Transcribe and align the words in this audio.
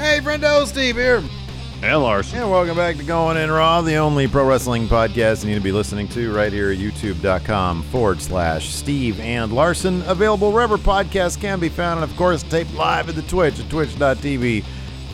Hey, 0.00 0.18
friendo, 0.20 0.66
Steve 0.66 0.96
here. 0.96 1.22
And 1.82 2.02
Larson. 2.02 2.38
And 2.38 2.50
welcome 2.50 2.74
back 2.74 2.96
to 2.96 3.04
Going 3.04 3.36
In 3.36 3.50
Raw, 3.50 3.82
the 3.82 3.96
only 3.96 4.26
pro 4.26 4.48
wrestling 4.48 4.88
podcast 4.88 5.42
you 5.42 5.50
need 5.50 5.56
to 5.56 5.60
be 5.60 5.72
listening 5.72 6.08
to 6.08 6.34
right 6.34 6.50
here 6.50 6.72
at 6.72 6.78
youtube.com 6.78 7.82
forward 7.82 8.22
slash 8.22 8.70
Steve 8.70 9.20
and 9.20 9.52
Larson. 9.52 10.00
Available 10.06 10.52
wherever 10.52 10.78
podcasts 10.78 11.38
can 11.38 11.60
be 11.60 11.68
found, 11.68 12.02
and 12.02 12.10
of 12.10 12.16
course, 12.16 12.42
taped 12.44 12.72
live 12.72 13.10
at 13.10 13.14
the 13.14 13.20
Twitch 13.22 13.60
at 13.60 13.68
twitch.tv 13.68 14.64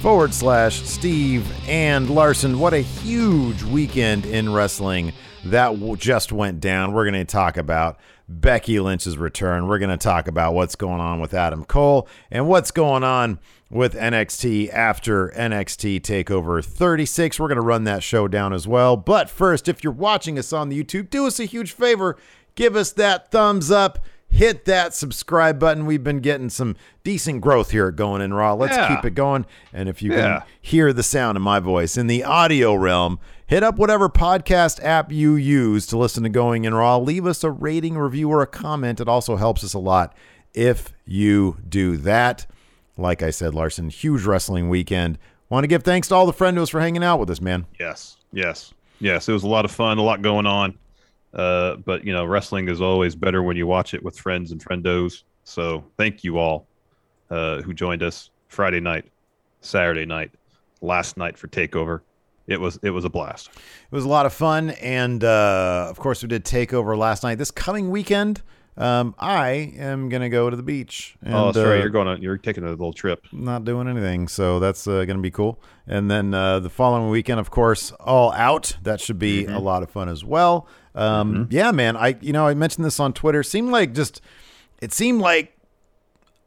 forward 0.01 0.33
slash 0.33 0.81
Steve 0.83 1.51
and 1.69 2.09
Larson. 2.09 2.61
What 2.61 2.73
a 2.73 2.79
huge 2.79 3.65
weekend 3.65 4.25
in 4.25 4.53
wrestling 4.53 5.13
that 5.47 5.99
just 5.99 6.31
went 6.31 6.61
down. 6.61 6.93
We're 6.93 7.11
going 7.11 7.15
to 7.15 7.25
talk 7.25 7.57
about 7.57 7.99
Becky 8.29 8.79
Lynch's 8.79 9.19
return. 9.19 9.67
We're 9.67 9.81
going 9.81 9.91
to 9.91 9.97
talk 9.97 10.29
about 10.29 10.55
what's 10.55 10.77
going 10.77 11.01
on 11.01 11.21
with 11.21 11.35
Adam 11.35 11.65
Cole 11.65 12.09
and 12.31 12.49
what's 12.49 12.71
going 12.71 13.03
on 13.03 13.41
with 13.71 13.95
NXT 13.95 14.73
after 14.73 15.29
NXT 15.37 16.01
TakeOver 16.01 16.65
36. 16.65 17.41
We're 17.41 17.49
going 17.49 17.57
to 17.57 17.63
run 17.63 17.85
that 17.85 18.03
show 18.03 18.29
down 18.29 18.53
as 18.53 18.69
well. 18.69 18.97
But 18.97 19.29
first, 19.29 19.69
if 19.69 19.83
you're 19.83 19.93
watching 19.93 20.39
us 20.39 20.53
on 20.53 20.69
the 20.69 20.83
YouTube, 20.83 21.11
do 21.11 21.27
us 21.27 21.41
a 21.41 21.45
huge 21.45 21.73
favor. 21.73 22.17
Give 22.55 22.77
us 22.77 22.93
that 22.93 23.31
thumbs 23.31 23.71
up. 23.71 23.99
Hit 24.29 24.65
that 24.67 24.93
subscribe 24.95 25.59
button. 25.59 25.87
We've 25.87 26.03
been 26.03 26.21
getting 26.21 26.51
some 26.51 26.77
decent 27.05 27.41
growth 27.41 27.71
here 27.71 27.89
at 27.89 27.97
Going 27.97 28.23
in 28.23 28.35
Raw. 28.35 28.55
Let's 28.55 28.77
Yeah. 28.77 28.89
keep 28.97 29.05
it 29.05 29.15
going. 29.15 29.47
And 29.73 29.89
if 29.89 30.03
you 30.03 30.13
Yeah. 30.13 30.41
can 30.41 30.43
hear 30.61 30.93
the 30.93 31.03
sound 31.05 31.37
of 31.37 31.43
my 31.43 31.59
voice 31.61 31.97
in 31.97 32.07
the 32.09 32.25
audio 32.25 32.75
realm, 32.75 33.19
hit 33.47 33.63
up 33.63 33.79
whatever 33.79 34.09
podcast 34.09 34.83
app 34.83 35.13
you 35.13 35.35
use 35.37 35.87
to 35.87 35.97
listen 35.99 36.23
to 36.25 36.29
Going 36.29 36.65
in 36.65 36.75
Raw. 36.75 36.99
Leave 36.99 37.27
us 37.27 37.45
a 37.45 37.51
rating, 37.51 37.97
review, 37.97 38.29
or 38.31 38.43
a 38.43 38.47
comment. 38.49 39.01
It 39.01 39.09
also 39.09 39.37
helps 39.37 39.63
us 39.63 39.75
a 39.75 39.79
lot 39.79 40.13
if 40.55 40.93
you 41.05 41.59
do 41.69 41.97
that. 41.99 42.47
Like 42.97 43.23
I 43.23 43.31
said, 43.31 43.55
Larson, 43.55 43.91
huge 43.91 44.25
wrestling 44.25 44.69
weekend. 44.69 45.19
Want 45.49 45.65
to 45.65 45.69
give 45.69 45.83
thanks 45.83 46.09
to 46.09 46.15
all 46.15 46.27
the 46.27 46.33
friendos 46.33 46.71
for 46.71 46.81
hanging 46.81 47.05
out 47.05 47.21
with 47.21 47.31
us, 47.31 47.41
man. 47.41 47.67
Yes, 47.79 48.17
yes, 48.33 48.75
yes. 49.01 49.29
It 49.29 49.33
was 49.33 49.45
a 49.45 49.49
lot 49.49 49.65
of 49.65 49.71
fun, 49.71 49.99
a 49.99 50.03
lot 50.03 50.23
going 50.23 50.47
on. 50.47 50.77
Uh, 51.35 51.77
but 51.77 52.05
you 52.05 52.13
know, 52.13 52.25
wrestling 52.25 52.69
is 52.69 52.81
always 52.81 53.15
better 53.15 53.43
when 53.43 53.57
you 53.57 53.67
watch 53.67 53.95
it 53.95 54.03
with 54.03 54.19
friends 54.19 54.53
and 54.53 54.65
friendos. 54.65 55.23
So 55.45 55.85
thank 55.97 56.25
you 56.25 56.39
all 56.39 56.67
uh, 57.31 57.61
who 57.63 57.75
joined 57.75 58.03
us 58.03 58.31
Friday 58.49 58.81
night, 58.81 59.05
Saturday 59.61 60.07
night, 60.07 60.33
last 60.81 61.17
night 61.17 61.37
for 61.37 61.49
Takeover. 61.49 62.01
It 62.47 62.61
was 62.61 62.79
it 62.83 62.91
was 62.91 63.05
a 63.05 63.11
blast. 63.11 63.49
It 63.49 63.95
was 63.95 64.05
a 64.05 64.09
lot 64.09 64.25
of 64.25 64.33
fun, 64.33 64.71
and 64.71 65.23
uh, 65.23 65.87
of 65.91 65.99
course, 65.99 66.23
we 66.23 66.29
did 66.29 66.45
Takeover 66.45 66.97
last 66.97 67.23
night. 67.23 67.39
This 67.39 67.51
coming 67.51 67.91
weekend, 67.91 68.43
um, 68.79 69.15
I 69.19 69.73
am 69.79 70.09
gonna 70.09 70.29
go 70.29 70.51
to 70.51 70.57
the 70.57 70.63
beach. 70.63 71.17
And, 71.23 71.35
oh, 71.35 71.53
sorry, 71.53 71.79
uh, 71.79 71.81
you're 71.83 71.89
going 71.91 72.09
on. 72.09 72.21
You're 72.23 72.37
taking 72.39 72.65
a 72.65 72.69
little 72.71 72.93
trip. 72.93 73.27
not 73.33 73.65
doing 73.65 73.89
anything, 73.89 74.29
so 74.29 74.59
that's 74.61 74.87
uh, 74.87 75.05
gonna 75.05 75.21
be 75.21 75.31
cool. 75.31 75.61
And 75.87 76.11
then 76.11 76.35
uh, 76.35 76.61
the 76.61 76.71
following 76.71 77.09
weekend, 77.11 77.41
of 77.41 77.51
course, 77.51 77.93
all 77.93 78.33
out. 78.33 78.77
That 78.83 79.01
should 79.01 79.19
be 79.19 79.45
Mm-hmm. 79.45 79.55
a 79.55 79.59
lot 79.61 79.83
of 79.83 79.91
fun 79.91 80.09
as 80.09 80.25
well. 80.25 80.67
Um, 80.95 81.49
Yeah, 81.51 81.71
man. 81.73 81.97
I 81.97 82.17
you 82.21 82.33
know 82.33 82.47
I 82.47 82.55
mentioned 82.55 82.85
this 82.85 83.01
on 83.01 83.13
Twitter. 83.13 83.43
Seemed 83.43 83.71
like 83.71 83.95
just 83.95 84.21
it 84.83 84.93
seemed 84.93 85.21
like 85.21 85.57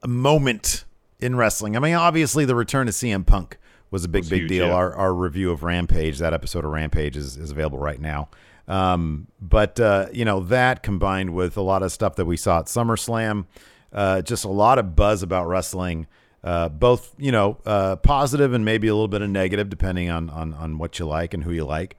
a 0.04 0.08
moment 0.08 0.86
in 1.20 1.36
wrestling. 1.36 1.76
I 1.76 1.80
mean, 1.80 1.96
obviously 1.96 2.46
the 2.46 2.56
return 2.56 2.86
to 2.88 2.94
CM 2.94 3.26
Punk 3.26 3.58
was 3.92 4.06
a 4.06 4.08
big, 4.08 4.22
Was 4.22 4.30
big 4.30 4.42
huge, 4.42 4.50
deal. 4.50 4.68
yeah. 4.68 4.74
Our 4.74 4.94
our 4.96 5.14
review 5.14 5.52
of 5.52 5.64
Rampage, 5.64 6.20
that 6.20 6.34
episode 6.34 6.64
of 6.64 6.72
Rampage 6.72 7.18
is, 7.18 7.38
is 7.38 7.52
available 7.52 7.80
right 7.80 8.00
now. 8.00 8.30
Um, 8.70 9.28
but 9.42 9.80
uh, 9.80 10.08
you 10.14 10.24
know 10.24 10.42
that 10.42 10.84
combined 10.84 11.34
with 11.34 11.58
a 11.58 11.62
lot 11.62 11.82
of 11.82 11.92
stuff 11.92 12.16
that 12.16 12.26
we 12.26 12.38
saw 12.38 12.60
at 12.60 12.66
SummerSlam, 12.66 13.46
uh, 13.92 14.22
just 14.22 14.46
a 14.46 14.50
lot 14.50 14.78
of 14.78 14.96
buzz 14.96 15.24
about 15.24 15.48
wrestling. 15.48 16.08
Uh, 16.42 16.70
both 16.70 17.14
you 17.18 17.32
know 17.32 17.58
uh, 17.66 17.96
positive 17.98 18.54
and 18.54 18.64
maybe 18.64 18.88
a 18.88 18.94
little 18.94 19.08
bit 19.08 19.24
of 19.24 19.30
negative, 19.30 19.70
depending 19.70 20.10
on 20.10 20.30
on 20.30 20.54
on 20.54 20.78
what 20.78 21.00
you 21.00 21.06
like 21.06 21.34
and 21.34 21.44
who 21.44 21.52
you 21.52 21.66
like, 21.66 21.98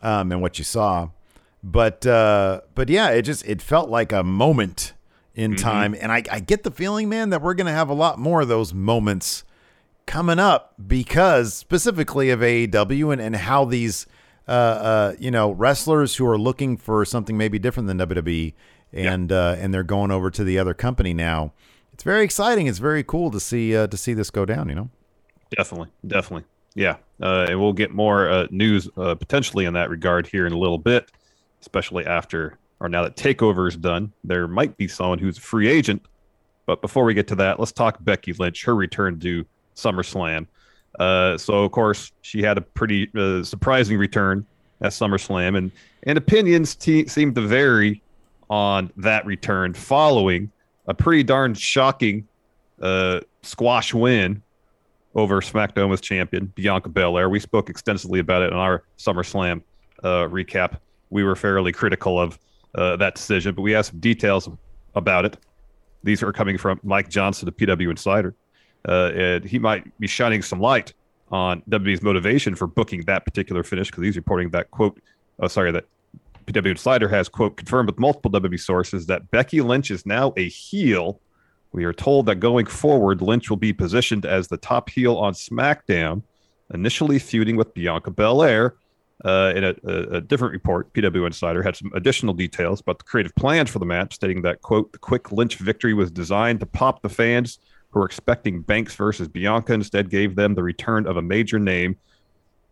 um, 0.00 0.30
and 0.30 0.40
what 0.40 0.58
you 0.58 0.64
saw. 0.64 1.10
But 1.64 2.06
uh, 2.06 2.60
but 2.76 2.88
yeah, 2.88 3.10
it 3.10 3.22
just 3.22 3.44
it 3.44 3.60
felt 3.60 3.90
like 3.90 4.12
a 4.12 4.22
moment 4.22 4.92
in 5.34 5.56
time, 5.56 5.94
and 6.00 6.10
I, 6.10 6.22
I 6.30 6.40
get 6.40 6.62
the 6.62 6.70
feeling, 6.70 7.08
man, 7.08 7.30
that 7.30 7.42
we're 7.42 7.54
gonna 7.54 7.72
have 7.72 7.88
a 7.88 7.94
lot 7.94 8.18
more 8.18 8.40
of 8.40 8.48
those 8.48 8.72
moments 8.72 9.42
coming 10.06 10.38
up 10.38 10.74
because 10.86 11.52
specifically 11.54 12.30
of 12.30 12.40
AEW 12.40 13.12
and, 13.12 13.20
and 13.20 13.36
how 13.36 13.64
these 13.64 14.06
uh, 14.48 14.50
uh, 14.50 15.14
you 15.18 15.30
know 15.30 15.50
wrestlers 15.52 16.16
who 16.16 16.26
are 16.26 16.38
looking 16.38 16.76
for 16.76 17.04
something 17.04 17.36
maybe 17.36 17.58
different 17.58 17.86
than 17.86 17.98
WWE 17.98 18.54
and 18.92 19.32
uh, 19.32 19.56
and 19.58 19.72
they're 19.72 19.82
going 19.82 20.10
over 20.10 20.30
to 20.30 20.44
the 20.44 20.58
other 20.58 20.74
company 20.74 21.12
now. 21.12 21.52
It's 21.92 22.04
very 22.04 22.24
exciting. 22.24 22.66
It's 22.66 22.78
very 22.78 23.02
cool 23.02 23.30
to 23.30 23.40
see 23.40 23.76
uh, 23.76 23.86
to 23.88 23.96
see 23.96 24.14
this 24.14 24.30
go 24.30 24.44
down. 24.44 24.68
You 24.68 24.74
know. 24.74 24.90
Definitely, 25.56 25.88
definitely, 26.06 26.44
yeah. 26.74 26.96
Uh, 27.20 27.46
and 27.48 27.60
we'll 27.60 27.72
get 27.72 27.90
more 27.90 28.28
uh, 28.28 28.46
news 28.50 28.88
uh, 28.96 29.14
potentially 29.14 29.64
in 29.64 29.74
that 29.74 29.90
regard 29.90 30.26
here 30.26 30.46
in 30.46 30.52
a 30.52 30.58
little 30.58 30.78
bit, 30.78 31.10
especially 31.60 32.06
after 32.06 32.58
or 32.80 32.88
now 32.88 33.02
that 33.02 33.16
Takeover 33.16 33.68
is 33.68 33.76
done, 33.76 34.12
there 34.22 34.46
might 34.46 34.76
be 34.76 34.86
someone 34.86 35.18
who's 35.18 35.38
a 35.38 35.40
free 35.40 35.68
agent. 35.68 36.02
But 36.66 36.80
before 36.80 37.04
we 37.04 37.14
get 37.14 37.26
to 37.28 37.34
that, 37.36 37.58
let's 37.58 37.72
talk 37.72 37.96
Becky 38.04 38.32
Lynch, 38.34 38.64
her 38.64 38.74
return 38.76 39.18
to 39.20 39.44
SummerSlam. 39.74 40.46
Uh, 40.98 41.38
so, 41.38 41.64
of 41.64 41.70
course, 41.70 42.12
she 42.22 42.42
had 42.42 42.58
a 42.58 42.60
pretty 42.60 43.10
uh, 43.16 43.42
surprising 43.42 43.98
return 43.98 44.44
at 44.80 44.92
SummerSlam, 44.92 45.56
and 45.56 45.70
and 46.04 46.18
opinions 46.18 46.74
te- 46.74 47.06
seem 47.06 47.34
to 47.34 47.40
vary 47.40 48.02
on 48.50 48.90
that 48.96 49.24
return 49.26 49.74
following 49.74 50.50
a 50.86 50.94
pretty 50.94 51.22
darn 51.22 51.54
shocking 51.54 52.26
uh, 52.80 53.20
squash 53.42 53.92
win 53.92 54.42
over 55.14 55.40
SmackDown 55.40 55.88
with 55.90 56.00
champion 56.00 56.46
Bianca 56.54 56.88
Belair. 56.88 57.28
We 57.28 57.40
spoke 57.40 57.68
extensively 57.68 58.20
about 58.20 58.42
it 58.42 58.52
in 58.52 58.58
our 58.58 58.84
SummerSlam 58.98 59.62
uh, 60.02 60.28
recap. 60.28 60.78
We 61.10 61.24
were 61.24 61.36
fairly 61.36 61.72
critical 61.72 62.20
of 62.20 62.38
uh, 62.74 62.96
that 62.96 63.14
decision, 63.16 63.54
but 63.54 63.62
we 63.62 63.72
have 63.72 63.86
some 63.86 63.98
details 63.98 64.48
about 64.94 65.24
it. 65.24 65.36
These 66.04 66.22
are 66.22 66.32
coming 66.32 66.56
from 66.56 66.80
Mike 66.82 67.08
Johnson, 67.08 67.46
the 67.46 67.52
PW 67.52 67.90
Insider. 67.90 68.34
Uh, 68.86 69.10
and 69.14 69.44
he 69.44 69.58
might 69.58 69.98
be 69.98 70.06
shining 70.06 70.42
some 70.42 70.60
light 70.60 70.92
on 71.30 71.62
WWE's 71.68 72.02
motivation 72.02 72.54
for 72.54 72.66
booking 72.66 73.02
that 73.02 73.24
particular 73.24 73.62
finish 73.62 73.90
because 73.90 74.04
he's 74.04 74.16
reporting 74.16 74.50
that 74.50 74.70
quote. 74.70 75.00
Oh, 75.40 75.48
sorry, 75.48 75.70
that 75.72 75.84
PW 76.46 76.70
Insider 76.70 77.08
has 77.08 77.28
quote 77.28 77.56
confirmed 77.56 77.88
with 77.88 77.98
multiple 77.98 78.30
WWE 78.30 78.58
sources 78.58 79.06
that 79.06 79.30
Becky 79.30 79.60
Lynch 79.60 79.90
is 79.90 80.06
now 80.06 80.32
a 80.36 80.48
heel. 80.48 81.20
We 81.72 81.84
are 81.84 81.92
told 81.92 82.26
that 82.26 82.36
going 82.36 82.66
forward, 82.66 83.20
Lynch 83.20 83.50
will 83.50 83.58
be 83.58 83.72
positioned 83.72 84.24
as 84.24 84.48
the 84.48 84.56
top 84.56 84.88
heel 84.88 85.16
on 85.16 85.34
SmackDown, 85.34 86.22
initially 86.72 87.18
feuding 87.18 87.56
with 87.56 87.74
Bianca 87.74 88.10
Belair. 88.10 88.76
Uh, 89.24 89.52
in 89.56 89.64
a, 89.64 89.74
a, 89.84 90.02
a, 90.16 90.20
different 90.20 90.52
report, 90.52 90.92
PW 90.92 91.26
Insider 91.26 91.60
had 91.60 91.74
some 91.74 91.90
additional 91.92 92.32
details 92.32 92.80
about 92.80 92.98
the 92.98 93.04
creative 93.04 93.34
plans 93.34 93.68
for 93.68 93.80
the 93.80 93.84
match, 93.84 94.14
stating 94.14 94.42
that, 94.42 94.62
quote, 94.62 94.92
the 94.92 94.98
quick 94.98 95.32
Lynch 95.32 95.56
victory 95.56 95.92
was 95.92 96.08
designed 96.08 96.60
to 96.60 96.66
pop 96.66 97.02
the 97.02 97.08
fans 97.08 97.58
were 97.98 98.06
expecting 98.06 98.62
Banks 98.62 98.94
versus 98.94 99.28
Bianca, 99.28 99.74
instead 99.74 100.08
gave 100.08 100.36
them 100.36 100.54
the 100.54 100.62
return 100.62 101.06
of 101.06 101.16
a 101.16 101.22
major 101.22 101.58
name. 101.58 101.96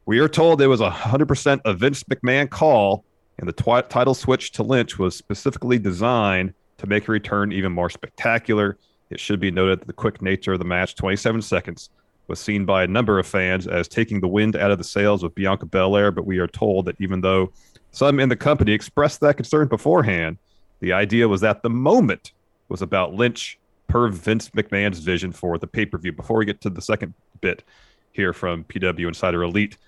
We 0.06 0.20
are 0.20 0.28
told 0.28 0.62
it 0.62 0.68
was 0.68 0.80
100% 0.80 1.60
a 1.64 1.74
Vince 1.74 2.04
McMahon 2.04 2.48
call, 2.48 3.04
and 3.38 3.48
the 3.48 3.52
twi- 3.52 3.82
title 3.82 4.14
switch 4.14 4.52
to 4.52 4.62
Lynch 4.62 4.98
was 4.98 5.16
specifically 5.16 5.78
designed 5.78 6.54
to 6.78 6.86
make 6.86 7.08
a 7.08 7.12
return 7.12 7.52
even 7.52 7.72
more 7.72 7.90
spectacular. 7.90 8.78
It 9.10 9.18
should 9.18 9.40
be 9.40 9.50
noted 9.50 9.80
that 9.80 9.86
the 9.86 9.92
quick 9.92 10.22
nature 10.22 10.52
of 10.52 10.60
the 10.60 10.64
match, 10.64 10.94
27 10.94 11.42
seconds, 11.42 11.90
was 12.28 12.38
seen 12.40 12.64
by 12.64 12.84
a 12.84 12.88
number 12.88 13.18
of 13.18 13.26
fans 13.26 13.66
as 13.66 13.88
taking 13.88 14.20
the 14.20 14.28
wind 14.28 14.56
out 14.56 14.70
of 14.70 14.78
the 14.78 14.84
sails 14.84 15.22
of 15.22 15.34
Bianca 15.34 15.66
Belair, 15.66 16.12
but 16.12 16.26
we 16.26 16.38
are 16.38 16.48
told 16.48 16.86
that 16.86 17.00
even 17.00 17.20
though 17.20 17.52
some 17.90 18.20
in 18.20 18.28
the 18.28 18.36
company 18.36 18.72
expressed 18.72 19.20
that 19.20 19.36
concern 19.36 19.68
beforehand, 19.68 20.38
the 20.80 20.92
idea 20.92 21.26
was 21.26 21.40
that 21.40 21.62
the 21.62 21.70
moment 21.70 22.32
was 22.68 22.82
about 22.82 23.14
Lynch 23.14 23.58
per 23.96 24.08
Vince 24.08 24.50
McMahon's 24.50 24.98
vision 24.98 25.32
for 25.32 25.56
the 25.56 25.66
pay 25.66 25.86
per 25.86 25.96
view. 25.96 26.12
Before 26.12 26.36
we 26.36 26.44
get 26.44 26.60
to 26.60 26.68
the 26.68 26.82
second 26.82 27.14
bit 27.40 27.64
here 28.12 28.34
from 28.34 28.62
PW 28.64 29.08
Insider 29.08 29.42
Elite, 29.42 29.78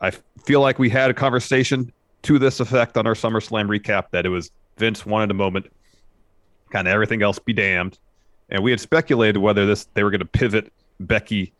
I 0.00 0.12
feel 0.44 0.60
like 0.60 0.78
we 0.78 0.88
had 0.88 1.10
a 1.10 1.14
conversation 1.14 1.92
to 2.22 2.38
this 2.38 2.60
effect 2.60 2.96
on 2.96 3.04
our 3.04 3.14
SummerSlam 3.14 3.66
recap 3.66 4.10
that 4.12 4.24
it 4.26 4.28
was 4.28 4.52
Vince 4.76 5.04
wanted 5.04 5.32
a 5.32 5.34
moment, 5.34 5.66
kind 6.70 6.86
of 6.86 6.94
everything 6.94 7.20
else 7.20 7.40
be 7.40 7.52
damned. 7.52 7.98
And 8.48 8.62
we 8.62 8.70
had 8.70 8.78
speculated 8.78 9.40
whether 9.40 9.66
this 9.66 9.88
they 9.94 10.04
were 10.04 10.12
going 10.12 10.20
to 10.20 10.24
pivot 10.24 10.72
Becky 11.00 11.52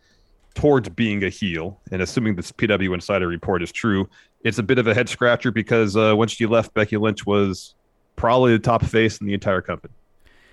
towards 0.54 0.88
being 0.88 1.24
a 1.24 1.30
heel. 1.30 1.80
And 1.90 2.00
assuming 2.00 2.36
this 2.36 2.52
PW 2.52 2.94
Insider 2.94 3.26
report 3.26 3.60
is 3.60 3.72
true, 3.72 4.08
it's 4.44 4.58
a 4.58 4.62
bit 4.62 4.78
of 4.78 4.86
a 4.86 4.94
head 4.94 5.08
scratcher 5.08 5.50
because 5.50 5.96
uh, 5.96 6.26
she 6.26 6.46
left, 6.46 6.74
Becky 6.74 6.96
Lynch 6.96 7.26
was 7.26 7.74
probably 8.14 8.52
the 8.52 8.60
top 8.60 8.84
face 8.84 9.18
in 9.18 9.26
the 9.26 9.34
entire 9.34 9.62
company. 9.62 9.92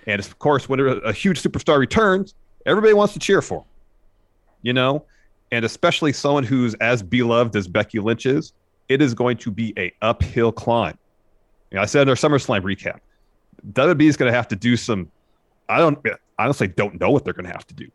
And 0.09 0.19
of 0.19 0.39
course, 0.39 0.67
when 0.67 0.79
a 0.79 1.13
huge 1.13 1.41
superstar 1.41 1.77
returns, 1.77 2.33
everybody 2.65 2.93
wants 2.93 3.13
to 3.13 3.19
cheer 3.19 3.43
for 3.43 3.59
him, 3.59 3.65
you 4.63 4.73
know, 4.73 5.05
and 5.51 5.63
especially 5.63 6.13
someone 6.13 6.43
who's 6.43 6.73
as 6.75 7.03
beloved 7.03 7.55
as 7.55 7.67
Becky 7.67 7.99
Lynch 7.99 8.25
is, 8.25 8.53
it 8.87 9.03
is 9.03 9.13
going 9.13 9.37
to 9.37 9.51
be 9.51 9.71
a 9.77 9.93
uphill 10.01 10.51
climb. 10.51 10.97
You 11.69 11.75
know, 11.75 11.83
I 11.83 11.85
said 11.85 12.01
in 12.01 12.09
our 12.09 12.15
SummerSlam 12.15 12.61
recap, 12.61 13.01
WWE 13.73 14.09
is 14.09 14.17
going 14.17 14.31
to 14.31 14.35
have 14.35 14.47
to 14.47 14.55
do 14.55 14.75
some. 14.75 15.11
I 15.69 15.77
don't 15.77 15.99
I 16.39 16.45
honestly 16.45 16.67
don't 16.67 16.99
know 16.99 17.11
what 17.11 17.23
they're 17.23 17.33
going 17.33 17.45
to 17.45 17.51
have 17.51 17.67
to 17.67 17.75
do 17.75 17.87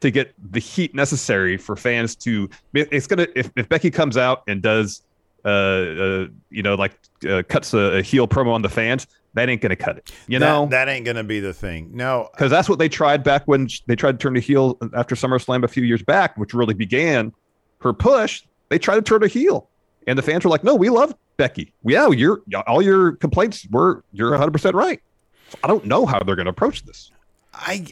to 0.00 0.10
get 0.10 0.34
the 0.50 0.58
heat 0.58 0.92
necessary 0.96 1.56
for 1.56 1.76
fans 1.76 2.16
to 2.16 2.50
it's 2.74 3.06
gonna 3.06 3.28
if, 3.36 3.52
if 3.54 3.68
becky 3.68 3.88
comes 3.88 4.16
out 4.16 4.42
and 4.48 4.60
does 4.60 5.02
uh, 5.44 5.48
uh 5.48 6.26
you 6.50 6.60
know 6.60 6.74
like 6.74 6.98
uh, 7.28 7.44
cuts 7.48 7.72
a, 7.72 7.78
a, 7.78 8.02
heel 8.02 8.26
promo 8.26 8.52
on 8.52 8.62
the 8.62 8.68
fans 8.68 9.06
that 9.34 9.48
ain't 9.48 9.60
gonna 9.60 9.76
cut 9.76 9.96
it 9.96 10.12
you 10.26 10.38
that, 10.38 10.46
know? 10.46 10.66
that 10.66 10.88
ain't 10.88 11.04
gonna 11.04 11.24
be 11.24 11.40
the 11.40 11.52
thing. 11.52 11.90
No 11.92 12.28
because 12.32 12.50
that's 12.50 12.68
what 12.68 12.78
they 12.78 12.88
tried 12.88 13.22
back 13.22 13.46
when 13.46 13.68
they 13.86 13.96
tried 13.96 14.12
to 14.12 14.18
turn 14.18 14.34
the 14.34 14.40
heel 14.40 14.78
after 14.94 15.14
SummerSlam 15.14 15.64
a 15.64 15.68
few 15.68 15.82
years 15.82 16.02
back 16.02 16.36
which 16.36 16.54
really 16.54 16.74
began 16.74 17.32
her 17.80 17.92
push 17.92 18.42
they 18.68 18.78
tried 18.78 18.96
to 18.96 19.02
turn 19.02 19.22
a 19.22 19.28
heel. 19.28 19.68
And 20.06 20.18
the 20.18 20.22
fans 20.22 20.44
were 20.44 20.50
like 20.50 20.64
no 20.64 20.74
we 20.74 20.88
love 20.88 21.14
becky. 21.36 21.72
Yeah 21.84 22.10
you're 22.10 22.42
all 22.66 22.82
your 22.82 23.12
complaints 23.12 23.66
were 23.70 24.04
you're 24.12 24.32
100% 24.32 24.74
right. 24.74 25.00
I 25.62 25.66
don't 25.66 25.84
know 25.84 26.06
how 26.06 26.18
they're 26.20 26.36
gonna 26.36 26.50
approach 26.50 26.84
this. 26.84 27.10
I 27.54 27.86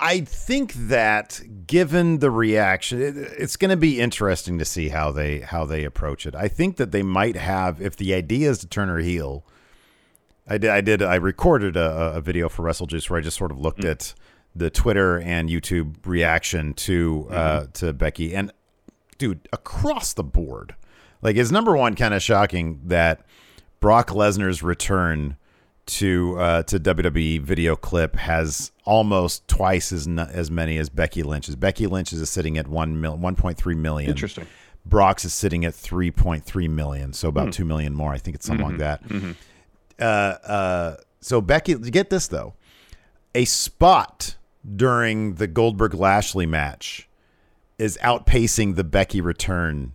I 0.00 0.20
think 0.20 0.74
that 0.74 1.40
given 1.66 2.18
the 2.18 2.30
reaction, 2.30 3.02
it, 3.02 3.16
it's 3.16 3.56
going 3.56 3.70
to 3.70 3.76
be 3.76 4.00
interesting 4.00 4.58
to 4.58 4.64
see 4.64 4.88
how 4.88 5.10
they 5.10 5.40
how 5.40 5.64
they 5.64 5.84
approach 5.84 6.26
it. 6.26 6.34
I 6.34 6.48
think 6.48 6.76
that 6.76 6.92
they 6.92 7.02
might 7.02 7.36
have, 7.36 7.80
if 7.80 7.96
the 7.96 8.14
idea 8.14 8.50
is 8.50 8.58
to 8.58 8.68
turn 8.68 8.88
her 8.88 8.98
heel. 8.98 9.44
I 10.48 10.58
did. 10.58 10.70
I 10.70 10.80
did. 10.80 11.02
I 11.02 11.16
recorded 11.16 11.76
a, 11.76 12.14
a 12.16 12.20
video 12.20 12.48
for 12.48 12.62
WrestleJuice 12.62 13.10
where 13.10 13.18
I 13.18 13.22
just 13.22 13.36
sort 13.36 13.50
of 13.50 13.60
looked 13.60 13.80
mm-hmm. 13.80 13.90
at 13.90 14.14
the 14.56 14.70
Twitter 14.70 15.18
and 15.18 15.48
YouTube 15.48 15.94
reaction 16.06 16.74
to 16.74 17.28
uh, 17.30 17.32
mm-hmm. 17.32 17.64
uh, 17.64 17.66
to 17.74 17.92
Becky, 17.92 18.34
and 18.34 18.52
dude, 19.18 19.48
across 19.52 20.14
the 20.14 20.24
board, 20.24 20.74
like 21.22 21.36
it's 21.36 21.50
number 21.50 21.76
one 21.76 21.94
kind 21.94 22.14
of 22.14 22.22
shocking 22.22 22.80
that 22.86 23.24
Brock 23.80 24.08
Lesnar's 24.08 24.62
return 24.62 25.36
to 25.86 26.38
uh, 26.38 26.62
to 26.64 26.78
WWE 26.78 27.40
video 27.40 27.76
clip 27.76 28.16
has 28.16 28.72
almost 28.84 29.46
twice 29.48 29.92
as 29.92 30.06
as 30.06 30.50
many 30.50 30.78
as 30.78 30.88
Becky 30.88 31.22
Lynch's. 31.22 31.56
Becky 31.56 31.86
Lynch 31.86 32.12
is 32.12 32.28
sitting 32.30 32.58
at 32.58 32.68
one 32.68 33.00
mil, 33.00 33.16
1.3 33.16 33.76
million. 33.76 34.10
Interesting. 34.10 34.46
Brock's 34.86 35.26
is 35.26 35.34
sitting 35.34 35.66
at 35.66 35.74
3.3 35.74 36.70
million, 36.70 37.12
so 37.12 37.28
about 37.28 37.48
mm. 37.48 37.52
2 37.52 37.64
million 37.66 37.94
more. 37.94 38.12
I 38.12 38.16
think 38.16 38.36
it's 38.36 38.46
something 38.46 38.66
mm-hmm. 38.66 38.80
like 38.80 39.00
that. 39.02 39.36
Uh, 39.98 40.02
uh, 40.02 40.96
so 41.20 41.40
Becky, 41.40 41.74
get 41.74 42.10
this 42.10 42.28
though. 42.28 42.54
A 43.34 43.44
spot 43.44 44.36
during 44.76 45.34
the 45.34 45.46
Goldberg 45.46 45.94
Lashley 45.94 46.46
match 46.46 47.08
is 47.78 47.98
outpacing 48.02 48.76
the 48.76 48.84
Becky 48.84 49.20
return 49.20 49.92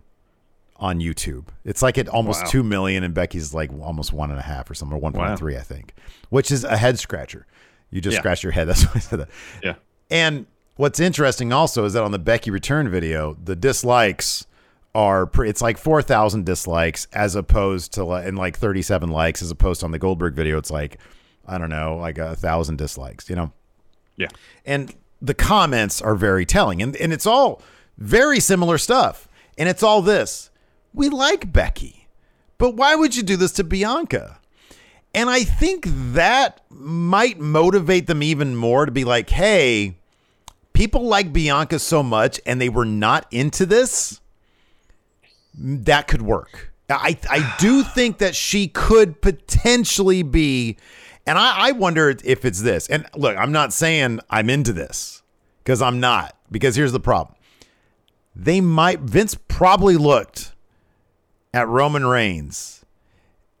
on 0.76 1.00
YouTube. 1.00 1.48
It's 1.64 1.82
like 1.82 1.98
at 1.98 2.08
almost 2.08 2.42
wow. 2.44 2.50
two 2.50 2.62
million, 2.62 3.04
and 3.04 3.14
Becky's 3.14 3.54
like 3.54 3.70
almost 3.80 4.12
one 4.12 4.30
and 4.30 4.38
a 4.38 4.42
half 4.42 4.70
or 4.70 4.74
something, 4.74 4.96
or 4.96 5.00
one 5.00 5.12
point 5.12 5.38
three, 5.38 5.54
wow. 5.54 5.60
I 5.60 5.62
think, 5.62 5.94
which 6.30 6.50
is 6.50 6.64
a 6.64 6.76
head 6.76 6.98
scratcher. 6.98 7.46
You 7.90 8.00
just 8.00 8.14
yeah. 8.14 8.20
scratch 8.20 8.42
your 8.42 8.52
head. 8.52 8.68
That's 8.68 8.84
why 8.84 8.92
I 8.96 8.98
said 8.98 9.20
that. 9.20 9.28
Yeah. 9.62 9.74
And 10.10 10.46
what's 10.76 11.00
interesting 11.00 11.52
also 11.52 11.84
is 11.84 11.92
that 11.92 12.02
on 12.02 12.10
the 12.10 12.18
Becky 12.18 12.50
return 12.50 12.88
video, 12.88 13.36
the 13.42 13.56
dislikes 13.56 14.46
are 14.94 15.26
pre- 15.26 15.48
it's 15.48 15.62
like 15.62 15.78
four 15.78 16.02
thousand 16.02 16.46
dislikes 16.46 17.06
as 17.12 17.34
opposed 17.34 17.92
to 17.94 18.04
like 18.04 18.26
and 18.26 18.38
like 18.38 18.56
thirty 18.56 18.82
seven 18.82 19.10
likes 19.10 19.42
as 19.42 19.50
opposed 19.50 19.80
to 19.80 19.86
on 19.86 19.92
the 19.92 19.98
Goldberg 19.98 20.34
video. 20.34 20.58
It's 20.58 20.70
like 20.70 20.98
I 21.46 21.58
don't 21.58 21.70
know, 21.70 21.96
like 21.96 22.18
a 22.18 22.36
thousand 22.36 22.78
dislikes. 22.78 23.28
You 23.28 23.36
know. 23.36 23.52
Yeah. 24.16 24.28
And 24.64 24.94
the 25.20 25.34
comments 25.34 26.00
are 26.00 26.14
very 26.14 26.46
telling, 26.46 26.82
and 26.82 26.94
and 26.96 27.12
it's 27.12 27.26
all 27.26 27.62
very 27.98 28.40
similar 28.40 28.78
stuff. 28.78 29.28
And 29.56 29.68
it's 29.68 29.82
all 29.82 30.02
this 30.02 30.50
we 30.94 31.08
like 31.08 31.52
Becky, 31.52 32.08
but 32.56 32.76
why 32.76 32.94
would 32.94 33.16
you 33.16 33.22
do 33.22 33.36
this 33.36 33.52
to 33.52 33.64
Bianca? 33.64 34.38
And 35.12 35.28
I 35.28 35.44
think 35.44 35.86
that 36.12 36.60
might 36.70 37.38
motivate 37.38 38.06
them 38.06 38.22
even 38.22 38.56
more 38.56 38.86
to 38.86 38.92
be 38.92 39.04
like, 39.04 39.30
hey, 39.30 39.96
people 40.72 41.02
like 41.02 41.32
Bianca 41.32 41.78
so 41.78 42.02
much 42.02 42.40
and 42.46 42.60
they 42.60 42.68
were 42.68 42.84
not 42.84 43.26
into 43.30 43.66
this. 43.66 44.20
That 45.56 46.08
could 46.08 46.22
work. 46.22 46.72
I, 46.90 47.16
I 47.30 47.56
do 47.58 47.82
think 47.82 48.18
that 48.18 48.36
she 48.36 48.68
could 48.68 49.22
potentially 49.22 50.22
be, 50.22 50.76
and 51.26 51.38
I, 51.38 51.68
I 51.68 51.72
wonder 51.72 52.14
if 52.24 52.44
it's 52.44 52.60
this. 52.60 52.88
And 52.88 53.06
look, 53.14 53.36
I'm 53.36 53.52
not 53.52 53.72
saying 53.72 54.20
I'm 54.28 54.50
into 54.50 54.72
this 54.72 55.22
because 55.62 55.80
I'm 55.80 56.00
not, 56.00 56.36
because 56.50 56.76
here's 56.76 56.92
the 56.92 57.00
problem. 57.00 57.36
They 58.36 58.60
might, 58.60 59.00
Vince 59.00 59.36
probably 59.48 59.96
looked 59.96 60.52
at 61.54 61.68
Roman 61.68 62.04
Reigns. 62.04 62.84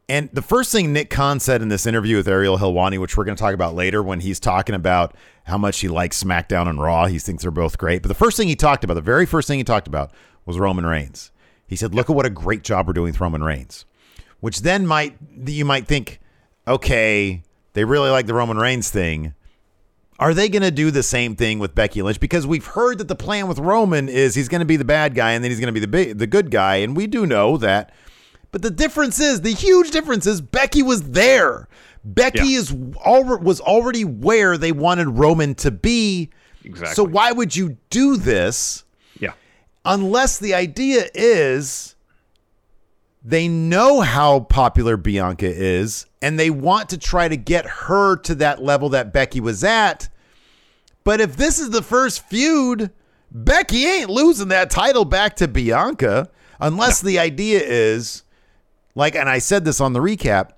And 0.06 0.28
the 0.32 0.42
first 0.42 0.70
thing 0.70 0.92
Nick 0.92 1.08
Khan 1.08 1.40
said 1.40 1.62
in 1.62 1.68
this 1.68 1.86
interview 1.86 2.16
with 2.16 2.28
Ariel 2.28 2.58
Helwani, 2.58 2.98
which 2.98 3.16
we're 3.16 3.24
going 3.24 3.36
to 3.36 3.40
talk 3.40 3.54
about 3.54 3.74
later 3.74 4.02
when 4.02 4.20
he's 4.20 4.38
talking 4.38 4.74
about 4.74 5.16
how 5.44 5.56
much 5.56 5.80
he 5.80 5.88
likes 5.88 6.22
SmackDown 6.22 6.68
and 6.68 6.78
Raw, 6.78 7.06
he 7.06 7.18
thinks 7.18 7.42
they're 7.42 7.50
both 7.50 7.78
great. 7.78 8.02
But 8.02 8.08
the 8.08 8.14
first 8.14 8.36
thing 8.36 8.48
he 8.48 8.56
talked 8.56 8.84
about, 8.84 8.94
the 8.94 9.00
very 9.00 9.24
first 9.24 9.48
thing 9.48 9.58
he 9.58 9.64
talked 9.64 9.86
about 9.86 10.12
was 10.44 10.58
Roman 10.58 10.84
Reigns. 10.84 11.30
He 11.74 11.76
said, 11.76 11.92
Look 11.92 12.08
at 12.08 12.14
what 12.14 12.24
a 12.24 12.30
great 12.30 12.62
job 12.62 12.86
we're 12.86 12.92
doing 12.92 13.10
with 13.10 13.20
Roman 13.20 13.42
Reigns. 13.42 13.84
which 14.38 14.60
then 14.60 14.86
might 14.86 15.16
you 15.44 15.64
might 15.64 15.88
think, 15.88 16.20
okay, 16.68 17.42
they 17.72 17.84
really 17.84 18.10
like 18.10 18.26
the 18.26 18.34
Roman 18.34 18.56
Reigns 18.58 18.90
thing. 18.90 19.34
Are 20.20 20.32
they 20.32 20.48
going 20.48 20.62
to 20.62 20.70
do 20.70 20.92
the 20.92 21.02
same 21.02 21.34
thing 21.34 21.58
with 21.58 21.74
Becky 21.74 22.00
Lynch? 22.00 22.20
Because 22.20 22.46
we've 22.46 22.64
heard 22.66 22.98
that 22.98 23.08
the 23.08 23.16
plan 23.16 23.48
with 23.48 23.58
Roman 23.58 24.08
is 24.08 24.36
he's 24.36 24.48
going 24.48 24.60
to 24.60 24.64
be 24.64 24.76
the 24.76 24.84
bad 24.84 25.16
guy 25.16 25.32
and 25.32 25.42
then 25.42 25.50
he's 25.50 25.58
going 25.58 25.74
to 25.74 25.80
be 25.80 25.84
the 25.84 26.12
the 26.12 26.28
good 26.28 26.52
guy, 26.52 26.76
and 26.76 26.96
we 26.96 27.08
do 27.08 27.26
know 27.26 27.56
that. 27.56 27.92
But 28.52 28.62
the 28.62 28.70
difference 28.70 29.18
is 29.18 29.40
the 29.40 29.52
huge 29.52 29.90
difference 29.90 30.26
is 30.26 30.40
Becky 30.40 30.84
was 30.84 31.02
there. 31.10 31.66
Becky 32.04 32.50
Yeah. 32.50 32.58
is 32.60 32.76
al- 33.04 33.38
was 33.40 33.60
already 33.60 34.04
where 34.04 34.56
they 34.56 34.70
wanted 34.70 35.08
Roman 35.08 35.56
to 35.56 35.72
be. 35.72 36.30
Exactly. 36.62 36.94
So 36.94 37.02
why 37.02 37.32
would 37.32 37.56
you 37.56 37.76
do 37.90 38.16
this. 38.16 38.83
Unless 39.84 40.38
the 40.38 40.54
idea 40.54 41.06
is 41.14 41.94
they 43.22 43.48
know 43.48 44.00
how 44.00 44.40
popular 44.40 44.96
Bianca 44.96 45.46
is 45.46 46.06
and 46.20 46.38
they 46.38 46.50
want 46.50 46.90
to 46.90 46.98
try 46.98 47.28
to 47.28 47.36
get 47.36 47.66
her 47.66 48.16
to 48.16 48.34
that 48.36 48.62
level 48.62 48.90
that 48.90 49.12
Becky 49.12 49.40
was 49.40 49.64
at. 49.64 50.08
But 51.04 51.20
if 51.20 51.36
this 51.36 51.58
is 51.58 51.70
the 51.70 51.82
first 51.82 52.26
feud, 52.26 52.90
Becky 53.30 53.86
ain't 53.86 54.10
losing 54.10 54.48
that 54.48 54.70
title 54.70 55.04
back 55.04 55.36
to 55.36 55.48
Bianca 55.48 56.30
unless 56.60 57.00
the 57.00 57.18
idea 57.18 57.60
is 57.62 58.22
like 58.94 59.14
and 59.14 59.28
I 59.28 59.38
said 59.38 59.64
this 59.64 59.80
on 59.80 59.92
the 59.92 60.00
recap, 60.00 60.50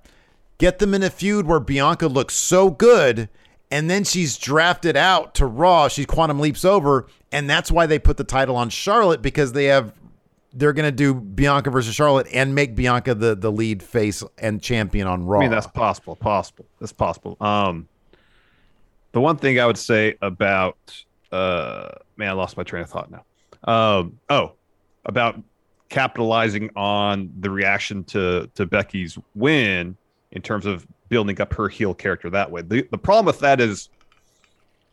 get 0.57 0.79
them 0.79 0.93
in 0.93 1.03
a 1.03 1.09
feud 1.09 1.47
where 1.47 1.59
Bianca 1.59 2.07
looks 2.07 2.35
so 2.35 2.69
good 2.69 3.29
and 3.71 3.89
then 3.89 4.03
she's 4.03 4.37
drafted 4.37 4.95
out 4.95 5.35
to 5.35 5.45
Raw, 5.45 5.87
she 5.87 6.05
quantum 6.05 6.39
leaps 6.39 6.63
over 6.63 7.07
and 7.31 7.49
that's 7.49 7.71
why 7.71 7.85
they 7.85 7.99
put 7.99 8.17
the 8.17 8.23
title 8.23 8.55
on 8.55 8.69
Charlotte 8.69 9.21
because 9.21 9.53
they 9.53 9.65
have 9.65 9.93
they're 10.53 10.73
going 10.73 10.85
to 10.85 10.91
do 10.91 11.13
Bianca 11.13 11.69
versus 11.69 11.93
Charlotte 11.93 12.27
and 12.33 12.55
make 12.55 12.75
Bianca 12.75 13.13
the 13.13 13.35
the 13.35 13.51
lead 13.51 13.83
face 13.83 14.23
and 14.37 14.61
champion 14.61 15.07
on 15.07 15.25
Raw. 15.25 15.39
I 15.39 15.41
mean, 15.41 15.51
that's 15.51 15.67
possible. 15.67 16.15
Possible. 16.15 16.65
That's 16.79 16.93
possible. 16.93 17.37
Um, 17.39 17.87
the 19.11 19.21
one 19.21 19.37
thing 19.37 19.59
I 19.59 19.65
would 19.65 19.77
say 19.77 20.15
about, 20.21 20.77
uh, 21.31 21.89
man, 22.17 22.29
I 22.29 22.33
lost 22.33 22.57
my 22.57 22.63
train 22.63 22.83
of 22.83 22.89
thought 22.89 23.09
now. 23.11 23.23
Um, 23.71 24.19
oh, 24.29 24.53
about 25.05 25.41
capitalizing 25.89 26.69
on 26.75 27.31
the 27.39 27.49
reaction 27.49 28.03
to 28.05 28.49
to 28.55 28.65
Becky's 28.65 29.17
win 29.35 29.97
in 30.31 30.41
terms 30.41 30.65
of 30.65 30.87
building 31.09 31.39
up 31.41 31.53
her 31.53 31.69
heel 31.69 31.93
character 31.93 32.29
that 32.29 32.49
way. 32.51 32.61
The 32.61 32.87
the 32.91 32.97
problem 32.97 33.25
with 33.25 33.39
that 33.39 33.61
is 33.61 33.89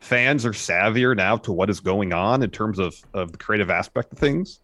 fans 0.04 0.44
are 0.44 0.52
savvier 0.52 1.16
now 1.16 1.36
to 1.38 1.50
what 1.50 1.70
is 1.70 1.80
going 1.80 2.12
on 2.12 2.42
in 2.42 2.50
terms 2.50 2.78
of 2.78 2.94
of 3.14 3.32
the 3.32 3.38
creative 3.38 3.70
aspect 3.70 4.12
of 4.12 4.18
things. 4.18 4.60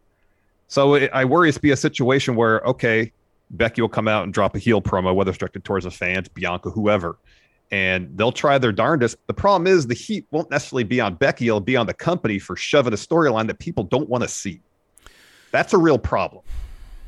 So 0.68 0.94
it, 0.94 1.10
I 1.12 1.24
worry 1.24 1.48
it's 1.48 1.58
be 1.58 1.70
a 1.70 1.76
situation 1.76 2.36
where 2.36 2.60
okay, 2.60 3.12
Becky 3.50 3.80
will 3.80 3.88
come 3.88 4.06
out 4.06 4.24
and 4.24 4.34
drop 4.34 4.54
a 4.54 4.58
heel 4.58 4.82
promo, 4.82 5.14
whether 5.14 5.30
it's 5.30 5.38
directed 5.38 5.64
towards 5.64 5.84
the 5.84 5.90
fans, 5.90 6.28
Bianca, 6.28 6.70
whoever, 6.70 7.18
and 7.70 8.16
they'll 8.16 8.32
try 8.32 8.58
their 8.58 8.70
darndest. 8.70 9.16
The 9.26 9.34
problem 9.34 9.66
is 9.66 9.86
the 9.86 9.94
heat 9.94 10.26
won't 10.30 10.50
necessarily 10.50 10.84
be 10.84 11.00
on 11.00 11.14
Becky; 11.14 11.48
it'll 11.48 11.60
be 11.60 11.76
on 11.76 11.86
the 11.86 11.94
company 11.94 12.38
for 12.38 12.54
shoving 12.54 12.92
a 12.92 12.96
storyline 12.96 13.46
that 13.46 13.58
people 13.58 13.84
don't 13.84 14.08
want 14.08 14.22
to 14.22 14.28
see. 14.28 14.60
That's 15.52 15.72
a 15.72 15.78
real 15.78 15.98
problem, 15.98 16.44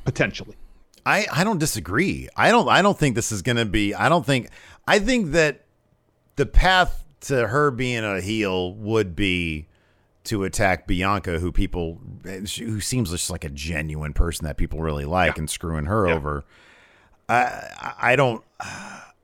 potentially. 0.04 0.56
I, 1.04 1.26
I 1.32 1.44
don't 1.44 1.58
disagree. 1.58 2.28
I 2.34 2.50
don't 2.50 2.68
I 2.68 2.80
don't 2.80 2.98
think 2.98 3.14
this 3.14 3.30
is 3.30 3.42
going 3.42 3.56
to 3.56 3.66
be 3.66 3.92
I 3.92 4.08
don't 4.08 4.24
think 4.24 4.48
I 4.86 5.00
think 5.00 5.32
that 5.32 5.64
the 6.36 6.46
path 6.46 7.02
to 7.22 7.48
her 7.48 7.70
being 7.70 8.04
a 8.04 8.20
heel 8.20 8.74
would 8.74 9.14
be 9.16 9.66
to 10.24 10.44
attack 10.44 10.86
Bianca 10.86 11.38
who 11.38 11.50
people 11.50 12.00
who 12.24 12.80
seems 12.80 13.10
just 13.10 13.30
like 13.30 13.44
a 13.44 13.48
genuine 13.50 14.12
person 14.12 14.44
that 14.46 14.56
people 14.56 14.80
really 14.80 15.04
like 15.04 15.36
and 15.38 15.50
screwing 15.50 15.86
her 15.86 16.06
Yeah. 16.08 16.14
over. 16.14 16.44
I 17.28 17.92
I- 18.00 18.16
don't 18.16 18.42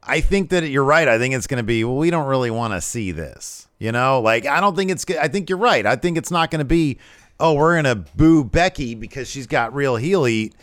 I 0.03 0.21
think 0.21 0.51
that 0.51 0.69
you're 0.71 0.85
right. 0.85 1.07
I 1.07 1.19
think 1.19 1.35
it's 1.35 1.47
going 1.47 1.59
to 1.59 1.63
be 1.67 1.85
well 1.85 1.97
we 1.97 2.11
don't 2.11 2.27
really 2.27 2.51
want 2.51 2.73
to 2.73 2.81
see 2.81 3.13
this. 3.13 3.69
You 3.79 3.93
know? 3.93 4.21
Like 4.21 4.47
I 4.47 4.61
don't 4.61 4.75
think 4.75 4.91
it's 4.91 5.05
I 5.21 5.29
think 5.29 5.49
you're 5.49 5.59
right. 5.59 5.85
I 5.87 5.97
think 5.97 6.17
it's 6.19 6.31
not 6.31 6.51
going 6.51 6.61
to 6.61 6.65
be 6.65 6.99
oh 7.39 7.55
we're 7.55 7.81
going 7.81 7.97
to 7.97 8.11
boo 8.17 8.43
Becky 8.45 8.95
because 8.95 9.29
she's 9.29 9.47
got 9.47 9.75
real 9.75 9.97
heel 9.97 10.25
heat 10.25 10.55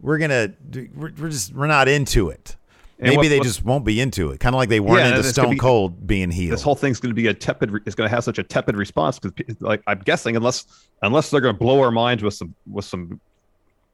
we're 0.00 0.18
gonna 0.18 0.52
we're, 0.94 1.12
we're 1.16 1.28
just 1.28 1.54
we're 1.54 1.66
not 1.68 1.86
into 1.88 2.28
it. 2.28 2.56
And 3.02 3.08
Maybe 3.08 3.16
what- 3.16 3.28
they 3.30 3.40
just 3.40 3.64
won't 3.64 3.84
be 3.84 4.00
into 4.00 4.30
it. 4.30 4.38
Kind 4.38 4.54
of 4.54 4.58
like 4.58 4.68
they 4.68 4.78
weren't 4.78 5.00
Yeah, 5.00 5.06
into 5.06 5.16
and 5.18 5.26
it's 5.26 5.36
gonna 5.36 5.46
Stone 5.46 5.54
be- 5.54 5.58
Cold 5.58 6.06
being 6.06 6.30
healed. 6.30 6.52
This 6.52 6.62
whole 6.62 6.76
thing's 6.76 7.00
going 7.00 7.10
to 7.10 7.14
be 7.20 7.26
a 7.26 7.34
tepid. 7.34 7.72
It's 7.84 7.96
going 7.96 8.08
to 8.08 8.14
have 8.14 8.22
such 8.22 8.38
a 8.38 8.44
tepid 8.44 8.76
response 8.76 9.18
because, 9.18 9.60
like, 9.60 9.82
I'm 9.88 9.98
guessing 9.98 10.36
unless 10.36 10.66
unless 11.02 11.28
they're 11.28 11.40
going 11.40 11.54
to 11.56 11.58
blow 11.58 11.80
our 11.80 11.90
minds 11.90 12.22
with 12.22 12.34
some 12.34 12.54
with 12.70 12.84
some 12.84 13.20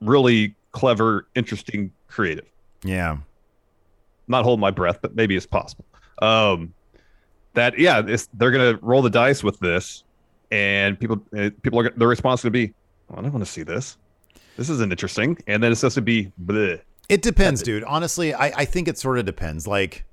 really 0.03 0.55
clever, 0.73 1.27
interesting, 1.35 1.91
creative. 2.07 2.45
yeah, 2.85 3.17
not 4.29 4.45
holding 4.45 4.61
my 4.61 4.71
breath, 4.71 4.99
but 5.01 5.17
maybe 5.17 5.37
it's 5.37 5.47
possible. 5.47 5.87
Um, 6.21 6.75
that 7.55 7.79
yeah, 7.79 8.03
it's, 8.07 8.29
they're 8.35 8.51
gonna 8.51 8.79
roll 8.83 9.01
the 9.01 9.09
dice 9.11 9.43
with 9.43 9.59
this, 9.59 10.05
and 10.51 11.01
people 11.01 11.19
uh, 11.37 11.49
people 11.63 11.81
are 11.81 11.91
their 11.97 12.09
response 12.09 12.41
is 12.41 12.45
gonna 12.45 12.51
be, 12.53 12.75
"Oh, 13.11 13.15
I 13.19 13.23
don't 13.23 13.33
want 13.33 13.45
to 13.45 13.51
see 13.51 13.63
this. 13.63 13.97
This 14.59 14.69
isn't 14.69 14.93
interesting, 14.93 15.39
and 15.47 15.63
then 15.63 15.71
it's 15.73 15.81
supposed 15.81 15.95
to 15.95 16.03
be 16.03 16.31
bleh. 16.45 16.79
It 17.09 17.23
depends, 17.23 17.63
dude. 17.63 17.85
Honestly, 17.85 18.35
I 18.35 18.47
I 18.49 18.65
think 18.65 18.89
it 18.89 18.99
sort 18.99 19.19
of 19.19 19.27
depends. 19.27 19.67
Like 19.67 20.05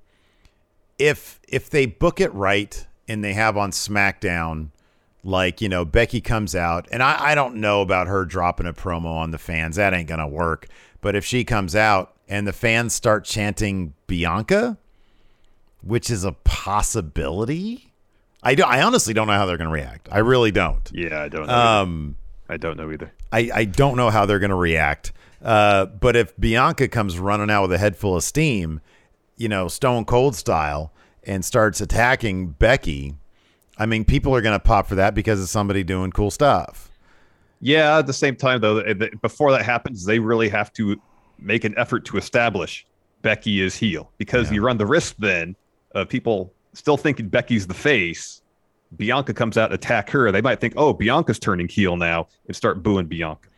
if 0.97 1.39
if 1.47 1.69
they 1.69 1.85
book 1.85 2.21
it 2.21 2.33
right 2.33 2.85
and 3.07 3.23
they 3.23 3.33
have 3.33 3.57
on 3.57 3.71
SmackDown. 3.71 4.69
Like, 5.27 5.59
you 5.59 5.69
know, 5.69 5.85
Becky 5.85 6.21
comes 6.21 6.53
out, 6.55 6.87
and 6.91 7.01
I, 7.01 7.31
I 7.31 7.33
don't 7.33 7.55
know 7.55 7.81
about 7.81 8.05
her 8.05 8.25
dropping 8.25 8.67
a 8.67 8.73
promo 8.73 9.07
on 9.07 9.31
the 9.31 9.39
fans. 9.39 9.75
That 9.77 9.91
ain't 9.91 10.07
going 10.07 10.19
to 10.19 10.27
work. 10.27 10.67
But 11.01 11.15
if 11.15 11.25
she 11.25 11.43
comes 11.43 11.75
out 11.75 12.13
and 12.29 12.45
the 12.45 12.53
fans 12.53 12.93
start 12.93 13.25
chanting 13.25 13.95
Bianca, 14.05 14.77
which 15.81 16.11
is 16.11 16.25
a 16.25 16.33
possibility, 16.33 17.91
I, 18.43 18.53
do, 18.53 18.61
I 18.61 18.83
honestly 18.83 19.15
don't 19.15 19.25
know 19.25 19.33
how 19.33 19.47
they're 19.47 19.57
going 19.57 19.69
to 19.69 19.73
react. 19.73 20.09
I 20.11 20.19
really 20.19 20.51
don't. 20.51 20.87
Yeah, 20.93 21.23
I 21.23 21.27
don't 21.27 21.47
know. 21.47 21.53
either. 21.53 21.81
Um, 21.81 22.15
I 22.47 22.57
don't 22.57 22.77
know 22.77 22.91
either. 22.91 23.11
I, 23.31 23.49
I 23.51 23.65
don't 23.65 23.97
know 23.97 24.11
how 24.11 24.27
they're 24.27 24.37
going 24.37 24.49
to 24.51 24.55
react. 24.55 25.11
Uh, 25.41 25.85
but 25.85 26.15
if 26.15 26.35
Bianca 26.39 26.87
comes 26.87 27.19
running 27.19 27.49
out 27.49 27.63
with 27.63 27.73
a 27.73 27.77
head 27.77 27.95
full 27.95 28.15
of 28.15 28.23
steam, 28.23 28.81
you 29.37 29.47
know, 29.47 29.67
Stone 29.67 30.05
Cold 30.05 30.35
style, 30.35 30.91
and 31.23 31.43
starts 31.43 31.81
attacking 31.81 32.49
Becky, 32.49 33.15
I 33.77 33.85
mean, 33.85 34.05
people 34.05 34.35
are 34.35 34.41
going 34.41 34.57
to 34.57 34.63
pop 34.63 34.87
for 34.87 34.95
that 34.95 35.13
because 35.13 35.41
it's 35.41 35.51
somebody 35.51 35.83
doing 35.83 36.11
cool 36.11 36.31
stuff. 36.31 36.89
Yeah, 37.61 37.97
at 37.97 38.07
the 38.07 38.13
same 38.13 38.35
time 38.35 38.61
though, 38.61 38.81
th- 38.81 38.99
th- 38.99 39.13
before 39.21 39.51
that 39.51 39.63
happens, 39.63 40.05
they 40.05 40.19
really 40.19 40.49
have 40.49 40.71
to 40.73 41.01
make 41.39 41.63
an 41.63 41.73
effort 41.77 42.05
to 42.05 42.17
establish 42.17 42.85
Becky 43.21 43.61
is 43.61 43.75
heel 43.75 44.11
because 44.17 44.51
you 44.51 44.61
run 44.61 44.77
the 44.77 44.85
risk 44.85 45.15
then 45.17 45.55
of 45.93 46.07
people 46.07 46.53
still 46.73 46.97
thinking 46.97 47.27
Becky's 47.27 47.65
the 47.65 47.73
face. 47.73 48.41
Bianca 48.97 49.33
comes 49.33 49.57
out 49.57 49.71
and 49.71 49.73
attack 49.73 50.09
her. 50.11 50.31
They 50.31 50.41
might 50.41 50.61
think, 50.61 50.75
oh, 50.77 50.93
Bianca's 50.93 51.39
turning 51.39 51.67
heel 51.67 51.97
now 51.97 52.27
and 52.47 52.55
start 52.55 52.83
booing 52.83 53.07
Bianca. 53.07 53.49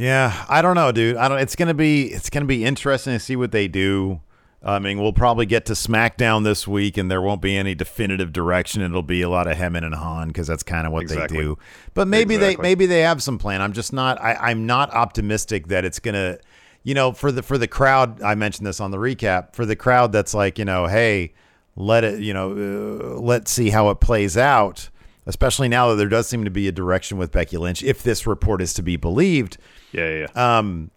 Yeah, 0.00 0.46
I 0.48 0.62
don't 0.62 0.76
know, 0.76 0.92
dude. 0.92 1.16
I 1.16 1.28
don't. 1.28 1.40
It's 1.40 1.54
gonna 1.56 1.74
be 1.74 2.06
it's 2.06 2.30
gonna 2.30 2.46
be 2.46 2.64
interesting 2.64 3.12
to 3.12 3.20
see 3.20 3.36
what 3.36 3.52
they 3.52 3.68
do. 3.68 4.22
I 4.62 4.78
mean, 4.78 4.98
we'll 4.98 5.12
probably 5.12 5.44
get 5.44 5.66
to 5.66 5.74
SmackDown 5.74 6.42
this 6.42 6.66
week, 6.66 6.96
and 6.96 7.10
there 7.10 7.20
won't 7.20 7.42
be 7.42 7.54
any 7.54 7.74
definitive 7.74 8.32
direction. 8.32 8.80
It'll 8.80 9.02
be 9.02 9.20
a 9.20 9.28
lot 9.28 9.46
of 9.46 9.58
Heyman 9.58 9.84
and 9.84 9.94
Han 9.94 10.28
because 10.28 10.46
that's 10.46 10.62
kind 10.62 10.86
of 10.86 10.92
what 10.94 11.02
Exactly. 11.02 11.36
they 11.36 11.42
do. 11.42 11.58
But 11.92 12.08
maybe 12.08 12.38
they 12.38 12.56
maybe 12.56 12.86
they 12.86 13.00
have 13.00 13.22
some 13.22 13.36
plan. 13.36 13.60
I'm 13.60 13.74
just 13.74 13.92
not. 13.92 14.18
I, 14.22 14.36
I'm 14.36 14.64
not 14.64 14.90
optimistic 14.94 15.68
that 15.68 15.84
it's 15.84 15.98
gonna. 15.98 16.38
You 16.82 16.94
know, 16.94 17.12
for 17.12 17.30
the 17.30 17.42
for 17.42 17.58
the 17.58 17.68
crowd, 17.68 18.22
I 18.22 18.34
mentioned 18.36 18.66
this 18.66 18.80
on 18.80 18.92
the 18.92 18.96
recap. 18.96 19.54
For 19.54 19.66
the 19.66 19.76
crowd, 19.76 20.12
that's 20.12 20.32
like, 20.32 20.58
you 20.58 20.64
know, 20.64 20.86
hey, 20.86 21.34
let 21.76 22.04
it. 22.04 22.20
You 22.20 22.32
know, 22.32 22.52
uh, 22.52 23.20
let's 23.20 23.50
see 23.50 23.68
how 23.68 23.90
it 23.90 24.00
plays 24.00 24.38
out. 24.38 24.88
Especially 25.26 25.68
now 25.68 25.88
that 25.90 25.96
there 25.96 26.08
does 26.08 26.28
seem 26.28 26.44
to 26.44 26.50
be 26.50 26.66
a 26.66 26.72
direction 26.72 27.18
with 27.18 27.30
Becky 27.30 27.56
Lynch, 27.56 27.82
if 27.82 28.02
this 28.02 28.26
report 28.26 28.62
is 28.62 28.72
to 28.74 28.82
be 28.82 28.96
believed. 28.96 29.58
Yeah, 29.92 30.26
yeah. 30.26 30.56
Um, 30.56 30.90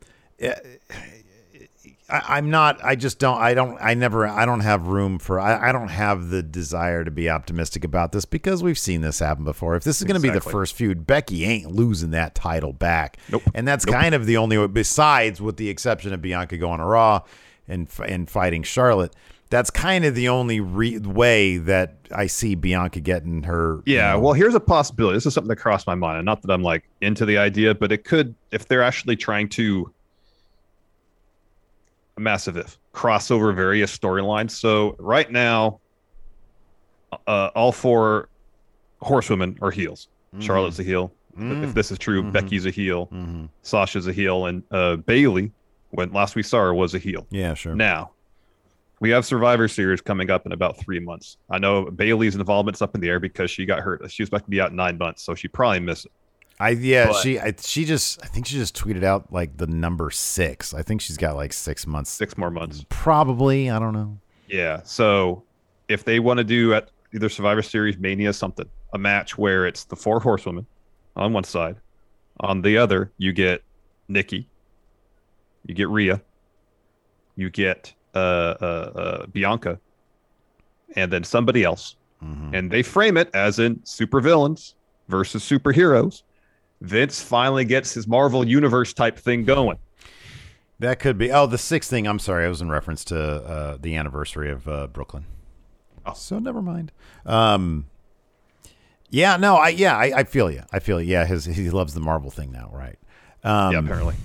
I, 2.10 2.22
I'm 2.38 2.50
not. 2.50 2.84
I 2.84 2.96
just 2.96 3.18
don't. 3.20 3.40
I 3.40 3.54
don't. 3.54 3.78
I 3.82 3.94
never. 3.94 4.28
I 4.28 4.46
don't 4.46 4.60
have 4.60 4.88
room 4.88 5.20
for. 5.20 5.40
I, 5.40 5.70
I 5.70 5.72
don't 5.72 5.88
have 5.88 6.30
the 6.30 6.44
desire 6.44 7.04
to 7.04 7.12
be 7.12 7.30
optimistic 7.30 7.84
about 7.84 8.12
this 8.12 8.26
because 8.26 8.62
we've 8.62 8.78
seen 8.78 9.02
this 9.02 9.20
happen 9.20 9.44
before. 9.44 9.76
If 9.76 9.84
this 9.84 10.00
is 10.00 10.06
going 10.06 10.22
to 10.22 10.26
be 10.26 10.30
the 10.30 10.42
first 10.42 10.76
feud, 10.76 11.08
Becky 11.08 11.46
ain't 11.46 11.72
losing 11.72 12.12
that 12.12 12.36
title 12.36 12.74
back. 12.74 13.18
Nope. 13.32 13.44
And 13.54 13.68
that's 13.68 13.86
Nope. 13.86 13.96
kind 13.96 14.16
of 14.16 14.26
the 14.26 14.38
only. 14.38 14.68
Besides, 14.68 15.42
with 15.42 15.58
the 15.58 15.70
exception 15.70 16.14
of 16.14 16.22
Bianca 16.22 16.58
going 16.58 16.80
to 16.80 16.86
Raw 16.86 17.22
and 17.68 17.88
and 18.06 18.30
fighting 18.30 18.64
Charlotte. 18.64 19.14
That's 19.54 19.70
kind 19.70 20.04
of 20.04 20.16
the 20.16 20.30
only 20.30 20.60
re- 20.62 20.98
way 20.98 21.58
that 21.58 21.98
I 22.12 22.26
see 22.26 22.56
Bianca 22.56 23.00
getting 23.00 23.44
her. 23.44 23.84
you 23.86 23.98
Yeah, 23.98 24.14
know- 24.14 24.20
well, 24.22 24.34
here's 24.34 24.56
a 24.56 24.60
possibility. 24.60 25.16
This 25.16 25.28
is 25.28 25.36
something 25.36 25.48
that 25.50 25.58
crossed 25.58 25.86
my 25.86 25.94
mind. 25.94 26.18
And 26.18 26.26
not 26.26 26.42
that 26.42 26.52
I'm 26.52 26.64
like 26.64 26.84
into 27.02 27.24
the 27.24 27.38
idea, 27.38 27.76
but 27.76 27.92
it 27.92 28.04
could, 28.04 28.34
if 28.52 28.68
they're 28.68 28.82
actually 28.82 29.16
trying 29.16 29.50
to, 29.50 29.94
a 32.18 32.20
massive 32.20 32.58
if, 32.58 32.80
cross 32.94 33.30
over 33.30 33.52
various 33.54 33.96
storylines. 33.96 34.52
So 34.52 34.96
right 34.98 35.32
now, 35.32 35.80
uh, 37.28 37.52
all 37.56 37.72
four 37.72 38.30
horsewomen 39.02 39.58
are 39.62 39.70
heels. 39.72 40.08
Charlotte's 40.40 40.80
a 40.80 40.84
heel. 40.84 41.14
If 41.38 41.76
this 41.76 41.92
is 41.92 42.00
true, 42.00 42.24
Becky's 42.24 42.66
a 42.66 42.72
heel. 42.72 43.08
Mhm. 43.14 43.50
Sasha's 43.62 44.08
a 44.08 44.14
heel, 44.14 44.48
and 44.48 44.64
uh, 44.72 44.96
Bayley, 44.98 45.52
when 45.92 46.12
last 46.12 46.36
we 46.36 46.42
saw 46.42 46.58
her 46.60 46.74
was 46.74 46.96
a 46.96 47.00
heel. 47.00 47.28
Yeah, 47.30 47.54
sure. 47.54 47.76
Now, 47.76 48.12
we 49.04 49.10
have 49.10 49.26
Survivor 49.26 49.68
Series 49.68 50.00
coming 50.00 50.32
up 50.32 50.46
in 50.46 50.54
about 50.54 50.78
three 50.78 51.02
months. 51.02 51.36
I 51.50 51.60
know 51.60 51.84
Bayley's 51.88 52.36
involvement's 52.36 52.82
up 52.82 52.96
in 52.96 53.02
the 53.02 53.10
air 53.10 53.20
because 53.20 53.52
she 53.52 53.66
got 53.66 53.82
hurt. 53.82 54.10
She 54.10 54.24
was 54.24 54.30
about 54.30 54.46
to 54.46 54.50
be 54.50 54.62
out 54.62 54.74
nine 54.74 54.98
months, 54.98 55.24
so 55.24 55.36
she 55.36 55.50
probably 55.50 55.82
missed 55.82 56.06
it. 56.06 56.12
I 56.58 56.70
yeah, 56.70 57.08
But- 57.08 57.22
she 57.22 57.38
I, 57.38 57.54
she 57.60 57.84
just 57.84 58.24
I 58.24 58.28
think 58.28 58.48
she 58.48 58.56
just 58.56 58.78
tweeted 58.78 59.04
out 59.04 59.34
like 59.34 59.58
the 59.58 59.68
number 59.68 60.10
six. 60.10 60.74
I 60.74 60.84
think 60.84 61.02
she's 61.02 61.18
got 61.18 61.36
like 61.36 61.52
six 61.52 61.86
months. 61.86 62.12
Six 62.12 62.38
more 62.38 62.50
months. 62.50 62.86
Probably. 62.88 63.70
I 63.70 63.78
don't 63.78 63.92
know. 63.92 64.18
Yeah. 64.48 64.80
So 64.86 65.44
if 65.90 66.06
they 66.06 66.22
want 66.22 66.38
to 66.38 66.46
do 66.46 66.74
at 66.74 66.90
either 67.14 67.28
Survivor 67.28 67.62
Series, 67.62 67.98
Mania, 67.98 68.32
something, 68.32 68.70
a 68.94 68.98
match 68.98 69.38
where 69.38 69.68
it's 69.68 69.84
the 69.84 69.98
four 69.98 70.22
horsewomen 70.22 70.66
on 71.18 71.34
one 71.34 71.44
side, 71.44 71.76
on 72.40 72.62
the 72.62 72.78
other, 72.78 73.12
you 73.18 73.34
get 73.34 73.64
Nikki, 74.08 74.48
you 75.66 75.76
get 75.76 75.90
Rhea, 75.90 76.22
you 77.36 77.50
get 77.50 77.94
uh, 78.14 78.18
uh, 78.18 78.64
uh, 78.96 79.26
Bianca, 79.28 79.80
and 80.96 81.12
then 81.12 81.24
somebody 81.24 81.64
else. 81.64 81.96
Mhm. 82.24 82.54
And 82.54 82.72
they 82.72 82.84
frame 82.84 83.18
it 83.18 83.30
as 83.34 83.60
in 83.60 83.78
supervillains 83.78 84.74
versus 85.08 85.44
superheroes. 85.44 86.24
Vince 86.82 87.22
finally 87.22 87.66
gets 87.66 87.94
his 87.94 88.08
Marvel 88.08 88.46
Universe 88.46 88.94
type 88.94 89.18
thing 89.18 89.44
going. 89.46 89.78
That 90.80 91.00
could 91.00 91.18
be. 91.18 91.32
Oh, 91.32 91.46
the 91.46 91.58
sixth 91.58 91.90
thing. 91.90 92.08
I'm 92.08 92.20
sorry. 92.20 92.46
I 92.46 92.50
was 92.50 92.62
in 92.62 92.70
reference 92.70 93.06
to 93.06 93.18
uh, 93.18 93.78
the 93.80 93.96
anniversary 93.96 94.52
of 94.52 94.68
uh, 94.68 94.88
Brooklyn. 94.88 95.26
Oh. 96.06 96.14
So 96.14 96.40
never 96.40 96.62
mind. 96.62 96.92
Um, 97.26 97.86
yeah, 99.10 99.38
no, 99.38 99.56
I 99.56 99.70
yeah, 99.70 99.96
I, 99.96 100.12
I 100.18 100.24
feel 100.24 100.52
you. 100.52 100.64
I 100.74 100.80
feel 100.80 101.00
you. 101.00 101.10
Yeah, 101.12 101.26
his 101.26 101.46
he 101.46 101.70
loves 101.70 101.94
the 101.94 102.00
Marvel 102.02 102.32
thing 102.32 102.52
now, 102.52 102.70
right? 102.74 102.98
Um, 103.44 103.72
yeah, 103.72 103.80
apparently. 103.80 104.16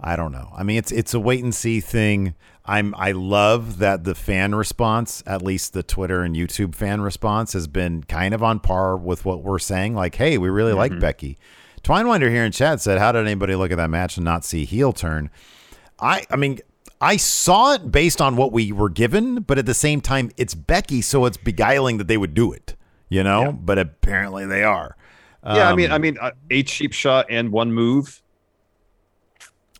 I 0.00 0.16
don't 0.16 0.32
know. 0.32 0.52
I 0.54 0.62
mean, 0.62 0.76
it's 0.76 0.92
it's 0.92 1.14
a 1.14 1.20
wait 1.20 1.42
and 1.42 1.54
see 1.54 1.80
thing. 1.80 2.34
I'm 2.66 2.94
I 2.96 3.12
love 3.12 3.78
that 3.78 4.04
the 4.04 4.14
fan 4.14 4.54
response, 4.54 5.22
at 5.26 5.42
least 5.42 5.74
the 5.74 5.82
Twitter 5.82 6.22
and 6.22 6.34
YouTube 6.34 6.74
fan 6.74 7.02
response, 7.02 7.52
has 7.52 7.66
been 7.66 8.04
kind 8.04 8.32
of 8.32 8.42
on 8.42 8.58
par 8.60 8.96
with 8.96 9.24
what 9.24 9.42
we're 9.42 9.58
saying. 9.58 9.94
Like, 9.94 10.14
hey, 10.14 10.38
we 10.38 10.48
really 10.48 10.72
like 10.72 10.98
Becky. 10.98 11.38
Twinewinder 11.82 12.30
here 12.30 12.44
in 12.44 12.52
chat 12.52 12.80
said, 12.80 12.98
"How 12.98 13.12
did 13.12 13.26
anybody 13.26 13.54
look 13.54 13.70
at 13.70 13.76
that 13.76 13.90
match 13.90 14.16
and 14.16 14.24
not 14.24 14.44
see 14.44 14.64
heel 14.64 14.94
turn?" 14.94 15.28
I 16.00 16.24
I 16.30 16.36
mean, 16.36 16.60
I 17.02 17.18
saw 17.18 17.74
it 17.74 17.92
based 17.92 18.22
on 18.22 18.36
what 18.36 18.50
we 18.52 18.72
were 18.72 18.88
given, 18.88 19.42
but 19.42 19.58
at 19.58 19.66
the 19.66 19.74
same 19.74 20.00
time, 20.00 20.30
it's 20.38 20.54
Becky, 20.54 21.02
so 21.02 21.26
it's 21.26 21.36
beguiling 21.36 21.98
that 21.98 22.08
they 22.08 22.16
would 22.16 22.32
do 22.32 22.50
it. 22.52 22.76
You 23.10 23.22
know, 23.22 23.42
Yeah. 23.42 23.50
but 23.52 23.78
apparently 23.78 24.46
they 24.46 24.62
are. 24.64 24.96
yeah, 25.44 25.68
I 25.70 25.74
mean, 25.74 25.90
Um, 25.90 25.92
I 25.94 25.98
mean, 25.98 26.16
uh, 26.18 26.30
a 26.50 26.62
cheap 26.62 26.94
shot 26.94 27.26
and 27.28 27.52
one 27.52 27.70
move. 27.72 28.22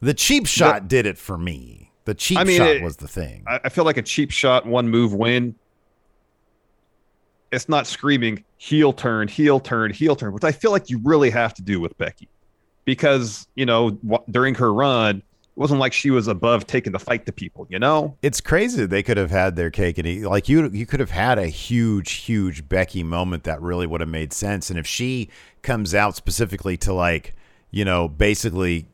the 0.03 0.13
cheap 0.13 0.45
shot 0.47 0.87
did 0.87 1.07
it 1.07 1.17
for 1.17 1.39
me. 1.39 1.84
The 2.05 2.15
cheap 2.15 2.39
I 2.39 2.45
mean, 2.45 2.59
shot 2.59 2.69
it- 2.69 2.83
was 2.83 2.97
the 2.99 3.09
thing. 3.09 3.45
I, 3.47 3.61
I 3.65 3.69
feel 3.69 3.85
like 3.85 3.97
a 3.97 4.03
cheap 4.03 4.31
shot, 4.31 4.67
one 4.67 4.89
move 4.89 5.15
win. 5.15 5.55
It's 7.53 7.69
not 7.69 7.87
screaming 7.87 8.45
heel 8.57 8.93
turn, 8.93 9.29
heel 9.29 9.61
turn, 9.61 9.93
heel 9.93 10.17
turn, 10.17 10.33
which 10.33 10.45
I 10.45 10.51
feel 10.53 10.73
like 10.73 10.91
you 10.91 11.01
really 11.05 11.31
have 11.31 11.55
to 11.55 11.63
do 11.63 11.79
with 11.81 11.97
Becky, 11.99 12.29
because 12.85 13.47
you 13.55 13.65
know 13.65 13.93
w- 13.93 14.25
during 14.29 14.57
her 14.57 14.75
run, 14.75 15.19
it 15.19 15.23
wasn't 15.55 15.79
like 15.79 15.93
she 15.93 16.11
was 16.11 16.27
above 16.27 16.67
taking 16.67 16.93
the 16.93 16.99
fight 16.99 17.27
to 17.27 17.33
people. 17.33 17.65
You 17.71 17.79
know, 17.79 18.17
it's 18.23 18.41
crazy 18.41 18.87
they 18.87 19.05
could 19.05 19.17
have 19.19 19.31
had 19.31 19.55
their 19.55 19.71
cake 19.71 19.99
and 19.99 20.07
eat. 20.07 20.25
Like 20.25 20.49
you, 20.49 20.69
you 20.71 20.85
could 20.85 20.99
have 20.99 21.11
had 21.13 21.39
a 21.39 21.47
huge, 21.47 22.13
huge 22.13 22.69
Becky 22.69 23.05
moment 23.05 23.45
that 23.45 23.63
really 23.63 23.87
would 23.87 24.01
have 24.01 24.11
made 24.11 24.33
sense. 24.33 24.69
And 24.69 24.77
if 24.79 24.87
she 24.87 25.29
comes 25.63 25.95
out 25.95 26.17
specifically 26.17 26.77
to 26.79 26.93
like, 26.93 27.37
you 27.71 27.85
know, 27.85 28.09
basically, 28.09 28.87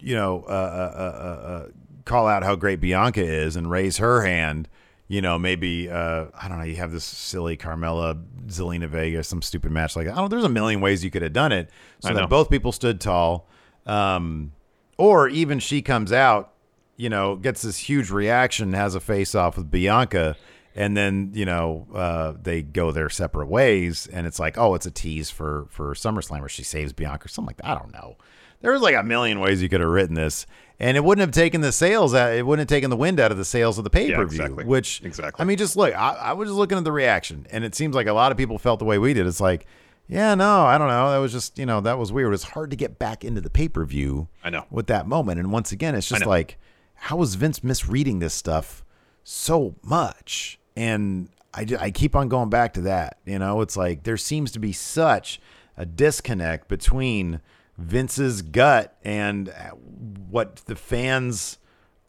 you 0.00 0.14
know, 0.14 0.44
uh, 0.46 0.50
uh, 0.50 0.98
uh, 0.98 1.48
uh, 1.48 1.68
call 2.04 2.26
out 2.26 2.42
how 2.42 2.54
great 2.56 2.80
Bianca 2.80 3.22
is 3.22 3.56
and 3.56 3.70
raise 3.70 3.98
her 3.98 4.22
hand. 4.22 4.68
You 5.08 5.22
know, 5.22 5.38
maybe 5.38 5.88
uh, 5.88 6.26
I 6.34 6.48
don't 6.48 6.58
know. 6.58 6.64
You 6.64 6.76
have 6.76 6.90
this 6.90 7.04
silly 7.04 7.56
Carmella, 7.56 8.20
Zelina 8.48 8.88
Vega, 8.88 9.22
some 9.22 9.40
stupid 9.40 9.70
match 9.70 9.94
like 9.94 10.06
that. 10.06 10.14
I 10.14 10.16
don't. 10.16 10.30
There's 10.30 10.44
a 10.44 10.48
million 10.48 10.80
ways 10.80 11.04
you 11.04 11.10
could 11.10 11.22
have 11.22 11.32
done 11.32 11.52
it 11.52 11.70
so 12.00 12.12
that 12.12 12.28
both 12.28 12.50
people 12.50 12.72
stood 12.72 13.00
tall. 13.00 13.48
Um, 13.86 14.52
or 14.98 15.28
even 15.28 15.60
she 15.60 15.80
comes 15.80 16.10
out, 16.12 16.54
you 16.96 17.08
know, 17.08 17.36
gets 17.36 17.62
this 17.62 17.76
huge 17.76 18.10
reaction, 18.10 18.72
has 18.72 18.96
a 18.96 19.00
face 19.00 19.34
off 19.34 19.56
with 19.56 19.70
Bianca, 19.70 20.36
and 20.74 20.96
then 20.96 21.30
you 21.34 21.44
know 21.44 21.86
uh, 21.94 22.34
they 22.40 22.62
go 22.62 22.90
their 22.90 23.08
separate 23.08 23.46
ways, 23.46 24.08
and 24.08 24.26
it's 24.26 24.40
like, 24.40 24.58
oh, 24.58 24.74
it's 24.74 24.86
a 24.86 24.90
tease 24.90 25.30
for 25.30 25.66
for 25.70 25.94
SummerSlam 25.94 26.40
where 26.40 26.48
she 26.48 26.64
saves 26.64 26.92
Bianca 26.92 27.26
or 27.26 27.28
something 27.28 27.46
like 27.46 27.56
that. 27.58 27.66
I 27.66 27.74
don't 27.74 27.92
know. 27.92 28.16
There 28.60 28.72
was 28.72 28.82
like 28.82 28.94
a 28.94 29.02
million 29.02 29.40
ways 29.40 29.62
you 29.62 29.68
could 29.68 29.80
have 29.80 29.88
written 29.88 30.14
this, 30.14 30.46
and 30.80 30.96
it 30.96 31.04
wouldn't 31.04 31.20
have 31.20 31.34
taken 31.34 31.60
the 31.60 31.72
sails. 31.72 32.14
Out, 32.14 32.32
it 32.32 32.46
wouldn't 32.46 32.68
have 32.68 32.74
taken 32.74 32.90
the 32.90 32.96
wind 32.96 33.20
out 33.20 33.30
of 33.30 33.38
the 33.38 33.44
sails 33.44 33.78
of 33.78 33.84
the 33.84 33.90
pay 33.90 34.12
per 34.12 34.24
view. 34.26 34.40
exactly. 34.42 34.64
Which 34.64 35.02
Exactly. 35.04 35.42
I 35.42 35.46
mean, 35.46 35.56
just 35.56 35.76
look. 35.76 35.94
I, 35.94 36.10
I 36.14 36.32
was 36.32 36.48
just 36.48 36.56
looking 36.56 36.78
at 36.78 36.84
the 36.84 36.92
reaction, 36.92 37.46
and 37.50 37.64
it 37.64 37.74
seems 37.74 37.94
like 37.94 38.06
a 38.06 38.12
lot 38.12 38.32
of 38.32 38.38
people 38.38 38.58
felt 38.58 38.78
the 38.78 38.84
way 38.84 38.98
we 38.98 39.14
did. 39.14 39.26
It's 39.26 39.40
like. 39.40 39.66
Yeah, 40.08 40.36
no, 40.36 40.64
I 40.64 40.78
don't 40.78 40.86
know. 40.86 41.10
That 41.10 41.18
was 41.18 41.32
just, 41.32 41.58
you 41.58 41.66
know, 41.66 41.80
that 41.80 41.98
was 41.98 42.12
weird. 42.12 42.32
It's 42.32 42.44
hard 42.44 42.70
to 42.70 42.76
get 42.76 42.96
back 42.96 43.24
into 43.24 43.40
the 43.40 43.50
pay 43.50 43.68
per 43.68 43.84
view 43.84 44.28
I 44.44 44.50
know. 44.50 44.64
with 44.70 44.86
that 44.86 45.08
moment. 45.08 45.40
And 45.40 45.50
once 45.50 45.72
again, 45.72 45.96
it's 45.96 46.08
just 46.08 46.24
like, 46.24 46.58
how 46.94 47.20
is 47.22 47.34
Vince 47.34 47.64
misreading 47.64 48.20
this 48.20 48.32
stuff 48.32 48.84
so 49.24 49.74
much? 49.82 50.60
And 50.76 51.28
I, 51.52 51.66
I 51.80 51.90
keep 51.90 52.14
on 52.14 52.28
going 52.28 52.50
back 52.50 52.74
to 52.74 52.82
that. 52.82 53.18
You 53.24 53.40
know, 53.40 53.60
it's 53.62 53.76
like 53.76 54.04
there 54.04 54.16
seems 54.16 54.52
to 54.52 54.60
be 54.60 54.70
such 54.70 55.40
a 55.76 55.84
disconnect 55.84 56.68
between 56.68 57.40
Vince's 57.78 58.42
gut 58.42 58.96
and 59.04 59.52
what 60.30 60.56
the 60.66 60.76
fans 60.76 61.58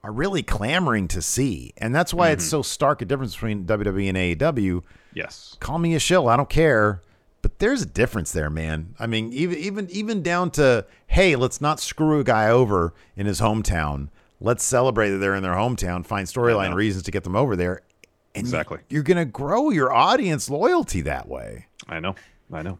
are 0.03 0.11
really 0.11 0.43
clamoring 0.43 1.07
to 1.09 1.21
see. 1.21 1.73
And 1.77 1.93
that's 1.93 2.13
why 2.13 2.29
it's 2.29 2.45
mm-hmm. 2.45 2.51
so 2.51 2.61
stark 2.61 3.01
a 3.01 3.05
difference 3.05 3.33
between 3.33 3.65
WWE 3.65 4.07
and 4.09 4.17
AEW 4.17 4.83
Yes. 5.13 5.57
call 5.59 5.79
me 5.79 5.95
a 5.95 5.99
shill. 5.99 6.27
I 6.29 6.37
don't 6.37 6.49
care. 6.49 7.01
But 7.41 7.59
there's 7.59 7.81
a 7.81 7.85
difference 7.85 8.31
there, 8.31 8.49
man. 8.49 8.95
I 8.99 9.07
mean, 9.07 9.31
even 9.31 9.57
even 9.57 9.89
even 9.89 10.21
down 10.23 10.51
to 10.51 10.85
hey, 11.07 11.35
let's 11.35 11.61
not 11.61 11.79
screw 11.79 12.19
a 12.19 12.23
guy 12.23 12.49
over 12.49 12.93
in 13.15 13.25
his 13.25 13.39
hometown. 13.39 14.09
Let's 14.39 14.63
celebrate 14.63 15.09
that 15.11 15.17
they're 15.17 15.35
in 15.35 15.43
their 15.43 15.53
hometown. 15.53 16.05
Find 16.05 16.27
storyline 16.27 16.73
reasons 16.73 17.03
to 17.05 17.11
get 17.11 17.23
them 17.23 17.35
over 17.35 17.55
there. 17.55 17.81
And 18.35 18.45
Exactly. 18.45 18.79
You're 18.89 19.03
gonna 19.03 19.25
grow 19.25 19.69
your 19.69 19.93
audience 19.93 20.49
loyalty 20.49 21.01
that 21.01 21.27
way. 21.27 21.67
I 21.87 21.99
know. 21.99 22.15
I 22.51 22.63
know. 22.63 22.79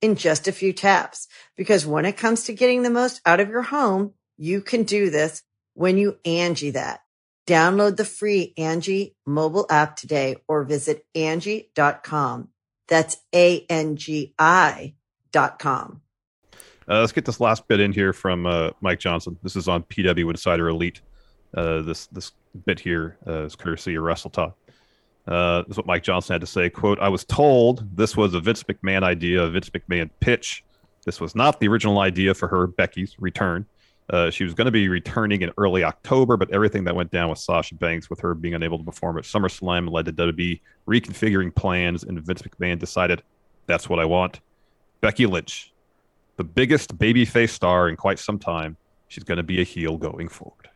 in 0.00 0.16
just 0.16 0.48
a 0.48 0.52
few 0.52 0.72
taps. 0.72 1.28
Because 1.56 1.86
when 1.86 2.04
it 2.04 2.16
comes 2.16 2.44
to 2.44 2.52
getting 2.52 2.82
the 2.82 2.90
most 2.90 3.20
out 3.24 3.40
of 3.40 3.48
your 3.48 3.62
home, 3.62 4.14
you 4.36 4.60
can 4.60 4.84
do 4.84 5.10
this 5.10 5.42
when 5.74 5.98
you 5.98 6.18
Angie 6.24 6.70
that. 6.70 7.00
Download 7.46 7.96
the 7.96 8.04
free 8.04 8.54
Angie 8.56 9.16
mobile 9.26 9.66
app 9.68 9.96
today 9.96 10.36
or 10.46 10.64
visit 10.64 11.04
Angie.com. 11.14 12.48
That's 12.88 13.16
A-N-G-I 13.34 14.94
dot 15.32 15.58
com. 15.58 16.02
Uh, 16.88 17.00
let's 17.00 17.12
get 17.12 17.24
this 17.24 17.40
last 17.40 17.68
bit 17.68 17.80
in 17.80 17.92
here 17.92 18.12
from 18.12 18.46
uh, 18.46 18.70
Mike 18.80 18.98
Johnson. 18.98 19.38
This 19.42 19.54
is 19.54 19.68
on 19.68 19.84
PW 19.84 20.28
Insider 20.28 20.68
Elite. 20.68 21.00
Uh, 21.56 21.82
this 21.82 22.06
this 22.06 22.32
bit 22.66 22.80
here 22.80 23.16
uh, 23.26 23.44
is 23.44 23.54
courtesy 23.56 23.94
of 23.94 24.02
Wrestle 24.02 24.30
Talk. 24.30 24.56
Uh, 25.30 25.62
this 25.62 25.72
is 25.72 25.76
what 25.76 25.86
Mike 25.86 26.02
Johnson 26.02 26.34
had 26.34 26.40
to 26.40 26.46
say. 26.46 26.68
"Quote: 26.68 26.98
I 26.98 27.08
was 27.08 27.24
told 27.24 27.96
this 27.96 28.16
was 28.16 28.34
a 28.34 28.40
Vince 28.40 28.64
McMahon 28.64 29.04
idea, 29.04 29.42
a 29.42 29.50
Vince 29.50 29.70
McMahon 29.70 30.10
pitch. 30.18 30.64
This 31.06 31.20
was 31.20 31.34
not 31.34 31.60
the 31.60 31.68
original 31.68 32.00
idea 32.00 32.34
for 32.34 32.48
her 32.48 32.66
Becky's 32.66 33.16
return. 33.18 33.64
Uh, 34.10 34.28
she 34.28 34.42
was 34.42 34.54
going 34.54 34.64
to 34.64 34.72
be 34.72 34.88
returning 34.88 35.42
in 35.42 35.52
early 35.56 35.84
October, 35.84 36.36
but 36.36 36.50
everything 36.50 36.82
that 36.82 36.96
went 36.96 37.12
down 37.12 37.30
with 37.30 37.38
Sasha 37.38 37.76
Banks, 37.76 38.10
with 38.10 38.18
her 38.18 38.34
being 38.34 38.54
unable 38.54 38.76
to 38.76 38.82
perform 38.84 39.16
at 39.18 39.24
SummerSlam, 39.24 39.88
led 39.88 40.04
to 40.06 40.12
WWE 40.12 40.60
reconfiguring 40.88 41.54
plans, 41.54 42.02
and 42.02 42.20
Vince 42.20 42.42
McMahon 42.42 42.78
decided 42.78 43.22
that's 43.66 43.88
what 43.88 44.00
I 44.00 44.04
want. 44.04 44.40
Becky 45.00 45.26
Lynch, 45.26 45.72
the 46.36 46.44
biggest 46.44 46.98
babyface 46.98 47.50
star 47.50 47.88
in 47.88 47.96
quite 47.96 48.18
some 48.18 48.38
time, 48.38 48.76
she's 49.06 49.22
going 49.22 49.36
to 49.36 49.44
be 49.44 49.60
a 49.60 49.64
heel 49.64 49.96
going 49.96 50.28
forward. 50.28 50.68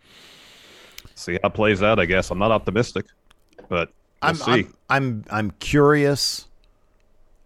See 1.17 1.39
how 1.43 1.49
it 1.49 1.55
plays 1.55 1.83
out. 1.83 1.99
I 1.99 2.05
guess 2.05 2.31
I'm 2.31 2.39
not 2.39 2.53
optimistic, 2.53 3.07
but 3.69 3.91
I'm, 4.25 4.35
see. 4.37 4.51
I'm 4.51 4.75
I'm 4.89 5.25
I'm 5.31 5.51
curious. 5.53 6.49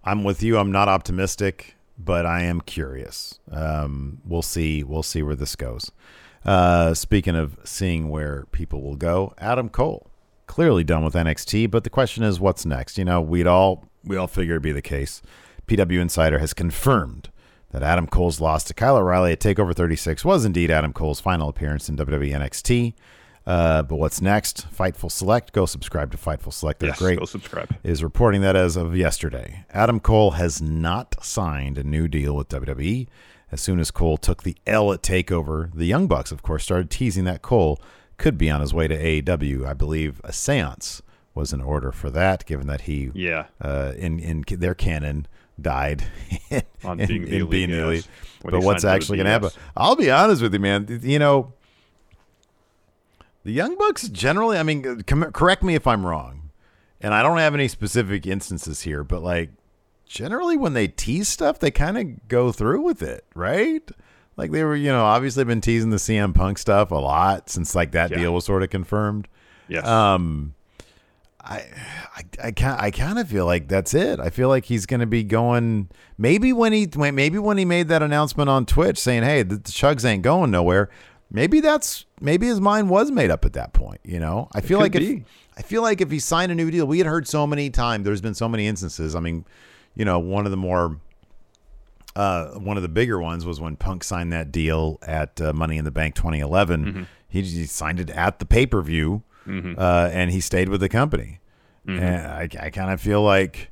I'm 0.04 0.24
with 0.24 0.42
you. 0.42 0.58
I'm 0.58 0.72
not 0.72 0.88
optimistic, 0.88 1.76
but 1.98 2.24
I 2.24 2.42
am 2.42 2.60
curious. 2.60 3.38
Um, 3.50 4.20
we'll 4.24 4.42
see. 4.42 4.82
We'll 4.82 5.02
see 5.02 5.22
where 5.22 5.36
this 5.36 5.56
goes. 5.56 5.90
Uh, 6.44 6.94
speaking 6.94 7.36
of 7.36 7.58
seeing 7.64 8.08
where 8.08 8.46
people 8.52 8.80
will 8.80 8.96
go, 8.96 9.34
Adam 9.38 9.68
Cole 9.68 10.08
clearly 10.46 10.82
done 10.82 11.04
with 11.04 11.14
NXT, 11.14 11.70
but 11.70 11.84
the 11.84 11.90
question 11.90 12.24
is, 12.24 12.40
what's 12.40 12.64
next? 12.64 12.98
You 12.98 13.04
know, 13.04 13.20
we'd 13.20 13.46
all 13.46 13.84
we 14.04 14.16
all 14.16 14.26
figured 14.26 14.54
it'd 14.54 14.62
be 14.62 14.72
the 14.72 14.82
case. 14.82 15.22
PW 15.66 16.00
Insider 16.00 16.38
has 16.38 16.54
confirmed 16.54 17.30
that 17.70 17.82
Adam 17.82 18.06
Cole's 18.06 18.40
loss 18.40 18.64
to 18.64 18.74
Kyle 18.74 18.96
O'Reilly 18.96 19.32
at 19.32 19.40
Takeover 19.40 19.74
36 19.74 20.24
was 20.24 20.44
indeed 20.44 20.70
Adam 20.70 20.92
Cole's 20.92 21.20
final 21.20 21.48
appearance 21.48 21.88
in 21.88 21.96
WWE 21.96 22.32
NXT. 22.32 22.94
Uh, 23.48 23.82
but 23.82 23.96
what's 23.96 24.20
next? 24.20 24.66
Fightful 24.70 25.11
Select. 25.11 25.52
Go 25.54 25.64
subscribe 25.64 26.12
to 26.12 26.18
Fightful 26.18 26.52
Select. 26.52 26.80
They're 26.80 26.90
yes, 26.90 26.98
great 26.98 27.18
go 27.18 27.24
subscribe. 27.24 27.74
is 27.82 28.02
reporting 28.04 28.42
that 28.42 28.54
as 28.56 28.76
of 28.76 28.94
yesterday, 28.94 29.64
Adam 29.70 30.00
Cole 30.00 30.32
has 30.32 30.61
not 30.61 31.14
signed 31.24 31.78
a 31.78 31.82
new 31.82 32.08
deal 32.08 32.37
with 32.37 32.50
WWE. 32.50 33.06
As 33.50 33.62
soon 33.62 33.80
as 33.80 33.90
Cole 33.90 34.18
took 34.18 34.42
the 34.42 34.54
L 34.66 34.92
at 34.92 35.00
TakeOver, 35.02 35.70
the 35.74 35.87
Young 35.87 36.06
Bucks, 36.08 36.30
of 36.30 36.42
course, 36.42 36.62
started 36.62 36.90
teasing 36.90 37.24
that 37.24 37.40
Cole 37.40 37.80
could 38.18 38.37
be 38.37 38.50
on 38.50 38.61
his 38.61 38.74
way 38.74 38.87
to 38.87 38.94
AEW. 39.22 39.64
I 39.66 39.72
believe 39.72 40.20
a 40.24 40.32
seance 40.34 41.00
was 41.34 41.52
in 41.54 41.62
order 41.62 41.90
for 41.90 42.11
that, 42.11 42.44
given 42.44 42.66
that 42.66 42.82
he, 42.82 43.11
Yeah. 43.14 43.46
uh, 43.62 43.92
in 43.96 44.18
in 44.18 44.44
their 44.46 44.74
canon, 44.74 45.26
died 45.58 46.04
in, 46.50 46.62
On 46.84 47.00
in- 47.00 47.08
being 47.08 47.22
the 47.24 47.28
in 47.37 47.40
elite, 47.40 47.50
being 47.50 47.70
the 47.70 47.82
elite. 47.84 48.08
But 48.44 48.62
what's 48.62 48.84
actually 48.84 49.16
going 49.16 49.24
to 49.26 49.30
happen? 49.32 49.50
I'll 49.74 49.96
be 49.96 50.11
honest 50.11 50.42
with 50.42 50.52
you, 50.52 50.61
man. 50.61 51.00
You 51.02 51.18
know, 51.18 51.54
the 53.48 53.54
Young 53.54 53.78
Bucks 53.78 54.08
generally, 54.11 54.58
I 54.58 54.62
mean, 54.62 55.02
com- 55.04 55.32
correct 55.32 55.62
me 55.62 55.74
if 55.74 55.87
I'm 55.87 56.04
wrong, 56.04 56.50
and 57.00 57.14
I 57.14 57.22
don't 57.22 57.38
have 57.38 57.54
any 57.54 57.66
specific 57.66 58.26
instances 58.26 58.82
here, 58.82 59.02
but 59.02 59.22
like 59.22 59.48
generally 60.04 60.58
when 60.58 60.74
they 60.74 60.87
tease 60.87 61.28
stuff, 61.28 61.58
they 61.58 61.70
kind 61.70 61.96
of 61.96 62.28
go 62.28 62.52
through 62.52 62.82
with 62.82 63.00
it, 63.02 63.24
right? 63.34 63.88
Like 64.37 64.50
they 64.50 64.64
were, 64.64 64.76
you 64.76 64.90
know, 64.90 65.02
obviously 65.04 65.44
been 65.44 65.62
teasing 65.62 65.88
the 65.88 65.96
CM 65.96 66.34
Punk 66.34 66.58
stuff 66.58 66.90
a 66.90 66.96
lot 66.96 67.48
since 67.48 67.74
like 67.74 67.92
that 67.92 68.11
Yeah. 68.11 68.18
deal 68.18 68.34
was 68.34 68.44
sort 68.44 68.62
of 68.62 68.68
confirmed. 68.68 69.28
Yes. 69.66 69.87
Um, 69.87 70.52
I, 71.40 71.64
I, 72.16 72.22
I 72.44 72.50
kind, 72.52 72.80
I 72.80 72.90
kind 72.90 73.18
of 73.18 73.28
feel 73.28 73.46
like 73.46 73.68
that's 73.68 73.94
it. 73.94 74.20
I 74.20 74.28
feel 74.28 74.48
like 74.50 74.66
he's 74.66 74.84
going 74.84 75.00
to 75.00 75.06
be 75.06 75.24
going. 75.24 75.88
Maybe 76.18 76.52
when 76.52 76.74
he, 76.74 76.87
maybe 76.94 77.38
when 77.38 77.56
he 77.56 77.64
made 77.64 77.88
that 77.88 78.02
announcement 78.02 78.50
on 78.50 78.66
Twitch 78.66 78.98
saying, 78.98 79.22
"Hey, 79.22 79.42
the, 79.42 79.54
the 79.56 79.70
Chugs 79.70 80.04
ain't 80.04 80.22
going 80.22 80.50
nowhere." 80.50 80.90
Maybe 81.30 81.60
that's 81.60 82.06
maybe 82.20 82.46
his 82.46 82.60
mind 82.60 82.88
was 82.88 83.10
made 83.10 83.30
up 83.30 83.44
at 83.44 83.52
that 83.52 83.72
point. 83.72 84.00
You 84.04 84.18
know, 84.18 84.48
I 84.54 84.60
feel 84.60 84.78
like 84.78 84.94
if 84.94 85.00
be. 85.00 85.24
I 85.56 85.62
feel 85.62 85.82
like 85.82 86.00
if 86.00 86.10
he 86.10 86.18
signed 86.20 86.52
a 86.52 86.54
new 86.54 86.70
deal, 86.70 86.86
we 86.86 86.98
had 86.98 87.06
heard 87.06 87.26
so 87.28 87.46
many 87.46 87.68
times. 87.68 88.04
There's 88.04 88.20
been 88.20 88.34
so 88.34 88.48
many 88.48 88.66
instances. 88.66 89.14
I 89.14 89.20
mean, 89.20 89.44
you 89.94 90.04
know, 90.04 90.18
one 90.18 90.46
of 90.46 90.50
the 90.50 90.56
more 90.56 90.98
uh, 92.16 92.50
one 92.58 92.76
of 92.76 92.82
the 92.82 92.88
bigger 92.88 93.20
ones 93.20 93.44
was 93.44 93.60
when 93.60 93.76
Punk 93.76 94.04
signed 94.04 94.32
that 94.32 94.50
deal 94.50 94.98
at 95.02 95.40
uh, 95.40 95.52
Money 95.52 95.76
in 95.76 95.84
the 95.84 95.90
Bank 95.90 96.14
2011. 96.14 96.84
Mm-hmm. 96.84 97.02
He, 97.28 97.42
he 97.42 97.66
signed 97.66 98.00
it 98.00 98.10
at 98.10 98.38
the 98.38 98.46
pay 98.46 98.66
per 98.66 98.80
view, 98.82 99.22
uh, 99.78 100.10
and 100.12 100.30
he 100.30 100.40
stayed 100.40 100.68
with 100.68 100.80
the 100.80 100.88
company. 100.88 101.40
Mm-hmm. 101.86 102.02
And 102.02 102.26
I, 102.26 102.48
I 102.66 102.70
kind 102.70 102.90
of 102.90 103.00
feel 103.00 103.22
like 103.22 103.70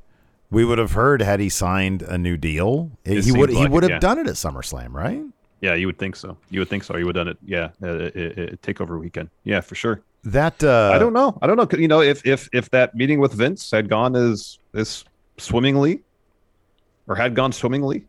we 0.49 0.63
would 0.63 0.77
have 0.77 0.93
heard 0.93 1.21
had 1.21 1.39
he 1.39 1.49
signed 1.49 2.01
a 2.01 2.17
new 2.17 2.37
deal, 2.37 2.91
It 3.03 3.23
he 3.25 3.31
would 3.31 3.49
seems 3.49 3.61
he 3.61 3.67
would 3.67 3.83
have 3.83 3.89
yeah. 3.89 3.99
done 3.99 4.19
it 4.19 4.27
at 4.27 4.35
SummerSlam, 4.35 4.93
right? 4.93 5.21
Yeah, 5.61 5.73
you 5.73 5.87
would 5.87 5.97
think 5.97 6.15
so. 6.15 6.37
You 6.49 6.59
would 6.59 6.69
think 6.69 6.83
so. 6.83 6.97
You 6.97 7.05
would 7.05 7.15
have 7.15 7.25
done 7.25 7.33
it. 7.33 7.37
Yeah. 7.45 7.69
Uh, 7.81 7.87
uh, 7.87 7.93
uh, 7.93 8.55
takeover 8.61 8.99
weekend. 8.99 9.29
Yeah, 9.43 9.61
for 9.61 9.75
sure. 9.75 10.01
That 10.23 10.63
uh, 10.63 10.91
I 10.93 10.99
don't 10.99 11.13
know. 11.13 11.37
I 11.41 11.47
don't 11.47 11.57
know. 11.57 11.67
You 11.77 11.87
know, 11.87 12.01
if 12.01 12.25
if 12.25 12.49
if 12.53 12.69
that 12.71 12.95
meeting 12.95 13.19
with 13.19 13.33
Vince 13.33 13.71
had 13.71 13.89
gone 13.89 14.15
as 14.15 14.59
as 14.73 15.05
swimmingly, 15.37 16.01
or 17.07 17.15
had 17.15 17.33
gone 17.33 17.51
swimmingly, 17.53 18.05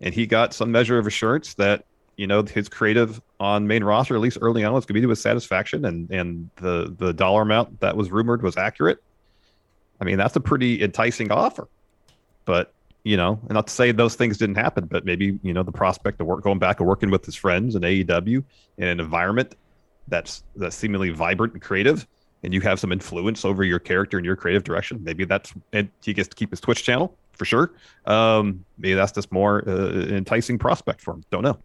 and 0.00 0.12
he 0.12 0.26
got 0.26 0.52
some 0.52 0.72
measure 0.72 0.98
of 0.98 1.06
assurance 1.06 1.54
that 1.54 1.84
you 2.16 2.26
know 2.26 2.42
his 2.42 2.68
creative 2.68 3.20
on 3.40 3.66
main 3.66 3.84
roster, 3.84 4.14
at 4.14 4.20
least 4.20 4.38
early 4.40 4.64
on, 4.64 4.72
was 4.72 4.84
going 4.84 4.94
to 4.94 5.00
be 5.00 5.00
to 5.02 5.08
his 5.08 5.20
satisfaction, 5.20 5.84
and 5.84 6.10
and 6.10 6.50
the 6.56 6.94
the 6.98 7.12
dollar 7.12 7.42
amount 7.42 7.80
that 7.80 7.96
was 7.96 8.10
rumored 8.10 8.42
was 8.42 8.56
accurate. 8.56 9.02
I 10.00 10.04
mean, 10.04 10.18
that's 10.18 10.34
a 10.36 10.40
pretty 10.40 10.82
enticing 10.82 11.30
offer. 11.30 11.68
But 12.44 12.73
you 13.04 13.16
know, 13.16 13.38
and 13.42 13.52
not 13.52 13.66
to 13.66 13.72
say 13.72 13.92
those 13.92 14.14
things 14.16 14.38
didn't 14.38 14.56
happen, 14.56 14.86
but 14.86 15.04
maybe 15.04 15.38
you 15.42 15.52
know 15.52 15.62
the 15.62 15.72
prospect 15.72 16.20
of 16.20 16.26
work 16.26 16.42
going 16.42 16.58
back 16.58 16.80
and 16.80 16.88
working 16.88 17.10
with 17.10 17.24
his 17.24 17.34
friends 17.34 17.76
in 17.76 17.82
AEW 17.82 18.42
in 18.78 18.88
an 18.88 18.98
environment 18.98 19.54
that's 20.08 20.42
that's 20.56 20.74
seemingly 20.74 21.10
vibrant 21.10 21.52
and 21.52 21.62
creative, 21.62 22.06
and 22.42 22.52
you 22.52 22.60
have 22.62 22.80
some 22.80 22.92
influence 22.92 23.44
over 23.44 23.62
your 23.62 23.78
character 23.78 24.16
and 24.16 24.24
your 24.24 24.36
creative 24.36 24.64
direction. 24.64 25.02
Maybe 25.04 25.24
that's 25.24 25.52
and 25.72 25.88
he 26.02 26.14
gets 26.14 26.28
to 26.28 26.34
keep 26.34 26.50
his 26.50 26.60
Twitch 26.60 26.82
channel 26.82 27.14
for 27.32 27.44
sure. 27.44 27.72
Um, 28.06 28.64
maybe 28.78 28.94
that's 28.94 29.12
just 29.12 29.30
more 29.30 29.68
uh, 29.68 30.06
enticing 30.08 30.58
prospect 30.58 31.00
for 31.00 31.14
him. 31.14 31.24
Don't 31.30 31.42
know. 31.42 31.58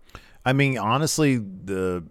I 0.45 0.53
mean, 0.53 0.77
honestly, 0.77 1.37
the 1.37 2.03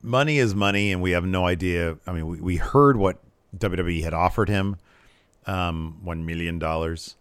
money 0.00 0.38
is 0.38 0.54
money, 0.54 0.92
and 0.92 1.02
we 1.02 1.12
have 1.12 1.24
no 1.24 1.46
idea. 1.46 1.96
I 2.06 2.12
mean, 2.12 2.26
we, 2.26 2.40
we 2.40 2.56
heard 2.56 2.96
what 2.96 3.18
WWE 3.58 4.02
had 4.02 4.14
offered 4.14 4.48
him, 4.48 4.76
um, 5.46 5.98
one 6.02 6.24
million 6.24 6.58
dollars. 6.58 7.16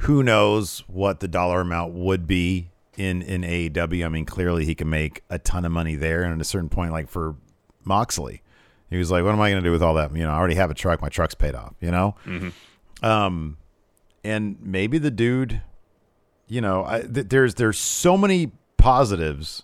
Who 0.00 0.22
knows 0.22 0.84
what 0.86 1.20
the 1.20 1.28
dollar 1.28 1.60
amount 1.62 1.94
would 1.94 2.26
be 2.26 2.70
in 2.96 3.22
in 3.22 3.42
AEW? 3.42 4.04
I 4.04 4.08
mean, 4.08 4.24
clearly 4.24 4.64
he 4.64 4.74
can 4.74 4.88
make 4.90 5.22
a 5.30 5.38
ton 5.38 5.64
of 5.64 5.72
money 5.72 5.96
there, 5.96 6.22
and 6.22 6.34
at 6.34 6.40
a 6.40 6.44
certain 6.44 6.68
point, 6.68 6.92
like 6.92 7.08
for 7.08 7.36
Moxley, 7.84 8.42
he 8.90 8.98
was 8.98 9.10
like, 9.10 9.24
"What 9.24 9.32
am 9.32 9.40
I 9.40 9.50
going 9.50 9.62
to 9.62 9.66
do 9.68 9.72
with 9.72 9.82
all 9.82 9.94
that? 9.94 10.14
You 10.14 10.24
know, 10.24 10.30
I 10.30 10.36
already 10.36 10.54
have 10.56 10.70
a 10.70 10.74
truck. 10.74 11.00
My 11.02 11.08
truck's 11.08 11.34
paid 11.34 11.54
off. 11.54 11.74
You 11.80 11.90
know." 11.90 12.14
Um, 13.02 13.56
and 14.24 14.56
maybe 14.60 14.98
the 14.98 15.10
dude, 15.10 15.60
you 16.46 16.60
know, 16.60 16.84
I, 16.84 17.00
th- 17.02 17.28
there's 17.28 17.54
there's 17.54 17.78
so 17.78 18.16
many 18.16 18.52
positives 18.76 19.62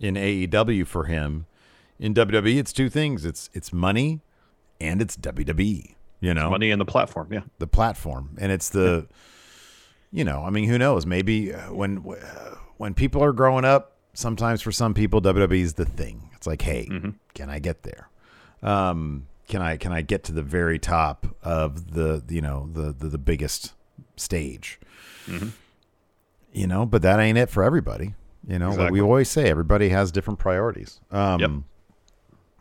in 0.00 0.14
AEW 0.14 0.86
for 0.86 1.04
him. 1.04 1.46
In 1.98 2.14
WWE, 2.14 2.58
it's 2.58 2.72
two 2.72 2.88
things: 2.88 3.24
it's 3.24 3.50
it's 3.52 3.72
money, 3.72 4.20
and 4.80 5.00
it's 5.02 5.16
WWE. 5.16 5.94
You 6.20 6.34
know, 6.34 6.50
Money 6.50 6.70
and 6.70 6.80
the 6.80 6.84
platform. 6.84 7.32
Yeah. 7.32 7.40
the 7.58 7.66
platform, 7.66 8.36
and 8.40 8.52
it's 8.52 8.68
the, 8.68 9.08
you 10.12 10.24
know, 10.24 10.44
I 10.44 10.50
mean, 10.50 10.68
who 10.68 10.78
knows? 10.78 11.06
Maybe 11.06 11.54
uh, 11.54 11.72
when 11.72 11.98
uh, 11.98 12.56
when 12.76 12.94
people 12.94 13.22
are 13.24 13.32
growing 13.32 13.64
up, 13.64 13.96
sometimes 14.14 14.60
for 14.62 14.70
some 14.72 14.94
people, 14.94 15.20
WWE 15.22 15.60
is 15.60 15.74
the 15.74 15.84
thing. 15.86 16.30
It's 16.34 16.46
like, 16.46 16.62
hey, 16.62 16.86
can 17.34 17.48
I 17.50 17.58
get 17.58 17.82
there? 17.82 18.08
Um, 18.62 19.26
can 19.48 19.62
I 19.62 19.76
can 19.76 19.92
I 19.92 20.02
get 20.02 20.24
to 20.24 20.32
the 20.32 20.42
very 20.42 20.78
top 20.78 21.26
of 21.42 21.92
the 21.94 22.22
you 22.28 22.40
know 22.40 22.68
the 22.72 22.92
the, 22.92 23.08
the 23.08 23.18
biggest 23.18 23.72
stage? 24.16 24.78
You 26.52 26.66
know, 26.66 26.84
but 26.84 27.00
that 27.02 27.18
ain't 27.18 27.38
it 27.38 27.48
for 27.48 27.62
everybody. 27.62 28.14
You 28.46 28.58
know, 28.58 28.70
like 28.70 28.90
we 28.92 29.00
always 29.00 29.30
say, 29.30 29.48
everybody 29.48 29.88
has 29.90 30.12
different 30.12 30.38
priorities. 30.38 31.00
Um, 31.10 31.40
Yep. 31.40 31.50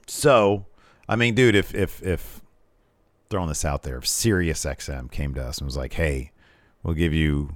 So, 0.08 0.66
I 1.10 1.16
mean, 1.16 1.34
dude, 1.36 1.56
if 1.56 1.74
if 1.76 2.02
if 2.04 2.42
throwing 3.30 3.48
this 3.50 3.66
out 3.66 3.84
there, 3.84 3.98
if 3.98 4.08
Sirius 4.08 4.64
XM 4.66 5.10
came 5.12 5.34
to 5.34 5.44
us 5.44 5.58
and 5.58 5.66
was 5.66 5.78
like, 5.78 5.94
"Hey, 5.94 6.32
we'll 6.84 6.94
give 6.96 7.14
you 7.14 7.50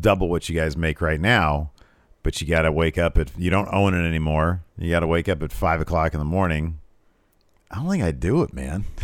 double 0.00 0.28
what 0.28 0.48
you 0.48 0.54
guys 0.58 0.76
make 0.76 1.00
right 1.00 1.20
now, 1.20 1.70
but 2.22 2.40
you 2.40 2.46
got 2.46 2.62
to 2.62 2.72
wake 2.72 2.98
up 2.98 3.18
at 3.18 3.30
you 3.38 3.50
don't 3.50 3.68
own 3.72 3.94
it 3.94 4.06
anymore. 4.06 4.62
You 4.78 4.90
got 4.90 5.00
to 5.00 5.06
wake 5.06 5.28
up 5.28 5.42
at 5.42 5.52
five 5.52 5.80
o'clock 5.80 6.12
in 6.14 6.18
the 6.18 6.24
morning." 6.24 6.78
I 7.70 7.76
don't 7.76 7.90
think 7.90 8.04
I'd 8.04 8.20
do 8.20 8.42
it, 8.42 8.52
man. 8.52 8.84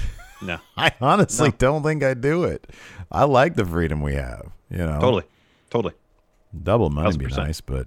No. 0.45 0.59
I 0.77 0.91
honestly 1.01 1.53
don't 1.57 1.85
think 1.85 2.03
I'd 2.03 2.21
do 2.21 2.43
it. 2.43 2.67
I 3.13 3.23
like 3.25 3.55
the 3.55 3.65
freedom 3.65 4.03
we 4.03 4.15
have. 4.15 4.51
You 4.71 4.79
know, 4.79 4.99
Totally. 4.99 5.23
Totally. 5.71 5.95
double 6.65 6.91
money 6.91 7.07
would 7.11 7.19
be 7.21 7.27
nice, 7.27 7.61
but 7.61 7.87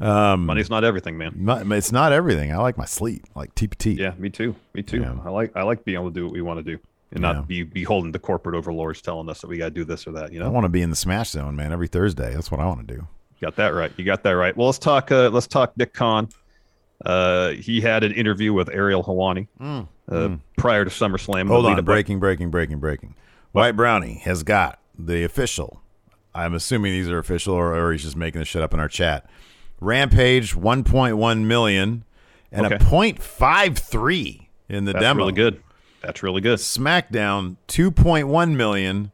um, 0.00 0.46
Money's 0.46 0.70
not 0.70 0.84
everything, 0.84 1.18
man. 1.18 1.34
not- 1.36 1.70
it's 1.72 1.92
not 1.92 2.12
everything. 2.12 2.50
I 2.50 2.56
like 2.56 2.78
my 2.78 2.86
sleep, 2.86 3.24
I 3.36 3.40
like 3.40 3.54
TPT. 3.54 3.98
Yeah, 3.98 4.14
me 4.16 4.30
too. 4.30 4.56
Me 4.72 4.82
too. 4.82 5.02
Yeah. 5.02 5.16
I 5.22 5.28
like 5.28 5.54
I 5.54 5.64
like 5.64 5.84
being 5.84 5.98
able 5.98 6.08
to 6.10 6.14
do 6.14 6.24
what 6.24 6.32
we 6.32 6.40
want 6.40 6.64
to 6.64 6.76
do 6.76 6.82
and 7.12 7.22
Yeah. 7.22 7.32
not 7.32 7.46
be 7.48 7.62
beholden 7.62 8.12
to 8.12 8.18
corporate 8.18 8.54
overlords 8.56 9.00
telling 9.02 9.28
us 9.28 9.40
that 9.42 9.46
we 9.48 9.58
got 9.58 9.66
to 9.66 9.70
do 9.70 9.84
this 9.84 10.06
or 10.06 10.12
that. 10.12 10.32
You 10.32 10.38
know, 10.40 10.46
I 10.46 10.48
want 10.48 10.64
to 10.64 10.68
be 10.70 10.82
in 10.82 10.90
the 10.90 10.96
smash 10.96 11.30
zone, 11.30 11.54
man. 11.56 11.72
Every 11.72 11.88
Thursday, 11.88 12.34
that's 12.34 12.50
what 12.50 12.60
I 12.60 12.66
want 12.66 12.86
to 12.88 12.94
do. 12.96 13.06
got 13.40 13.56
that 13.56 13.74
right. 13.74 13.90
You 13.96 14.04
got 14.04 14.22
that 14.22 14.30
right. 14.32 14.56
Well, 14.56 14.66
let's 14.66 14.78
talk. 14.78 15.10
Uh, 15.12 15.28
let's 15.30 15.46
talk 15.46 15.76
Nick 15.76 15.92
Khan. 15.94 16.28
Uh, 17.04 17.50
he 17.50 17.80
had 17.80 18.04
an 18.04 18.12
interview 18.12 18.52
with 18.52 18.68
Ariel 18.70 19.02
Helwani 19.02 19.48
uh, 20.08 20.36
prior 20.56 20.84
to 20.84 20.90
SummerSlam. 20.90 21.44
Mm. 21.44 21.48
Hold 21.48 21.66
on, 21.66 21.84
breaking, 21.84 22.20
breaking, 22.20 22.50
breaking, 22.50 22.78
breaking. 22.78 23.14
White 23.50 23.72
Brownie 23.76 24.20
has 24.24 24.42
got 24.44 24.78
the 24.98 25.24
official. 25.24 25.80
I'm 26.34 26.54
assuming 26.54 26.92
these 26.92 27.08
are 27.10 27.18
official, 27.18 27.54
or, 27.54 27.74
or 27.74 27.92
he's 27.92 28.04
just 28.04 28.16
making 28.16 28.38
this 28.38 28.48
shit 28.48 28.62
up 28.62 28.72
in 28.72 28.78
our 28.80 28.88
chat. 28.88 29.28
Rampage 29.80 30.54
1.1 30.54 31.44
million 31.44 32.04
and 32.52 32.66
Okay. 32.66 32.76
a 32.76 32.78
.53 32.78 34.46
in 34.68 34.84
the 34.84 34.92
That's 34.92 35.02
demo. 35.02 35.18
really 35.18 35.32
good. 35.32 35.60
That's 36.02 36.22
really 36.22 36.40
good. 36.40 36.58
SmackDown 36.58 37.56
2.1 37.68 38.56
million, 38.56 39.12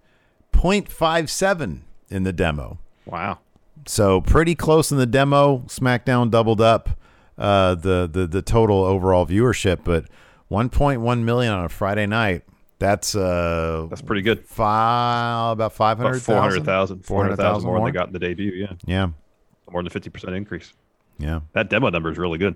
0.57 0.53 1.81
in 2.11 2.22
the 2.24 2.33
demo. 2.33 2.79
Wow. 3.07 3.38
So 3.87 4.20
pretty 4.20 4.55
close 4.55 4.90
in 4.90 4.98
the 4.98 5.07
demo. 5.07 5.59
SmackDown 5.68 6.31
doubled 6.31 6.61
up 6.61 6.90
uh, 7.37 7.74
the 7.74 8.09
the 8.11 8.27
the 8.27 8.42
total 8.42 8.85
overall 8.85 9.27
viewership, 9.27 9.81
but 9.85 10.05
1.1 10.51 11.22
million 11.22 11.53
on 11.53 11.64
a 11.64 11.68
Friday 11.68 12.07
night. 12.07 12.42
That's 12.79 13.14
uh 13.16 13.87
That's 13.90 14.03
pretty 14.03 14.22
good. 14.22 14.44
five 14.46 15.53
about 15.53 15.72
500 15.72 16.09
About 16.11 16.22
400,000. 16.22 17.03
400,000 17.05 17.66
more 17.66 17.79
than 17.79 17.87
they 17.87 17.90
got 17.92 18.07
in 18.07 18.12
the 18.12 18.18
debut. 18.20 18.53
Yeah. 18.53 18.72
Yeah. 18.87 19.09
More 19.70 19.83
than 19.83 19.90
50% 19.90 20.37
increase. 20.37 20.72
Yeah. 21.18 21.40
That 21.55 21.70
demo 21.70 21.90
number 21.90 22.11
is 22.11 22.18
really 22.18 22.38
good. 22.38 22.55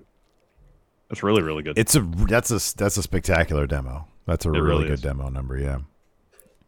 That's 1.09 1.23
really, 1.23 1.43
really 1.43 1.61
good. 1.61 1.77
It's 1.77 1.95
a 1.95 2.01
that's 2.01 2.49
a 2.51 2.75
that's 2.77 2.97
a 2.97 3.03
spectacular 3.03 3.67
demo. 3.67 4.07
That's 4.25 4.45
a 4.45 4.51
really, 4.51 4.67
really 4.67 4.83
good 4.85 4.93
is. 4.93 5.01
demo 5.01 5.29
number, 5.29 5.57
yeah. 5.57 5.79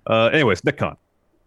Uh, 0.07 0.27
anyways, 0.27 0.63
Nick 0.63 0.77
Khan, 0.77 0.97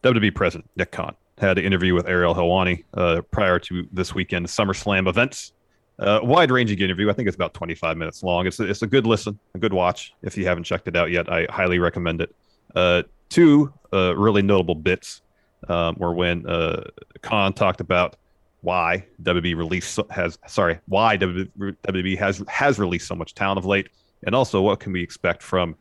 WWE 0.02 0.34
president 0.34 0.70
Nick 0.76 0.90
Khan, 0.90 1.14
had 1.38 1.58
an 1.58 1.64
interview 1.64 1.94
with 1.94 2.08
Ariel 2.08 2.34
Helwani 2.34 2.84
uh, 2.94 3.22
prior 3.30 3.58
to 3.60 3.86
this 3.92 4.14
weekend 4.14 4.46
SummerSlam 4.46 5.08
events. 5.08 5.52
Uh, 5.98 6.20
wide 6.22 6.50
ranging 6.50 6.78
interview. 6.78 7.10
I 7.10 7.12
think 7.12 7.26
it's 7.26 7.34
about 7.34 7.54
25 7.54 7.96
minutes 7.96 8.22
long. 8.22 8.46
It's 8.46 8.60
a, 8.60 8.64
it's 8.64 8.82
a 8.82 8.86
good 8.86 9.06
listen, 9.06 9.38
a 9.54 9.58
good 9.58 9.72
watch. 9.72 10.12
If 10.22 10.36
you 10.36 10.46
haven't 10.46 10.64
checked 10.64 10.86
it 10.86 10.94
out 10.94 11.10
yet, 11.10 11.30
I 11.30 11.46
highly 11.50 11.80
recommend 11.80 12.20
it. 12.20 12.34
Uh, 12.74 13.02
two 13.28 13.72
uh, 13.92 14.16
really 14.16 14.42
notable 14.42 14.76
bits 14.76 15.22
um, 15.68 15.96
were 15.98 16.14
when 16.14 16.46
uh, 16.46 16.84
Khan 17.22 17.52
talked 17.52 17.80
about 17.80 18.16
why 18.60 19.04
WWE 19.22 19.56
released 19.56 19.98
has 20.10 20.38
sorry 20.46 20.78
why 20.86 21.16
WWE 21.16 22.18
has 22.18 22.42
has 22.48 22.78
released 22.78 23.06
so 23.06 23.14
much 23.14 23.34
talent 23.34 23.58
of 23.58 23.64
late, 23.64 23.88
and 24.24 24.34
also 24.34 24.60
what 24.60 24.80
can 24.80 24.92
we 24.92 25.02
expect 25.02 25.42
from 25.42 25.76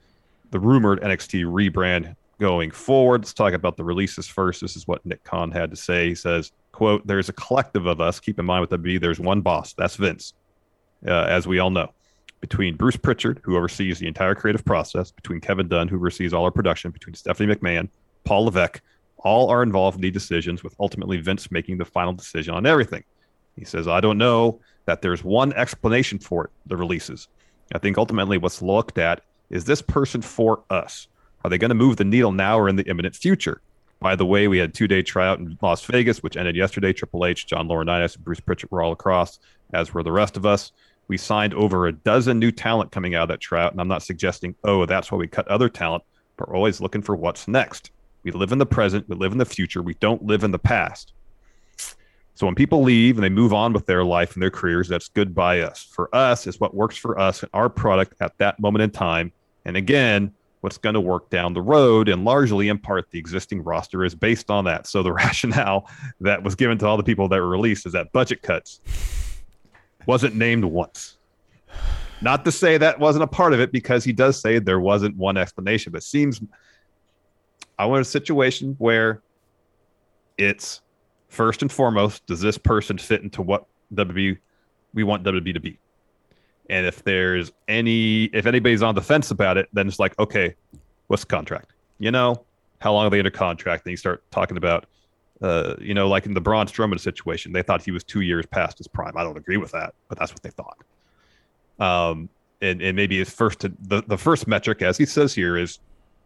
the 0.51 0.60
rumored 0.60 1.01
NXT 1.01 1.45
rebrand 1.45 2.15
going 2.39 2.71
forward. 2.71 3.21
Let's 3.21 3.33
talk 3.33 3.53
about 3.53 3.77
the 3.77 3.83
releases 3.83 4.27
first. 4.27 4.62
This 4.62 4.75
is 4.75 4.88
what 4.88 5.05
Nick 5.05 5.23
Khan 5.23 5.51
had 5.51 5.71
to 5.71 5.75
say. 5.75 6.10
He 6.10 6.15
says, 6.15 6.51
quote, 6.71 7.05
there's 7.07 7.29
a 7.29 7.33
collective 7.33 7.86
of 7.86 7.99
us. 7.99 8.19
Keep 8.19 8.39
in 8.39 8.45
mind 8.45 8.62
with 8.62 8.81
WWE, 8.81 9.01
there's 9.01 9.19
one 9.19 9.41
boss. 9.41 9.73
That's 9.73 9.95
Vince, 9.95 10.33
uh, 11.05 11.12
as 11.12 11.47
we 11.47 11.60
all 11.60 11.71
know. 11.71 11.93
Between 12.39 12.75
Bruce 12.75 12.97
Pritchard, 12.97 13.41
who 13.43 13.57
oversees 13.57 13.97
the 13.97 14.07
entire 14.07 14.36
creative 14.36 14.63
process, 14.63 15.12
between 15.12 15.41
Kevin 15.41 15.67
Dunn, 15.67 15.88
who 15.88 15.95
oversees 15.95 16.33
all 16.33 16.43
our 16.43 16.51
production, 16.51 16.91
between 16.91 17.15
Stephanie 17.15 17.53
McMahon, 17.53 17.89
Paul 18.25 18.45
Levesque, 18.45 18.79
all 19.17 19.49
are 19.49 19.63
involved 19.63 19.95
in 19.95 20.01
the 20.01 20.12
decisions, 20.12 20.63
with 20.63 20.75
ultimately 20.79 21.17
Vince 21.17 21.49
making 21.49 21.79
the 21.79 21.86
final 21.86 22.13
decision 22.13 22.53
on 22.53 22.67
everything. 22.67 23.03
He 23.55 23.65
says, 23.65 23.88
I 23.88 23.99
don't 23.99 24.19
know 24.19 24.60
that 24.86 25.01
there's 25.01 25.23
one 25.23 25.51
explanation 25.53 26.19
for 26.19 26.45
it, 26.45 26.51
the 26.67 26.77
releases. 26.77 27.27
I 27.73 27.79
think 27.79 27.97
ultimately 27.97 28.38
what's 28.38 28.62
looked 28.62 28.99
at 28.99 29.23
is 29.49 29.65
this 29.65 29.81
person 29.81 30.21
for 30.21 30.63
us? 30.69 31.07
Are 31.43 31.49
they 31.49 31.57
going 31.57 31.69
to 31.69 31.75
move 31.75 31.97
the 31.97 32.03
needle 32.03 32.31
now 32.31 32.60
or 32.60 32.67
in 32.67 32.75
the 32.75 32.88
imminent 32.89 33.15
future? 33.15 33.62
By 33.99 34.15
the 34.15 34.25
way, 34.25 34.47
we 34.47 34.57
had 34.57 34.73
two 34.73 34.88
day 34.88 35.01
tryout 35.01 35.39
in 35.39 35.57
Las 35.62 35.83
Vegas, 35.86 36.21
which 36.21 36.38
ended 36.38 36.55
yesterday. 36.55 36.93
Triple 36.93 37.25
H, 37.25 37.47
John 37.47 37.67
Laurinaitis, 37.67 38.15
and 38.15 38.23
Bruce 38.23 38.39
Pritchard 38.39 38.69
were 38.69 38.81
all 38.81 38.91
across, 38.91 39.39
as 39.73 39.93
were 39.93 40.03
the 40.03 40.12
rest 40.12 40.38
of 40.38 40.45
us. 40.45 40.71
We 41.07 41.17
signed 41.17 41.53
over 41.53 41.88
a 41.88 41.93
dozen 41.93 42.38
new 42.38 42.51
talent 42.51 42.91
coming 42.91 43.15
out 43.15 43.23
of 43.23 43.29
that 43.29 43.39
tryout, 43.39 43.71
and 43.71 43.81
I'm 43.81 43.88
not 43.88 44.03
suggesting, 44.03 44.55
oh, 44.63 44.86
that's 44.86 45.12
why 45.12 45.17
we 45.17 45.27
cut 45.27 45.47
other 45.47 45.69
talent, 45.69 46.03
but 46.36 46.49
we're 46.49 46.55
always 46.55 46.81
looking 46.81 47.01
for 47.01 47.15
what's 47.15 47.47
next. 47.47 47.91
We 48.23 48.31
live 48.31 48.51
in 48.51 48.57
the 48.57 48.65
present, 48.65 49.07
we 49.07 49.15
live 49.15 49.31
in 49.31 49.38
the 49.38 49.45
future, 49.45 49.81
we 49.81 49.93
don't 49.95 50.25
live 50.25 50.43
in 50.43 50.51
the 50.51 50.60
past. 50.60 51.13
So 52.36 52.45
when 52.45 52.55
people 52.55 52.83
leave 52.83 53.17
and 53.17 53.23
they 53.23 53.29
move 53.29 53.51
on 53.51 53.73
with 53.73 53.88
their 53.88 54.03
life 54.03 54.33
and 54.33 54.43
their 54.43 54.51
careers, 54.51 54.88
that's 54.88 55.07
good 55.07 55.33
by 55.33 55.62
us. 55.62 55.81
For 55.91 56.13
us, 56.13 56.45
it's 56.45 56.60
what 56.60 56.75
works 56.75 56.95
for 56.95 57.17
us 57.17 57.41
and 57.41 57.49
our 57.53 57.67
product 57.67 58.13
at 58.19 58.38
that 58.38 58.60
moment 58.60 58.83
in 58.83 58.91
time. 58.91 59.31
And 59.67 59.75
again, 59.75 60.34
what's 60.62 60.77
going 60.77 60.95
to 60.95 61.01
work 61.01 61.30
down 61.30 61.53
the 61.53 61.62
road. 61.62 62.10
And 62.10 62.25
largely, 62.25 62.69
in 62.69 62.80
part, 62.80 63.12
the 63.12 63.19
existing 63.19 63.63
roster 63.63 64.03
is 64.03 64.15
based 64.15 64.49
on 64.49 64.65
that. 64.65 64.88
So 64.88 65.03
the 65.03 65.13
rationale 65.23 65.89
that 66.21 66.41
was 66.41 66.56
given 66.56 66.77
to 66.80 66.88
all 66.88 66.97
the 66.97 67.03
people 67.03 67.27
that 67.27 67.39
were 67.39 67.49
released 67.49 67.86
is 67.86 67.93
that 67.93 68.12
budget 68.13 68.41
cuts 68.41 68.82
wasn't 70.08 70.36
named 70.36 70.63
once. 70.63 71.17
Not 72.21 72.45
to 72.45 72.51
say 72.51 72.77
that 72.77 72.97
wasn't 72.97 73.23
a 73.23 73.27
part 73.27 73.53
of 73.53 73.60
it, 73.60 73.71
because 73.71 74.03
he 74.03 74.13
does 74.13 74.41
say 74.41 74.58
there 74.58 74.80
wasn't 74.80 75.15
one 75.17 75.38
explanation. 75.38 75.91
But 75.91 76.01
seems 76.01 76.41
I 77.77 77.86
want 77.86 78.01
a 78.01 78.06
situation 78.06 78.75
where 78.80 79.21
it's 80.38 80.82
first 81.27 81.62
and 81.62 81.71
foremost, 81.71 82.25
does 82.25 82.41
this 82.41 82.58
person 82.58 82.97
fit 82.97 83.21
into 83.21 83.41
what 83.41 83.65
WWE 83.93 84.38
we 84.93 85.03
want 85.03 85.23
WWE 85.23 85.53
to 85.53 85.60
be? 85.60 85.77
And 86.69 86.86
if 86.86 87.03
there's 87.03 87.51
any, 87.67 88.25
if 88.25 88.45
anybody's 88.45 88.84
on 88.84 88.95
the 88.95 89.01
fence 89.01 89.32
about 89.32 89.58
it, 89.58 89.69
then 89.73 89.88
it's 89.88 89.99
like, 89.99 90.17
okay, 90.19 90.56
what's 91.08 91.23
the 91.23 91.27
contract? 91.27 91.71
You 91.99 92.12
know, 92.12 92.43
how 92.80 92.93
long 92.93 93.08
are 93.08 93.10
they 93.10 93.19
under 93.19 93.32
contract? 93.32 93.86
Then 93.86 93.91
you 93.91 93.97
start 93.97 94.23
talking 94.32 94.58
about, 94.58 94.86
uh, 95.41 95.75
you 95.80 95.93
know, 95.93 96.08
like 96.08 96.25
in 96.25 96.34
the 96.34 96.41
Braun 96.41 96.67
Strowman 96.67 96.99
situation, 96.99 97.53
they 97.53 97.63
thought 97.63 97.82
he 97.82 97.91
was 97.91 98.03
two 98.03 98.21
years 98.21 98.45
past 98.45 98.77
his 98.77 98.88
prime. 98.88 99.13
I 99.15 99.23
don't 99.23 99.38
agree 99.38 99.58
with 99.58 99.71
that, 99.71 99.93
but 100.10 100.19
that's 100.19 100.32
what 100.32 100.43
they 100.43 100.49
thought. 100.49 100.77
Um, 101.80 102.30
and, 102.62 102.82
and 102.82 102.95
maybe 102.95 103.17
his 103.17 103.30
first 103.30 103.60
to 103.60 103.71
the, 103.82 104.03
the 104.08 104.17
first 104.17 104.47
metric, 104.47 104.82
as 104.82 104.97
he 104.97 105.06
says 105.06 105.34
here, 105.34 105.58
is 105.58 105.80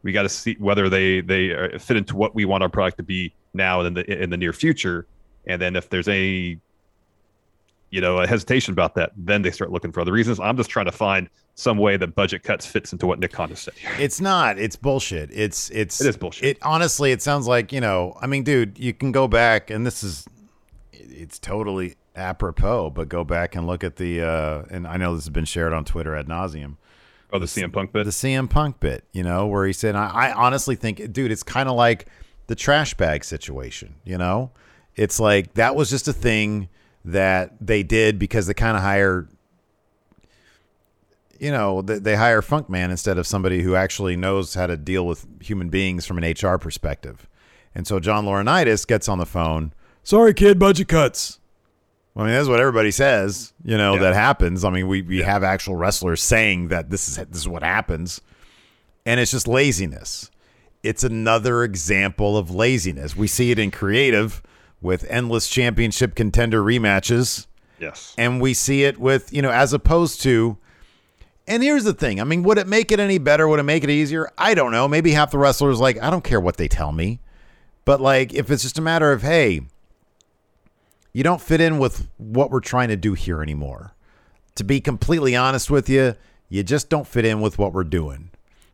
we 0.03 0.11
got 0.11 0.23
to 0.23 0.29
see 0.29 0.55
whether 0.59 0.89
they 0.89 1.21
they 1.21 1.77
fit 1.77 1.97
into 1.97 2.15
what 2.15 2.33
we 2.33 2.45
want 2.45 2.63
our 2.63 2.69
product 2.69 2.97
to 2.97 3.03
be 3.03 3.33
now 3.53 3.81
and 3.81 3.87
in 3.87 3.93
the 3.93 4.23
in 4.23 4.29
the 4.29 4.37
near 4.37 4.53
future. 4.53 5.05
And 5.45 5.61
then 5.61 5.75
if 5.75 5.89
there's 5.89 6.07
any 6.07 6.59
you 7.91 8.01
know, 8.01 8.19
a 8.19 8.27
hesitation 8.27 8.71
about 8.71 8.95
that, 8.95 9.11
then 9.15 9.41
they 9.41 9.51
start 9.51 9.71
looking 9.71 9.91
for 9.91 10.01
other 10.01 10.13
reasons. 10.13 10.39
I'm 10.39 10.57
just 10.57 10.69
trying 10.69 10.85
to 10.87 10.91
find 10.91 11.29
some 11.55 11.77
way 11.77 11.97
that 11.97 12.15
budget 12.15 12.41
cuts 12.41 12.65
fits 12.65 12.93
into 12.93 13.05
what 13.05 13.19
Nick 13.19 13.35
has 13.35 13.59
said 13.59 13.73
here. 13.75 13.91
It's 13.99 14.21
not. 14.21 14.57
It's 14.57 14.75
bullshit. 14.75 15.29
It's 15.31 15.69
it's 15.69 15.99
It 16.01 16.07
is 16.07 16.17
bullshit. 16.17 16.43
It 16.43 16.57
honestly, 16.61 17.11
it 17.11 17.21
sounds 17.21 17.47
like 17.47 17.71
you 17.71 17.81
know. 17.81 18.17
I 18.21 18.27
mean, 18.27 18.43
dude, 18.43 18.79
you 18.79 18.93
can 18.93 19.11
go 19.11 19.27
back, 19.27 19.69
and 19.69 19.85
this 19.85 20.03
is 20.03 20.25
it's 20.93 21.37
totally 21.37 21.95
apropos. 22.15 22.91
But 22.91 23.09
go 23.09 23.23
back 23.23 23.55
and 23.55 23.67
look 23.67 23.83
at 23.83 23.97
the. 23.97 24.21
uh 24.21 24.63
And 24.71 24.87
I 24.87 24.97
know 24.97 25.13
this 25.13 25.25
has 25.25 25.29
been 25.29 25.45
shared 25.45 25.73
on 25.73 25.83
Twitter 25.83 26.15
ad 26.15 26.27
nauseum. 26.27 26.77
Oh, 27.33 27.39
the 27.39 27.45
CM 27.45 27.71
Punk 27.71 27.93
bit. 27.93 28.05
The 28.05 28.11
CM 28.11 28.49
Punk 28.49 28.79
bit, 28.79 29.05
you 29.13 29.23
know, 29.23 29.47
where 29.47 29.65
he 29.65 29.71
said, 29.71 29.95
I, 29.95 30.07
I 30.07 30.33
honestly 30.33 30.75
think, 30.75 31.13
dude, 31.13 31.31
it's 31.31 31.43
kind 31.43 31.69
of 31.69 31.75
like 31.75 32.07
the 32.47 32.55
trash 32.55 32.93
bag 32.95 33.23
situation, 33.23 33.95
you 34.03 34.17
know? 34.17 34.51
It's 34.97 35.17
like 35.17 35.53
that 35.53 35.73
was 35.73 35.89
just 35.89 36.09
a 36.09 36.13
thing 36.13 36.67
that 37.05 37.53
they 37.59 37.83
did 37.83 38.19
because 38.19 38.47
they 38.47 38.53
kind 38.53 38.77
of 38.77 38.83
hire 38.83 39.27
you 41.39 41.49
know, 41.49 41.81
they, 41.81 41.97
they 41.97 42.15
hire 42.15 42.41
Funk 42.41 42.69
Man 42.69 42.91
instead 42.91 43.17
of 43.17 43.25
somebody 43.25 43.63
who 43.63 43.75
actually 43.75 44.15
knows 44.15 44.53
how 44.53 44.67
to 44.67 44.77
deal 44.77 45.07
with 45.07 45.25
human 45.41 45.69
beings 45.69 46.05
from 46.05 46.19
an 46.21 46.35
HR 46.39 46.57
perspective. 46.57 47.27
And 47.73 47.87
so 47.87 47.99
John 47.99 48.25
Laurinaitis 48.25 48.85
gets 48.85 49.09
on 49.09 49.17
the 49.17 49.25
phone. 49.25 49.73
Sorry, 50.03 50.33
kid, 50.35 50.59
budget 50.59 50.87
cuts. 50.87 51.39
I 52.15 52.19
mean, 52.23 52.29
that's 52.33 52.47
what 52.49 52.59
everybody 52.59 52.91
says, 52.91 53.53
you 53.63 53.77
know, 53.77 53.95
Yeah. 53.95 54.01
that 54.01 54.13
happens. 54.13 54.63
I 54.63 54.69
mean, 54.69 54.87
we, 54.87 55.01
we 55.01 55.19
have 55.19 55.43
actual 55.43 55.75
wrestlers 55.77 56.21
saying 56.21 56.67
that 56.67 56.89
this 56.91 57.07
is 57.07 57.15
this 57.15 57.37
is 57.37 57.47
what 57.47 57.63
happens. 57.63 58.21
And 59.05 59.19
it's 59.19 59.31
just 59.31 59.47
laziness. 59.47 60.29
It's 60.83 61.03
another 61.03 61.63
example 61.63 62.37
of 62.37 62.51
laziness. 62.51 63.15
We 63.15 63.27
see 63.27 63.49
it 63.49 63.57
in 63.57 63.71
creative 63.71 64.43
with 64.81 65.05
endless 65.09 65.47
championship 65.47 66.15
contender 66.15 66.61
rematches, 66.61 67.47
yes. 67.79 68.15
and 68.17 68.41
we 68.41 68.53
see 68.53 68.83
it 68.83 68.99
with, 68.99 69.31
you 69.31 69.41
know, 69.41 69.51
as 69.51 69.73
opposed 69.73 70.21
to 70.23 70.57
and 71.47 71.63
here's 71.63 71.83
the 71.83 71.93
thing. 71.93 72.21
I 72.21 72.23
mean, 72.23 72.43
would 72.43 72.57
it 72.57 72.67
make 72.67 72.91
it 72.91 72.99
any 72.99 73.17
better? 73.17 73.47
Would 73.47 73.59
it 73.59 73.63
make 73.63 73.83
it 73.83 73.89
easier? 73.89 74.31
I 74.37 74.53
don't 74.53 74.71
know. 74.71 74.87
Maybe 74.87 75.11
half 75.11 75.31
the 75.31 75.37
wrestlers 75.37 75.79
like, 75.79 76.01
I 76.01 76.09
don't 76.09 76.23
care 76.23 76.39
what 76.39 76.57
they 76.57 76.67
tell 76.67 76.91
me. 76.91 77.19
But 77.83 77.99
like 77.99 78.33
if 78.33 78.49
it's 78.51 78.63
just 78.63 78.77
a 78.77 78.81
matter 78.81 79.11
of, 79.11 79.21
hey, 79.21 79.61
you 81.13 81.23
don't 81.23 81.41
fit 81.41 81.59
in 81.59 81.77
with 81.77 82.07
what 82.17 82.51
we're 82.51 82.61
trying 82.61 82.89
to 82.89 82.95
do 82.95 83.13
here 83.13 83.41
anymore. 83.41 83.93
To 84.55 84.63
be 84.63 84.79
completely 84.79 85.35
honest 85.35 85.69
with 85.69 85.89
you, 85.89 86.15
you 86.47 86.63
just 86.63 86.89
don't 86.89 87.07
fit 87.07 87.25
in 87.25 87.41
with 87.41 87.57
what 87.57 87.73
we're 87.73 87.83
doing. 87.83 88.30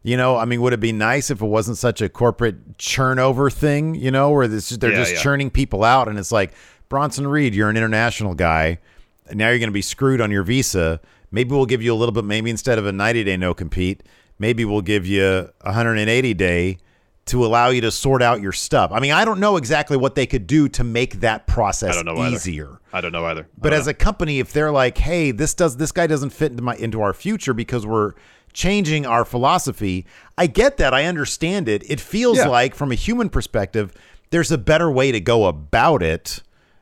You 0.08 0.15
know, 0.15 0.38
I 0.38 0.46
mean, 0.46 0.62
would 0.62 0.72
it 0.72 0.80
be 0.80 0.93
nice 0.93 1.30
if 1.30 1.41
it 1.41 1.46
wasn't 1.46 1.78
such 1.78 2.02
a 2.02 2.08
corporate 2.08 2.78
churn 2.78 3.20
over 3.20 3.50
thing, 3.50 3.93
you 3.93 4.10
know, 4.10 4.30
where 4.30 4.48
this, 4.48 4.70
they're 4.70 4.91
Yeah, 4.91 5.00
just 5.00 5.15
yeah. 5.15 5.20
churning 5.22 5.50
people 5.50 5.84
out 5.84 6.08
and 6.08 6.17
it's 6.17 6.32
like, 6.32 6.54
Bronson 6.88 7.28
Reed, 7.28 7.54
you're 7.54 7.70
an 7.70 7.76
international 7.76 8.34
guy. 8.34 8.80
and 9.28 9.38
Now 9.38 9.50
you're 9.50 9.60
going 9.60 9.67
to 9.67 9.74
be 9.74 9.82
screwed 9.82 10.22
on 10.22 10.32
your 10.32 10.43
visa. 10.43 11.02
Maybe 11.30 11.52
we'll 11.52 11.65
give 11.65 11.82
you 11.82 11.93
a 11.93 11.98
little 11.98 12.13
bit, 12.13 12.24
maybe 12.24 12.50
instead 12.50 12.80
of 12.80 12.86
a 12.86 12.93
90 12.93 13.26
day 13.26 13.36
no 13.36 13.54
compete, 13.54 14.04
maybe 14.39 14.63
we'll 14.63 14.80
give 14.82 15.06
you 15.06 15.26
a 15.26 15.50
180 15.65 16.34
day 16.36 16.78
to 17.26 17.46
allow 17.46 17.67
you 17.67 17.82
to 17.82 17.91
sort 17.91 18.22
out 18.24 18.39
your 18.39 18.54
stuff. 18.54 18.91
I 18.93 19.02
mean, 19.02 19.12
I 19.12 19.26
don't 19.26 19.41
know 19.41 19.58
exactly 19.58 19.98
what 19.98 20.15
they 20.15 20.26
could 20.26 20.48
do 20.48 20.70
to 20.70 20.86
make 20.86 21.20
that 21.20 21.48
process 21.48 21.91
I 21.98 22.02
don't 22.02 22.06
know 22.15 22.22
either. 22.22 22.34
easier. 22.38 22.80
I 22.93 23.02
don't 23.02 23.12
know 23.12 23.26
either. 23.26 23.50
But 23.58 23.74
as 23.74 23.88
a 23.88 23.93
company, 23.93 24.39
if 24.39 24.54
they're 24.54 24.72
like, 24.72 24.98
"Hey, 24.98 25.32
this 25.32 25.54
does 25.54 25.76
this 25.76 25.91
guy 25.91 26.08
doesn't 26.08 26.30
fit 26.30 26.52
into 26.52 26.63
my 26.63 26.76
into 26.78 27.02
our 27.02 27.12
future 27.12 27.54
because 27.54 27.86
we're 27.86 28.13
changing 28.58 29.06
our 29.06 29.24
philosophy," 29.24 30.06
I 30.38 30.48
get 30.48 30.78
that. 30.78 30.93
I 30.93 31.06
understand 31.06 31.70
it. 31.70 31.84
It 31.89 32.02
feels 32.02 32.38
Yeah. 32.39 32.48
like, 32.48 32.74
from 32.76 32.91
a 32.91 32.96
human 32.96 33.30
perspective, 33.30 33.93
there's 34.32 34.52
a 34.52 34.58
better 34.58 34.89
way 34.91 35.12
to 35.12 35.20
go 35.20 35.46
about 35.46 36.02
it. 36.02 36.41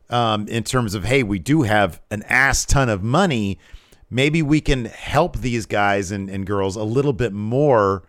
Um, 0.10 0.48
in 0.48 0.64
terms 0.64 0.94
of, 0.94 1.04
hey, 1.04 1.24
we 1.24 1.40
do 1.40 1.64
have 1.64 2.00
an 2.12 2.24
ass 2.30 2.64
ton 2.66 2.90
of 2.90 3.02
money. 3.04 3.58
maybe 4.12 4.44
we 4.44 4.62
can 4.62 4.86
help 4.86 5.38
these 5.40 5.66
guys 5.66 6.12
and, 6.12 6.30
and 6.30 6.46
girls 6.46 6.76
a 6.76 6.84
little 6.84 7.12
bit 7.12 7.34
more 7.34 8.04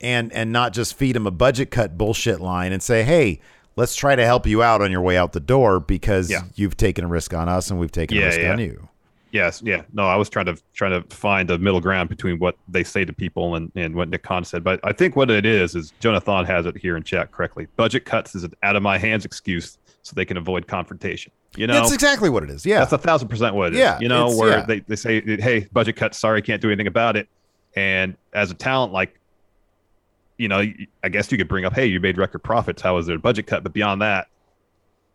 and 0.00 0.32
and 0.32 0.50
not 0.50 0.72
just 0.72 0.94
feed 0.96 1.14
them 1.14 1.26
a 1.26 1.30
budget 1.30 1.70
cut 1.70 1.98
bullshit 1.98 2.40
line 2.40 2.72
and 2.72 2.82
say, 2.82 3.02
hey, 3.04 3.40
let's 3.76 3.94
try 3.94 4.16
to 4.16 4.24
help 4.24 4.46
you 4.46 4.62
out 4.62 4.80
on 4.80 4.90
your 4.90 5.02
way 5.02 5.18
out 5.18 5.32
the 5.32 5.40
door 5.40 5.80
because 5.80 6.30
Yeah. 6.30 6.44
you've 6.54 6.78
taken 6.78 7.04
a 7.04 7.08
risk 7.08 7.34
on 7.34 7.46
us 7.48 7.70
and 7.70 7.78
we've 7.78 7.92
taken 7.92 8.16
a 8.16 8.24
risk 8.24 8.40
yeah. 8.40 8.52
on 8.52 8.58
you. 8.58 8.88
Yes, 9.34 9.60
yeah. 9.64 9.82
No, 9.92 10.04
I 10.04 10.14
was 10.14 10.28
trying 10.28 10.46
to 10.46 10.56
trying 10.74 10.92
to 10.92 11.14
find 11.14 11.50
a 11.50 11.58
middle 11.58 11.80
ground 11.80 12.08
between 12.08 12.38
what 12.38 12.56
they 12.68 12.84
say 12.84 13.04
to 13.04 13.12
people 13.12 13.56
and, 13.56 13.72
and 13.74 13.96
what 13.96 14.08
Nick 14.08 14.22
Khan 14.22 14.44
said. 14.44 14.62
But 14.62 14.78
I 14.84 14.92
think 14.92 15.16
what 15.16 15.28
it 15.28 15.44
is 15.44 15.74
is 15.74 15.92
Jonathan 15.98 16.44
has 16.44 16.66
it 16.66 16.76
here 16.76 16.96
in 16.96 17.02
chat 17.02 17.32
correctly. 17.32 17.66
Budget 17.74 18.04
cuts 18.04 18.36
is 18.36 18.44
an 18.44 18.54
out 18.62 18.76
of 18.76 18.84
my 18.84 18.96
hands 18.96 19.24
excuse 19.24 19.76
so 20.02 20.12
they 20.14 20.24
can 20.24 20.36
avoid 20.36 20.68
confrontation. 20.68 21.32
You 21.56 21.66
know, 21.66 21.74
That's 21.74 21.92
exactly 21.92 22.30
what 22.30 22.44
it 22.44 22.50
is. 22.50 22.64
Yeah. 22.64 22.78
That's 22.78 22.92
a 22.92 22.98
thousand 22.98 23.26
percent 23.26 23.56
what 23.56 23.68
it 23.68 23.72
is. 23.72 23.80
Yeah, 23.80 23.98
You 23.98 24.06
know, 24.06 24.30
where 24.36 24.58
yeah. 24.58 24.66
they, 24.66 24.80
they 24.80 24.94
say, 24.94 25.20
hey, 25.20 25.66
budget 25.72 25.96
cuts, 25.96 26.16
sorry, 26.16 26.40
can't 26.40 26.62
do 26.62 26.68
anything 26.68 26.86
about 26.86 27.16
it. 27.16 27.28
And 27.74 28.16
as 28.32 28.52
a 28.52 28.54
talent, 28.54 28.92
like, 28.92 29.18
you 30.38 30.46
know, 30.46 30.62
I 31.02 31.08
guess 31.08 31.32
you 31.32 31.38
could 31.38 31.48
bring 31.48 31.64
up, 31.64 31.74
hey, 31.74 31.86
you 31.86 31.98
made 31.98 32.18
record 32.18 32.44
profits. 32.44 32.82
How 32.82 32.94
was 32.94 33.06
their 33.06 33.18
budget 33.18 33.48
cut? 33.48 33.64
But 33.64 33.72
beyond 33.72 34.00
that, 34.02 34.28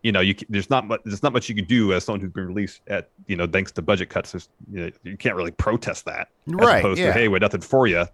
you 0.03 0.11
know, 0.11 0.19
you 0.21 0.33
there's 0.49 0.69
not 0.69 0.87
much 0.87 1.01
there's 1.05 1.21
not 1.23 1.33
much 1.33 1.49
you 1.49 1.55
can 1.55 1.65
do 1.65 1.93
as 1.93 2.05
someone 2.05 2.21
who's 2.21 2.31
been 2.31 2.47
released 2.47 2.81
at 2.87 3.09
you 3.27 3.35
know 3.35 3.45
thanks 3.47 3.71
to 3.73 3.81
budget 3.81 4.09
cuts. 4.09 4.47
You, 4.71 4.85
know, 4.85 4.91
you 5.03 5.17
can't 5.17 5.35
really 5.35 5.51
protest 5.51 6.05
that, 6.05 6.29
as 6.47 6.53
Right, 6.53 6.79
opposed 6.79 6.99
yeah. 6.99 7.07
to 7.07 7.13
hey, 7.13 7.27
we're 7.27 7.39
nothing 7.39 7.61
for 7.61 7.85
you. 7.87 8.05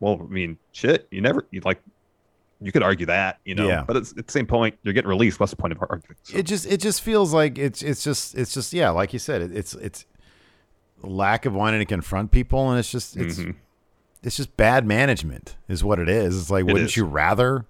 Well, 0.00 0.18
I 0.20 0.32
mean, 0.32 0.58
shit, 0.72 1.06
you 1.10 1.20
never 1.20 1.46
you 1.50 1.60
like 1.64 1.80
you 2.60 2.70
could 2.70 2.82
argue 2.84 3.06
that, 3.06 3.40
you 3.44 3.56
know, 3.56 3.66
Yeah. 3.66 3.82
but 3.84 3.96
it's, 3.96 4.12
at 4.16 4.26
the 4.28 4.32
same 4.32 4.46
point, 4.46 4.76
you're 4.84 4.94
getting 4.94 5.08
released. 5.08 5.40
What's 5.40 5.50
the 5.50 5.56
point 5.56 5.72
of 5.72 5.78
arguing? 5.82 6.16
So, 6.22 6.36
it 6.38 6.42
just 6.44 6.66
it 6.66 6.78
just 6.78 7.00
feels 7.02 7.32
like 7.32 7.58
it's 7.58 7.82
it's 7.82 8.04
just 8.04 8.36
it's 8.36 8.52
just 8.54 8.72
yeah, 8.72 8.90
like 8.90 9.12
you 9.12 9.18
said, 9.18 9.42
it, 9.42 9.56
it's 9.56 9.74
it's 9.74 10.06
lack 11.02 11.46
of 11.46 11.54
wanting 11.54 11.80
to 11.80 11.86
confront 11.86 12.30
people, 12.30 12.70
and 12.70 12.78
it's 12.78 12.90
just 12.90 13.16
it's 13.16 13.38
Mhm. 13.38 13.54
it's 14.22 14.36
just 14.36 14.56
bad 14.56 14.86
management 14.86 15.56
is 15.68 15.82
what 15.82 15.98
it 15.98 16.08
is. 16.08 16.38
It's 16.40 16.50
like, 16.50 16.60
It 16.60 16.66
wouldn't 16.72 16.90
is. 16.90 16.96
you 16.96 17.04
rather 17.04 17.64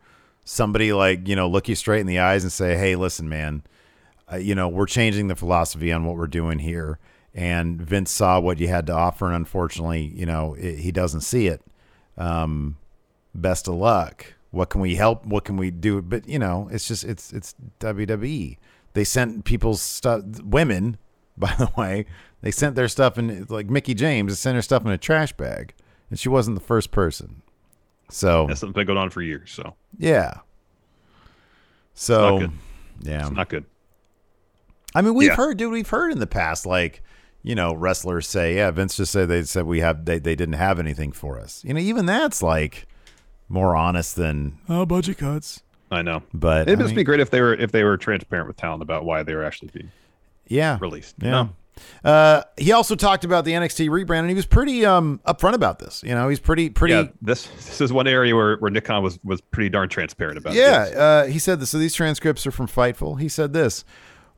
somebody 0.45 0.93
like 0.93 1.29
you 1.29 1.37
know 1.37 1.49
look 1.49 1.69
you 1.69 1.75
straight 1.75 2.01
in 2.01 2.07
the 2.07 2.19
eyes 2.19 2.43
and 2.43 2.53
say, 2.53 2.77
hey, 2.77 2.97
listen, 2.97 3.29
man, 3.29 3.63
uh, 4.33 4.37
you 4.37 4.55
know 4.55 4.69
we're 4.69 4.87
changing 4.87 5.29
the 5.29 5.37
philosophy 5.37 5.93
on 5.93 6.05
what 6.05 6.17
we're 6.17 6.27
doing 6.27 6.59
here, 6.59 6.99
and 7.35 7.81
Vince 7.81 8.11
saw 8.11 8.41
what 8.41 8.59
you 8.59 8.69
had 8.69 8.87
to 8.87 8.93
offer, 8.93 9.27
and 9.27 9.37
unfortunately, 9.37 10.13
you 10.15 10.27
know 10.27 10.55
it, 10.55 10.79
he 10.79 10.93
doesn't 10.93 11.23
see 11.23 11.47
it. 11.47 11.63
Um, 12.17 12.77
best 13.35 13.69
of 13.69 13.75
luck. 13.75 14.35
What 14.51 14.69
can 14.69 14.81
we 14.81 14.97
help? 14.97 15.25
What 15.25 15.45
can 15.45 15.57
we 15.57 15.71
do? 15.71 16.03
But 16.03 16.29
you 16.29 16.39
know, 16.39 16.69
it's 16.71 16.87
just 16.87 17.05
it's 17.05 17.33
it's 17.33 17.55
WWE. 17.81 18.59
They 18.95 19.05
sent 19.05 19.45
people's 19.45 19.81
stuff, 19.81 20.23
women, 20.43 20.99
by 21.37 21.55
the 21.55 21.71
way. 21.77 22.07
They 22.43 22.51
sent 22.51 22.75
their 22.75 22.89
stuff 22.89 23.19
in 23.19 23.47
like 23.49 23.71
Mickie 23.71 23.95
James 23.95 24.39
sent 24.39 24.57
her 24.57 24.63
stuff 24.63 24.85
in 24.85 24.91
a 24.91 24.99
trash 24.99 25.33
bag, 25.33 25.75
and 26.11 26.19
she 26.19 26.29
wasn't 26.29 26.59
the 26.59 26.65
first 26.65 26.91
person. 26.91 27.43
So 28.13 28.47
that's 28.47 28.61
something 28.61 28.75
been 28.75 28.87
going 28.87 28.99
on 28.99 29.11
for 29.11 29.23
years. 29.23 29.51
So 29.51 29.75
yeah. 29.99 30.35
So 31.95 32.41
good. 32.41 32.53
yeah, 33.01 33.23
it's 33.23 33.31
not 33.31 33.49
good. 33.49 33.65
I 34.95 35.01
mean, 35.03 35.15
we've 35.15 35.29
Yeah. 35.29 35.37
heard, 35.37 35.57
dude. 35.57 35.73
We've 35.73 35.89
heard 35.89 36.13
in 36.13 36.19
the 36.19 36.27
past, 36.27 36.67
like 36.67 37.03
you 37.43 37.55
know, 37.55 37.75
wrestlers 37.75 38.29
say, 38.29 38.57
"Yeah, 38.57 38.71
Vince 38.71 38.97
just 38.97 39.13
said 39.13 39.29
they 39.29 39.43
said 39.45 39.65
we 39.65 39.81
have 39.81 40.05
they 40.05 40.19
they 40.19 40.35
didn't 40.37 40.55
have 40.55 40.79
anything 40.79 41.13
for 41.13 41.39
us." 41.41 41.65
You 41.65 41.75
know, 41.75 41.81
even 41.81 42.07
that's 42.07 42.43
like 42.43 42.87
more 43.49 43.75
honest 43.77 44.17
than 44.17 44.59
oh 44.69 44.87
budget 44.87 45.19
cuts. 45.19 45.63
I 45.91 46.03
know. 46.03 46.23
But 46.33 46.69
It'd 46.69 46.79
I 46.79 46.83
just 46.83 46.89
mean, 46.91 46.97
be 46.97 47.05
great 47.05 47.21
if 47.21 47.31
they 47.31 47.41
were 47.41 47.55
if 47.55 47.73
they 47.73 47.83
were 47.85 47.97
transparent 47.97 48.47
with 48.49 48.57
talent 48.57 48.83
about 48.83 49.05
why 49.05 49.23
they 49.23 49.35
were 49.35 49.45
actually 49.45 49.71
being 49.73 49.91
yeah, 50.49 50.79
released. 50.81 51.17
Yeah. 51.21 51.31
know? 51.31 51.49
Uh, 52.05 52.43
he 52.59 52.73
also 52.73 52.95
talked 52.95 53.25
about 53.25 53.45
the 53.45 53.53
NXT 53.53 53.89
rebrand, 53.89 54.21
and 54.21 54.29
he 54.29 54.35
was 54.35 54.47
pretty 54.47 54.85
um 54.85 55.21
upfront 55.27 55.55
about 55.55 55.79
this. 55.79 56.03
You 56.03 56.15
know, 56.15 56.29
he's 56.29 56.41
pretty 56.41 56.71
pretty. 56.71 56.95
Yeah, 56.95 57.05
this 57.21 57.47
this 57.47 57.81
is 57.81 57.93
one 57.93 58.07
area 58.07 58.35
where, 58.35 58.57
where 58.57 58.71
Nick 58.71 58.85
Khan 58.85 59.03
was 59.03 59.19
was 59.25 59.41
pretty 59.41 59.69
darn 59.69 59.89
transparent 59.89 60.39
about. 60.39 60.55
Yeah, 60.55 60.91
uh, 60.97 61.27
he 61.27 61.39
said 61.39 61.61
this. 61.61 61.71
So 61.71 61.79
these 61.79 61.95
transcripts 61.95 62.47
are 62.47 62.51
from 62.51 62.67
Fightful. 62.67 63.21
He 63.21 63.29
said 63.29 63.53
this: 63.53 63.85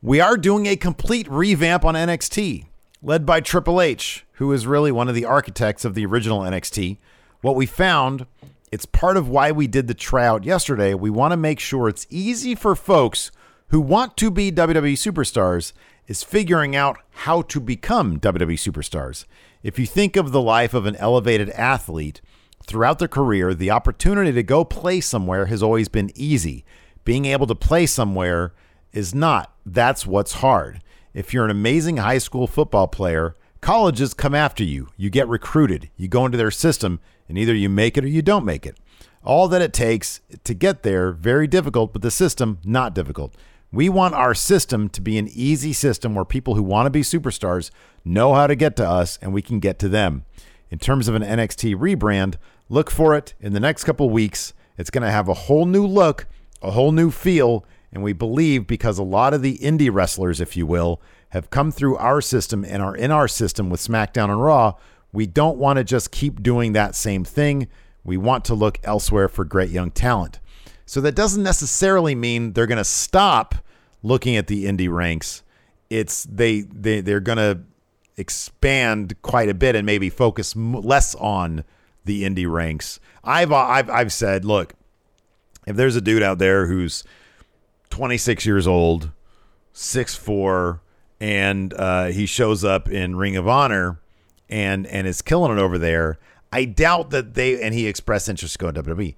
"We 0.01 0.19
are 0.19 0.37
doing 0.37 0.65
a 0.67 0.75
complete 0.75 1.29
revamp 1.29 1.83
on 1.85 1.95
NXT, 1.95 2.65
led 3.01 3.25
by 3.25 3.41
Triple 3.41 3.81
H, 3.81 4.25
who 4.33 4.51
is 4.51 4.67
really 4.67 4.91
one 4.91 5.09
of 5.09 5.15
the 5.15 5.25
architects 5.25 5.85
of 5.85 5.95
the 5.95 6.05
original 6.05 6.41
NXT. 6.41 6.97
What 7.41 7.55
we 7.55 7.65
found, 7.65 8.25
it's 8.71 8.85
part 8.85 9.17
of 9.17 9.27
why 9.27 9.51
we 9.51 9.67
did 9.67 9.87
the 9.87 9.93
tryout 9.93 10.43
yesterday. 10.43 10.93
We 10.93 11.09
want 11.09 11.31
to 11.31 11.37
make 11.37 11.59
sure 11.59 11.89
it's 11.89 12.07
easy 12.09 12.55
for 12.55 12.75
folks 12.75 13.31
who 13.69 13.81
want 13.81 14.17
to 14.17 14.29
be 14.29 14.51
WWE 14.51 14.93
superstars." 14.93 15.73
Is 16.07 16.23
figuring 16.23 16.75
out 16.75 16.99
how 17.11 17.41
to 17.43 17.59
become 17.59 18.19
WWE 18.19 18.53
superstars. 18.53 19.25
If 19.63 19.79
you 19.79 19.85
think 19.87 20.15
of 20.15 20.31
the 20.31 20.41
life 20.41 20.73
of 20.73 20.85
an 20.85 20.95
elevated 20.97 21.49
athlete, 21.51 22.21
Throughout 22.65 22.97
their 22.97 23.07
career, 23.07 23.53
the 23.53 23.69
opportunity 23.69 24.31
to 24.31 24.43
go 24.43 24.65
play 24.65 24.99
somewhere 24.99 25.45
has 25.45 25.61
always 25.61 25.87
been 25.87 26.11
easy. 26.15 26.65
Being 27.03 27.25
able 27.25 27.45
to 27.47 27.55
play 27.55 27.85
somewhere 27.85 28.53
is 28.91 29.13
not. 29.13 29.53
That's 29.65 30.07
what's 30.07 30.33
hard. 30.33 30.81
If 31.13 31.31
you're 31.31 31.45
an 31.45 31.51
amazing 31.51 31.97
high 31.97 32.17
school 32.17 32.47
football 32.47 32.87
player, 32.87 33.35
colleges 33.61 34.15
come 34.15 34.33
after 34.33 34.63
you. 34.63 34.89
You 34.97 35.11
get 35.11 35.27
recruited. 35.27 35.91
You 35.95 36.07
go 36.07 36.25
into 36.25 36.39
their 36.39 36.51
system, 36.51 36.99
and 37.29 37.37
either 37.37 37.53
you 37.53 37.69
make 37.69 37.97
it 37.97 38.03
or 38.03 38.07
you 38.07 38.23
don't 38.23 38.45
make 38.45 38.65
it. 38.65 38.77
All 39.23 39.47
that 39.47 39.61
it 39.61 39.73
takes 39.73 40.21
to 40.43 40.53
get 40.55 40.81
there, 40.81 41.11
very 41.11 41.45
difficult, 41.45 41.93
but 41.93 42.01
the 42.01 42.11
system, 42.11 42.59
not 42.63 42.95
difficult. 42.95 43.35
We 43.75 43.89
want 43.89 44.13
our 44.15 44.33
system 44.33 44.87
to 44.91 45.01
be 45.01 45.17
an 45.17 45.27
easy 45.27 45.73
system 45.73 46.15
where 46.15 46.23
people 46.23 46.55
who 46.55 46.63
want 46.63 46.85
to 46.85 46.89
be 46.89 47.01
superstars 47.01 47.71
know 48.05 48.33
how 48.33 48.47
to 48.47 48.55
get 48.55 48.77
to 48.77 48.87
us 48.87 49.19
and 49.21 49.33
we 49.33 49.41
can 49.41 49.59
get 49.59 49.79
to 49.79 49.89
them. 49.89 50.23
In 50.69 50.79
terms 50.79 51.09
of 51.09 51.15
an 51.15 51.21
NXT 51.21 51.75
rebrand, 51.75 52.35
look 52.69 52.89
for 52.89 53.17
it 53.17 53.33
in 53.41 53.51
the 53.51 53.59
next 53.59 53.83
couple 53.83 54.09
weeks. 54.09 54.53
It's 54.77 54.89
going 54.89 55.03
to 55.03 55.11
have 55.11 55.27
a 55.27 55.33
whole 55.33 55.65
new 55.65 55.85
look, 55.85 56.25
a 56.61 56.71
whole 56.71 56.93
new 56.93 57.11
feel, 57.11 57.65
and 57.91 58.01
we 58.01 58.13
believe 58.13 58.65
because 58.65 58.97
a 58.97 59.03
lot 59.03 59.33
of 59.33 59.41
the 59.41 59.57
indie 59.57 59.93
wrestlers, 59.93 60.39
if 60.39 60.55
you 60.55 60.65
will, 60.65 61.01
have 61.31 61.49
come 61.49 61.69
through 61.69 61.97
our 61.97 62.21
system 62.21 62.63
and 62.63 62.81
are 62.81 62.95
in 62.95 63.11
our 63.11 63.27
system 63.27 63.69
with 63.69 63.81
SmackDown 63.81 64.29
and 64.29 64.41
Raw, 64.41 64.75
we 65.11 65.25
don't 65.25 65.57
want 65.57 65.75
to 65.79 65.83
just 65.83 66.11
keep 66.11 66.41
doing 66.41 66.71
that 66.71 66.95
same 66.95 67.25
thing. 67.25 67.67
We 68.05 68.15
want 68.15 68.45
to 68.45 68.53
look 68.53 68.79
elsewhere 68.85 69.27
for 69.27 69.43
great 69.43 69.69
young 69.69 69.91
talent. 69.91 70.39
So 70.85 71.01
that 71.01 71.15
doesn't 71.15 71.43
necessarily 71.43 72.15
mean 72.15 72.53
they're 72.53 72.67
going 72.67 72.77
to 72.77 72.85
stop 72.85 73.55
looking 74.05 74.35
at 74.35 74.47
the 74.47 74.65
indie 74.65 74.91
ranks. 74.91 75.43
It's 75.89 76.23
they 76.25 76.61
they 76.61 77.01
they're 77.01 77.19
going 77.19 77.37
to 77.37 77.61
expand 78.17 79.21
quite 79.21 79.49
a 79.49 79.53
bit 79.53 79.75
and 79.75 79.85
maybe 79.85 80.09
focus 80.09 80.55
m- 80.55 80.73
less 80.73 81.15
on 81.15 81.63
the 82.05 82.23
indie 82.23 82.49
ranks. 82.49 82.99
I've 83.23 83.51
I've 83.51 83.89
I've 83.89 84.13
said, 84.13 84.45
look, 84.45 84.73
if 85.65 85.75
there's 85.75 85.95
a 85.95 86.01
dude 86.01 86.23
out 86.23 86.37
there 86.37 86.67
who's 86.67 87.03
26 87.89 88.45
years 88.45 88.67
old, 88.67 89.11
6'4 89.73 90.79
and 91.19 91.73
uh, 91.73 92.05
he 92.05 92.25
shows 92.25 92.63
up 92.63 92.89
in 92.89 93.15
Ring 93.15 93.35
of 93.35 93.47
Honor 93.47 93.99
and 94.49 94.85
and 94.87 95.07
is 95.07 95.21
killing 95.21 95.57
it 95.57 95.61
over 95.61 95.77
there, 95.77 96.19
I 96.51 96.65
doubt 96.65 97.09
that 97.09 97.33
they 97.33 97.61
and 97.61 97.73
he 97.73 97.87
expressed 97.87 98.29
interest 98.29 98.53
to 98.53 98.59
go 98.59 98.71
to 98.71 98.83
WWE 98.83 99.15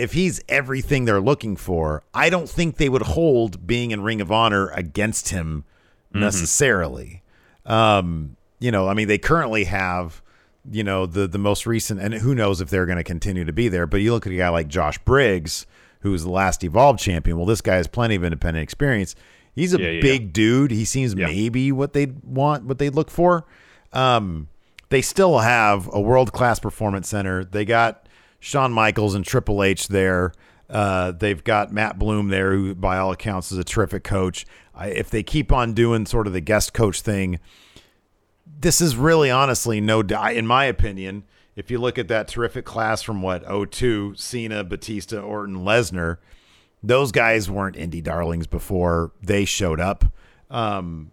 if 0.00 0.12
he's 0.14 0.40
everything 0.48 1.04
they're 1.04 1.20
looking 1.20 1.56
for, 1.56 2.02
I 2.14 2.30
don't 2.30 2.48
think 2.48 2.76
they 2.76 2.88
would 2.88 3.02
hold 3.02 3.66
being 3.66 3.90
in 3.90 4.02
Ring 4.02 4.20
of 4.20 4.32
Honor 4.32 4.68
against 4.70 5.28
him 5.28 5.64
necessarily. 6.12 7.22
Um, 7.66 8.36
you 8.58 8.70
know, 8.70 8.88
I 8.88 8.94
mean, 8.94 9.08
they 9.08 9.18
currently 9.18 9.64
have, 9.64 10.22
you 10.70 10.84
know, 10.84 11.06
the 11.06 11.26
the 11.26 11.38
most 11.38 11.66
recent, 11.66 12.00
and 12.00 12.14
who 12.14 12.34
knows 12.34 12.60
if 12.60 12.70
they're 12.70 12.86
going 12.86 12.98
to 12.98 13.04
continue 13.04 13.44
to 13.44 13.52
be 13.52 13.68
there. 13.68 13.86
But 13.86 13.98
you 13.98 14.12
look 14.12 14.26
at 14.26 14.32
a 14.32 14.36
guy 14.36 14.48
like 14.48 14.68
Josh 14.68 14.98
Briggs, 14.98 15.66
who's 16.00 16.22
the 16.22 16.30
last 16.30 16.62
Evolved 16.64 16.98
champion. 17.00 17.36
Well, 17.36 17.46
this 17.46 17.60
guy 17.60 17.76
has 17.76 17.86
plenty 17.86 18.14
of 18.14 18.24
independent 18.24 18.62
experience. 18.62 19.14
He's 19.54 19.74
a 19.74 19.80
Yeah, 19.80 19.90
yeah, 19.90 20.00
big 20.02 20.32
dude. 20.32 20.70
He 20.70 20.84
seems 20.84 21.14
Yeah. 21.14 21.26
maybe 21.26 21.72
what 21.72 21.92
they 21.92 22.06
want, 22.24 22.64
what 22.64 22.78
they 22.78 22.90
look 22.90 23.10
for. 23.10 23.46
Um, 23.92 24.48
they 24.90 25.02
still 25.02 25.38
have 25.38 25.88
a 25.92 26.00
world 26.00 26.32
class 26.32 26.58
performance 26.58 27.08
center. 27.08 27.44
They 27.44 27.64
got 27.64 28.06
Shawn 28.40 28.72
Michaels 28.72 29.14
and 29.14 29.24
Triple 29.24 29.62
H 29.62 29.88
there. 29.88 30.32
Uh, 30.68 31.12
they've 31.12 31.42
got 31.42 31.72
Matt 31.72 31.98
Bloom 31.98 32.28
there, 32.28 32.52
who 32.52 32.74
by 32.74 32.98
all 32.98 33.12
accounts 33.12 33.52
is 33.52 33.58
a 33.58 33.64
terrific 33.64 34.02
coach. 34.02 34.46
I, 34.74 34.88
if 34.88 35.10
they 35.10 35.22
keep 35.22 35.52
on 35.52 35.74
doing 35.74 36.06
sort 36.06 36.26
of 36.26 36.32
the 36.32 36.40
guest 36.40 36.72
coach 36.72 37.02
thing, 37.02 37.38
this 38.46 38.80
is 38.80 38.96
really 38.96 39.30
honestly 39.30 39.80
no 39.80 40.00
in 40.00 40.46
my 40.46 40.64
opinion. 40.64 41.24
If 41.56 41.70
you 41.70 41.78
look 41.78 41.98
at 41.98 42.08
that 42.08 42.28
terrific 42.28 42.64
class 42.64 43.02
from 43.02 43.20
what 43.20 43.44
02, 43.72 44.14
Cena, 44.14 44.64
Batista, 44.64 45.20
Orton, 45.20 45.56
Lesnar, 45.56 46.18
those 46.82 47.12
guys 47.12 47.50
weren't 47.50 47.76
indie 47.76 48.02
darlings 48.02 48.46
before 48.46 49.12
they 49.22 49.44
showed 49.44 49.80
up. 49.80 50.04
Um, 50.50 51.10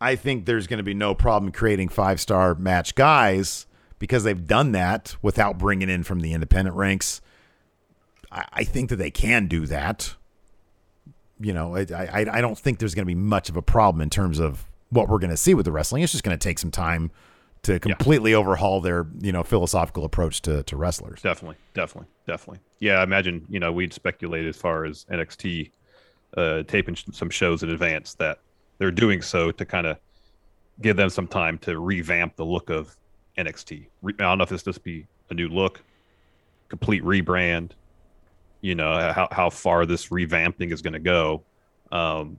I 0.00 0.14
think 0.14 0.44
there's 0.44 0.66
going 0.66 0.78
to 0.78 0.84
be 0.84 0.94
no 0.94 1.14
problem 1.14 1.50
creating 1.50 1.88
five 1.88 2.20
star 2.20 2.54
match 2.54 2.94
guys 2.94 3.66
because 3.98 4.24
they've 4.24 4.46
done 4.46 4.72
that 4.72 5.16
without 5.22 5.58
bringing 5.58 5.88
in 5.88 6.02
from 6.02 6.20
the 6.20 6.32
independent 6.32 6.76
ranks. 6.76 7.20
I, 8.30 8.44
I 8.52 8.64
think 8.64 8.90
that 8.90 8.96
they 8.96 9.10
can 9.10 9.46
do 9.46 9.66
that. 9.66 10.14
You 11.40 11.52
know, 11.52 11.76
I, 11.76 11.86
I, 11.90 12.26
I 12.38 12.40
don't 12.40 12.58
think 12.58 12.78
there's 12.78 12.94
going 12.94 13.04
to 13.04 13.06
be 13.06 13.14
much 13.14 13.48
of 13.48 13.56
a 13.56 13.62
problem 13.62 14.00
in 14.00 14.10
terms 14.10 14.38
of 14.38 14.64
what 14.90 15.08
we're 15.08 15.18
going 15.18 15.30
to 15.30 15.36
see 15.36 15.54
with 15.54 15.66
the 15.66 15.72
wrestling. 15.72 16.02
It's 16.02 16.12
just 16.12 16.24
going 16.24 16.36
to 16.36 16.42
take 16.42 16.58
some 16.58 16.70
time 16.70 17.10
to 17.62 17.78
completely 17.80 18.34
overhaul 18.34 18.80
their 18.80 19.06
you 19.20 19.32
know 19.32 19.42
philosophical 19.42 20.04
approach 20.04 20.42
to 20.42 20.62
to 20.64 20.76
wrestlers. 20.76 21.20
Definitely, 21.22 21.56
definitely, 21.74 22.08
definitely. 22.26 22.60
Yeah, 22.78 23.00
I 23.00 23.02
imagine 23.02 23.44
you 23.48 23.60
know 23.60 23.72
we'd 23.72 23.92
speculate 23.92 24.46
as 24.46 24.56
far 24.56 24.84
as 24.84 25.04
NXT 25.10 25.70
uh, 26.36 26.62
taping 26.64 26.96
some 26.96 27.30
shows 27.30 27.62
in 27.62 27.70
advance 27.70 28.14
that 28.14 28.38
they're 28.78 28.90
doing 28.90 29.22
so 29.22 29.50
to 29.50 29.64
kind 29.64 29.86
of 29.86 29.98
give 30.80 30.96
them 30.96 31.10
some 31.10 31.26
time 31.26 31.58
to 31.58 31.78
revamp 31.78 32.36
the 32.36 32.44
look 32.44 32.70
of 32.70 32.96
NXT. 33.38 33.86
I 34.04 34.10
don't 34.12 34.38
know 34.38 34.44
if 34.44 34.50
this 34.50 34.62
just 34.62 34.82
be 34.82 35.06
a 35.30 35.34
new 35.34 35.48
look, 35.48 35.82
complete 36.68 37.02
rebrand. 37.02 37.70
You 38.60 38.74
know 38.74 39.12
how 39.12 39.28
how 39.30 39.50
far 39.50 39.86
this 39.86 40.08
revamping 40.08 40.72
is 40.72 40.82
going 40.82 40.94
to 40.94 40.98
go. 40.98 41.44
Um, 41.92 42.38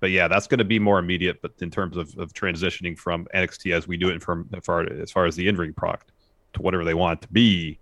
but 0.00 0.10
yeah, 0.10 0.28
that's 0.28 0.46
going 0.46 0.58
to 0.58 0.64
be 0.64 0.78
more 0.78 0.98
immediate. 0.98 1.42
But 1.42 1.52
in 1.60 1.70
terms 1.70 1.96
of, 1.96 2.16
of 2.18 2.32
transitioning 2.32 2.96
from 2.96 3.26
NXT 3.34 3.74
as 3.74 3.88
we 3.88 3.96
do 3.96 4.10
it 4.10 4.22
from 4.22 4.48
as 4.54 4.64
far, 4.64 4.82
as 4.82 5.10
far 5.10 5.26
as 5.26 5.34
the 5.34 5.48
in-ring 5.48 5.72
product 5.72 6.12
to 6.52 6.62
whatever 6.62 6.84
they 6.84 6.94
want 6.94 7.18
it 7.18 7.22
to 7.26 7.32
be, 7.32 7.78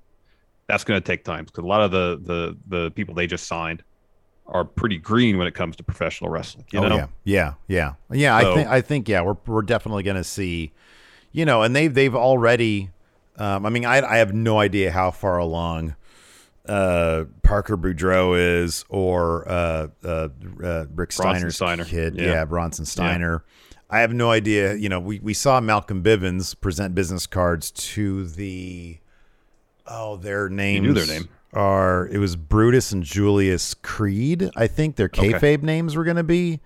that's 0.68 0.84
going 0.84 1.00
to 1.00 1.04
take 1.04 1.24
time 1.24 1.44
because 1.44 1.64
a 1.64 1.66
lot 1.66 1.80
of 1.80 1.90
the 1.90 2.20
the 2.22 2.56
the 2.68 2.90
people 2.92 3.14
they 3.14 3.26
just 3.26 3.46
signed 3.46 3.82
are 4.48 4.64
pretty 4.64 4.96
green 4.96 5.38
when 5.38 5.46
it 5.46 5.54
comes 5.54 5.76
to 5.76 5.82
professional 5.82 6.30
wrestling. 6.30 6.64
You 6.72 6.80
oh, 6.80 6.88
know? 6.88 6.96
yeah, 6.96 7.06
yeah, 7.24 7.54
yeah, 7.68 7.92
yeah. 8.10 8.40
So, 8.40 8.52
I 8.52 8.54
think 8.54 8.68
I 8.68 8.80
think 8.80 9.08
yeah, 9.08 9.22
we're 9.22 9.36
we're 9.46 9.62
definitely 9.62 10.02
going 10.02 10.16
to 10.16 10.24
see, 10.24 10.72
you 11.32 11.44
know, 11.44 11.62
and 11.62 11.74
they've 11.74 11.92
they've 11.92 12.14
already. 12.14 12.90
Um, 13.38 13.66
I 13.66 13.70
mean, 13.70 13.84
I 13.84 14.00
I 14.00 14.16
have 14.18 14.32
no 14.32 14.58
idea 14.58 14.90
how 14.90 15.10
far 15.10 15.38
along 15.38 15.94
uh, 16.68 17.24
Parker 17.42 17.76
Boudreaux 17.76 18.62
is, 18.62 18.84
or 18.88 19.48
uh, 19.48 19.88
uh, 20.04 20.28
uh 20.62 20.86
Rick 20.94 21.12
Steiner's 21.12 21.56
Steiner. 21.56 21.84
kid. 21.84 22.16
Yeah, 22.16 22.26
yeah 22.26 22.44
Bronson 22.44 22.84
Steiner. 22.84 23.44
Yeah. 23.46 23.76
I 23.88 24.00
have 24.00 24.12
no 24.12 24.30
idea. 24.30 24.74
You 24.74 24.88
know, 24.88 24.98
we, 24.98 25.20
we 25.20 25.32
saw 25.32 25.60
Malcolm 25.60 26.02
Bivens 26.02 26.60
present 26.60 26.94
business 26.94 27.26
cards 27.26 27.70
to 27.70 28.26
the 28.26 28.98
oh, 29.86 30.16
their 30.16 30.48
names. 30.48 30.86
You 30.86 30.92
knew 30.92 30.94
their 30.94 31.06
name. 31.06 31.28
Are 31.52 32.08
it 32.08 32.18
was 32.18 32.36
Brutus 32.36 32.92
and 32.92 33.02
Julius 33.02 33.74
Creed? 33.74 34.50
I 34.56 34.66
think 34.66 34.96
their 34.96 35.08
kayfabe 35.08 35.58
okay. 35.58 35.66
names 35.66 35.96
were 35.96 36.04
going 36.04 36.16
to 36.16 36.24
be. 36.24 36.60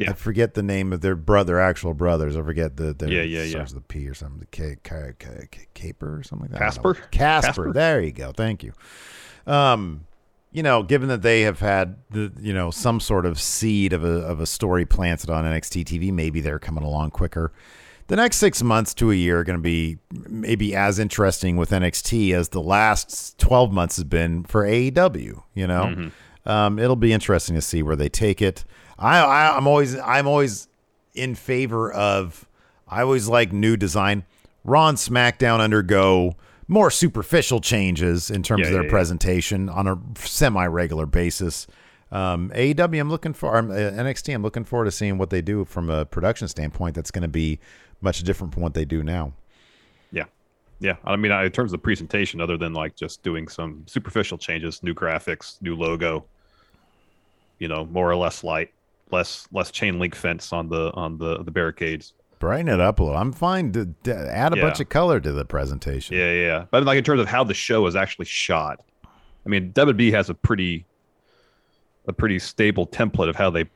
Yeah. 0.00 0.10
I 0.10 0.12
forget 0.14 0.54
the 0.54 0.62
name 0.62 0.94
of 0.94 1.02
their 1.02 1.14
brother, 1.14 1.60
actual 1.60 1.92
brothers. 1.92 2.34
I 2.34 2.40
forget 2.40 2.78
the, 2.78 2.94
the 2.94 3.12
yeah 3.12 3.20
yeah 3.20 3.42
yeah 3.42 3.64
the 3.64 3.82
P 3.82 4.08
or 4.08 4.14
something, 4.14 4.38
the 4.40 4.46
K, 4.46 4.76
K, 4.82 5.12
K, 5.18 5.48
K 5.50 5.66
Caper 5.74 6.16
or 6.18 6.22
something 6.22 6.50
like 6.50 6.52
that. 6.52 6.58
Casper? 6.58 6.94
Casper. 6.94 7.10
Casper. 7.10 7.72
There 7.74 8.00
you 8.00 8.12
go. 8.12 8.32
Thank 8.32 8.62
you. 8.62 8.72
Um, 9.46 10.06
you 10.52 10.62
know, 10.62 10.82
given 10.82 11.08
that 11.08 11.20
they 11.20 11.42
have 11.42 11.60
had 11.60 11.96
the 12.08 12.32
you 12.40 12.54
know 12.54 12.70
some 12.70 12.98
sort 12.98 13.26
of 13.26 13.38
seed 13.38 13.92
of 13.92 14.02
a 14.02 14.20
of 14.22 14.40
a 14.40 14.46
story 14.46 14.86
planted 14.86 15.28
on 15.28 15.44
NXT 15.44 15.84
TV, 15.84 16.10
maybe 16.10 16.40
they're 16.40 16.58
coming 16.58 16.82
along 16.82 17.10
quicker. 17.10 17.52
The 18.06 18.16
next 18.16 18.38
six 18.38 18.62
months 18.62 18.94
to 18.94 19.12
a 19.12 19.14
year 19.14 19.40
are 19.40 19.44
going 19.44 19.58
to 19.58 19.62
be 19.62 19.98
maybe 20.10 20.74
as 20.74 20.98
interesting 20.98 21.56
with 21.56 21.70
NXT 21.70 22.32
as 22.32 22.48
the 22.48 22.62
last 22.62 23.38
twelve 23.38 23.70
months 23.70 23.96
has 23.96 24.04
been 24.04 24.44
for 24.44 24.64
AEW. 24.64 25.42
You 25.54 25.66
know, 25.66 25.84
mm-hmm. 25.84 26.48
um, 26.48 26.78
it'll 26.78 26.96
be 26.96 27.12
interesting 27.12 27.54
to 27.54 27.62
see 27.62 27.82
where 27.82 27.96
they 27.96 28.08
take 28.08 28.40
it. 28.40 28.64
I, 29.00 29.20
I 29.20 29.56
I'm 29.56 29.66
always 29.66 29.96
I'm 29.96 30.26
always 30.26 30.68
in 31.14 31.34
favor 31.34 31.92
of. 31.92 32.46
I 32.86 33.02
always 33.02 33.28
like 33.28 33.52
new 33.52 33.76
design. 33.76 34.24
Raw 34.64 34.88
and 34.88 34.98
SmackDown 34.98 35.60
undergo 35.60 36.34
more 36.70 36.90
superficial 36.90 37.60
changes 37.60 38.30
in 38.30 38.44
terms 38.44 38.60
yeah, 38.60 38.66
of 38.66 38.72
their 38.72 38.84
yeah, 38.84 38.90
presentation 38.90 39.66
yeah. 39.66 39.72
on 39.72 39.86
a 39.88 39.98
semi 40.16 40.66
regular 40.66 41.04
basis. 41.04 41.66
Um, 42.12 42.50
AEW, 42.54 43.00
I'm 43.00 43.10
looking 43.10 43.32
for 43.32 43.56
um, 43.56 43.70
uh, 43.70 43.74
NXT. 43.74 44.34
I'm 44.34 44.42
looking 44.42 44.64
forward 44.64 44.84
to 44.84 44.92
seeing 44.92 45.18
what 45.18 45.30
they 45.30 45.42
do 45.42 45.64
from 45.64 45.90
a 45.90 46.04
production 46.04 46.46
standpoint. 46.46 46.94
That's 46.94 47.10
going 47.10 47.22
to 47.22 47.28
be 47.28 47.58
much 48.00 48.22
different 48.22 48.52
from 48.54 48.62
what 48.62 48.74
they 48.74 48.84
do 48.84 49.02
now. 49.02 49.32
Yeah, 50.12 50.26
yeah. 50.78 50.96
I 51.04 51.16
mean, 51.16 51.32
in 51.32 51.50
terms 51.52 51.72
of 51.72 51.82
presentation, 51.82 52.40
other 52.40 52.56
than 52.56 52.72
like 52.72 52.94
just 52.94 53.22
doing 53.22 53.48
some 53.48 53.84
superficial 53.86 54.38
changes, 54.38 54.82
new 54.82 54.94
graphics, 54.94 55.60
new 55.62 55.74
logo, 55.74 56.24
you 57.58 57.66
know, 57.68 57.84
more 57.86 58.10
or 58.10 58.16
less 58.16 58.44
light, 58.44 58.72
less 59.12 59.48
less 59.52 59.70
chain 59.70 59.98
link 59.98 60.14
fence 60.14 60.52
on 60.52 60.68
the 60.68 60.92
on 60.94 61.18
the 61.18 61.42
the 61.42 61.50
barricades 61.50 62.14
brighten 62.40 62.68
it 62.68 62.80
up 62.80 62.98
a 62.98 63.04
little. 63.04 63.16
I'm 63.16 63.32
fine 63.32 63.70
to, 63.72 63.94
to 64.04 64.14
add 64.14 64.52
a 64.52 64.56
yeah. 64.56 64.62
bunch 64.62 64.80
of 64.80 64.88
color 64.88 65.20
to 65.20 65.30
the 65.30 65.44
presentation. 65.44 66.16
Yeah, 66.16 66.32
yeah. 66.32 66.64
But 66.70 66.84
like 66.84 66.98
in 66.98 67.04
terms 67.04 67.20
of 67.20 67.28
how 67.28 67.44
the 67.44 67.54
show 67.54 67.86
is 67.86 67.94
actually 67.94 68.24
shot, 68.24 68.82
I 69.04 69.48
mean, 69.48 69.72
WB 69.72 70.10
has 70.12 70.28
a 70.28 70.34
pretty 70.34 70.86
a 72.08 72.12
pretty 72.12 72.38
stable 72.40 72.86
template 72.86 73.28
of 73.28 73.36
how 73.36 73.50
they 73.50 73.66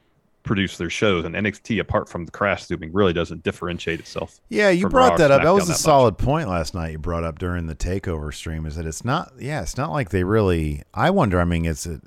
produce 0.43 0.77
their 0.77 0.91
shows, 0.91 1.25
and 1.25 1.35
NXT, 1.35 1.81
apart 1.81 2.09
from 2.09 2.25
the 2.27 2.31
crash 2.33 2.67
zooming, 2.67 2.93
really 2.93 3.13
doesn't 3.13 3.43
differentiate 3.45 4.01
itself. 4.01 4.41
Yeah, 4.49 4.71
you 4.71 4.89
brought 4.89 5.19
that 5.19 5.31
up. 5.31 5.43
That 5.43 5.55
was 5.55 5.69
a 5.69 5.75
solid 5.75 6.15
much. 6.19 6.25
point 6.25 6.49
last 6.49 6.75
night. 6.75 6.93
You 6.93 6.99
brought 6.99 7.25
up 7.25 7.39
during 7.39 7.67
the 7.67 7.77
takeover 7.77 8.33
stream 8.35 8.67
is 8.67 8.77
that 8.77 8.87
it's 8.87 9.05
not. 9.05 9.33
Yeah, 9.39 9.63
it's 9.63 9.77
not 9.77 9.91
like 9.93 10.11
they 10.11 10.25
really. 10.25 10.83
I 10.93 11.11
wonder. 11.11 11.41
I 11.41 11.45
mean, 11.45 11.65
it's. 11.67 11.87
Uh, 11.87 11.99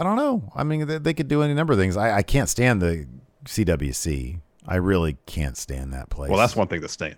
I 0.00 0.02
don't 0.02 0.16
know. 0.16 0.50
I 0.56 0.64
mean, 0.64 0.86
they, 0.86 0.96
they, 0.96 1.12
could 1.12 1.28
do 1.28 1.42
any 1.42 1.52
number 1.52 1.74
of 1.74 1.78
things. 1.78 1.94
I, 1.94 2.16
I 2.16 2.22
can't 2.22 2.48
stand 2.48 2.80
the 2.80 3.06
CWC. 3.44 4.40
I 4.66 4.76
really 4.76 5.18
can't 5.26 5.58
stand 5.58 5.92
that 5.92 6.08
place. 6.08 6.30
Well, 6.30 6.38
that's 6.38 6.56
one 6.56 6.68
thing 6.68 6.80
to 6.80 6.88
stand. 6.88 7.16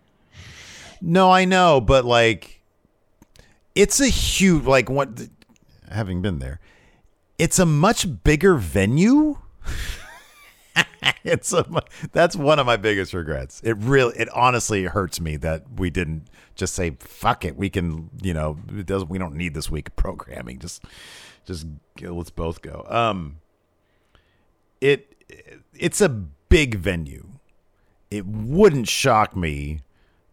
No, 1.00 1.30
I 1.30 1.44
know, 1.44 1.80
but 1.80 2.04
like, 2.04 2.60
it's 3.76 4.00
a 4.00 4.08
huge 4.08 4.64
like 4.64 4.90
what. 4.90 5.28
Having 5.92 6.22
been 6.22 6.40
there, 6.40 6.58
it's 7.38 7.60
a 7.60 7.66
much 7.66 8.06
bigger 8.24 8.56
venue. 8.56 9.38
it's 11.22 11.52
a 11.52 11.64
that's 12.12 12.34
one 12.34 12.58
of 12.58 12.66
my 12.66 12.76
biggest 12.76 13.14
regrets. 13.14 13.60
It 13.62 13.76
really, 13.78 14.16
it 14.18 14.28
honestly 14.30 14.84
hurts 14.84 15.20
me 15.20 15.36
that 15.36 15.64
we 15.76 15.90
didn't 15.90 16.24
just 16.56 16.74
say 16.74 16.96
fuck 16.98 17.44
it. 17.44 17.56
We 17.56 17.70
can, 17.70 18.10
you 18.20 18.34
know, 18.34 18.58
it 18.76 18.86
doesn't. 18.86 19.08
We 19.08 19.18
don't 19.18 19.34
need 19.34 19.54
this 19.54 19.70
week 19.70 19.88
of 19.88 19.96
programming. 19.96 20.58
Just, 20.58 20.84
just 21.46 21.66
let's 22.00 22.30
both 22.30 22.62
go. 22.62 22.84
Um, 22.88 23.38
it, 24.80 25.14
it's 25.74 26.00
a 26.00 26.08
big 26.08 26.76
venue 26.76 27.32
it 28.12 28.26
wouldn't 28.26 28.88
shock 28.88 29.34
me. 29.34 29.80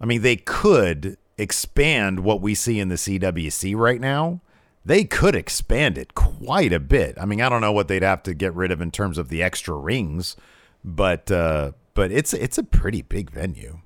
I 0.01 0.05
mean, 0.05 0.22
they 0.22 0.36
could 0.36 1.18
expand 1.38 2.20
what 2.20 2.41
we 2.41 2.53
see 2.53 2.80
in 2.80 2.89
the 2.89 2.95
CWC 2.95 3.76
right 3.76 4.01
now. 4.01 4.41
They 4.84 5.05
could 5.05 5.36
expand 5.36 5.97
it 5.97 6.14
quite 6.14 6.74
a 6.74 6.80
bit. 6.80 7.18
I 7.20 7.26
mean, 7.26 7.41
I 7.41 7.47
don't 7.47 7.62
know 7.62 7.72
what 7.72 7.88
they'd 7.88 8.03
have 8.03 8.24
to 8.24 8.34
get 8.34 8.53
rid 8.53 8.72
of 8.72 8.82
in 8.82 8.91
terms 8.91 9.18
of 9.18 9.30
the 9.30 9.41
extra 9.41 9.76
rings, 9.76 10.36
but 10.84 11.32
uh, 11.32 11.72
but 11.93 12.12
it's 12.12 12.34
it's 12.34 12.57
a 12.57 12.64
pretty 12.64 13.01
big 13.01 13.30
venue. 13.30 13.80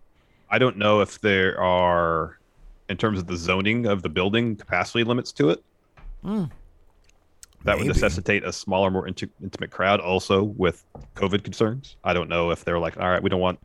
I 0.50 0.58
don't 0.60 0.78
know 0.78 1.02
if 1.02 1.20
there 1.20 1.60
are, 1.60 2.38
in 2.88 2.98
terms 2.98 3.20
of 3.20 3.28
the 3.28 3.38
zoning 3.38 3.86
of 3.86 4.02
the 4.04 4.10
building, 4.10 4.56
capacity 4.56 5.04
limits 5.04 5.32
to 5.34 5.50
it. 5.50 5.64
Mm. 6.24 6.52
That 7.64 7.78
Maybe. 7.78 7.88
would 7.88 7.95
necessitate 7.95 8.43
a 8.43 8.51
smaller, 8.51 8.91
more 8.91 9.07
intimate 9.07 9.72
crowd. 9.72 10.01
Also, 10.01 10.43
with 10.43 10.84
COVID 11.16 11.43
concerns, 11.43 11.95
I 12.03 12.14
don't 12.14 12.28
know 12.28 12.51
if 12.51 12.66
they're 12.66 12.80
like, 12.80 12.97
all 12.97 13.09
right, 13.09 13.24
we 13.24 13.30
don't 13.30 13.39
want 13.39 13.59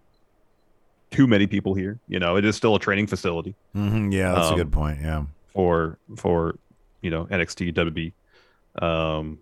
too 1.11 1.27
many 1.27 1.47
people 1.47 1.75
here. 1.75 1.99
You 2.07 2.21
know, 2.21 2.37
it 2.37 2.45
is 2.45 2.55
still 2.55 2.77
a 2.77 2.79
training 2.79 3.09
facility. 3.09 3.57
Mm-hmm. 3.75 4.13
Yeah, 4.13 4.33
that's 4.33 4.49
um, 4.49 4.55
a 4.55 4.57
good 4.57 4.73
point. 4.73 5.01
Yeah, 5.01 5.25
for 5.53 5.99
for 6.17 6.57
you 7.01 7.11
know 7.11 7.25
NXT 7.27 7.75
WB. 7.75 8.13
Um, 8.81 9.39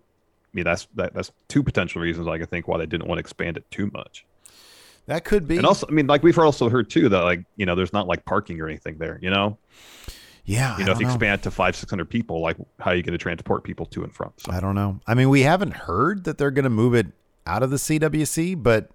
I 0.51 0.57
mean 0.57 0.65
that's 0.65 0.87
that, 0.95 1.13
that's 1.13 1.31
two 1.47 1.61
potential 1.61 2.01
reasons 2.01 2.25
like 2.25 2.41
I 2.41 2.45
think 2.45 2.67
why 2.67 2.79
they 2.79 2.87
didn't 2.87 3.07
want 3.07 3.17
to 3.17 3.21
expand 3.21 3.57
it 3.57 3.69
too 3.69 3.91
much. 3.93 4.25
That 5.05 5.23
could 5.23 5.47
be. 5.47 5.57
And 5.57 5.65
also, 5.65 5.87
I 5.87 5.91
mean, 5.91 6.07
like 6.07 6.23
we've 6.23 6.37
also 6.37 6.69
heard 6.69 6.89
too 6.89 7.09
that 7.09 7.21
like 7.21 7.43
you 7.57 7.65
know 7.65 7.75
there's 7.75 7.93
not 7.93 8.07
like 8.07 8.25
parking 8.25 8.59
or 8.59 8.67
anything 8.67 8.97
there. 8.97 9.19
You 9.21 9.29
know. 9.29 9.57
Yeah, 10.47 10.77
you 10.77 10.85
know, 10.85 10.93
if 10.93 10.99
you 10.99 11.05
know. 11.05 11.11
expand 11.11 11.43
to 11.43 11.51
five, 11.51 11.75
six 11.75 11.89
hundred 11.89 12.09
people, 12.09 12.41
like 12.41 12.55
how 12.79 12.91
are 12.91 12.95
you 12.95 13.03
going 13.03 13.11
to 13.11 13.17
transport 13.17 13.65
people 13.65 13.85
to 13.87 14.03
and 14.03 14.15
from? 14.15 14.31
So. 14.37 14.53
I 14.53 14.61
don't 14.61 14.75
know. 14.75 15.01
I 15.05 15.13
mean, 15.13 15.29
we 15.29 15.41
haven't 15.41 15.73
heard 15.73 16.23
that 16.23 16.37
they're 16.37 16.51
going 16.51 16.63
to 16.63 16.69
move 16.69 16.95
it 16.95 17.07
out 17.45 17.63
of 17.63 17.69
the 17.69 17.75
CWC, 17.75 18.63
but 18.63 18.89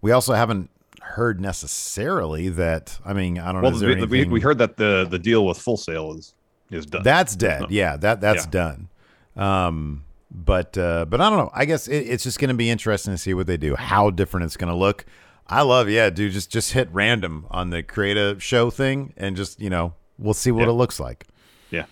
we 0.00 0.12
also 0.12 0.32
haven't 0.32 0.70
heard 1.02 1.42
necessarily 1.42 2.48
that. 2.48 2.98
I 3.04 3.12
mean, 3.12 3.38
I 3.38 3.52
don't 3.52 3.60
well, 3.60 3.72
know. 3.72 3.86
We, 3.86 4.06
we, 4.06 4.24
we, 4.24 4.40
heard 4.40 4.56
that 4.58 4.78
the 4.78 5.06
the 5.08 5.18
deal 5.18 5.44
with 5.44 5.58
Full 5.58 5.76
Sail 5.76 6.14
is 6.14 6.32
is 6.70 6.86
done. 6.86 7.02
That's 7.02 7.36
dead. 7.36 7.60
No. 7.62 7.66
Yeah, 7.68 7.98
that 7.98 8.22
that's 8.22 8.46
yeah. 8.46 8.50
done. 8.50 8.88
Um, 9.36 10.04
but 10.30 10.78
uh, 10.78 11.04
but 11.04 11.20
I 11.20 11.28
don't 11.28 11.38
know. 11.38 11.50
I 11.52 11.66
guess 11.66 11.86
it, 11.86 11.98
it's 11.98 12.24
just 12.24 12.38
going 12.38 12.48
to 12.48 12.54
be 12.54 12.70
interesting 12.70 13.12
to 13.12 13.18
see 13.18 13.34
what 13.34 13.46
they 13.46 13.58
do. 13.58 13.76
How 13.76 14.08
different 14.08 14.46
it's 14.46 14.56
going 14.56 14.72
to 14.72 14.76
look. 14.76 15.04
I 15.46 15.60
love, 15.60 15.90
yeah, 15.90 16.08
dude. 16.08 16.32
Just 16.32 16.50
just 16.50 16.72
hit 16.72 16.88
random 16.92 17.46
on 17.50 17.68
the 17.68 17.82
creative 17.82 18.42
show 18.42 18.70
thing, 18.70 19.12
and 19.18 19.36
just 19.36 19.60
you 19.60 19.68
know, 19.68 19.94
we'll 20.18 20.34
see 20.34 20.50
what 20.50 20.62
yeah. 20.62 20.70
it 20.70 20.72
looks 20.72 21.00
like. 21.00 21.26
Yeah. 21.70 21.86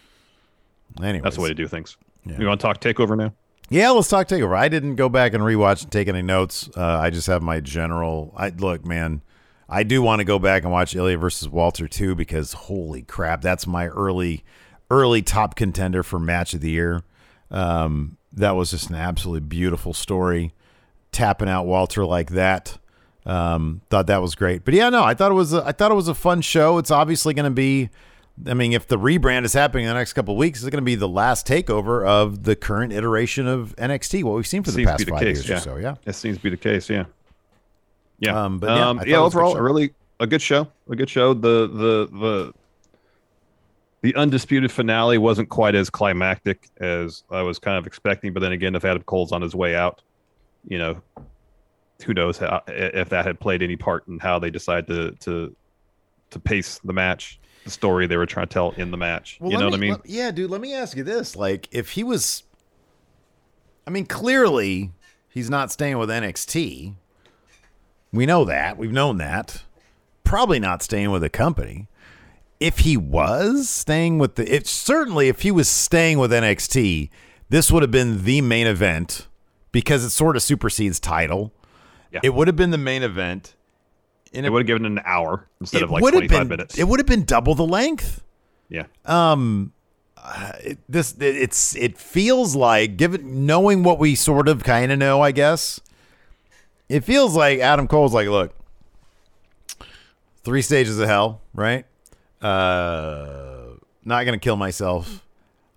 Anyway, 1.03 1.23
that's 1.23 1.37
the 1.37 1.43
way 1.43 1.49
to 1.49 1.55
do 1.55 1.69
things. 1.69 1.97
Yeah. 2.25 2.39
You 2.39 2.47
want 2.47 2.61
to 2.61 2.67
talk 2.67 2.81
takeover 2.81 3.17
now? 3.17 3.33
Yeah, 3.69 3.91
let's 3.91 4.09
talk 4.09 4.29
takeover. 4.29 4.57
I 4.57 4.69
didn't 4.69 4.97
go 4.97 5.09
back 5.09 5.33
and 5.33 5.43
rewatch 5.43 5.83
and 5.83 5.91
take 5.91 6.09
any 6.09 6.23
notes. 6.23 6.69
Uh, 6.77 6.99
I 6.99 7.11
just 7.11 7.27
have 7.27 7.43
my 7.43 7.61
general. 7.61 8.33
I 8.37 8.51
look, 8.51 8.85
man. 8.85 9.23
I 9.69 9.83
do 9.83 10.03
want 10.03 10.21
to 10.21 10.25
go 10.25 10.39
back 10.39 10.65
and 10.65 10.71
watch 10.71 10.95
Ilja 10.95 11.19
versus 11.19 11.49
Walter 11.49 11.89
too 11.89 12.15
because 12.15 12.53
holy 12.53 13.03
crap, 13.03 13.41
that's 13.41 13.67
my 13.67 13.89
early, 13.89 14.45
early 14.91 15.23
top 15.23 15.57
contender 15.57 16.03
for 16.03 16.19
match 16.19 16.53
of 16.53 16.61
the 16.61 16.71
year. 16.71 17.03
Um, 17.51 18.19
that 18.35 18.51
was 18.51 18.71
just 18.71 18.91
an 18.91 18.97
absolutely 18.97 19.41
beautiful 19.41 19.95
story. 19.95 20.53
Tapping 21.11 21.49
out 21.49 21.65
Walter 21.65 22.05
like 22.05 22.31
that, 22.33 22.79
Um, 23.25 23.83
thought 23.89 24.07
that 24.09 24.21
was 24.21 24.35
great. 24.35 24.65
But 24.65 24.75
yeah, 24.75 24.91
no, 24.91 25.05
I 25.05 25.15
thought 25.15 25.31
it 25.31 25.35
was 25.35 25.53
a, 25.53 25.63
I 25.65 25.73
thought 25.73 25.91
it 25.91 25.95
was 25.95 26.09
a 26.09 26.15
fun 26.15 26.41
show. 26.41 26.79
It's 26.79 26.91
obviously 26.91 27.35
going 27.35 27.45
to 27.45 27.51
be. 27.51 27.91
I 28.47 28.55
mean, 28.55 28.73
if 28.73 28.87
the 28.87 28.99
rebrand 28.99 29.45
is 29.45 29.53
happening 29.53 29.85
in 29.85 29.89
the 29.89 29.95
next 29.95 30.15
couple 30.15 30.35
of 30.35 30.39
weeks, 30.39 30.61
it's 30.61 30.71
going 30.71 30.83
to 30.83 30.85
be 30.85 30.95
the 30.95 31.09
last 31.09 31.47
takeover 31.47 32.07
of 32.07 32.45
the 32.45 32.57
current 32.57 32.93
iteration 32.93 33.47
of 33.47 33.75
NXT. 33.77 34.25
What 34.25 34.35
we've 34.35 34.47
seen 34.47 34.63
for 34.63 34.71
the 34.71 34.77
Seems 34.77 34.91
past 34.91 35.05
the 35.05 35.11
five 35.11 35.21
case, 35.21 35.37
years 35.37 35.49
yeah. 35.49 35.57
or 35.57 35.61
so. 35.61 35.77
Yeah. 35.77 35.95
It 36.07 36.15
seems 36.15 36.39
to 36.39 36.43
be 36.43 36.51
the 36.51 36.57
case. 36.57 36.89
Yeah. 36.89 37.05
Yeah. 38.19 38.45
Um, 38.45 38.59
but 38.59 38.71
yeah, 38.71 38.89
um, 38.89 39.03
yeah. 39.07 39.17
Overall, 39.19 39.57
a 39.57 39.63
really 39.63 39.93
a 40.21 40.27
good 40.27 40.41
show. 40.41 40.69
A 40.89 40.97
good 40.97 41.11
show. 41.11 41.35
The 41.35 41.67
the 41.67 42.09
the 42.13 42.55
the 44.03 44.15
undisputed 44.15 44.71
finale 44.71 45.19
wasn't 45.19 45.49
quite 45.49 45.75
as 45.75 45.91
climactic 45.91 46.71
as 46.79 47.25
I 47.31 47.43
was 47.43 47.59
kind 47.59 47.79
of 47.79 47.87
expecting. 47.87 48.33
But 48.33 48.41
then 48.41 48.53
again, 48.53 48.75
if 48.75 48.85
Adam 48.85 49.03
Cole's 49.03 49.33
on 49.33 49.43
his 49.43 49.55
way 49.55 49.75
out, 49.75 50.03
you 50.67 50.79
know, 50.79 51.03
who 52.05 52.15
knows 52.15 52.39
how, 52.39 52.63
if 52.69 53.09
that 53.11 53.27
had 53.27 53.41
played 53.41 53.63
any 53.63 53.77
part 53.77 54.07
in 54.09 54.19
how 54.19 54.39
they 54.39 54.51
decided 54.51 54.87
to 54.87 55.13
to 55.21 55.57
to 56.33 56.39
pace 56.41 56.81
the 56.85 56.93
match, 56.93 57.41
the 57.65 57.71
story 57.71 58.07
they 58.07 58.17
were 58.17 58.27
trying 58.27 58.47
to 58.49 58.53
tell 58.53 58.71
in 58.73 58.91
the 58.91 58.97
match. 58.97 59.39
you 59.41 59.49
let 59.49 59.59
know 59.61 59.65
what 59.67 59.75
I 59.75 59.79
mean? 59.79 59.91
let- 59.93 60.07
yeah, 60.09 60.31
dude. 60.31 60.51
Let 60.51 60.61
me 60.61 60.75
ask 60.75 60.97
you 60.97 61.05
this: 61.05 61.37
like, 61.37 61.69
if 61.73 61.91
he 61.91 62.05
was, 62.05 62.43
I 63.87 63.91
mean, 63.91 64.07
clearly 64.07 64.93
he's 65.29 65.49
not 65.51 65.71
staying 65.73 65.99
with 65.99 66.09
NXT. 66.11 66.95
We 68.13 68.27
know 68.27 68.45
that. 68.45 68.77
We've 68.77 68.93
known 68.93 69.19
that. 69.19 69.63
Probably 70.25 70.61
not 70.61 70.83
staying 70.83 71.11
with 71.11 71.23
the 71.23 71.31
company. 71.31 71.89
If 72.61 72.81
he 72.81 72.97
was 72.97 73.69
staying 73.69 74.19
with 74.19 74.37
the, 74.37 74.55
it 74.55 74.67
certainly 74.67 75.29
if 75.29 75.41
he 75.41 75.51
was 75.51 75.69
staying 75.69 76.19
with 76.19 76.31
NXT, 76.31 77.11
this 77.49 77.73
would 77.73 77.83
have 77.83 77.91
been 77.91 78.25
the 78.25 78.41
main 78.41 78.67
event 78.67 79.27
because 79.73 80.05
it 80.05 80.11
sort 80.11 80.37
of 80.37 80.43
supersedes 80.43 81.01
title. 81.01 81.53
Yeah. 82.13 82.21
It 82.23 82.35
would 82.35 82.47
have 82.47 82.57
been 82.57 82.71
the 82.71 82.79
main 82.79 83.03
event. 83.03 83.57
And 84.35 84.47
It 84.47 84.51
would 84.51 84.61
have 84.61 84.67
given 84.67 84.87
an 84.87 85.01
hour 85.05 85.47
instead 85.61 85.83
of 85.83 85.91
like 85.91 86.01
twenty 86.03 86.27
five 86.29 86.41
been- 86.41 86.49
minutes. 86.49 86.79
It 86.79 86.85
would 86.85 86.99
have 87.01 87.07
been 87.07 87.25
double 87.25 87.55
the 87.55 87.67
length. 87.67 88.23
Yeah. 88.69 88.85
um 89.05 89.73
uh, 90.17 90.53
it, 90.63 90.79
this 90.89 91.13
it, 91.19 91.37
it's 91.37 91.77
it 91.77 91.99
feels 91.99 92.55
like 92.57 92.97
given 92.97 93.45
knowing 93.45 93.83
what 93.83 93.99
we 93.99 94.15
sort 94.15 94.49
of 94.49 94.63
kind 94.65 94.91
of 94.93 94.99
know 94.99 95.21
i 95.21 95.33
guess 95.33 95.81
it 96.89 97.01
feels 97.05 97.35
like 97.37 97.59
adam 97.59 97.87
cole's 97.89 98.15
like 98.15 98.29
look 98.29 98.55
three 100.45 100.63
stages 100.63 100.99
of 100.99 101.09
hell 101.09 101.41
right? 101.55 101.85
Uh 102.41 103.75
not 104.05 104.25
gonna 104.25 104.39
kill 104.39 104.57
myself. 104.57 105.25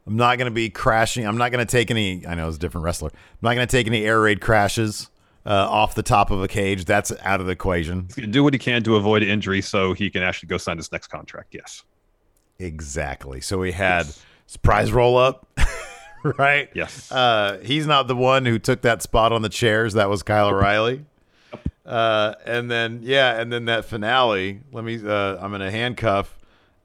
I'm 0.07 0.15
not 0.15 0.37
gonna 0.37 0.51
be 0.51 0.69
crashing. 0.69 1.25
I'm 1.27 1.37
not 1.37 1.51
gonna 1.51 1.65
take 1.65 1.91
any 1.91 2.25
i 2.27 2.33
know 2.35 2.47
it's 2.47 2.57
a 2.57 2.59
different 2.59 2.85
wrestler. 2.85 3.09
I'm 3.13 3.39
not 3.41 3.53
gonna 3.55 3.67
take 3.67 3.87
any 3.87 4.05
air 4.05 4.19
raid 4.21 4.41
crashes 4.41 5.09
uh, 5.45 5.67
off 5.69 5.95
the 5.95 6.03
top 6.03 6.31
of 6.31 6.41
a 6.41 6.47
cage 6.47 6.85
that's 6.85 7.11
out 7.21 7.39
of 7.39 7.45
the 7.45 7.51
equation 7.51 8.05
He's 8.07 8.15
gonna 8.15 8.27
do 8.27 8.43
what 8.43 8.53
he 8.53 8.59
can 8.59 8.83
to 8.83 8.95
avoid 8.95 9.21
injury 9.23 9.61
so 9.61 9.93
he 9.93 10.09
can 10.09 10.23
actually 10.23 10.47
go 10.47 10.57
sign 10.57 10.77
his 10.77 10.91
next 10.91 11.07
contract. 11.07 11.53
Yes. 11.53 11.83
Exactly. 12.59 13.41
So 13.41 13.57
we 13.59 13.71
had 13.71 14.07
surprise 14.47 14.91
roll 14.91 15.17
up, 15.17 15.47
right? 16.37 16.69
Yes. 16.73 17.11
Uh, 17.11 17.59
he's 17.63 17.85
not 17.85 18.07
the 18.07 18.15
one 18.15 18.45
who 18.45 18.57
took 18.59 18.81
that 18.81 19.01
spot 19.01 19.31
on 19.31 19.41
the 19.41 19.49
chairs. 19.49 19.93
That 19.93 20.09
was 20.09 20.23
Kyle 20.23 20.47
O'Reilly. 20.47 21.05
Uh, 21.85 22.33
and 22.45 22.71
then 22.71 23.01
yeah, 23.03 23.39
and 23.39 23.51
then 23.53 23.65
that 23.65 23.85
finale. 23.85 24.61
Let 24.71 24.83
me. 24.83 24.99
Uh, 25.05 25.37
I'm 25.37 25.51
gonna 25.51 25.69
handcuff 25.69 26.35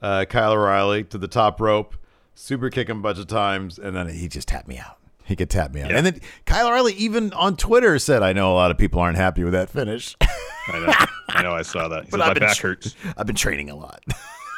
uh, 0.02 0.26
Kyle 0.28 0.52
O'Reilly 0.52 1.04
to 1.04 1.18
the 1.18 1.28
top 1.28 1.61
rope, 1.61 1.96
super 2.34 2.68
kick 2.68 2.88
him 2.88 2.98
a 2.98 3.00
bunch 3.00 3.18
of 3.18 3.26
times, 3.26 3.78
and 3.78 3.96
then 3.96 4.08
he 4.08 4.28
just 4.28 4.48
tapped 4.48 4.68
me 4.68 4.78
out. 4.78 4.98
He 5.31 5.37
could 5.37 5.49
tap 5.49 5.72
me 5.72 5.81
out. 5.81 5.91
Yeah. 5.91 5.97
And 5.99 6.07
then 6.07 6.20
Kyle 6.45 6.66
O'Reilly 6.66 6.93
even 6.95 7.33
on 7.35 7.57
Twitter 7.57 8.01
said, 8.01 8.24
"I 8.24 8.33
know 8.33 8.53
a 8.53 8.57
lot 8.57 8.72
of 8.72 8.78
people 8.78 8.99
aren't 8.99 9.16
happy 9.16 9.45
with 9.45 9.53
that 9.53 9.70
finish, 9.70 10.16
I 10.20 10.78
know. 10.85 10.93
I 11.28 11.43
know. 11.45 11.53
I 11.53 11.62
saw 11.62 11.87
that. 11.87 12.07
He 12.07 12.11
but 12.11 12.18
says, 12.18 12.22
I've 12.22 12.28
my 12.31 12.35
been 12.35 12.43
back 12.43 12.57
tr- 12.57 12.66
hurts. 12.66 12.97
I've 13.16 13.26
been 13.26 13.37
training 13.37 13.70
a 13.70 13.76
lot." 13.76 14.03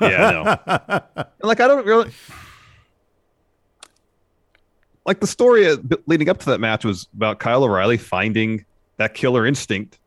Yeah, 0.01 0.27
I 0.27 0.33
know. 0.33 1.25
Like 1.43 1.61
I 1.61 1.68
don't 1.68 1.85
really 1.85 2.11
like 5.05 5.20
the 5.20 5.27
story 5.27 5.68
uh, 5.68 5.77
leading 6.07 6.31
up 6.31 6.39
to 6.39 6.47
that 6.47 6.59
match 6.59 6.87
was 6.87 7.07
about 7.14 7.39
Kyle 7.39 7.64
O'Reilly 7.64 7.99
finding 7.99 8.64
that 8.97 9.12
killer 9.12 9.45
instinct, 9.45 9.99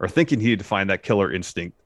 or 0.00 0.08
thinking 0.08 0.38
he 0.38 0.50
had 0.50 0.58
to 0.58 0.64
find 0.66 0.90
that 0.90 1.02
killer 1.02 1.32
instinct 1.32 1.80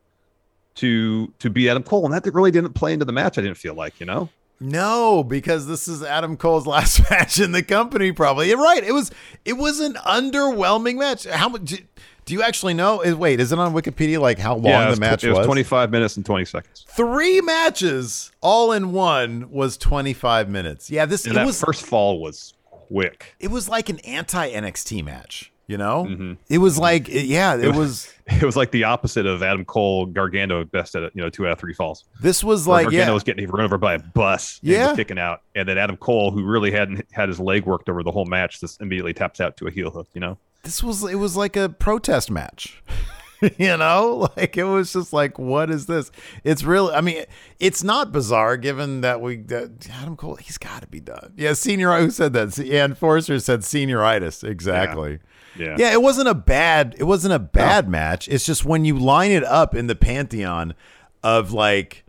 to 0.75 1.33
to 1.39 1.51
be 1.51 1.69
Adam 1.71 1.85
Cole, 1.85 2.05
and 2.05 2.13
that 2.13 2.27
really 2.35 2.51
didn't 2.51 2.73
play 2.73 2.93
into 2.93 3.05
the 3.05 3.13
match. 3.13 3.39
I 3.39 3.43
didn't 3.43 3.59
feel 3.59 3.75
like 3.75 4.01
you 4.01 4.07
know. 4.07 4.29
No, 4.61 5.25
because 5.25 5.67
this 5.67 5.89
is 5.89 6.03
Adam 6.03 6.37
Cole's 6.37 6.67
last 6.69 7.11
match 7.11 7.41
in 7.41 7.53
the 7.53 7.63
company. 7.63 8.13
Probably 8.13 8.49
you're 8.49 8.59
right. 8.63 8.83
It 8.83 8.93
was 8.93 9.11
it 9.45 9.55
was 9.55 9.81
an 9.81 9.95
underwhelming 9.95 10.97
match. 10.97 11.25
How 11.25 11.49
much 11.49 11.65
do, 11.65 11.77
do 12.25 12.35
you 12.35 12.43
actually 12.43 12.75
know? 12.75 13.01
Is, 13.01 13.15
wait, 13.15 13.41
is 13.41 13.53
it 13.53 13.59
on 13.59 13.75
Wikipedia? 13.75 14.21
Like 14.21 14.39
how 14.39 14.55
long 14.55 14.65
yeah, 14.65 14.85
the 14.85 14.91
was, 14.91 15.01
match 15.01 15.25
it 15.25 15.29
was 15.29 15.39
It 15.39 15.41
was? 15.41 15.47
25 15.47 15.91
minutes 15.91 16.17
and 16.17 16.25
20 16.25 16.45
seconds. 16.45 16.85
Three 16.89 17.41
matches 17.41 18.33
all 18.41 18.73
in 18.73 18.93
one 18.93 19.51
was 19.51 19.77
25 19.77 20.49
minutes. 20.49 20.91
Yeah, 20.91 21.05
this 21.07 21.25
And 21.25 21.33
it 21.33 21.37
that 21.37 21.47
was 21.47 21.61
first 21.61 21.85
fall 21.85 22.21
was 22.21 22.55
quick. 22.71 23.35
it 23.41 23.51
was 23.51 23.69
like 23.69 23.89
an 23.89 23.99
anti 24.01 24.51
NXT 24.51 25.05
match. 25.05 25.51
You 25.67 25.79
know, 25.79 26.05
Mhm. 26.05 26.37
it 26.51 26.59
was 26.59 26.79
like 26.79 27.09
it- 27.09 27.25
yeah, 27.27 27.57
it 27.57 27.75
was. 27.75 28.11
It 28.27 28.43
was 28.43 28.57
like 28.57 28.71
the 28.71 28.85
opposite 28.85 29.27
of 29.27 29.43
Adam 29.43 29.67
Cole 29.67 30.07
Gargano 30.07 30.65
best 30.65 30.95
at 30.97 31.15
you 31.15 31.21
know 31.23 31.29
two 31.29 31.47
out 31.47 31.53
of 31.53 31.59
three 31.59 31.75
falls. 31.75 32.05
This 32.23 32.43
was 32.43 32.67
like 32.67 32.85
Gargano 32.85 33.05
yeah, 33.05 33.11
was 33.13 33.23
getting 33.23 33.47
run 33.51 33.65
over 33.67 33.77
by 33.77 33.95
a 33.95 33.99
bus. 33.99 34.61
Yeah. 34.63 34.97
kicking 34.97 35.19
out, 35.19 35.43
and 35.55 35.69
then 35.69 35.77
Adam 35.77 35.99
Cole, 35.99 36.31
who 36.31 36.43
really 36.43 36.71
hadn't 36.71 37.07
had 37.13 37.29
his 37.29 37.39
leg 37.39 37.67
worked 37.67 37.91
over 37.91 38.03
the 38.03 38.11
whole 38.11 38.25
match, 38.25 38.61
just 38.61 38.81
immediately 38.81 39.13
taps 39.13 39.41
out 39.43 39.59
to 39.59 39.67
a 39.67 39.71
heel 39.71 39.91
hook. 39.91 40.09
You 40.15 40.23
know, 40.23 40.39
this 40.63 40.83
was 40.83 41.05
it 41.05 41.17
was 41.17 41.37
like 41.37 41.55
a 41.55 41.69
protest 41.69 42.31
match 42.31 42.83
you 43.59 43.77
know 43.77 44.27
like 44.39 44.57
it 44.57 44.65
was 44.65 44.91
just 44.95 45.13
like 45.13 45.39
what 45.39 45.69
is 45.71 45.85
this 45.85 46.11
it's 46.45 46.65
really 46.65 46.95
i 46.95 47.03
mean 47.03 47.23
it's 47.61 47.83
not 47.85 48.11
bizarre 48.11 48.57
given 48.57 49.03
that 49.03 49.21
we 49.21 49.37
that 49.37 49.87
adam 50.01 50.17
cole 50.17 50.37
he's 50.37 50.57
got 50.57 50.81
to 50.81 50.89
be 50.89 51.01
done 51.01 51.31
yeah 51.37 51.53
senior 51.53 51.95
who 51.99 52.11
said 52.11 52.33
that 52.33 52.57
yeah 52.57 52.85
and 52.85 52.97
forrester 52.97 53.39
said 53.39 53.61
senioritis 53.61 54.43
exactly 54.43 55.11
yeah, 55.13 55.17
yeah. 55.57 55.93
It 55.93 56.03
wasn't 56.03 56.29
a 56.29 56.35
bad 56.35 56.95
it 56.99 57.05
wasn't 57.05 57.35
a 57.35 57.39
bad 57.39 57.89
match. 57.89 58.29
It's 58.29 58.45
just 58.45 58.65
when 58.65 58.85
you 58.85 58.99
line 58.99 59.31
it 59.31 59.45
up 59.45 59.75
in 59.75 59.87
the 59.87 59.95
pantheon 59.95 60.75
of 61.23 61.53
like 61.53 62.05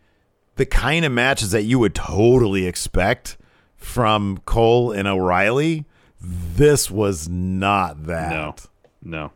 the 0.55 0.65
kind 0.65 1.05
of 1.05 1.11
matches 1.11 1.51
that 1.51 1.63
you 1.63 1.79
would 1.79 1.95
totally 1.95 2.65
expect 2.65 3.37
from 3.75 4.39
cole 4.45 4.91
and 4.91 5.07
o'reilly 5.07 5.85
this 6.25 6.89
was 6.89 7.27
not 7.29 8.05
that. 8.05 8.67
No, 9.03 9.19
no, 9.19 9.31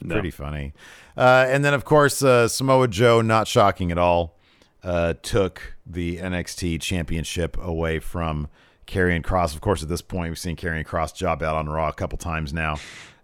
no. 0.00 0.14
pretty 0.14 0.30
funny. 0.30 0.72
Uh, 1.16 1.46
and 1.48 1.64
then, 1.64 1.74
of 1.74 1.84
course, 1.84 2.22
uh, 2.22 2.48
Samoa 2.48 2.88
Joe, 2.88 3.20
not 3.20 3.48
shocking 3.48 3.90
at 3.90 3.98
all, 3.98 4.36
uh, 4.82 5.14
took 5.22 5.76
the 5.84 6.18
NXT 6.18 6.80
Championship 6.80 7.56
away 7.60 7.98
from 7.98 8.48
Karrion 8.86 9.22
Kross. 9.22 9.54
Of 9.54 9.60
course, 9.60 9.82
at 9.82 9.88
this 9.88 10.02
point, 10.02 10.30
we've 10.30 10.38
seen 10.38 10.56
Karrion 10.56 10.86
Kross 10.86 11.14
job 11.14 11.42
out 11.42 11.56
on 11.56 11.68
Raw 11.68 11.88
a 11.88 11.92
couple 11.92 12.18
times 12.18 12.52
now 12.52 12.76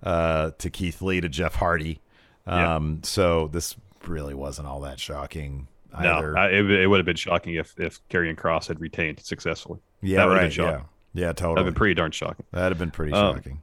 uh, 0.05 0.53
to 0.59 0.71
Keith 0.71 1.03
Lee 1.03 1.21
to 1.21 1.29
Jeff 1.29 1.57
Hardy. 1.57 2.01
Yeah. 2.47 2.77
Um, 2.77 3.01
So 3.03 3.49
this 3.49 3.75
really 4.07 4.35
wasn't 4.35 4.69
all 4.69 4.81
that 4.83 5.01
shocking 5.01 5.67
either. 5.95 6.33
No, 6.33 6.39
I, 6.41 6.49
it, 6.51 6.71
it 6.71 6.87
would 6.87 6.99
have 6.99 7.07
been 7.07 7.17
shocking 7.17 7.55
if 7.55 7.75
if 7.81 8.01
Karrion 8.11 8.37
Kross 8.37 8.69
had 8.69 8.81
retained 8.81 9.21
successfully. 9.21 9.81
yeah, 10.03 10.25
right. 10.27 10.55
Yeah, 10.57 10.83
yeah, 11.15 11.27
That'd 11.27 11.37
totally. 11.39 11.57
have 11.65 11.65
been 11.67 11.75
pretty 11.79 11.95
darn 11.95 12.11
shocking. 12.13 12.45
That'd 12.53 12.71
have 12.73 12.79
been 12.79 12.91
pretty 12.91 13.13
Um, 13.13 13.37
shocking. 13.37 13.63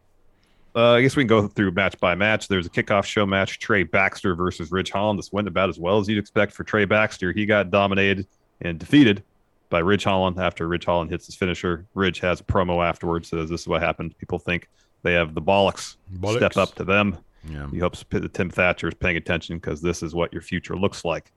Uh, 0.73 0.93
I 0.93 1.01
guess 1.01 1.17
we 1.17 1.23
can 1.23 1.27
go 1.27 1.47
through 1.49 1.71
match 1.71 1.99
by 1.99 2.15
match. 2.15 2.47
There's 2.47 2.65
a 2.65 2.69
kickoff 2.69 3.03
show 3.03 3.25
match: 3.25 3.59
Trey 3.59 3.83
Baxter 3.83 4.35
versus 4.35 4.71
Ridge 4.71 4.89
Holland. 4.89 5.19
This 5.19 5.31
went 5.31 5.47
about 5.49 5.67
as 5.69 5.77
well 5.77 5.99
as 5.99 6.07
you'd 6.07 6.17
expect 6.17 6.53
for 6.53 6.63
Trey 6.63 6.85
Baxter. 6.85 7.33
He 7.33 7.45
got 7.45 7.69
dominated 7.71 8.25
and 8.61 8.79
defeated 8.79 9.21
by 9.69 9.79
Ridge 9.79 10.05
Holland 10.05 10.39
after 10.39 10.67
Ridge 10.69 10.85
Holland 10.85 11.11
hits 11.11 11.25
his 11.25 11.35
finisher. 11.35 11.85
Ridge 11.93 12.19
has 12.21 12.39
a 12.39 12.43
promo 12.45 12.83
afterwards. 12.87 13.27
Says 13.29 13.49
this 13.49 13.61
is 13.61 13.67
what 13.67 13.81
happened. 13.81 14.17
People 14.17 14.39
think 14.39 14.69
they 15.03 15.13
have 15.13 15.33
the 15.33 15.41
bollocks. 15.41 15.97
Bollocks. 16.15 16.37
Step 16.37 16.57
up 16.57 16.75
to 16.75 16.83
them. 16.83 17.17
Yeah. 17.49 17.67
He 17.71 17.79
hopes 17.79 18.05
Tim 18.33 18.49
Thatcher 18.49 18.87
is 18.87 18.93
paying 18.93 19.17
attention 19.17 19.57
because 19.57 19.81
this 19.81 20.03
is 20.03 20.13
what 20.13 20.31
your 20.31 20.41
future 20.43 20.75
looks 20.77 21.03
like, 21.03 21.31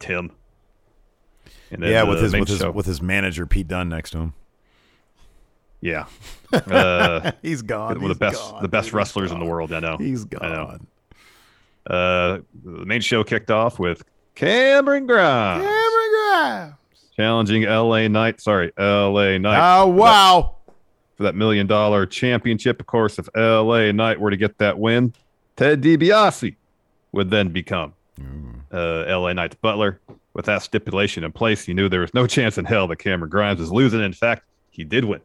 Tim. 0.00 0.32
Yeah, 1.70 2.02
with 2.04 2.20
his 2.22 2.32
with 2.32 2.48
his 2.48 2.64
with 2.64 2.86
his 2.86 3.00
manager 3.02 3.46
Pete 3.46 3.68
Dunne 3.68 3.88
next 3.88 4.10
to 4.10 4.18
him. 4.18 4.32
yeah, 5.80 6.06
uh, 6.52 7.32
He's 7.42 7.62
gone. 7.62 8.00
one 8.00 8.10
of 8.10 8.18
the 8.18 8.24
best 8.24 8.40
gone, 8.50 8.62
the 8.62 8.68
best. 8.68 8.86
He's 8.86 8.94
wrestlers 8.94 9.32
in 9.32 9.38
the 9.40 9.44
world. 9.44 9.72
I 9.72 9.80
know. 9.80 9.96
He's 9.96 10.24
I 10.40 10.48
know. 10.48 10.64
gone. 10.66 10.86
Uh, 11.86 12.38
the 12.64 12.86
main 12.86 13.00
show 13.00 13.22
kicked 13.24 13.50
off 13.50 13.78
with 13.78 14.04
Cameron 14.34 15.06
Grimes 15.06 15.62
Cameron 15.64 16.10
Grimes. 16.12 16.74
challenging 17.16 17.62
LA 17.64 18.08
Knight. 18.08 18.40
Sorry, 18.40 18.72
LA 18.78 19.38
Knight 19.38 19.80
Oh 19.82 19.86
wow! 19.88 20.56
For 21.16 21.22
that 21.24 21.34
million 21.34 21.66
dollar 21.66 22.06
championship. 22.06 22.80
Of 22.80 22.86
course, 22.86 23.18
if 23.18 23.28
LA 23.36 23.92
Knight 23.92 24.20
were 24.20 24.30
to 24.30 24.36
get 24.36 24.58
that 24.58 24.78
win, 24.78 25.12
Ted 25.56 25.82
DiBiase 25.82 26.56
would 27.12 27.30
then 27.30 27.50
become 27.50 27.94
uh, 28.72 29.04
LA 29.08 29.32
Knight's 29.32 29.56
butler. 29.56 30.00
With 30.34 30.46
that 30.46 30.62
stipulation 30.62 31.22
in 31.22 31.30
place, 31.30 31.64
he 31.64 31.74
knew 31.74 31.88
there 31.88 32.00
was 32.00 32.12
no 32.12 32.26
chance 32.36 32.58
in 32.58 32.64
hell 32.64 32.88
that 32.88 32.96
Cameron 32.96 33.30
Grimes 33.30 33.60
was 33.60 33.70
losing. 33.70 34.00
In 34.00 34.12
fact, 34.12 34.44
he 34.70 34.82
did 34.82 35.04
win, 35.04 35.20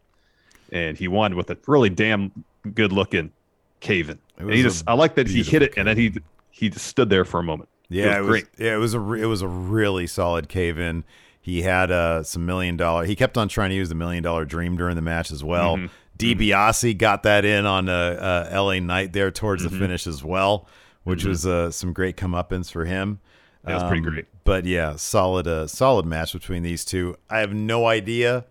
and 0.71 0.95
he 0.95 1.07
won 1.07 1.35
with 1.35 1.49
a 1.49 1.57
really 1.65 1.89
damn 1.89 2.31
good 2.75 2.91
looking 2.91 3.31
cave 3.79 4.11
in. 4.11 4.19
It 4.37 4.53
he 4.53 4.61
just, 4.61 4.83
I 4.87 4.93
like 4.93 5.15
that 5.15 5.27
he 5.27 5.41
hit 5.41 5.63
it, 5.63 5.73
beautiful 5.73 5.79
and 5.79 5.87
then 5.87 5.97
he 5.97 6.21
he 6.51 6.69
just 6.69 6.85
stood 6.85 7.09
there 7.09 7.25
for 7.25 7.39
a 7.39 7.43
moment. 7.43 7.69
Yeah, 7.89 8.17
it 8.17 8.21
was 8.21 8.29
great. 8.29 8.47
yeah, 8.59 8.75
it 8.75 8.77
was 8.77 8.93
a 8.93 8.99
re- 8.99 9.21
it 9.21 9.25
was 9.25 9.41
a 9.41 9.47
really 9.47 10.05
solid 10.05 10.47
cave 10.47 10.77
in. 10.77 11.03
He 11.41 11.61
had 11.63 11.89
uh, 11.91 12.23
some 12.23 12.45
million 12.45 12.77
dollar. 12.77 13.05
He 13.05 13.15
kept 13.15 13.37
on 13.37 13.47
trying 13.47 13.69
to 13.69 13.75
use 13.75 13.89
the 13.89 13.95
million 13.95 14.23
dollar 14.23 14.45
dream 14.45 14.77
during 14.77 14.95
the 14.95 15.01
match 15.01 15.31
as 15.31 15.43
well. 15.43 15.77
Mhm. 15.77 15.89
DiBiase 16.17 16.97
got 16.97 17.23
that 17.23 17.45
in 17.45 17.65
on 17.65 17.87
uh, 17.87 17.93
uh, 17.93 18.47
L.A. 18.51 18.79
Knight 18.81 19.13
there 19.13 19.31
towards 19.31 19.63
Mm-hmm. 19.63 19.73
the 19.73 19.79
finish 19.79 20.05
as 20.05 20.23
well, 20.23 20.67
which 21.05 21.23
was 21.23 21.45
uh, 21.47 21.71
some 21.71 21.93
great 21.93 22.17
comeuppance 22.17 22.69
for 22.71 22.83
him. 22.85 23.19
That 23.63 23.75
was 23.75 23.83
pretty 23.83 24.05
Um, 24.05 24.13
great. 24.13 24.25
But 24.43 24.65
yeah, 24.65 24.95
solid 24.97 25.47
uh, 25.47 25.67
solid 25.67 26.05
match 26.05 26.33
between 26.33 26.61
these 26.63 26.83
two. 26.83 27.15
I 27.29 27.39
have 27.39 27.53
no 27.53 27.87
idea, 27.87 28.45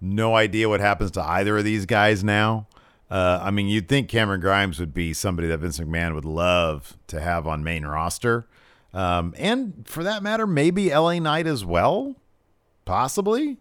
no 0.00 0.34
idea 0.34 0.68
what 0.68 0.80
happens 0.80 1.10
to 1.12 1.22
either 1.22 1.58
of 1.58 1.64
these 1.64 1.84
guys 1.86 2.24
now. 2.24 2.66
Uh, 3.10 3.40
I 3.42 3.50
mean, 3.50 3.66
you'd 3.66 3.88
think 3.88 4.08
Cameron 4.08 4.40
Grimes 4.40 4.78
would 4.78 4.94
be 4.94 5.12
somebody 5.12 5.48
that 5.48 5.58
Vince 5.58 5.78
McMahon 5.80 6.14
would 6.14 6.24
love 6.24 6.96
to 7.08 7.20
have 7.20 7.46
on 7.46 7.62
main 7.64 7.84
roster, 7.84 8.46
um, 8.94 9.34
and 9.36 9.84
for 9.86 10.02
that 10.04 10.22
matter, 10.22 10.46
maybe 10.46 10.90
LA 10.90 11.18
Knight 11.18 11.46
as 11.48 11.64
well, 11.64 12.14
possibly. 12.84 13.56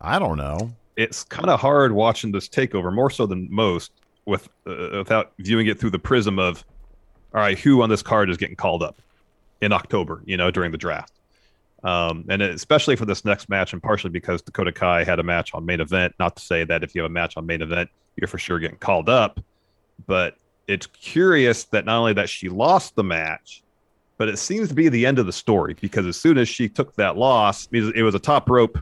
I 0.00 0.18
don't 0.18 0.36
know. 0.36 0.72
it's 0.96 1.24
kind 1.24 1.50
of 1.50 1.60
hard 1.60 1.92
watching 1.92 2.32
this 2.32 2.48
takeover 2.48 2.94
more 2.94 3.10
so 3.10 3.26
than 3.26 3.48
most 3.50 3.92
with 4.26 4.48
uh, 4.66 4.90
without 4.92 5.32
viewing 5.38 5.66
it 5.66 5.78
through 5.78 5.90
the 5.90 5.98
prism 5.98 6.38
of 6.38 6.64
all 7.34 7.40
right 7.40 7.58
who 7.58 7.82
on 7.82 7.88
this 7.90 8.02
card 8.02 8.30
is 8.30 8.36
getting 8.36 8.56
called 8.56 8.82
up 8.82 9.00
in 9.60 9.72
october 9.72 10.22
you 10.24 10.36
know 10.36 10.50
during 10.50 10.70
the 10.72 10.78
draft 10.78 11.12
um, 11.82 12.24
and 12.30 12.40
especially 12.40 12.96
for 12.96 13.04
this 13.04 13.24
next 13.24 13.48
match 13.48 13.72
and 13.72 13.82
partially 13.82 14.10
because 14.10 14.40
dakota 14.40 14.72
kai 14.72 15.04
had 15.04 15.18
a 15.18 15.22
match 15.22 15.52
on 15.52 15.66
main 15.66 15.80
event 15.80 16.14
not 16.18 16.36
to 16.36 16.42
say 16.42 16.64
that 16.64 16.82
if 16.84 16.94
you 16.94 17.02
have 17.02 17.10
a 17.10 17.12
match 17.12 17.36
on 17.36 17.44
main 17.44 17.60
event 17.60 17.90
you're 18.16 18.28
for 18.28 18.38
sure 18.38 18.58
getting 18.58 18.78
called 18.78 19.08
up 19.08 19.40
but 20.06 20.36
it's 20.68 20.86
curious 20.86 21.64
that 21.64 21.84
not 21.84 21.98
only 21.98 22.12
that 22.14 22.28
she 22.28 22.48
lost 22.48 22.94
the 22.94 23.04
match 23.04 23.63
but 24.16 24.28
it 24.28 24.38
seems 24.38 24.68
to 24.68 24.74
be 24.74 24.88
the 24.88 25.04
end 25.06 25.18
of 25.18 25.26
the 25.26 25.32
story 25.32 25.74
because 25.80 26.06
as 26.06 26.16
soon 26.20 26.38
as 26.38 26.48
she 26.48 26.68
took 26.68 26.94
that 26.96 27.16
loss 27.16 27.68
it 27.72 28.02
was 28.02 28.14
a 28.14 28.18
top 28.18 28.48
rope 28.48 28.78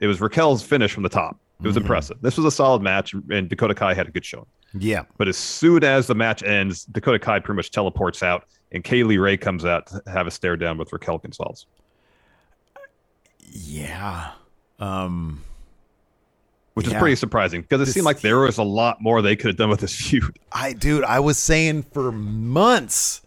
it 0.00 0.06
was 0.06 0.20
Raquel's 0.20 0.62
finish 0.62 0.92
from 0.92 1.02
the 1.04 1.08
top. 1.08 1.38
It 1.60 1.66
was 1.68 1.76
impressive. 1.76 2.16
This 2.22 2.36
was 2.36 2.44
a 2.44 2.50
solid 2.50 2.82
match, 2.82 3.14
and 3.30 3.48
Dakota 3.48 3.72
Kai 3.72 3.94
had 3.94 4.08
a 4.08 4.10
good 4.10 4.24
showing. 4.24 4.46
Yeah, 4.76 5.04
But 5.16 5.28
as 5.28 5.36
soon 5.36 5.84
as 5.84 6.08
the 6.08 6.14
match 6.16 6.42
ends, 6.42 6.86
Dakota 6.86 7.20
Kai 7.20 7.38
pretty 7.38 7.54
much 7.56 7.70
teleports 7.70 8.20
out, 8.20 8.46
and 8.72 8.82
Kay 8.82 9.04
Lee 9.04 9.18
Ray 9.18 9.36
comes 9.36 9.64
out 9.64 9.86
to 9.88 10.02
have 10.08 10.26
a 10.26 10.30
stare 10.32 10.56
down 10.56 10.76
with 10.76 10.92
Raquel 10.92 11.18
Gonzalez. 11.18 11.66
yeah. 13.52 14.32
Um, 14.80 15.42
Which 16.74 16.86
is 16.86 16.94
pretty 16.94 17.16
surprising 17.16 17.60
because 17.62 17.80
it 17.80 17.84
This- 17.84 17.94
seemed 17.94 18.06
like 18.06 18.20
there 18.22 18.38
was 18.40 18.58
a 18.58 18.62
lot 18.64 19.00
more 19.00 19.22
they 19.22 19.36
could 19.36 19.48
have 19.48 19.56
done 19.56 19.68
with 19.70 19.80
this 19.80 19.94
feud. 19.94 20.36
I 20.50 20.72
dude, 20.72 21.04
I 21.04 21.20
was 21.20 21.38
saying 21.38 21.84
for 21.92 22.10
months, 22.10 23.22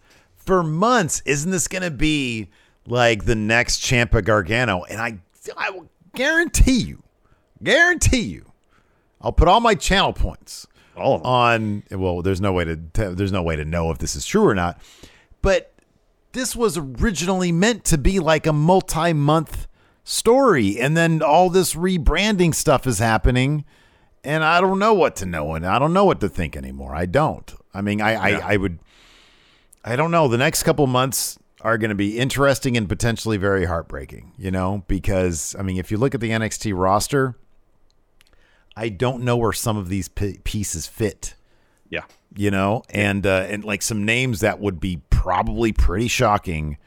for 0.46 0.62
months, 0.62 1.22
isn't 1.26 1.50
this 1.50 1.68
gonna 1.68 1.90
be 1.90 2.48
like 2.86 3.24
the 3.24 3.34
next 3.34 3.82
Ciampa 3.82 4.24
Gargano? 4.24 4.84
And 4.84 5.00
I 5.00 5.18
I 5.56 5.70
will 5.70 5.90
guarantee 6.14 6.80
you, 6.80 7.02
guarantee 7.62 8.22
you, 8.22 8.52
I'll 9.20 9.32
put 9.32 9.48
all 9.48 9.60
my 9.60 9.74
channel 9.74 10.12
points 10.12 10.66
All 10.96 11.20
on 11.22 11.82
well, 11.90 12.22
there's 12.22 12.40
no 12.40 12.52
way 12.52 12.64
to 12.64 12.76
there's 12.94 13.32
no 13.32 13.42
way 13.42 13.56
to 13.56 13.64
know 13.64 13.90
if 13.90 13.98
this 13.98 14.16
is 14.16 14.24
true 14.24 14.46
or 14.46 14.54
not. 14.54 14.80
But 15.42 15.72
this 16.32 16.54
was 16.54 16.76
originally 16.78 17.52
meant 17.52 17.84
to 17.86 17.98
be 17.98 18.18
like 18.18 18.46
a 18.46 18.52
multi-month 18.52 19.66
story 20.04 20.78
and 20.78 20.96
then 20.96 21.22
all 21.22 21.50
this 21.50 21.74
rebranding 21.74 22.54
stuff 22.54 22.86
is 22.86 22.98
happening 22.98 23.64
and 24.22 24.44
I 24.44 24.60
don't 24.60 24.78
know 24.78 24.94
what 24.94 25.16
to 25.16 25.26
know 25.26 25.54
and 25.54 25.66
I 25.66 25.78
don't 25.78 25.92
know 25.92 26.04
what 26.04 26.20
to 26.20 26.28
think 26.28 26.56
anymore. 26.56 26.94
I 26.94 27.06
don't. 27.06 27.52
I 27.72 27.80
mean, 27.80 28.00
I 28.00 28.12
Yeah. 28.12 28.46
I, 28.46 28.54
I 28.54 28.56
would 28.56 28.78
I 29.86 29.96
don't 29.96 30.10
know. 30.10 30.28
The 30.28 30.38
next 30.38 30.64
couple 30.64 30.86
months 30.86 31.38
are 31.62 31.78
going 31.78 31.88
to 31.88 31.94
be 31.94 32.18
interesting 32.18 32.76
and 32.76 32.88
potentially 32.88 33.36
very 33.36 33.64
heartbreaking, 33.64 34.32
you 34.36 34.50
know, 34.50 34.84
because 34.88 35.56
I 35.58 35.62
mean, 35.62 35.78
if 35.78 35.90
you 35.90 35.96
look 35.96 36.14
at 36.14 36.20
the 36.20 36.30
NXT 36.30 36.76
roster, 36.76 37.36
I 38.76 38.90
don't 38.90 39.22
know 39.22 39.36
where 39.36 39.52
some 39.52 39.76
of 39.76 39.88
these 39.88 40.08
p- 40.08 40.40
pieces 40.44 40.86
fit 40.86 41.34
yeah. 41.90 42.04
you 42.36 42.50
know, 42.50 42.82
and 42.90 43.26
uh, 43.26 43.46
and 43.48 43.64
like 43.64 43.82
some 43.82 44.04
names 44.04 44.40
that 44.40 44.60
would 44.60 44.80
be 44.80 45.00
probably 45.10 45.72
pretty 45.72 46.08
shocking. 46.08 46.78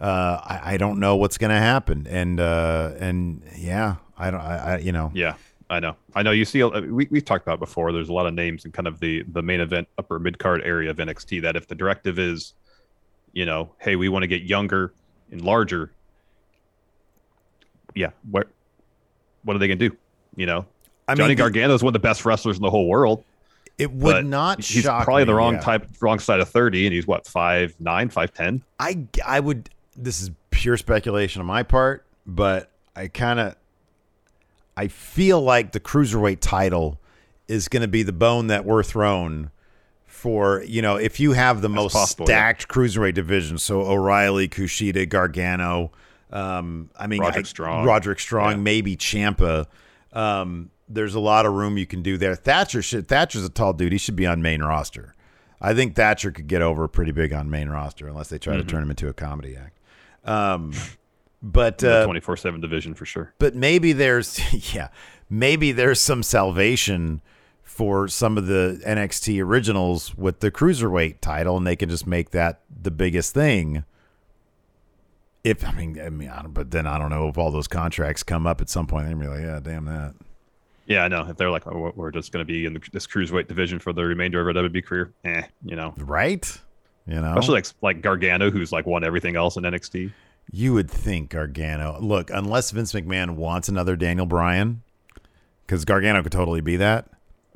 Uh, 0.00 0.40
I, 0.42 0.60
I 0.74 0.76
don't 0.76 1.00
know 1.00 1.16
what's 1.16 1.38
gonna 1.38 1.58
happen, 1.58 2.06
and 2.08 2.40
uh, 2.40 2.92
and 2.98 3.42
yeah, 3.56 3.96
I 4.18 4.30
don't, 4.30 4.40
I, 4.40 4.56
I 4.56 4.78
you 4.78 4.92
know, 4.92 5.10
Yeah. 5.14 5.34
I 5.68 5.80
know. 5.80 5.96
I 6.14 6.22
know. 6.22 6.30
You 6.30 6.44
see, 6.44 6.62
uh, 6.62 6.80
we 6.80 7.08
we've 7.10 7.24
talked 7.24 7.44
about 7.46 7.58
before. 7.58 7.90
There's 7.92 8.08
a 8.08 8.12
lot 8.12 8.26
of 8.26 8.34
names 8.34 8.64
in 8.64 8.72
kind 8.72 8.86
of 8.86 9.00
the 9.00 9.24
the 9.32 9.42
main 9.42 9.60
event, 9.60 9.88
upper 9.98 10.18
mid 10.18 10.38
card 10.38 10.62
area 10.62 10.90
of 10.90 10.96
NXT. 10.98 11.42
That 11.42 11.56
if 11.56 11.66
the 11.66 11.74
directive 11.74 12.18
is, 12.18 12.54
you 13.32 13.44
know, 13.44 13.70
hey, 13.78 13.96
we 13.96 14.08
want 14.08 14.22
to 14.22 14.28
get 14.28 14.42
younger 14.42 14.92
and 15.30 15.40
larger. 15.42 15.90
Yeah. 17.94 18.10
What 18.30 18.48
what 19.42 19.56
are 19.56 19.58
they 19.58 19.66
gonna 19.68 19.76
do? 19.76 19.96
You 20.36 20.46
know, 20.46 20.66
I 21.08 21.14
Johnny 21.14 21.30
mean, 21.30 21.38
Gargano 21.38 21.74
is 21.74 21.82
one 21.82 21.90
of 21.90 21.94
the 21.94 22.06
best 22.06 22.24
wrestlers 22.24 22.56
in 22.56 22.62
the 22.62 22.70
whole 22.70 22.88
world. 22.88 23.24
it 23.78 23.90
would 23.90 24.26
not 24.26 24.58
He's 24.62 24.84
shock 24.84 25.04
probably 25.04 25.22
me, 25.22 25.26
the 25.26 25.34
wrong 25.34 25.54
yeah. 25.54 25.60
type, 25.60 25.88
wrong 26.00 26.18
side 26.18 26.40
of 26.40 26.48
thirty, 26.48 26.86
and 26.86 26.94
he's 26.94 27.06
what 27.06 27.26
five 27.26 27.74
nine, 27.80 28.08
five 28.08 28.32
ten. 28.32 28.62
I 28.78 29.06
I 29.24 29.40
would. 29.40 29.70
This 29.96 30.20
is 30.20 30.30
pure 30.50 30.76
speculation 30.76 31.40
on 31.40 31.46
my 31.46 31.62
part, 31.62 32.04
but 32.26 32.70
I 32.94 33.08
kind 33.08 33.40
of 33.40 33.56
I 34.76 34.88
feel 34.88 35.40
like 35.40 35.72
the 35.72 35.80
cruiserweight 35.80 36.38
title 36.40 37.00
is 37.48 37.68
going 37.68 37.82
to 37.82 37.88
be 37.88 38.02
the 38.02 38.12
bone 38.12 38.48
that 38.48 38.64
we're 38.64 38.82
thrown 38.82 39.50
for. 40.06 40.62
You 40.66 40.82
know, 40.82 40.96
if 40.96 41.18
you 41.20 41.32
have 41.32 41.62
the 41.62 41.68
most 41.68 41.92
possible, 41.94 42.24
yeah. 42.28 42.34
stacked 42.36 42.68
cruiserweight 42.68 43.14
division, 43.14 43.58
so 43.58 43.80
O'Reilly, 43.82 44.48
Kushida, 44.48 45.08
Gargano. 45.08 45.92
Um, 46.30 46.90
I 46.98 47.06
mean, 47.06 47.20
Roderick 47.20 47.46
I- 47.46 47.48
Strong. 47.48 47.84
Roderick 47.86 48.20
Strong, 48.20 48.50
Yeah. 48.52 48.56
maybe 48.58 48.96
Ciampa. 48.96 49.66
Um, 50.12 50.70
there's 50.88 51.14
a 51.14 51.20
lot 51.20 51.46
of 51.46 51.52
room 51.52 51.78
you 51.78 51.86
can 51.86 52.02
do 52.02 52.16
there. 52.16 52.34
Thatcher 52.34 52.82
should. 52.82 53.08
Thatcher's 53.08 53.44
a 53.44 53.48
tall 53.48 53.72
dude. 53.72 53.92
He 53.92 53.98
should 53.98 54.16
be 54.16 54.26
on 54.26 54.42
main 54.42 54.62
roster. 54.62 55.14
I 55.60 55.72
think 55.74 55.94
Thatcher 55.96 56.30
could 56.30 56.48
get 56.48 56.62
over 56.62 56.86
pretty 56.86 57.12
big 57.12 57.32
on 57.32 57.48
main 57.48 57.68
roster 57.68 58.06
unless 58.08 58.28
they 58.28 58.38
try 58.38 58.54
Mm-hmm. 58.54 58.66
to 58.66 58.72
turn 58.72 58.82
him 58.82 58.90
into 58.90 59.08
a 59.08 59.12
comedy 59.14 59.56
act. 59.56 59.78
Um, 60.24 60.72
but 61.52 61.82
uh, 61.84 62.04
Twenty 62.04 62.20
four 62.20 62.36
seven 62.36 62.60
division 62.60 62.94
for 62.94 63.06
sure. 63.06 63.32
but 63.38 63.54
maybe 63.54 63.92
there's 63.92 64.40
yeah, 64.74 64.88
maybe 65.30 65.70
there's 65.72 66.00
some 66.00 66.22
salvation 66.22 67.20
for 67.62 68.08
some 68.08 68.38
of 68.38 68.46
the 68.46 68.80
NXT 68.86 69.42
originals 69.44 70.16
with 70.16 70.40
the 70.40 70.50
cruiserweight 70.50 71.20
title, 71.20 71.56
and 71.56 71.66
they 71.66 71.76
can 71.76 71.88
just 71.88 72.06
make 72.06 72.30
that 72.30 72.60
the 72.82 72.90
biggest 72.90 73.32
thing. 73.34 73.84
If 75.44 75.64
I 75.64 75.72
mean, 75.72 76.00
I 76.00 76.08
mean, 76.10 76.28
I 76.28 76.42
don't, 76.42 76.52
but 76.52 76.70
then 76.72 76.86
I 76.86 76.98
don't 76.98 77.10
know 77.10 77.28
if 77.28 77.38
all 77.38 77.50
those 77.52 77.68
contracts 77.68 78.22
come 78.22 78.46
up 78.46 78.60
at 78.60 78.68
some 78.68 78.86
point. 78.86 79.06
They're 79.06 79.14
gonna 79.14 79.24
be 79.30 79.36
like, 79.36 79.44
yeah, 79.46 79.60
damn 79.62 79.84
that. 79.84 80.14
Yeah, 80.86 81.04
I 81.04 81.08
know. 81.08 81.26
If 81.28 81.36
they're 81.36 81.50
like, 81.50 81.66
oh, 81.66 81.76
we're- 81.78 81.92
we're 81.96 82.10
just 82.12 82.30
going 82.30 82.46
to 82.46 82.46
be 82.46 82.64
in 82.64 82.80
this 82.92 83.08
cruiserweight 83.08 83.48
division 83.48 83.80
for 83.80 83.92
the 83.92 84.04
remainder 84.04 84.40
of 84.40 84.56
our 84.56 84.62
WWE 84.62 84.84
career, 84.84 85.12
eh, 85.24 85.42
you 85.64 85.74
know. 85.74 85.92
right? 85.98 86.60
You 87.08 87.20
know, 87.20 87.30
Especially 87.30 87.54
like 87.54 87.66
like 87.82 88.02
Gargano, 88.02 88.50
who's 88.52 88.70
like 88.72 88.86
won 88.86 89.02
everything 89.04 89.34
else 89.36 89.56
in 89.56 89.64
NXT. 89.64 90.12
You 90.50 90.72
would 90.74 90.90
think 90.90 91.30
Gargano. 91.30 91.98
Look, 92.00 92.30
unless 92.30 92.70
Vince 92.70 92.92
McMahon 92.92 93.34
wants 93.34 93.68
another 93.68 93.96
Daniel 93.96 94.26
Bryan, 94.26 94.82
because 95.66 95.84
Gargano 95.84 96.22
could 96.22 96.32
totally 96.32 96.60
be 96.60 96.76
that. 96.76 97.08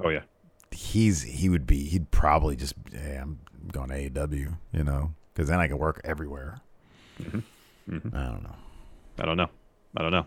Oh 0.03 0.09
yeah, 0.09 0.23
He's 0.71 1.23
he 1.23 1.49
would 1.49 1.67
be. 1.67 1.85
He'd 1.85 2.11
probably 2.11 2.57
just. 2.57 2.75
Hey, 2.93 3.17
I'm 3.17 3.39
going 3.73 3.89
to 3.91 4.11
AEW. 4.11 4.57
You 4.73 4.85
know, 4.85 5.15
because 5.33 5.49
then 5.49 5.61
I 5.61 5.69
can 5.69 5.79
work 5.79 6.01
everywhere. 6.05 6.61
I 7.21 7.43
don't 7.89 8.43
know. 8.43 8.57
I 9.19 9.25
don't 9.25 9.37
know. 9.37 9.51
I 9.97 10.03
don't 10.03 10.13
know. 10.13 10.27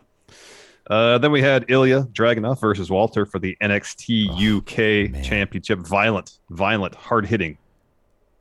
Uh, 0.88 1.18
then 1.18 1.32
we 1.32 1.42
had 1.42 1.66
Ilja 1.68 2.12
Dragunov 2.12 2.60
versus 2.60 2.90
Walter 2.90 3.26
for 3.26 3.40
the 3.40 3.58
NXT 3.62 4.28
UK 4.58 5.12
man. 5.12 5.24
Championship. 5.24 5.80
Violent, 5.80 6.40
violent, 6.50 6.96
hard 6.96 7.26
hitting. 7.26 7.58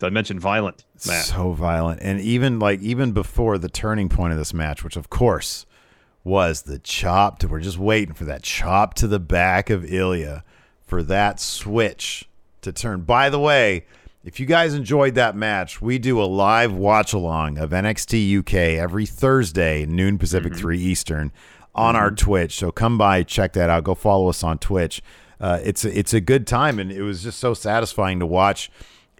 I 0.06 0.10
mention 0.10 0.38
violent? 0.38 0.84
Matt. 1.06 1.24
So 1.24 1.52
violent, 1.52 2.00
and 2.02 2.20
even 2.20 2.58
like 2.58 2.80
even 2.80 3.12
before 3.12 3.58
the 3.58 3.68
turning 3.68 4.08
point 4.08 4.32
of 4.32 4.38
this 4.38 4.54
match, 4.54 4.84
which 4.84 4.96
of 4.96 5.10
course 5.10 5.66
was 6.24 6.62
the 6.62 6.78
chop. 6.78 7.38
To, 7.40 7.48
we're 7.48 7.60
just 7.60 7.78
waiting 7.78 8.14
for 8.14 8.24
that 8.24 8.42
chop 8.42 8.94
to 8.94 9.06
the 9.06 9.20
back 9.20 9.70
of 9.70 9.82
Ilja 9.82 10.42
for 10.84 11.02
that 11.04 11.40
switch 11.40 12.28
to 12.60 12.72
turn. 12.72 13.02
By 13.02 13.30
the 13.30 13.40
way, 13.40 13.86
if 14.24 14.38
you 14.38 14.46
guys 14.46 14.74
enjoyed 14.74 15.14
that 15.16 15.34
match, 15.34 15.82
we 15.82 15.98
do 15.98 16.22
a 16.22 16.24
live 16.24 16.72
watch 16.72 17.12
along 17.12 17.58
of 17.58 17.70
NXT 17.70 18.38
UK 18.38 18.54
every 18.78 19.04
Thursday, 19.04 19.84
noon 19.84 20.16
Pacific, 20.16 20.54
three 20.54 20.78
Eastern, 20.78 21.32
on 21.74 21.96
our 21.96 22.10
Twitch. 22.10 22.56
So 22.56 22.70
come 22.70 22.96
by, 22.96 23.24
check 23.24 23.52
that 23.54 23.68
out. 23.68 23.84
Go 23.84 23.94
follow 23.94 24.28
us 24.28 24.44
on 24.44 24.58
Twitch. 24.58 25.02
Uh, 25.40 25.58
it's 25.64 25.84
a, 25.84 25.98
it's 25.98 26.14
a 26.14 26.20
good 26.20 26.46
time, 26.46 26.78
and 26.78 26.92
it 26.92 27.02
was 27.02 27.24
just 27.24 27.40
so 27.40 27.52
satisfying 27.52 28.20
to 28.20 28.26
watch 28.26 28.70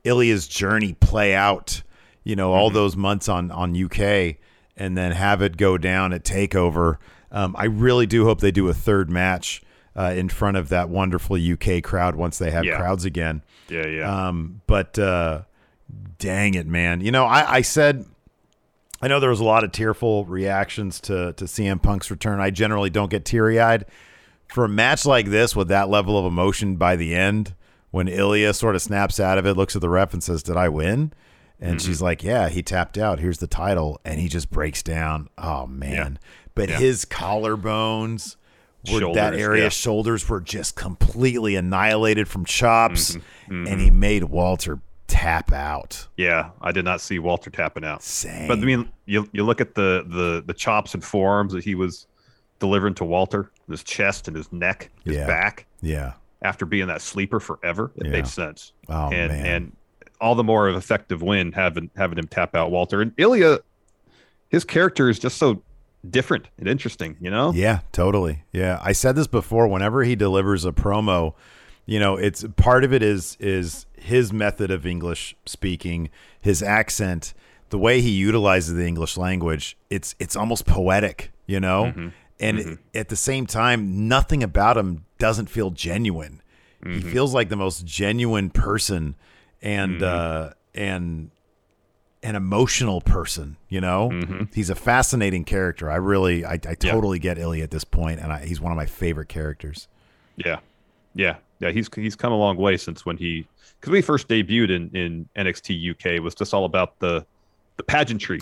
Ilja's 0.05 0.49
journey 0.49 0.95
play 0.95 1.35
out. 1.35 1.83
You 2.25 2.37
know, 2.37 2.53
all 2.53 2.71
those 2.71 2.97
months 2.97 3.29
on 3.29 3.51
on 3.51 3.75
UK, 3.81 4.37
and 4.77 4.97
then 4.97 5.13
have 5.13 5.43
it 5.43 5.57
go 5.57 5.77
down 5.77 6.13
at 6.13 6.25
Takeover. 6.25 6.99
Um, 7.33 7.57
I 7.59 7.65
really 7.65 8.07
do 8.07 8.25
hope 8.25 8.41
they 8.41 8.53
do 8.53 8.69
a 8.69 8.75
third 8.75 9.11
match 9.11 9.63
uh, 9.97 10.13
in 10.15 10.29
front 10.29 10.57
of 10.57 10.69
that 10.69 10.89
wonderful 10.89 11.37
UK 11.37 11.83
crowd 11.83 12.15
once 12.15 12.39
they 12.39 12.51
have 12.51 12.65
Yeah. 12.65 12.77
crowds 12.77 13.05
again. 13.05 13.43
Yeah, 13.69 13.87
yeah. 13.87 14.29
Um, 14.29 14.61
but 14.67 14.99
uh, 14.99 15.43
Dang 16.19 16.55
it, 16.55 16.67
man. 16.67 17.01
You 17.01 17.11
know, 17.11 17.25
I, 17.25 17.55
I 17.57 17.61
said 17.63 18.07
I 19.03 19.09
know 19.09 19.19
there 19.19 19.31
was 19.31 19.41
a 19.41 19.45
lot 19.45 19.65
of 19.65 19.73
tearful 19.73 20.25
reactions 20.27 21.01
to 21.03 21.33
to 21.33 21.45
CM 21.47 21.83
Punk's 21.83 22.11
return. 22.11 22.39
I 22.41 22.51
generally 22.51 22.91
don't 22.91 23.11
get 23.11 23.25
teary 23.25 23.59
eyed. 23.59 23.85
For 24.49 24.65
a 24.65 24.69
match 24.69 25.05
like 25.07 25.27
this 25.27 25.57
with 25.57 25.69
that 25.69 25.89
level 25.89 26.17
of 26.19 26.25
emotion 26.25 26.77
by 26.77 26.95
the 26.95 27.15
end, 27.15 27.55
when 27.93 28.09
Ilja 28.09 28.53
sort 28.55 28.75
of 28.75 28.83
snaps 28.83 29.21
out 29.21 29.39
of 29.39 29.47
it, 29.47 29.55
looks 29.55 29.77
at 29.77 29.81
the 29.83 29.89
ref 29.89 30.13
and 30.13 30.23
says, 30.23 30.43
Did 30.43 30.57
I 30.57 30.69
win? 30.69 31.13
And 31.61 31.79
Mm-hmm. 31.79 31.87
she's 31.87 32.03
like, 32.03 32.25
Yeah, 32.25 32.49
he 32.49 32.61
tapped 32.63 32.99
out. 32.99 33.21
Here's 33.21 33.39
the 33.39 33.47
title. 33.47 34.01
And 34.05 34.19
he 34.21 34.27
just 34.29 34.51
breaks 34.51 34.83
down. 34.83 35.29
Oh 35.39 35.67
man. 35.67 36.19
But 36.57 36.69
Yeah. 36.71 36.79
his 36.79 37.05
collarbones 37.05 38.37
were 38.93 39.13
that 39.15 39.35
area 39.35 39.65
yeah. 39.65 39.69
shoulders 39.69 40.29
were 40.29 40.41
just 40.41 40.75
completely 40.75 41.55
annihilated 41.55 42.27
from 42.27 42.45
chops. 42.45 43.15
Mm-hmm. 43.49 43.67
And 43.69 43.81
he 43.81 43.91
made 43.91 44.25
Walter 44.25 44.81
tap 45.07 45.53
out. 45.53 46.09
Yeah, 46.17 46.51
I 46.61 46.73
did 46.73 46.85
not 46.85 47.01
see 47.01 47.19
Walter 47.19 47.51
tapping 47.51 47.85
out. 47.85 48.03
Same. 48.03 48.49
But 48.49 48.59
I 48.59 48.63
mean, 48.63 48.91
you 49.07 49.29
you 49.33 49.45
look 49.45 49.61
at 49.61 49.75
the 49.75 50.05
the 50.09 50.43
the 50.45 50.55
chops 50.55 50.95
and 50.95 51.05
forearms 51.05 51.53
that 51.53 51.63
he 51.63 51.75
was 51.75 52.07
delivering 52.59 52.95
to 52.95 53.05
Walter, 53.05 53.51
his 53.69 53.83
chest 53.85 54.27
and 54.29 54.37
his 54.37 54.51
neck, 54.53 54.91
his 55.05 55.17
Yeah. 55.17 55.27
back, 55.27 55.67
yeah. 55.81 56.15
After 56.43 56.67
being 56.67 56.89
that 56.89 57.01
sleeper 57.01 57.41
forever, 57.41 57.93
it 57.97 58.07
Yeah. 58.07 58.13
made 58.13 58.27
sense. 58.27 58.73
Oh 58.89 59.09
and 59.11 59.33
man. 59.33 59.47
and 59.47 59.77
all 60.21 60.35
the 60.35 60.45
more 60.45 60.69
of 60.69 60.77
effective 60.77 61.23
win 61.23 61.53
having 61.53 61.91
having 61.97 62.19
him 62.19 62.27
tap 62.27 62.55
out 62.55 62.71
Walter 62.71 63.01
and 63.01 63.15
Ilja. 63.17 63.61
His 64.49 64.65
character 64.65 65.09
is 65.09 65.19
just 65.19 65.39
so 65.39 65.63
different 66.09 66.49
and 66.59 66.69
interesting, 66.69 67.17
you 67.21 67.31
know. 67.31 67.53
Yeah, 67.53 67.81
totally. 67.93 68.43
Yeah, 68.53 68.81
I 68.83 68.93
said 68.93 69.17
this 69.17 69.27
before. 69.27 69.67
Whenever 69.69 70.03
he 70.05 70.15
delivers 70.17 70.65
a 70.65 70.73
promo, 70.73 71.35
you 71.87 71.99
know, 71.99 72.17
it's 72.17 72.45
part 72.57 72.85
of 72.85 72.93
it 72.93 73.03
is 73.03 73.37
is 73.41 73.87
his 73.97 74.33
method 74.33 74.71
of 74.71 74.85
English 74.87 75.37
speaking, 75.47 76.11
his 76.41 76.63
accent, 76.63 77.35
the 77.71 77.79
way 77.79 78.01
he 78.01 78.11
utilizes 78.11 78.75
the 78.75 78.87
English 78.87 79.17
language. 79.17 79.77
It's 79.91 80.15
it's 80.19 80.37
almost 80.37 80.67
poetic, 80.67 81.31
you 81.47 81.61
know, 81.61 81.85
mm-hmm. 81.87 82.09
And 82.41 82.59
mm-hmm. 82.59 82.75
at 82.95 83.09
the 83.09 83.17
same 83.17 83.47
time, 83.47 84.09
nothing 84.09 84.43
about 84.43 84.77
him 84.77 85.05
doesn't 85.19 85.47
feel 85.47 85.71
genuine. 85.71 86.43
He 86.83 86.89
mm-hmm. 86.89 87.11
feels 87.11 87.33
like 87.33 87.49
the 87.49 87.57
most 87.57 87.87
genuine 87.87 88.51
person, 88.51 89.15
and 89.61 90.01
mm-hmm. 90.01 90.49
uh, 90.49 90.51
and 90.75 91.31
an 92.25 92.35
emotional 92.35 93.01
person. 93.01 93.57
You 93.69 93.81
know, 93.81 94.49
he's 94.53 94.69
a 94.69 94.75
fascinating 94.75 95.45
character. 95.45 95.89
I 95.89 95.97
really, 95.97 96.45
I, 96.45 96.55
I 96.55 96.75
totally 96.75 97.21
get 97.21 97.37
Ilja 97.37 97.63
at 97.63 97.71
this 97.71 97.85
point, 97.85 98.19
and 98.19 98.33
I, 98.33 98.45
he's 98.45 98.61
one 98.61 98.73
of 98.73 98.77
my 98.77 98.87
favorite 98.87 99.29
characters. 99.29 99.87
Yeah, 100.37 100.59
yeah, 101.15 101.37
yeah. 101.61 101.71
He's 101.71 101.89
he's 101.95 102.17
come 102.17 102.33
a 102.33 102.37
long 102.37 102.57
way 102.57 102.77
since 102.77 103.07
when 103.07 103.17
he 103.17 103.47
because 103.81 103.93
we 103.93 104.03
first 104.03 104.27
debuted 104.29 104.71
in 104.71 104.91
in 104.97 105.29
NXT 105.37 105.93
UK 105.93 106.07
it 106.07 106.23
was 106.23 106.35
just 106.35 106.53
all 106.55 106.65
about 106.65 106.99
the 106.99 107.25
the 107.77 107.83
pageantry 107.83 108.41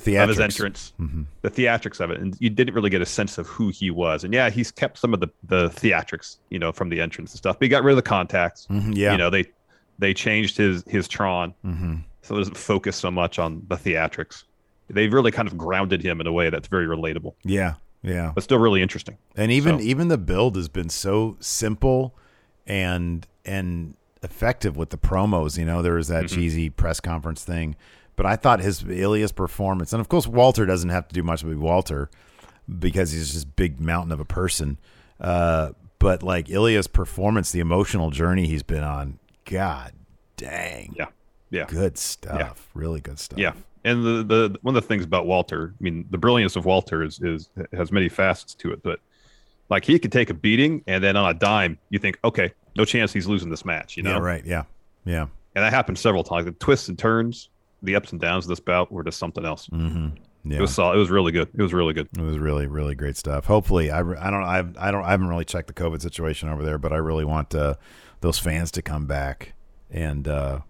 The 0.00 0.16
of 0.18 0.28
his 0.28 0.40
entrance, 0.40 0.92
the 1.42 1.50
theatrics 1.50 2.00
of 2.00 2.10
it, 2.10 2.20
and 2.20 2.36
you 2.40 2.50
didn't 2.50 2.74
really 2.74 2.90
get 2.90 3.00
a 3.02 3.06
sense 3.06 3.38
of 3.38 3.46
who 3.46 3.68
he 3.70 3.90
was. 3.90 4.24
And 4.24 4.32
yeah, 4.34 4.50
he's 4.50 4.70
kept 4.70 4.98
some 4.98 5.14
of 5.14 5.20
the 5.20 5.28
the 5.44 5.68
theatrics, 5.70 6.38
you 6.50 6.58
know, 6.58 6.72
from 6.72 6.88
the 6.88 7.00
entrance 7.00 7.32
and 7.32 7.38
stuff. 7.38 7.58
But 7.58 7.64
he 7.66 7.68
got 7.68 7.84
rid 7.84 7.92
of 7.92 7.96
the 7.96 8.02
contacts. 8.02 8.66
Mhm, 8.70 8.94
yeah. 8.96 9.12
you 9.12 9.18
know 9.18 9.30
they 9.30 9.44
they 9.98 10.12
changed 10.14 10.56
his 10.56 10.82
his 10.86 11.06
Tron, 11.08 11.54
hmm 11.62 11.96
so 12.22 12.34
it 12.36 12.38
doesn't 12.38 12.56
focus 12.56 12.96
so 12.96 13.10
much 13.10 13.38
on 13.38 13.62
the 13.68 13.76
theatrics. 13.76 14.44
They've 14.88 15.12
really 15.12 15.30
kind 15.30 15.46
of 15.46 15.56
grounded 15.58 16.02
him 16.02 16.20
in 16.22 16.26
a 16.26 16.32
way 16.32 16.48
that's 16.50 16.68
very 16.68 16.86
relatable, 16.86 17.34
Yeah, 17.44 17.74
yeah. 18.02 18.32
but 18.34 18.42
still 18.44 18.58
really 18.58 18.80
interesting. 18.82 19.18
And 19.36 19.52
even 19.52 19.78
So- 19.78 19.84
even 19.84 20.08
the 20.08 20.16
build 20.18 20.56
has 20.56 20.68
been 20.68 20.88
so 20.88 21.36
simple 21.40 22.14
and 22.66 23.26
and 23.44 23.94
effective 24.22 24.76
with 24.76 24.88
the 24.90 24.96
promos. 24.96 25.58
You 25.58 25.66
know, 25.66 25.82
there 25.82 25.94
was 25.94 26.08
that 26.08 26.24
Mm-hmm. 26.24 26.34
cheesy 26.34 26.70
press 26.70 26.98
conference 27.00 27.44
thing, 27.44 27.76
but 28.16 28.26
I 28.26 28.36
thought 28.36 28.60
his 28.60 28.82
Ilja's 28.82 29.32
performance, 29.32 29.92
and 29.92 30.00
of 30.00 30.08
course 30.08 30.26
Walter 30.26 30.66
doesn't 30.66 30.90
have 30.90 31.08
to 31.08 31.14
do 31.14 31.22
much 31.22 31.42
with 31.44 31.56
Walter 31.58 32.10
because 32.78 33.12
he's 33.12 33.32
just 33.32 33.56
big 33.56 33.80
mountain 33.80 34.12
of 34.12 34.20
a 34.20 34.24
person. 34.24 34.78
Uh, 35.20 35.72
but 35.98 36.22
like 36.22 36.46
Ilja's 36.48 36.86
performance, 36.86 37.52
the 37.52 37.60
emotional 37.60 38.10
journey 38.10 38.46
he's 38.46 38.62
been 38.62 38.84
on, 38.84 39.18
God 39.44 39.92
dang, 40.36 40.94
Yeah, 40.98 41.06
yeah. 41.50 41.66
good 41.66 41.96
stuff, 41.98 42.68
really 42.74 43.00
good 43.00 43.18
stuff. 43.18 43.38
Yeah, 43.38 43.52
and 43.84 44.04
the, 44.04 44.22
the 44.24 44.58
one 44.62 44.76
of 44.76 44.82
the 44.82 44.88
things 44.88 45.04
about 45.04 45.26
Walter, 45.26 45.74
I 45.78 45.82
mean, 45.82 46.06
the 46.10 46.18
brilliance 46.18 46.56
of 46.56 46.64
Walter 46.64 47.02
is 47.02 47.20
is 47.20 47.48
has 47.72 47.92
many 47.92 48.08
facets 48.08 48.54
to 48.56 48.72
it, 48.72 48.82
but 48.82 49.00
like 49.70 49.84
he 49.84 49.98
could 49.98 50.12
take 50.12 50.30
a 50.30 50.34
beating, 50.34 50.82
and 50.86 51.02
then 51.02 51.16
on 51.16 51.30
a 51.30 51.34
dime, 51.34 51.78
you 51.88 51.98
think, 51.98 52.18
okay, 52.24 52.52
no 52.76 52.84
chance 52.84 53.12
he's 53.12 53.26
losing 53.26 53.48
this 53.50 53.64
match, 53.64 53.96
you 53.96 54.02
know? 54.02 54.10
yeah, 54.12 54.18
right, 54.18 54.44
yeah, 54.44 54.64
yeah. 55.04 55.22
And 55.54 55.64
that 55.64 55.72
happened 55.72 55.98
several 55.98 56.24
times. 56.24 56.44
The 56.46 56.52
twists 56.52 56.88
and 56.88 56.98
turns, 56.98 57.48
the 57.84 57.96
ups 57.96 58.12
and 58.12 58.20
downs 58.20 58.44
of 58.44 58.48
this 58.48 58.60
bout 58.60 58.90
were 58.90 59.04
just 59.04 59.18
something 59.18 59.44
else. 59.44 59.68
Mm-hmm. 59.68 60.50
Yeah. 60.50 60.58
It 60.58 60.60
was 60.60 60.74
solid. 60.74 60.96
It 60.96 60.98
was 60.98 61.10
really 61.10 61.32
good. 61.32 61.48
It 61.54 61.62
was 61.62 61.72
really 61.72 61.94
good. 61.94 62.08
It 62.16 62.20
was 62.22 62.38
really, 62.38 62.66
really 62.66 62.94
great 62.94 63.16
stuff. 63.16 63.46
Hopefully, 63.46 63.90
I, 63.90 64.00
I 64.00 64.30
don't, 64.30 64.42
I, 64.42 64.58
I 64.78 64.90
don't, 64.90 65.04
I 65.04 65.10
haven't 65.10 65.28
really 65.28 65.44
checked 65.46 65.68
the 65.68 65.72
COVID 65.72 66.02
situation 66.02 66.48
over 66.48 66.62
there, 66.62 66.76
but 66.76 66.92
I 66.92 66.96
really 66.96 67.24
want 67.24 67.54
uh, 67.54 67.74
those 68.20 68.38
fans 68.38 68.70
to 68.72 68.82
come 68.82 69.06
back, 69.06 69.54
and 69.90 70.28
uh, 70.28 70.60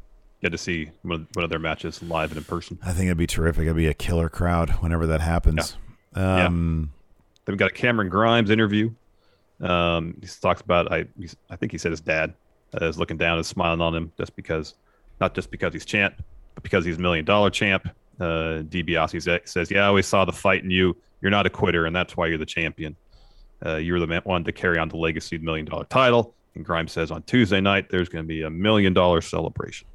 Get 0.43 0.53
to 0.53 0.59
see 0.59 0.91
one 1.01 1.23
of, 1.23 1.27
one 1.33 1.43
of 1.45 1.49
their 1.51 1.59
matches 1.59 2.03
live 2.03 2.31
and 2.31 2.37
in 2.37 2.45
person. 2.45 2.79
I 2.85 2.93
think 2.93 3.07
it'd 3.07 3.17
be 3.17 3.27
terrific. 3.27 3.63
It'd 3.63 3.77
be 3.77 3.87
a 3.87 3.95
killer 3.95 4.29
crowd 4.29 4.69
whenever 4.83 5.07
that 5.07 5.23
happens. 5.23 5.77
Yeah. 6.15 6.45
Um, 6.45 6.93
Then 7.47 7.55
we 7.55 7.57
got 7.57 7.71
a 7.71 7.75
Cameron 7.75 8.11
Grimes 8.11 8.51
interview. 8.51 8.91
Um, 9.61 10.19
he 10.21 10.29
talks 10.43 10.61
about 10.61 10.93
I 10.93 11.07
I 11.49 11.57
think 11.57 11.73
he 11.73 11.79
said 11.79 11.93
his 11.93 12.03
dad 12.03 12.35
is 12.75 12.99
looking 12.99 13.17
down 13.17 13.39
and 13.39 13.47
smiling 13.47 13.81
on 13.81 13.95
him 13.95 14.13
just 14.19 14.37
because, 14.37 14.75
not 15.19 15.35
just 15.35 15.51
because 15.51 15.73
he's 15.73 15.87
champ, 15.87 16.23
because 16.63 16.85
he's 16.85 16.97
a 16.97 17.01
million 17.01 17.25
dollar 17.25 17.51
champ. 17.51 17.89
Uh, 18.21 18.63
DiBiase 18.63 19.49
says, 19.49 19.71
"Yeah, 19.71 19.85
I 19.85 19.87
always 19.87 20.07
saw 20.07 20.25
the 20.25 20.33
fight 20.33 20.63
in 20.63 20.71
you. 20.71 20.97
You're 21.21 21.31
not 21.31 21.47
a 21.47 21.51
quitter, 21.51 21.87
and 21.87 21.95
that's 21.95 22.17
why 22.17 22.27
you're 22.27 22.39
the 22.39 22.47
champion. 22.47 22.97
Uh, 23.65 23.77
you're 23.77 23.99
the 23.99 24.21
one 24.25 24.45
to 24.45 24.53
carry 24.53 24.79
on 24.79 24.89
the 24.89 24.97
legacy 24.97 25.37
of 25.37 25.43
the 25.43 25.47
million 25.47 25.67
dollar 25.67 25.85
title." 25.85 26.35
And 26.55 26.65
Grimes 26.65 26.93
says, 26.93 27.11
"On 27.11 27.23
Tuesday 27.23 27.61
night, 27.61 27.91
there's 27.91 28.09
going 28.09 28.25
to 28.25 28.29
be 28.29 28.43
a 28.43 28.51
million 28.51 28.93
dollar 28.93 29.21
celebration." 29.21 29.89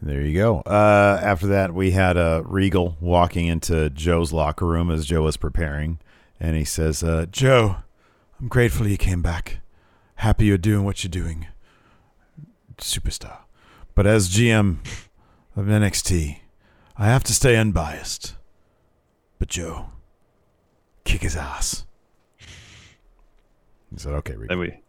there 0.00 0.20
you 0.20 0.32
go. 0.38 0.60
Uh, 0.60 1.18
after 1.20 1.48
that, 1.48 1.74
we 1.74 1.90
had 1.90 2.16
uh, 2.16 2.42
Regal 2.44 2.96
walking 3.00 3.46
into 3.46 3.90
Joe's 3.90 4.32
locker 4.32 4.64
room 4.64 4.90
as 4.92 5.04
Joe 5.04 5.22
was 5.22 5.36
preparing, 5.36 5.98
and 6.38 6.56
he 6.56 6.64
says, 6.64 7.02
uh, 7.02 7.26
"Joe, 7.30 7.76
I'm 8.40 8.48
grateful 8.48 8.86
you 8.86 8.96
came 8.96 9.22
back. 9.22 9.58
Happy 10.16 10.46
you're 10.46 10.58
doing 10.58 10.84
what 10.84 11.02
you're 11.02 11.10
doing, 11.10 11.48
superstar. 12.78 13.38
But 13.94 14.06
as 14.06 14.28
GM 14.28 14.78
of 15.58 15.66
NXT, 15.66 16.38
I 16.96 17.06
have 17.06 17.24
to 17.24 17.32
stay 17.34 17.56
unbiased. 17.56 18.34
But 19.38 19.48
Joe, 19.48 19.90
kick 21.04 21.22
his 21.22 21.36
ass." 21.36 21.84
He 23.90 23.98
said, 23.98 24.14
"Okay, 24.14 24.34
Regal." 24.34 24.48
Then 24.48 24.58
we 24.58 24.80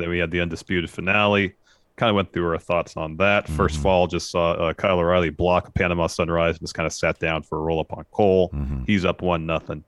then 0.00 0.10
we 0.10 0.18
had 0.18 0.30
the 0.30 0.40
undisputed 0.40 0.90
finale. 0.90 1.54
Kind 1.96 2.10
of 2.10 2.16
went 2.16 2.32
through 2.32 2.46
our 2.48 2.58
thoughts 2.58 2.96
on 2.96 3.16
that. 3.16 3.46
1st 3.48 3.56
Mm-hmm. 3.56 3.82
fall, 3.82 4.06
just 4.06 4.30
saw 4.30 4.52
uh, 4.52 4.72
Kyle 4.74 4.98
O'Reilly 5.00 5.30
block 5.30 5.74
Panama 5.74 6.06
Sunrise 6.06 6.54
and 6.54 6.60
just 6.60 6.74
kind 6.74 6.86
of 6.86 6.92
sat 6.92 7.18
down 7.18 7.42
for 7.42 7.58
a 7.58 7.60
roll 7.60 7.80
up 7.80 7.92
on 7.92 8.04
Cole. 8.12 8.50
Mm-hmm. 8.50 8.84
He's 8.86 9.04
up 9.04 9.20
one 9.20 9.46
nothing. 9.46 9.82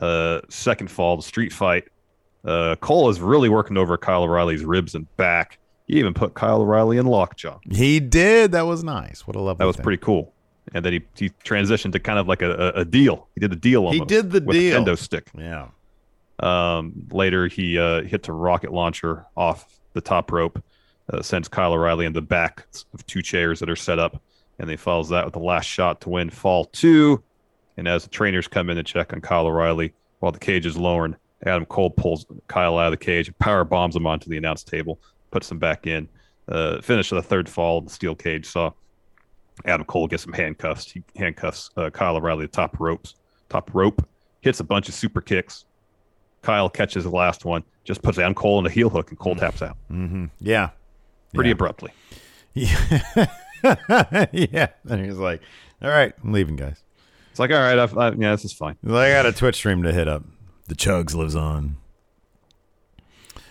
Uh, 0.00 0.40
second 0.48 0.88
fall, 0.88 1.16
the 1.16 1.22
street 1.24 1.52
fight. 1.52 1.84
Uh, 2.44 2.76
Cole 2.76 3.08
is 3.08 3.20
really 3.20 3.48
working 3.48 3.76
over 3.76 3.96
Kyle 3.96 4.22
O'Reilly's 4.22 4.64
ribs 4.64 4.94
and 4.94 5.14
back. 5.16 5.58
He 5.88 5.98
even 5.98 6.14
put 6.14 6.34
Kyle 6.34 6.60
O'Reilly 6.60 6.98
in 6.98 7.06
lockjaw. 7.06 7.58
He 7.70 7.98
did. 7.98 8.52
That 8.52 8.66
was 8.66 8.84
nice. 8.84 9.26
What 9.26 9.36
a 9.36 9.40
lovely. 9.40 9.62
That 9.62 9.66
was 9.66 9.76
thing. 9.76 9.82
pretty 9.82 10.02
cool. 10.02 10.34
And 10.74 10.84
then 10.84 10.92
he, 10.92 11.02
he 11.16 11.30
transitioned 11.44 11.92
to 11.92 11.98
kind 11.98 12.18
of 12.18 12.28
like 12.28 12.42
a, 12.42 12.52
a, 12.76 12.80
a 12.80 12.84
deal. 12.84 13.26
He 13.34 13.40
did 13.40 13.50
the 13.50 13.56
deal. 13.56 13.90
He 13.90 14.00
did 14.00 14.30
the 14.30 14.42
with 14.42 14.54
deal. 14.54 14.84
kendo 14.84 14.98
stick. 14.98 15.30
Yeah. 15.36 15.68
Um, 16.40 17.08
later, 17.10 17.48
he 17.48 17.78
uh, 17.78 18.02
hits 18.02 18.28
a 18.28 18.32
rocket 18.32 18.70
launcher 18.70 19.24
off 19.34 19.80
the 19.94 20.02
top 20.02 20.30
rope, 20.30 20.62
uh, 21.10 21.22
sends 21.22 21.48
Kyle 21.48 21.72
O'Reilly 21.72 22.04
in 22.04 22.12
the 22.12 22.22
back 22.22 22.66
of 22.92 23.04
two 23.06 23.22
chairs 23.22 23.60
that 23.60 23.70
are 23.70 23.76
set 23.76 23.98
up, 23.98 24.22
and 24.58 24.68
he 24.68 24.76
follows 24.76 25.08
that 25.08 25.24
with 25.24 25.32
the 25.32 25.40
last 25.40 25.64
shot 25.64 26.02
to 26.02 26.10
win 26.10 26.28
fall 26.28 26.66
two. 26.66 27.22
And 27.78 27.88
as 27.88 28.04
the 28.04 28.10
trainers 28.10 28.46
come 28.46 28.68
in 28.68 28.76
to 28.76 28.82
check 28.82 29.14
on 29.14 29.22
Kyle 29.22 29.46
O'Reilly 29.46 29.94
while 30.20 30.32
the 30.32 30.38
cage 30.38 30.66
is 30.66 30.76
lowering, 30.76 31.16
Adam 31.46 31.64
Cole 31.64 31.90
pulls 31.90 32.26
Kyle 32.46 32.76
out 32.76 32.92
of 32.92 32.98
the 32.98 33.04
cage, 33.04 33.28
and 33.28 33.38
power 33.38 33.64
bombs 33.64 33.96
him 33.96 34.06
onto 34.06 34.28
the 34.28 34.36
announce 34.36 34.62
table, 34.62 35.00
puts 35.30 35.50
him 35.50 35.58
back 35.58 35.86
in. 35.86 36.08
Uh, 36.48 36.80
finish 36.80 37.12
of 37.12 37.16
the 37.16 37.22
third 37.22 37.48
fall, 37.48 37.80
the 37.82 37.90
steel 37.90 38.14
cage 38.14 38.46
saw 38.46 38.70
Adam 39.64 39.84
Cole 39.84 40.06
gets 40.06 40.22
some 40.22 40.32
handcuffs. 40.32 40.90
He 40.90 41.02
handcuffs 41.16 41.70
uh, 41.76 41.90
Kyle 41.90 42.16
O'Reilly 42.16 42.46
the 42.46 42.52
top 42.52 42.78
ropes, 42.80 43.14
top 43.48 43.70
rope, 43.74 44.06
hits 44.40 44.60
a 44.60 44.64
bunch 44.64 44.88
of 44.88 44.94
super 44.94 45.20
kicks. 45.20 45.64
Kyle 46.42 46.70
catches 46.70 47.04
the 47.04 47.10
last 47.10 47.44
one, 47.44 47.64
just 47.84 48.00
puts 48.02 48.18
Adam 48.18 48.34
Cole 48.34 48.60
in 48.60 48.66
a 48.66 48.70
heel 48.70 48.88
hook, 48.88 49.10
and 49.10 49.18
Cole 49.18 49.34
taps 49.36 49.60
out 49.60 49.76
Mm-hmm. 49.90 50.26
Yeah. 50.40 50.70
pretty 51.34 51.50
Yeah. 51.50 51.52
abruptly. 51.54 51.90
Yeah. 52.54 53.26
yeah. 54.32 54.68
And 54.88 55.04
he's 55.04 55.16
like, 55.16 55.42
all 55.82 55.90
right, 55.90 56.12
I'm 56.24 56.32
leaving, 56.32 56.56
guys. 56.56 56.82
It's 57.30 57.38
like, 57.40 57.50
all 57.50 57.58
right, 57.58 57.78
I've, 57.78 57.96
I, 57.98 58.10
yeah, 58.12 58.30
this 58.32 58.44
is 58.44 58.52
fine. 58.52 58.76
Like, 58.82 59.08
I 59.12 59.22
got 59.22 59.26
a 59.26 59.32
Twitch 59.32 59.56
stream 59.56 59.82
to 59.82 59.92
hit 59.92 60.08
up. 60.08 60.24
The 60.68 60.74
Chugs 60.74 61.14
lives 61.14 61.34
on. 61.36 61.76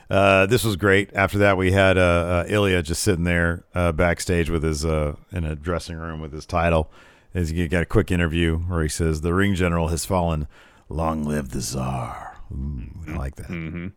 Uh, 0.10 0.46
this 0.46 0.64
was 0.64 0.76
great. 0.76 1.14
After 1.14 1.38
that, 1.40 1.58
we 1.58 1.72
had 1.72 1.98
uh, 1.98 2.02
uh, 2.02 2.46
Ilja 2.46 2.84
just 2.84 3.04
sitting 3.04 3.26
there 3.26 3.66
uh, 3.76 3.92
backstage 3.92 4.50
with 4.50 4.64
his 4.64 4.86
uh, 4.86 5.16
in 5.32 5.44
a 5.44 5.56
dressing 5.56 5.98
room 5.98 6.22
with 6.22 6.32
his 6.32 6.46
title. 6.46 6.90
As 7.34 7.52
you 7.52 7.68
got 7.68 7.84
a 7.84 7.86
quick 7.86 8.10
interview 8.10 8.58
where 8.58 8.84
he 8.84 8.90
says, 8.90 9.22
"The 9.22 9.34
ring 9.34 9.54
general 9.54 9.90
has 9.90 10.06
fallen. 10.06 10.48
Long 10.90 11.24
live 11.24 11.50
the 11.50 11.62
czar." 11.62 12.38
Ooh, 12.52 12.84
I 13.08 13.12
like 13.12 13.36
that. 13.36 13.48
Mm-hmm. 13.48 13.88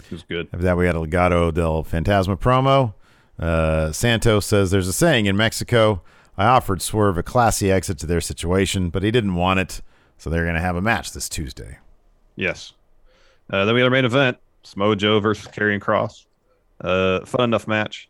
It 0.00 0.10
was 0.10 0.22
good. 0.22 0.48
After 0.52 0.64
that, 0.64 0.76
we 0.78 0.86
had 0.86 0.96
a 0.96 1.00
Legado 1.00 1.52
del 1.52 1.84
Fantasma 1.84 2.38
promo. 2.38 2.94
Uh, 3.38 3.92
Santos 3.92 4.46
says 4.46 4.70
there's 4.70 4.88
a 4.88 4.92
saying 4.92 5.26
in 5.26 5.36
Mexico. 5.36 6.02
I 6.38 6.46
offered 6.46 6.80
Swerve 6.80 7.18
a 7.18 7.22
classy 7.22 7.70
exit 7.70 7.98
to 7.98 8.06
their 8.06 8.20
situation, 8.20 8.90
but 8.90 9.02
he 9.02 9.10
didn't 9.10 9.34
want 9.34 9.60
it, 9.60 9.82
so 10.16 10.30
they're 10.30 10.44
going 10.44 10.54
to 10.54 10.60
have 10.60 10.76
a 10.76 10.80
match 10.82 11.12
this 11.12 11.28
Tuesday. 11.28 11.78
Yes. 12.36 12.72
Uh, 13.50 13.64
then 13.64 13.74
we 13.74 13.80
had 13.80 13.86
our 13.86 13.90
main 13.90 14.04
event: 14.06 14.38
Samoa 14.62 14.96
Joe 14.96 15.20
versus 15.20 15.46
Karrion 15.48 15.80
Kross. 15.80 16.26
Uh, 16.80 17.24
fun 17.24 17.44
enough 17.44 17.66
match. 17.66 18.08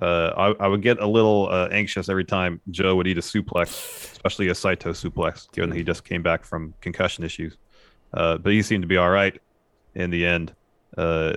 Uh, 0.00 0.54
I, 0.58 0.64
I, 0.64 0.68
would 0.68 0.82
get 0.82 0.98
a 1.00 1.06
little 1.06 1.48
uh, 1.50 1.68
anxious 1.70 2.08
every 2.08 2.24
time 2.24 2.60
Joe 2.70 2.96
would 2.96 3.06
eat 3.06 3.18
a 3.18 3.20
suplex, 3.20 4.12
especially 4.12 4.48
a 4.48 4.54
Saito 4.54 4.92
suplex, 4.92 5.50
given 5.52 5.70
that 5.70 5.76
he 5.76 5.84
just 5.84 6.04
came 6.04 6.22
back 6.22 6.44
from 6.44 6.74
concussion 6.80 7.24
issues. 7.24 7.58
Uh, 8.14 8.38
but 8.38 8.52
he 8.52 8.62
seemed 8.62 8.82
to 8.82 8.88
be 8.88 8.96
all 8.96 9.10
right 9.10 9.40
in 9.94 10.10
the 10.10 10.26
end. 10.26 10.54
Uh, 10.96 11.36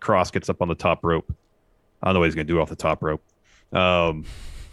Kross 0.00 0.30
gets 0.30 0.48
up 0.48 0.60
on 0.62 0.68
the 0.68 0.74
top 0.74 1.02
rope. 1.02 1.34
I 2.02 2.08
don't 2.08 2.14
know 2.14 2.20
what 2.20 2.26
he's 2.26 2.34
going 2.34 2.46
to 2.46 2.52
do 2.52 2.60
off 2.60 2.68
the 2.68 2.76
top 2.76 3.02
rope. 3.02 3.22
Um, 3.72 4.24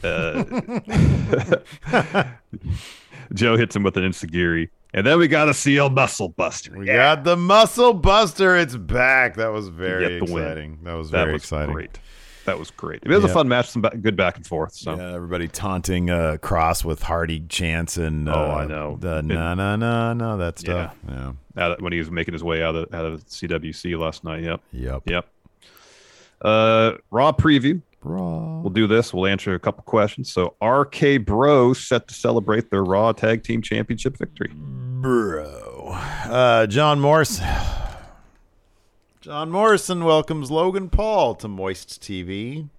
uh, 0.04 0.44
Joe 3.34 3.58
hits 3.58 3.76
him 3.76 3.84
with 3.84 3.98
an 3.98 4.04
enzuigiri. 4.04 4.70
And 4.94 5.06
then 5.06 5.20
we 5.20 5.28
got 5.28 5.50
a 5.50 5.54
CL 5.54 5.90
Muscle 5.90 6.30
Buster. 6.30 6.78
We 6.78 6.88
yeah. 6.88 7.16
got 7.16 7.24
the 7.24 7.36
Muscle 7.36 7.94
Buster. 7.94 8.56
It's 8.56 8.76
back. 8.76 9.36
That 9.36 9.52
was 9.52 9.68
very 9.68 10.18
exciting. 10.18 10.80
That 10.84 10.94
was 10.94 11.10
very 11.10 11.26
that 11.26 11.34
was 11.34 11.44
exciting. 11.44 11.74
Great. 11.74 12.00
That 12.46 12.58
was 12.58 12.72
great. 12.72 13.04
It 13.04 13.10
was 13.10 13.26
yeah. 13.26 13.30
a 13.30 13.34
fun 13.34 13.50
match, 13.50 13.70
some 13.70 13.82
good 13.82 14.16
back 14.16 14.38
and 14.38 14.48
forth. 14.48 14.74
So 14.74 14.96
yeah, 14.96 15.14
everybody 15.14 15.50
taunting 15.50 16.10
uh, 16.10 16.38
Kross 16.42 16.86
with 16.86 17.02
Hardy 17.02 17.42
chants 17.42 17.98
and 17.98 18.30
uh, 18.30 18.34
oh, 18.34 18.52
I 18.52 18.66
know 18.66 18.96
the 18.98 19.22
na 19.22 19.54
na 19.54 19.76
na 19.76 20.14
na 20.14 20.38
that 20.38 20.58
stuff. 20.58 20.96
Yeah, 21.10 21.34
yeah. 21.58 21.76
when 21.80 21.92
he 21.92 22.00
was 22.00 22.10
making 22.10 22.34
his 22.34 22.46
way 22.46 22.64
out 22.64 22.74
of 22.76 22.94
out 22.94 23.04
of 23.04 23.26
CWC 23.26 24.00
last 24.00 24.24
night. 24.24 24.44
Yep. 24.44 24.62
Yep. 24.72 25.02
Yep. 25.08 25.28
Uh, 26.42 26.94
Raw 27.12 27.34
preview. 27.34 27.82
Raw. 28.02 28.62
We'll 28.62 28.72
do 28.72 28.88
this. 28.88 29.14
We'll 29.14 29.28
answer 29.28 29.54
a 29.54 29.60
couple 29.60 29.84
questions. 29.84 30.32
So, 30.32 30.56
RK 30.62 31.26
Bro 31.26 31.74
set 31.74 32.08
to 32.08 32.14
celebrate 32.14 32.70
their 32.70 32.84
Raw 32.84 33.12
Tag 33.12 33.44
Team 33.44 33.62
Championship 33.62 34.18
victory. 34.18 34.52
Bro, 34.54 35.90
uh, 36.26 36.68
John 36.68 37.00
Morrison. 37.00 37.48
John 39.22 39.52
Morrison 39.52 40.06
welcomes 40.06 40.50
Logan 40.50 40.90
Paul 40.90 41.36
to 41.36 41.48
Moist 41.48 42.02
TV. 42.02 42.70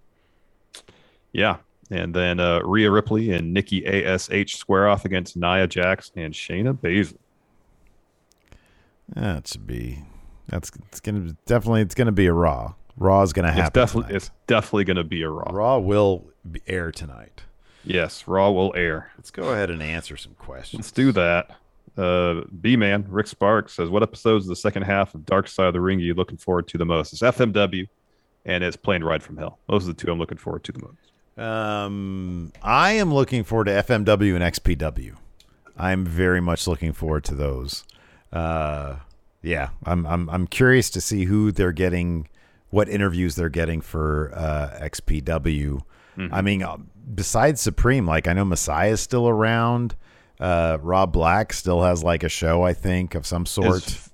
Yeah. 1.33 1.59
And 1.91 2.15
then 2.15 2.39
uh, 2.41 2.61
Rhea 2.61 2.91
Ripley 2.91 3.33
and 3.33 3.53
Nikki 3.53 3.87
ASH 3.87 4.57
square 4.57 4.89
off 4.89 5.05
against 5.05 5.37
Nia 5.37 5.67
Jax 5.67 6.13
and 6.17 6.35
Shayna 6.35 6.75
Baszler. 6.75 7.17
That 9.15 9.49
should 9.49 9.67
be. 9.67 10.05
That's 10.49 10.71
it's 10.91 11.01
gonna 11.01 11.37
definitely 11.47 11.83
it's 11.83 11.95
gonna 11.95 12.13
be 12.13 12.27
a 12.27 12.33
Raw. 12.33 12.75
Raw 12.99 13.23
is 13.23 13.33
gonna 13.33 13.53
happen. 13.53 13.65
It's 13.65 13.93
definitely 13.93 14.17
it's 14.17 14.31
definitely 14.47 14.85
gonna 14.85 15.05
be 15.05 15.23
a 15.23 15.29
Raw. 15.31 15.51
Raw 15.53 15.79
will 15.79 16.31
air 16.67 16.91
tonight. 16.93 17.43
Yes, 17.85 18.27
Raw 18.27 18.51
will 18.51 18.73
air. 18.77 19.13
Let's 19.17 19.31
go 19.31 19.51
ahead 19.51 19.71
and 19.71 19.83
answer 19.83 20.17
some 20.17 20.35
questions. 20.35 20.81
Let's 20.81 20.93
do 20.93 21.13
that. 21.13 21.57
Uh, 21.97 22.43
B 22.61 22.77
Man 22.77 23.07
Rick 23.09 23.27
Sparks 23.29 23.75
says, 23.75 23.89
"What 23.89 24.03
episodes 24.03 24.45
of 24.45 24.51
the 24.51 24.57
second 24.57 24.83
half 24.83 25.15
of 25.15 25.25
Dark 25.27 25.49
Side 25.49 25.67
of 25.69 25.73
the 25.73 25.81
Ring 25.81 25.99
are 25.99 26.03
you 26.03 26.15
looking 26.15 26.37
forward 26.37 26.69
to 26.69 26.79
the 26.79 26.85
most?" 26.85 27.13
It's 27.13 27.23
FMW, 27.23 27.87
and 28.45 28.63
it's 28.63 28.77
Plane 28.77 29.03
Ride 29.03 29.23
from 29.23 29.37
Hell. 29.37 29.59
Those 29.69 29.85
are 29.85 29.93
the 29.93 29.95
two 29.95 30.11
I'm 30.13 30.19
looking 30.19 30.39
forward 30.39 30.65
to 30.65 30.73
the 30.73 30.81
most. 30.81 31.09
Um, 31.39 32.53
I 32.63 32.93
am 32.93 33.15
looking 33.15 33.45
forward 33.45 33.67
to 33.67 33.73
FMW 33.73 34.35
and 34.35 34.43
XPW. 34.45 35.15
I'm 35.77 36.05
very 36.05 36.41
much 36.41 36.67
looking 36.67 36.93
forward 36.93 37.25
to 37.25 37.35
those. 37.35 37.85
Uh, 38.33 38.97
yeah, 39.43 39.71
I'm 39.85 40.07
I'm 40.07 40.29
I'm 40.31 40.47
curious 40.47 40.91
to 40.91 41.01
see 41.01 41.25
who 41.25 41.53
they're 41.53 41.73
getting, 41.73 42.29
what 42.71 42.89
interviews 42.89 43.35
they're 43.35 43.49
getting 43.49 43.81
for 43.81 44.33
uh, 44.35 44.79
XPW. 44.83 45.83
Mm-hmm. 46.17 46.35
I 46.35 46.43
mean, 46.43 46.63
uh, 46.63 46.77
besides 47.15 47.61
Supreme, 47.61 48.07
like 48.07 48.29
I 48.29 48.33
know 48.33 48.45
Messiah 48.45 48.91
is 48.91 49.01
still 49.01 49.29
around. 49.29 49.95
Uh, 50.41 50.79
Rob 50.81 51.13
Black 51.13 51.53
still 51.53 51.83
has 51.83 52.05
like 52.05 52.23
a 52.23 52.29
show, 52.29 52.63
I 52.63 52.73
think, 52.73 53.15
of 53.15 53.27
some 53.27 53.47
sort. 53.47 53.87
Is 53.87 54.11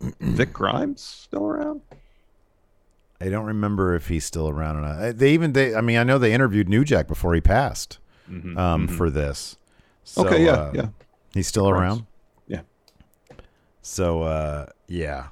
Vic 0.20 0.52
Grimes 0.52 1.00
still 1.00 1.46
around? 1.46 1.82
I 3.20 3.28
don't 3.28 3.46
remember 3.46 3.94
if 3.94 4.08
he's 4.08 4.24
still 4.24 4.48
around 4.48 4.76
or 4.76 4.80
not. 4.82 4.98
Uh, 4.98 5.12
they 5.12 5.32
even 5.32 5.52
they, 5.52 5.74
I 5.74 5.80
mean, 5.80 5.98
I 5.98 6.04
know 6.04 6.18
they 6.18 6.32
interviewed 6.32 6.68
New 6.68 6.84
Jack 6.84 7.06
before 7.06 7.34
he 7.34 7.40
passed 7.40 7.98
mm-hmm, 8.28 8.58
um, 8.58 8.86
mm-hmm. 8.86 8.96
for 8.96 9.08
this. 9.10 9.56
So, 10.02 10.26
okay, 10.26 10.44
yeah, 10.44 10.52
uh, 10.52 10.72
yeah. 10.74 10.86
He's 11.32 11.46
still 11.46 11.68
around. 11.68 12.06
Yeah. 12.46 12.60
So, 13.82 14.22
uh, 14.22 14.66
yeah, 14.88 15.28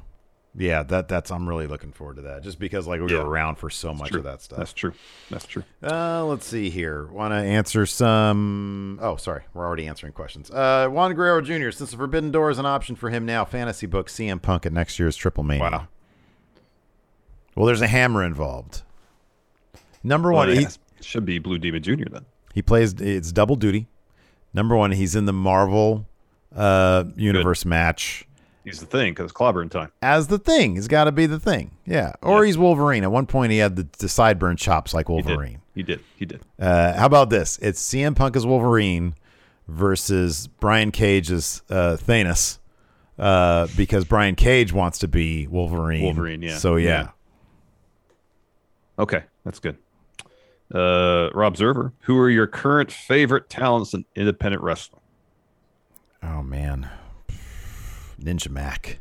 yeah, 0.55 0.83
that 0.83 1.09
that's 1.09 1.31
I'm 1.31 1.49
really 1.49 1.67
looking 1.67 1.93
forward 1.93 2.17
to 2.17 2.23
that. 2.23 2.43
Just 2.43 2.59
because 2.59 2.87
like 2.87 3.01
we 3.01 3.11
yeah. 3.11 3.21
were 3.21 3.29
around 3.29 3.57
for 3.57 3.71
so 3.71 3.95
much 3.95 4.13
of 4.13 4.25
that 4.25 4.43
stuff. 4.43 4.59
That's 4.59 4.73
true. 4.75 4.93
That's 5.31 5.47
true. 5.47 5.65
Uh, 5.83 6.25
let's 6.27 6.47
see 6.47 6.69
here. 6.69 7.07
Want 7.07 7.33
to 7.33 7.37
answer 7.37 7.87
some? 7.87 8.99
Oh, 9.01 9.17
sorry, 9.17 9.45
we're 9.55 9.67
already 9.67 9.87
answering 9.87 10.13
questions. 10.13 10.51
Uh, 10.51 10.89
Juan 10.89 11.15
Guerrero 11.15 11.41
Jr. 11.41 11.71
Since 11.71 11.93
the 11.93 11.97
Forbidden 11.97 12.31
Door 12.31 12.51
is 12.51 12.59
an 12.59 12.67
option 12.67 12.97
for 12.97 13.09
him 13.09 13.25
now, 13.25 13.47
fantasy 13.47 13.87
book 13.87 14.09
CM 14.09 14.43
Punk 14.43 14.67
at 14.67 14.73
next 14.73 14.99
year's 14.99 15.17
Triple 15.17 15.43
Mania. 15.43 15.63
Wow. 15.63 15.89
Well, 17.55 17.67
there's 17.67 17.83
a 17.83 17.89
hammer 17.89 18.23
involved. 18.23 18.83
Number 20.03 20.33
well, 20.33 20.47
one, 20.47 20.57
he 20.57 20.67
should 21.01 21.25
be 21.25 21.39
Blue 21.39 21.59
Demon 21.59 21.83
Jr. 21.83 22.11
Then 22.11 22.27
he 22.53 22.61
plays. 22.61 22.93
It's 22.95 23.33
double 23.33 23.57
duty. 23.57 23.89
Number 24.53 24.77
one, 24.77 24.93
he's 24.93 25.17
in 25.17 25.25
the 25.25 25.33
Marvel 25.33 26.07
uh, 26.55 27.05
universe 27.17 27.63
Good. 27.63 27.71
match 27.71 28.27
He's 28.65 28.79
the 28.79 28.87
thing 28.87 29.13
because 29.13 29.33
clobbering 29.33 29.71
time. 29.71 29.91
As 30.03 30.29
the 30.29 30.39
thing, 30.39 30.77
he's 30.77 30.87
got 30.87 31.05
to 31.05 31.13
be 31.13 31.27
the 31.27 31.41
thing. 31.41 31.73
Yeah, 31.85 32.13
or 32.23 32.45
he's 32.45 32.57
Wolverine. 32.57 33.03
At 33.03 33.11
one 33.11 33.27
point, 33.27 33.51
he 33.51 33.59
had 33.59 33.75
the, 33.75 33.83
the 33.99 34.07
sideburn 34.07 34.57
chops 34.57 34.95
like 34.95 35.09
Wolverine. 35.09 35.61
He 35.75 35.83
did. 35.83 36.01
He 36.17 36.25
did. 36.27 36.39
He 36.39 36.45
did. 36.61 36.65
Uh, 36.65 36.97
how 36.97 37.07
about 37.07 37.31
this? 37.31 37.59
It's 37.61 37.83
CM 37.83 38.15
Punk 38.15 38.37
as 38.37 38.47
Wolverine 38.47 39.15
versus 39.67 40.47
Brian 40.47 40.93
Cage 40.93 41.31
as 41.31 41.63
uh, 41.71 41.97
Thanos, 42.01 42.59
uh, 43.19 43.67
because 43.77 44.05
Brian 44.05 44.37
Cage 44.37 44.73
wants 44.73 44.99
to 44.99 45.09
be 45.09 45.49
Wolverine. 45.49 46.05
Wolverine, 46.05 46.43
yeah. 46.43 46.59
So 46.59 46.77
yeah. 46.77 46.89
yeah. 46.89 47.09
Okay, 48.99 49.25
that's 49.45 49.59
good. 49.59 49.77
Uh, 50.73 51.31
Rob 51.35 51.57
Zerver, 51.57 51.93
who 52.03 52.17
are 52.19 52.31
your 52.31 52.47
current 52.47 52.93
favorite 52.93 53.51
talents 53.51 53.93
in 53.93 54.05
independent 54.15 54.63
wrestling? 54.63 55.03
Oh 56.23 56.43
man. 56.43 56.89
Ninja 58.23 58.51
Mac. 58.51 59.01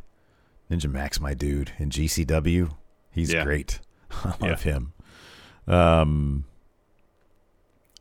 Ninja 0.69 0.91
Mac's 0.91 1.19
my 1.19 1.33
dude 1.33 1.71
in 1.77 1.89
GCW. 1.89 2.71
He's 3.11 3.33
yeah. 3.33 3.43
great. 3.43 3.79
I 4.11 4.35
love 4.39 4.65
yeah. 4.65 4.73
him. 4.73 4.93
Um, 5.67 6.45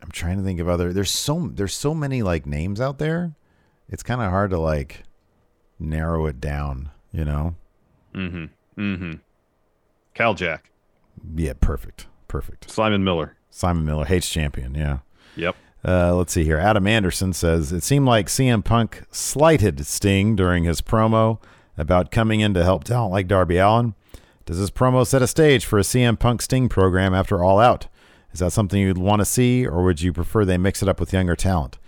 I'm 0.02 0.10
trying 0.10 0.38
to 0.38 0.44
think 0.44 0.60
of 0.60 0.68
other. 0.68 0.92
There's 0.92 1.10
so 1.10 1.50
there's 1.52 1.74
so 1.74 1.94
many 1.94 2.22
like 2.22 2.46
names 2.46 2.80
out 2.80 2.98
there. 2.98 3.34
It's 3.88 4.02
kind 4.02 4.20
of 4.20 4.30
hard 4.30 4.50
to 4.50 4.58
like 4.58 5.02
narrow 5.78 6.26
it 6.26 6.40
down. 6.40 6.90
You 7.12 7.24
know. 7.24 7.54
Mm-hmm. 8.14 8.80
Mm-hmm. 8.80 9.12
Cal 10.14 10.34
Jack. 10.34 10.70
Yeah, 11.34 11.52
perfect. 11.60 12.06
Perfect. 12.28 12.70
Simon 12.70 13.04
Miller. 13.04 13.36
Simon 13.50 13.84
Miller 13.84 14.04
hates 14.04 14.28
champion. 14.28 14.74
Yeah. 14.74 14.98
Yep. 15.36 15.56
Uh, 15.86 16.14
let's 16.14 16.32
see 16.32 16.44
here. 16.44 16.58
Adam 16.58 16.86
Anderson 16.86 17.32
says 17.32 17.72
it 17.72 17.82
seemed 17.82 18.06
like 18.06 18.26
CM 18.26 18.64
Punk 18.64 19.04
slighted 19.10 19.86
Sting 19.86 20.36
during 20.36 20.64
his 20.64 20.80
promo 20.80 21.38
about 21.78 22.10
coming 22.10 22.40
in 22.40 22.52
to 22.54 22.64
help 22.64 22.84
talent 22.84 23.12
like 23.12 23.26
Darby 23.26 23.56
Allin. 23.56 23.94
Does 24.44 24.58
this 24.58 24.70
promo 24.70 25.06
set 25.06 25.22
a 25.22 25.26
stage 25.26 25.64
for 25.64 25.78
a 25.78 25.82
CM 25.82 26.18
Punk 26.18 26.42
Sting 26.42 26.68
program 26.68 27.14
after 27.14 27.42
All 27.42 27.58
Out? 27.58 27.86
Is 28.32 28.40
that 28.40 28.52
something 28.52 28.80
you'd 28.80 28.98
want 28.98 29.20
to 29.20 29.24
see, 29.24 29.66
or 29.66 29.82
would 29.84 30.00
you 30.00 30.12
prefer 30.12 30.44
they 30.44 30.58
mix 30.58 30.82
it 30.82 30.88
up 30.88 31.00
with 31.00 31.12
younger 31.12 31.34
talent? 31.34 31.78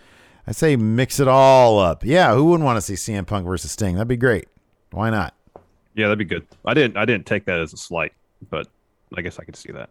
I 0.47 0.53
say 0.53 0.75
mix 0.75 1.21
it 1.21 1.29
all 1.29 1.79
up. 1.79 2.05
Yeah, 2.05 2.35
who 2.35 2.45
wouldn't 2.47 2.65
want 2.65 2.77
to 2.77 2.81
see 2.81 2.95
CM 2.95 3.27
Punk 3.27 3.47
versus 3.47 3.71
Sting? 3.73 3.95
That'd 3.95 4.09
be 4.09 4.17
great. 4.17 4.49
Why 4.91 5.11
not? 5.11 5.35
Yeah, 5.95 6.07
that'd 6.07 6.19
be 6.19 6.25
good. 6.25 6.47
I 6.65 6.75
didn't. 6.75 6.97
I 6.97 7.05
didn't 7.05 7.27
take 7.27 7.45
that 7.45 7.61
as 7.61 7.73
a 7.73 7.77
slight, 7.77 8.13
but 8.51 8.67
I 9.17 9.21
guess 9.21 9.39
I 9.39 9.45
could 9.45 9.57
see 9.57 9.73
that. 9.73 9.91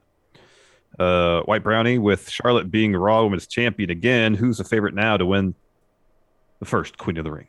Uh, 0.99 1.41
White 1.41 1.63
Brownie 1.63 1.97
with 1.97 2.29
Charlotte 2.29 2.69
being 2.69 2.93
Raw 2.93 3.23
Women's 3.23 3.47
Champion 3.47 3.89
again. 3.89 4.33
Who's 4.33 4.57
the 4.57 4.63
favorite 4.63 4.93
now 4.93 5.17
to 5.17 5.25
win 5.25 5.55
the 6.59 6.65
first 6.65 6.97
Queen 6.97 7.17
of 7.17 7.23
the 7.23 7.31
Ring? 7.31 7.47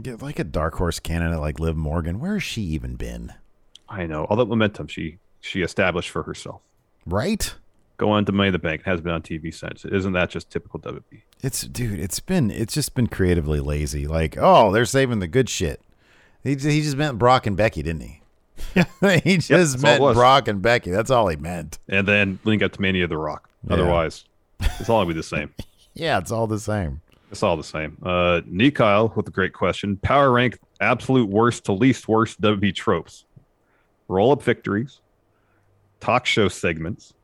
Get 0.00 0.20
like 0.22 0.38
a 0.38 0.44
dark 0.44 0.74
horse 0.74 1.00
candidate 1.00 1.40
like 1.40 1.58
Liv 1.58 1.76
Morgan. 1.76 2.20
Where 2.20 2.34
has 2.34 2.42
she 2.42 2.62
even 2.62 2.96
been? 2.96 3.32
I 3.88 4.06
know 4.06 4.24
all 4.24 4.36
that 4.36 4.46
momentum 4.46 4.88
she 4.88 5.18
she 5.40 5.62
established 5.62 6.10
for 6.10 6.22
herself. 6.22 6.60
Right. 7.06 7.54
Go 7.96 8.10
on 8.10 8.26
to 8.26 8.32
Money 8.32 8.48
in 8.48 8.52
the 8.52 8.58
Bank. 8.58 8.82
It 8.82 8.86
has 8.86 9.00
been 9.00 9.12
on 9.12 9.22
TV 9.22 9.54
since. 9.54 9.84
Isn't 9.86 10.12
that 10.12 10.28
just 10.28 10.50
typical 10.50 10.80
WWE? 10.80 11.22
It's 11.42 11.62
dude, 11.62 11.98
it's 11.98 12.20
been 12.20 12.50
it's 12.50 12.74
just 12.74 12.94
been 12.94 13.06
creatively 13.06 13.60
lazy. 13.60 14.06
Like, 14.06 14.36
oh, 14.38 14.70
they're 14.70 14.84
saving 14.84 15.20
the 15.20 15.28
good 15.28 15.48
shit. 15.48 15.80
He 16.44 16.50
he 16.50 16.82
just 16.82 16.96
meant 16.96 17.18
Brock 17.18 17.46
and 17.46 17.56
Becky, 17.56 17.82
didn't 17.82 18.02
he? 18.02 18.20
he 19.24 19.36
just 19.38 19.48
that's 19.48 19.74
all 19.74 19.80
it 19.80 19.82
meant 19.82 20.02
was. 20.02 20.16
Brock 20.16 20.48
and 20.48 20.60
Becky. 20.62 20.90
That's 20.90 21.10
all 21.10 21.28
he 21.28 21.36
meant. 21.36 21.78
And 21.88 22.06
then 22.06 22.38
link 22.44 22.62
up 22.62 22.72
to 22.72 22.80
Mania 22.82 23.04
of 23.04 23.10
the 23.10 23.16
Rock. 23.18 23.48
Yeah. 23.66 23.74
Otherwise, 23.74 24.24
it's 24.60 24.88
all 24.88 25.00
gonna 25.02 25.08
be 25.14 25.18
the 25.18 25.22
same. 25.22 25.52
Yeah, 25.98 26.18
it's 26.18 26.30
all 26.30 26.46
the 26.46 26.60
same. 26.60 27.00
It's 27.30 27.42
all 27.42 27.56
the 27.56 27.64
same. 27.64 27.96
Uh, 28.02 28.42
Nikyle 28.46 29.16
with 29.16 29.26
a 29.28 29.30
great 29.30 29.54
question. 29.54 29.96
Power 29.96 30.30
rank 30.30 30.58
absolute 30.78 31.30
worst 31.30 31.64
to 31.64 31.72
least 31.72 32.06
worst 32.06 32.38
WWE 32.42 32.74
tropes. 32.74 33.24
Roll 34.06 34.30
up 34.30 34.42
victories, 34.42 35.00
talk 36.00 36.26
show 36.26 36.48
segments, 36.48 37.14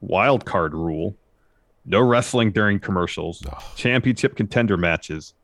wild 0.00 0.46
card 0.46 0.72
rule, 0.72 1.14
no 1.84 2.00
wrestling 2.00 2.50
during 2.50 2.80
commercials, 2.80 3.42
championship 3.76 4.36
contender 4.36 4.78
matches, 4.78 5.34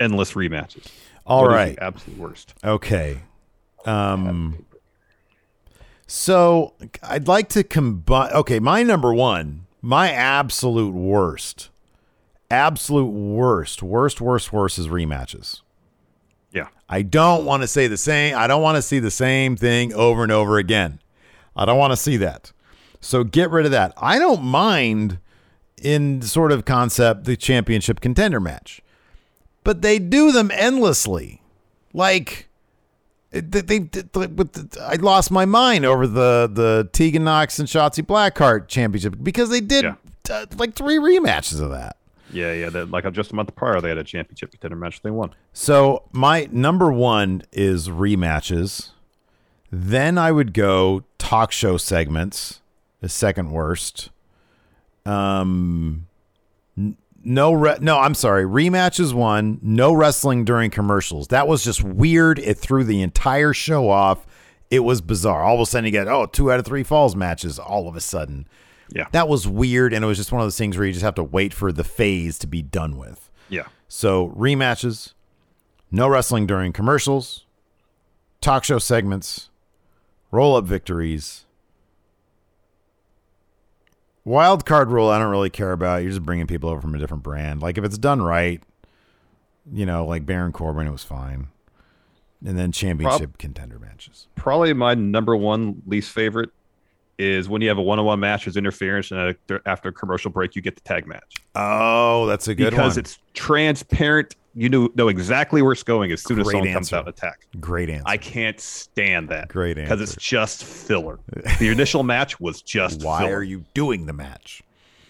endless 0.00 0.32
rematches. 0.32 0.86
All 1.26 1.42
What 1.42 1.50
is 1.50 1.54
right. 1.54 1.78
absolute 1.82 2.18
worst. 2.18 2.54
Okay. 2.64 3.20
Um 3.84 4.64
so 6.06 6.74
I'd 7.02 7.28
like 7.28 7.48
to 7.50 7.64
combine 7.64 8.32
okay, 8.32 8.60
my 8.60 8.82
number 8.82 9.12
1, 9.12 9.66
my 9.82 10.10
absolute 10.10 10.94
worst. 10.94 11.70
Absolute 12.50 13.10
worst, 13.10 13.82
worst 13.82 14.20
worst 14.20 14.52
worst 14.52 14.78
is 14.78 14.88
rematches. 14.88 15.62
Yeah. 16.52 16.68
I 16.88 17.02
don't 17.02 17.44
want 17.44 17.62
to 17.62 17.66
say 17.66 17.86
the 17.88 17.96
same. 17.96 18.36
I 18.36 18.46
don't 18.46 18.62
want 18.62 18.76
to 18.76 18.82
see 18.82 18.98
the 19.00 19.10
same 19.10 19.56
thing 19.56 19.92
over 19.92 20.22
and 20.22 20.30
over 20.30 20.58
again. 20.58 21.00
I 21.56 21.64
don't 21.64 21.78
want 21.78 21.92
to 21.92 21.96
see 21.96 22.16
that. 22.18 22.52
So 23.00 23.24
get 23.24 23.50
rid 23.50 23.66
of 23.66 23.72
that. 23.72 23.92
I 23.96 24.18
don't 24.18 24.42
mind 24.42 25.18
in 25.82 26.22
sort 26.22 26.52
of 26.52 26.64
concept 26.64 27.24
the 27.24 27.36
championship 27.36 28.00
contender 28.00 28.40
match. 28.40 28.80
But 29.62 29.82
they 29.82 29.98
do 29.98 30.32
them 30.32 30.50
endlessly. 30.52 31.42
Like 31.92 32.48
they, 33.40 33.60
they, 33.60 33.78
they- 33.80 34.80
I 34.82 34.94
lost 34.96 35.30
my 35.30 35.44
mind 35.44 35.84
over 35.84 36.06
the 36.06 36.48
the 36.52 36.88
Tegan 36.92 37.24
Nox 37.24 37.58
and 37.58 37.68
Shotzi 37.68 38.04
Blackheart 38.04 38.68
championship 38.68 39.16
because 39.22 39.50
they 39.50 39.60
did 39.60 39.84
Yeah. 39.84 39.94
uh, 40.30 40.46
like 40.56 40.74
three 40.74 40.96
rematches 40.98 41.60
of 41.60 41.70
that. 41.70 41.96
Yeah, 42.32 42.52
yeah. 42.52 42.84
Like 42.88 43.10
just 43.12 43.32
a 43.32 43.34
month 43.36 43.54
prior, 43.54 43.80
they 43.80 43.88
had 43.90 43.98
a 43.98 44.04
championship 44.04 44.50
contender 44.50 44.76
match. 44.76 45.02
They 45.02 45.10
won. 45.10 45.34
So 45.52 46.02
my 46.12 46.48
number 46.50 46.92
one 46.92 47.42
is 47.52 47.88
rematches. 47.88 48.90
Then 49.70 50.18
I 50.18 50.32
would 50.32 50.52
go 50.54 51.04
talk 51.18 51.52
show 51.52 51.76
segments, 51.76 52.60
the 53.00 53.08
second 53.08 53.50
worst. 53.52 54.10
Um, 55.06 56.06
no, 57.24 57.52
re- 57.52 57.78
no, 57.80 57.98
I'm 57.98 58.14
sorry. 58.14 58.44
Rematches 58.44 59.12
one. 59.12 59.58
No 59.62 59.92
wrestling 59.92 60.44
during 60.44 60.70
commercials. 60.70 61.28
That 61.28 61.48
was 61.48 61.64
just 61.64 61.82
weird. 61.82 62.38
It 62.38 62.58
threw 62.58 62.84
the 62.84 63.02
entire 63.02 63.52
show 63.52 63.88
off. 63.88 64.26
It 64.70 64.80
was 64.80 65.00
bizarre. 65.00 65.42
All 65.42 65.54
of 65.54 65.60
a 65.60 65.66
sudden, 65.66 65.84
you 65.86 65.90
get 65.90 66.08
oh 66.08 66.26
two 66.26 66.50
out 66.52 66.58
of 66.58 66.66
three 66.66 66.82
falls 66.82 67.14
matches. 67.16 67.58
All 67.58 67.88
of 67.88 67.96
a 67.96 68.00
sudden, 68.00 68.46
Yeah. 68.94 69.06
that 69.12 69.28
was 69.28 69.46
weird, 69.46 69.92
and 69.92 70.04
it 70.04 70.08
was 70.08 70.18
just 70.18 70.32
one 70.32 70.40
of 70.40 70.46
those 70.46 70.58
things 70.58 70.76
where 70.76 70.86
you 70.86 70.92
just 70.92 71.04
have 71.04 71.14
to 71.16 71.22
wait 71.22 71.52
for 71.54 71.70
the 71.72 71.84
phase 71.84 72.38
to 72.40 72.46
be 72.46 72.62
done 72.62 72.96
with. 72.96 73.30
Yeah. 73.48 73.66
So 73.88 74.30
rematches, 74.36 75.12
no 75.90 76.08
wrestling 76.08 76.46
during 76.46 76.72
commercials, 76.72 77.44
talk 78.40 78.64
show 78.64 78.78
segments, 78.78 79.50
roll 80.30 80.56
up 80.56 80.64
victories. 80.64 81.43
Wild 84.24 84.64
card 84.64 84.90
rule, 84.90 85.08
I 85.10 85.18
don't 85.18 85.30
really 85.30 85.50
care 85.50 85.72
about. 85.72 86.02
You're 86.02 86.10
just 86.10 86.22
bringing 86.22 86.46
people 86.46 86.70
over 86.70 86.80
from 86.80 86.94
a 86.94 86.98
different 86.98 87.22
brand. 87.22 87.60
Like 87.60 87.76
if 87.76 87.84
it's 87.84 87.98
done 87.98 88.22
right, 88.22 88.62
you 89.70 89.84
know, 89.84 90.06
like 90.06 90.24
Baron 90.24 90.52
Corbin, 90.52 90.86
it 90.86 90.92
was 90.92 91.04
fine. 91.04 91.48
And 92.44 92.58
then 92.58 92.72
championship 92.72 93.38
contender 93.38 93.78
matches. 93.78 94.28
Probably 94.34 94.72
my 94.72 94.94
number 94.94 95.34
one 95.36 95.82
least 95.86 96.10
favorite 96.10 96.50
is 97.18 97.48
when 97.48 97.62
you 97.62 97.68
have 97.68 97.78
a 97.78 97.82
one-on-one 97.82 98.20
match, 98.20 98.44
there's 98.44 98.56
interference, 98.56 99.10
and 99.10 99.36
after 99.66 99.88
a 99.88 99.92
commercial 99.92 100.30
break, 100.30 100.56
you 100.56 100.62
get 100.62 100.74
the 100.74 100.80
tag 100.82 101.06
match. 101.06 101.36
Oh, 101.54 102.26
that's 102.26 102.48
a 102.48 102.54
good 102.54 102.64
one. 102.64 102.70
because 102.70 102.94
one. 102.94 103.00
it's 103.00 103.18
transparent. 103.34 104.36
You 104.56 104.68
know, 104.68 104.88
know 104.94 105.08
exactly 105.08 105.62
where 105.62 105.72
it's 105.72 105.82
going 105.82 106.12
as 106.12 106.22
soon 106.22 106.38
as 106.38 106.44
Great 106.44 106.52
someone 106.52 106.72
comes 106.72 106.86
answer. 106.86 106.96
out 106.96 107.06
and 107.06 107.08
attack. 107.08 107.46
Great 107.60 107.90
answer. 107.90 108.04
I 108.06 108.16
can't 108.16 108.60
stand 108.60 109.28
that. 109.30 109.48
Great 109.48 109.78
answer. 109.78 109.96
Because 109.96 110.00
it's 110.00 110.22
just 110.22 110.64
filler. 110.64 111.18
The 111.58 111.68
initial 111.70 112.04
match 112.04 112.38
was 112.40 112.62
just 112.62 113.02
Why 113.02 113.22
filler. 113.22 113.38
are 113.38 113.42
you 113.42 113.64
doing 113.74 114.06
the 114.06 114.12
match? 114.12 114.62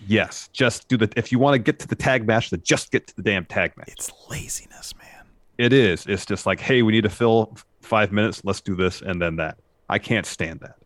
Yes, 0.07 0.49
just 0.53 0.89
do 0.89 0.97
the. 0.97 1.11
If 1.17 1.33
you 1.33 1.39
want 1.39 1.55
to 1.55 1.59
get 1.59 1.79
to 1.81 1.89
the 1.89 1.95
tag 1.95 2.27
match, 2.27 2.51
then 2.51 2.61
just 2.63 2.91
get 2.91 3.07
to 3.07 3.17
the 3.17 3.23
damn 3.23 3.45
tag 3.45 3.77
match. 3.77 3.89
It's 3.89 4.13
laziness, 4.31 4.95
man. 4.97 5.25
It 5.59 5.73
is. 5.73 6.07
It's 6.07 6.27
just 6.27 6.47
like, 6.47 6.61
hey, 6.61 6.83
we 6.83 6.93
need 6.93 7.05
to 7.05 7.11
fill 7.11 7.57
five 7.81 8.13
minutes. 8.13 8.43
Let's 8.45 8.61
do 8.61 8.75
this 8.75 9.03
and 9.03 9.21
then 9.21 9.37
that. 9.37 9.57
I 9.89 9.99
can't 9.99 10.27
stand 10.27 10.61
that. 10.61 10.77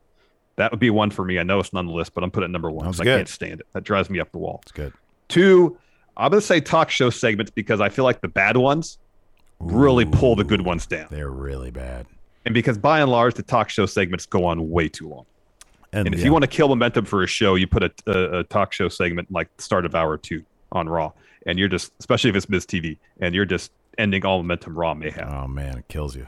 That 0.59 0.73
would 0.73 0.81
be 0.81 0.91
one 0.91 1.11
for 1.11 1.25
me. 1.25 1.39
I 1.39 1.45
know 1.45 1.61
it's 1.61 1.73
not 1.73 1.81
on 1.81 1.87
the 1.87 1.93
list, 1.93 2.15
but 2.15 2.25
I'm 2.25 2.33
putting 2.33 2.51
it 2.51 2.53
number 2.53 2.69
one. 2.69 2.89
I 2.89 3.05
can't 3.05 3.29
stand 3.29 3.61
it. 3.61 3.67
That 3.75 3.85
drives 3.85 4.11
me 4.11 4.19
up 4.19 4.33
the 4.33 4.39
wall. 4.39 4.59
It's 4.65 4.73
good. 4.73 4.93
Two, 5.29 5.79
I'm 6.17 6.31
gonna 6.31 6.41
say 6.41 6.61
talk 6.61 6.91
show 6.91 7.11
segments 7.11 7.53
because 7.53 7.81
I 7.81 7.89
feel 7.89 8.05
like 8.05 8.21
the 8.21 8.29
bad 8.29 8.57
ones 8.57 8.99
really 9.61 10.05
pull 10.05 10.35
the 10.35 10.43
good 10.43 10.63
ones 10.63 10.85
down. 10.85 11.07
They're 11.11 11.31
really 11.31 11.71
bad. 11.71 12.07
And 12.45 12.55
because 12.55 12.77
by 12.77 13.01
and 13.01 13.11
large, 13.11 13.35
the 13.35 13.43
talk 13.43 13.71
show 13.71 13.87
segments 13.87 14.27
go 14.27 14.45
on 14.45 14.69
way 14.69 14.89
too 14.89 15.09
long. 15.09 15.27
And 15.93 16.09
if 16.09 16.19
yeah. 16.19 16.27
you 16.27 16.33
want 16.33 16.43
to 16.43 16.49
kill 16.49 16.69
momentum 16.69 17.05
for 17.05 17.23
a 17.23 17.27
show, 17.27 17.55
you 17.55 17.69
put 17.69 17.85
a, 17.85 17.93
a, 18.07 18.39
a 18.41 18.45
talk 18.45 18.73
show 18.73 18.89
segment 18.89 19.31
like 19.31 19.49
start 19.59 19.87
of 19.87 19.95
hour 19.95 20.19
two 20.19 20.45
on 20.73 20.89
Raw, 20.89 21.13
and 21.47 21.57
you're 21.57 21.69
just, 21.69 21.93
especially 22.01 22.31
if 22.31 22.37
it's 22.37 22.49
Miz 22.49 22.67
TV, 22.67 22.99
and 23.21 23.33
you're 23.33 23.45
just 23.45 23.71
ending 23.97 24.27
all 24.27 24.39
momentum 24.39 24.77
Raw 24.77 24.95
may 24.95 25.11
have. 25.11 25.29
Oh 25.33 25.47
man, 25.47 25.79
it 25.79 25.87
kills 25.87 26.17
you. 26.17 26.27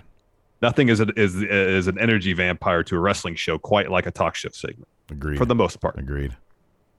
Nothing 0.62 0.88
is 0.88 1.00
a, 1.00 1.06
is 1.18 1.36
is 1.42 1.86
an 1.86 1.98
energy 1.98 2.32
vampire 2.32 2.82
to 2.84 2.96
a 2.96 2.98
wrestling 2.98 3.34
show 3.34 3.58
quite 3.58 3.90
like 3.90 4.06
a 4.06 4.10
talk 4.10 4.34
show 4.34 4.50
segment 4.50 4.88
Agreed. 5.10 5.38
for 5.38 5.46
the 5.46 5.54
most 5.54 5.80
part. 5.80 5.98
Agreed. 5.98 6.36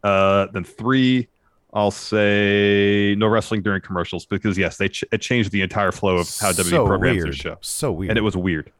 Uh, 0.04 0.48
then 0.52 0.64
three, 0.64 1.28
I'll 1.74 1.92
say 1.92 3.16
no 3.18 3.28
wrestling 3.28 3.62
during 3.62 3.82
commercials 3.82 4.26
because 4.26 4.58
yes, 4.58 4.78
they 4.78 4.90
ch- 4.90 5.04
it 5.12 5.20
changed 5.22 5.52
the 5.52 5.62
entire 5.62 5.92
flow 5.92 6.18
of 6.18 6.28
how 6.40 6.52
WWE 6.52 6.86
programs 6.88 7.16
weird. 7.18 7.28
their 7.28 7.34
show. 7.34 7.58
So 7.62 7.92
weird. 7.92 8.10
and 8.12 8.18
it 8.18 8.22
was 8.24 8.36
weird. 8.36 8.72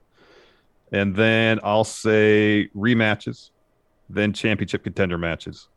And 0.92 1.16
then 1.16 1.60
I'll 1.64 1.84
say 1.86 2.70
rematches, 2.76 3.52
then 4.10 4.34
championship 4.34 4.84
contender 4.84 5.18
matches, 5.18 5.70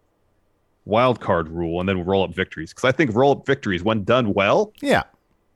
wild 0.86 1.20
card 1.20 1.48
rule, 1.48 1.78
and 1.78 1.88
then 1.88 2.04
roll 2.04 2.24
up 2.24 2.34
victories. 2.34 2.70
Because 2.70 2.84
I 2.84 2.92
think 2.92 3.14
roll 3.14 3.32
up 3.32 3.46
victories, 3.46 3.82
when 3.84 4.02
done 4.02 4.32
well, 4.34 4.72
yeah. 4.80 5.04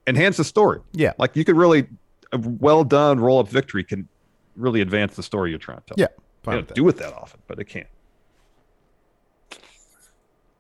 enhance 0.07 0.37
the 0.37 0.45
story. 0.45 0.81
Yeah. 0.93 1.13
Like 1.19 1.35
you 1.35 1.45
could 1.45 1.57
really, 1.57 1.89
a 2.33 2.39
well 2.39 2.85
done 2.85 3.20
roll 3.20 3.39
up 3.39 3.49
victory 3.49 3.85
can 3.85 4.09
really 4.57 4.81
advance 4.81 5.16
the 5.16 5.22
story 5.22 5.51
you're 5.51 5.59
trying 5.59 5.79
to 5.79 5.85
tell. 5.87 5.97
Yeah. 5.99 6.07
You 6.11 6.22
Fine 6.43 6.55
don't 6.57 6.74
do 6.74 6.89
it 6.89 6.97
that 6.97 7.14
often, 7.14 7.41
but 7.47 7.59
it 7.59 7.64
can. 7.64 7.87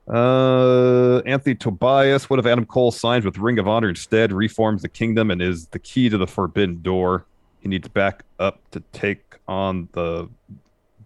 Uh, 0.08 1.18
Anthony 1.26 1.54
Tobias. 1.54 2.30
What 2.30 2.38
if 2.38 2.46
Adam 2.46 2.64
Cole 2.64 2.90
signs 2.90 3.24
with 3.24 3.36
Ring 3.38 3.58
of 3.58 3.68
Honor 3.68 3.90
instead, 3.90 4.32
reforms 4.32 4.82
the 4.82 4.88
kingdom, 4.88 5.30
and 5.30 5.42
is 5.42 5.66
the 5.66 5.78
key 5.78 6.08
to 6.08 6.16
the 6.16 6.26
forbidden 6.26 6.82
door? 6.82 7.26
He 7.60 7.68
needs 7.68 7.88
back 7.88 8.24
up 8.38 8.60
to 8.70 8.82
take 8.92 9.36
on 9.46 9.88
the 9.92 10.28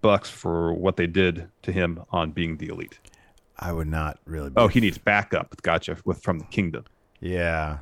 Bucks 0.01 0.29
for 0.29 0.73
what 0.73 0.97
they 0.97 1.07
did 1.07 1.49
to 1.63 1.73
him 1.73 2.03
on 2.11 2.31
being 2.31 2.57
the 2.57 2.69
elite. 2.69 2.99
I 3.59 3.73
would 3.73 3.89
not 3.89 4.19
really. 4.25 4.51
Be 4.51 4.57
Oh, 4.57 4.69
he 4.69 4.81
needs 4.81 4.99
backup. 4.99 5.61
Gotcha. 5.63 5.97
With 6.05 6.23
from 6.23 6.39
the 6.39 6.45
kingdom. 6.47 6.85
Yeah. 7.21 7.79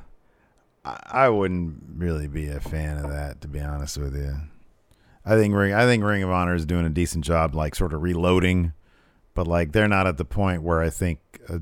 I, 0.83 1.29
wouldn't 1.29 1.83
really 1.95 2.27
be 2.27 2.47
a 2.49 2.59
fan 2.59 2.97
of 2.97 3.11
that, 3.11 3.41
to 3.41 3.47
be 3.47 3.59
honest 3.59 3.97
with 3.97 4.15
you. 4.15 4.35
I 5.23 5.35
think 5.35 5.53
Ring. 5.53 5.73
I 5.73 5.85
think 5.85 6.03
Ring 6.03 6.23
of 6.23 6.31
Honor 6.31 6.55
is 6.55 6.65
doing 6.65 6.85
a 6.85 6.89
decent 6.89 7.23
job, 7.23 7.53
like 7.53 7.75
sort 7.75 7.93
of 7.93 8.01
reloading, 8.01 8.73
but 9.35 9.47
like 9.47 9.71
they're 9.71 9.87
not 9.87 10.07
at 10.07 10.17
the 10.17 10.25
point 10.25 10.63
where 10.63 10.81
I 10.81 10.89
think 10.89 11.19
a 11.47 11.61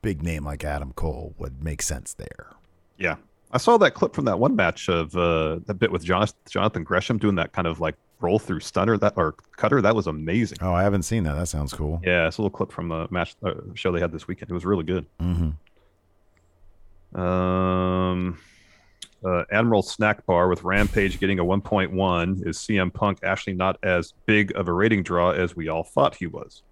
big 0.00 0.22
name 0.22 0.44
like 0.44 0.64
Adam 0.64 0.92
Cole 0.92 1.34
would 1.38 1.62
make 1.62 1.82
sense 1.82 2.14
there. 2.14 2.54
Yeah. 2.96 3.16
I 3.52 3.58
saw 3.58 3.76
that 3.78 3.92
clip 3.92 4.14
from 4.14 4.24
that 4.24 4.38
one 4.38 4.56
match 4.56 4.88
of 4.88 5.14
uh, 5.16 5.60
that 5.66 5.74
bit 5.74 5.92
with 5.92 6.02
Jonathan, 6.02 6.36
Jonathan 6.48 6.82
Gresham 6.82 7.18
doing 7.18 7.36
that 7.36 7.52
kind 7.52 7.68
of 7.68 7.78
like 7.78 7.94
roll 8.20 8.38
through 8.38 8.60
stunner 8.60 8.96
that 8.98 9.12
or 9.16 9.34
cutter. 9.56 9.82
That 9.82 9.94
was 9.94 10.06
amazing. 10.06 10.58
Oh, 10.60 10.72
I 10.72 10.82
haven't 10.82 11.02
seen 11.02 11.24
that. 11.24 11.34
That 11.34 11.46
sounds 11.46 11.72
cool. 11.72 12.00
Yeah, 12.02 12.26
it's 12.26 12.38
a 12.38 12.42
little 12.42 12.50
clip 12.50 12.72
from 12.72 12.90
a 12.90 13.06
match 13.10 13.36
uh, 13.44 13.52
show 13.74 13.92
they 13.92 14.00
had 14.00 14.10
this 14.10 14.26
weekend. 14.26 14.50
It 14.50 14.54
was 14.54 14.64
really 14.64 14.84
good. 14.84 15.06
hmm 15.20 15.50
Um, 18.14 18.38
uh, 19.24 19.44
Admiral 19.50 19.82
Snack 19.82 20.26
Bar 20.26 20.48
with 20.48 20.64
Rampage 20.64 21.18
getting 21.18 21.38
a 21.38 21.44
1.1 21.44 22.46
is 22.46 22.58
CM 22.58 22.92
Punk 22.92 23.18
actually 23.22 23.54
not 23.54 23.78
as 23.82 24.12
big 24.26 24.54
of 24.54 24.68
a 24.68 24.72
rating 24.72 25.02
draw 25.02 25.30
as 25.30 25.56
we 25.56 25.68
all 25.68 25.82
thought 25.82 26.16
he 26.16 26.26
was. 26.26 26.62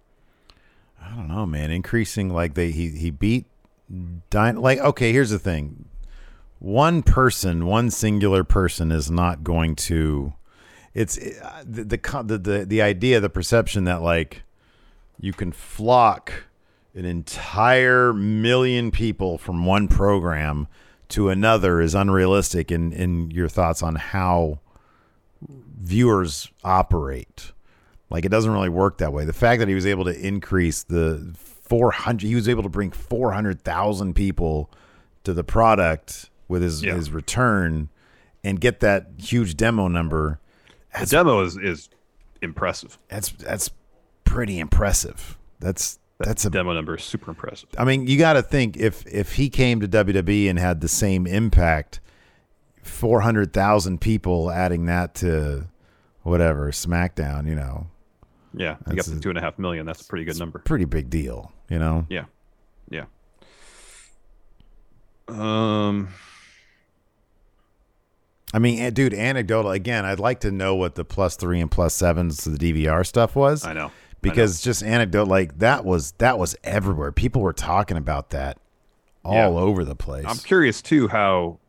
I 1.01 1.09
don't 1.15 1.27
know, 1.27 1.45
man. 1.45 1.71
Increasing 1.71 2.29
like 2.29 2.53
they 2.53 2.71
he 2.71 2.89
he 2.89 3.09
beat 3.09 3.45
Dyn 3.91 4.61
like 4.61 4.79
okay, 4.79 5.11
here's 5.11 5.31
the 5.31 5.39
thing. 5.39 5.85
One 6.59 7.01
person, 7.01 7.65
one 7.65 7.89
singular 7.89 8.43
person 8.43 8.91
is 8.91 9.11
not 9.11 9.43
going 9.43 9.75
to 9.77 10.33
it's 10.93 11.17
uh, 11.17 11.63
the 11.65 11.83
the 11.83 12.23
the 12.23 12.37
the, 12.37 12.65
the 12.65 12.81
idea, 12.81 13.19
the 13.19 13.29
perception 13.29 13.83
that 13.85 14.01
like 14.01 14.43
you 15.19 15.33
can 15.33 15.51
flock 15.51 16.45
an 16.95 17.05
entire 17.05 18.13
million 18.13 18.91
people 18.91 19.37
from 19.37 19.65
one 19.65 19.87
program 19.87 20.67
to 21.09 21.29
another 21.29 21.81
is 21.81 21.93
unrealistic 21.95 22.71
in, 22.71 22.91
in 22.93 23.29
your 23.31 23.47
thoughts 23.47 23.83
on 23.83 23.95
how 23.95 24.59
viewers 25.81 26.49
operate. 26.63 27.51
Like 28.09 28.25
it 28.25 28.29
doesn't 28.29 28.51
really 28.51 28.69
work 28.69 28.97
that 28.99 29.11
way. 29.13 29.25
The 29.25 29.33
fact 29.33 29.59
that 29.59 29.67
he 29.67 29.75
was 29.75 29.85
able 29.85 30.05
to 30.05 30.17
increase 30.27 30.83
the 30.83 31.33
400 31.35 32.25
he 32.27 32.35
was 32.35 32.47
able 32.47 32.63
to 32.63 32.69
bring 32.69 32.91
400,000 32.91 34.13
people 34.13 34.69
to 35.23 35.33
the 35.33 35.43
product 35.43 36.29
with 36.47 36.61
his 36.61 36.83
Yeah. 36.83 36.95
his 36.95 37.09
return 37.11 37.89
and 38.43 38.59
get 38.59 38.81
that 38.81 39.07
huge 39.17 39.55
demo 39.55 39.87
number. 39.87 40.39
The 40.99 41.05
demo 41.07 41.41
is 41.43 41.57
is 41.57 41.89
impressive. 42.41 42.99
That's 43.07 43.29
that's 43.31 43.69
pretty 44.25 44.59
impressive. 44.59 45.37
That's 45.59 45.97
that's 46.23 46.45
a 46.45 46.49
Demo 46.49 46.73
number 46.73 46.95
is 46.95 47.03
super 47.03 47.31
impressive. 47.31 47.69
I 47.77 47.83
mean, 47.85 48.07
you 48.07 48.17
got 48.17 48.33
to 48.33 48.41
think 48.41 48.77
if 48.77 49.05
if 49.07 49.33
he 49.33 49.49
came 49.49 49.79
to 49.81 49.87
WWE 49.87 50.49
and 50.49 50.57
had 50.57 50.81
the 50.81 50.87
same 50.87 51.27
impact, 51.27 51.99
four 52.81 53.21
hundred 53.21 53.53
thousand 53.53 54.01
people 54.01 54.51
adding 54.51 54.85
that 54.85 55.15
to 55.15 55.67
whatever 56.21 56.71
SmackDown, 56.71 57.47
you 57.47 57.55
know, 57.55 57.87
Yeah, 58.53 58.77
you 58.89 58.95
got 58.95 59.05
to 59.05 59.19
two 59.19 59.29
and 59.29 59.37
a 59.37 59.41
half 59.41 59.59
million. 59.59 59.85
That's 59.85 60.01
a 60.01 60.05
pretty 60.05 60.25
good 60.25 60.39
number. 60.39 60.59
pretty 60.59 60.85
big 60.85 61.09
deal, 61.09 61.51
you 61.69 61.79
know. 61.79 62.05
Yeah, 62.09 62.25
yeah. 62.89 63.05
Um, 65.27 66.09
I 68.53 68.59
mean, 68.59 68.79
eh, 68.79 68.89
dude, 68.91 69.13
anecdotal 69.13 69.71
again. 69.71 70.05
I'd 70.05 70.19
like 70.19 70.41
to 70.41 70.51
know 70.51 70.75
what 70.75 70.95
the 70.95 71.03
plus 71.03 71.35
three 71.35 71.59
and 71.59 71.71
plus 71.71 71.93
sevens 71.95 72.37
to 72.43 72.49
the 72.49 72.57
DVR 72.57 73.05
stuff 73.05 73.35
was. 73.35 73.65
I 73.65 73.73
know 73.73 73.91
because 74.23 74.61
just 74.61 74.83
anecdote 74.83 75.27
like 75.27 75.59
that 75.59 75.85
was 75.85 76.13
that 76.13 76.37
was 76.39 76.55
everywhere. 76.63 77.11
People 77.11 77.41
were 77.41 77.53
talking 77.53 77.97
about 77.97 78.31
that 78.31 78.57
all 79.23 79.35
Yeah. 79.35 79.47
over 79.61 79.85
the 79.85 79.95
place. 79.95 80.25
I'm 80.27 80.37
curious 80.37 80.81
too 80.81 81.07
how 81.07 81.59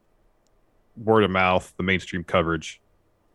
word 0.97 1.25
of 1.25 1.31
mouth, 1.31 1.73
the 1.77 1.83
mainstream 1.83 2.25
coverage 2.25 2.81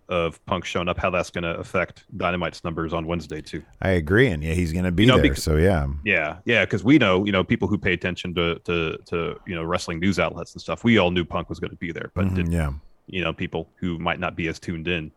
of 0.07 0.43
Punk 0.47 0.65
showing 0.65 0.88
up, 0.89 0.97
how 0.97 1.11
that's 1.11 1.30
going 1.30 1.43
to 1.43 1.55
affect 1.59 2.03
Dynamite's 2.17 2.63
numbers 2.63 2.93
on 2.93 3.05
Wednesday 3.05 3.41
too. 3.41 3.61
I 3.80 3.89
agree, 3.89 4.28
and 4.28 4.43
yeah, 4.43 4.53
he's 4.53 4.74
going 4.74 4.86
to 4.86 4.91
be 4.91 5.03
You 5.03 5.07
know, 5.09 5.15
there. 5.17 5.24
because- 5.24 5.43
so 5.43 5.55
yeah, 5.57 5.86
Yeah, 6.03 6.38
yeah, 6.45 6.65
because 6.65 6.84
we 6.84 6.97
know, 6.97 7.26
you 7.26 7.32
know, 7.32 7.43
people 7.43 7.67
who 7.67 7.78
pay 7.78 7.93
attention 7.93 8.34
to 8.36 8.55
to 8.65 8.97
to 9.07 9.39
you 9.45 9.53
know 9.55 9.63
wrestling 9.63 9.99
news 9.99 10.17
outlets 10.20 10.53
and 10.53 10.61
stuff. 10.61 10.84
We 10.84 10.97
all 10.97 11.11
knew 11.11 11.26
Punk 11.26 11.47
was 11.49 11.59
going 11.59 11.70
to 11.72 11.78
be 11.78 11.91
there, 11.91 12.09
but 12.15 12.26
Mhm, 12.26 12.36
did 12.36 12.51
yeah. 12.51 12.72
you 13.07 13.22
know 13.22 13.34
people 13.34 13.70
who 13.76 13.99
might 13.99 14.20
not 14.20 14.36
be 14.36 14.47
as 14.47 14.59
tuned 14.59 14.88
in 14.88 15.11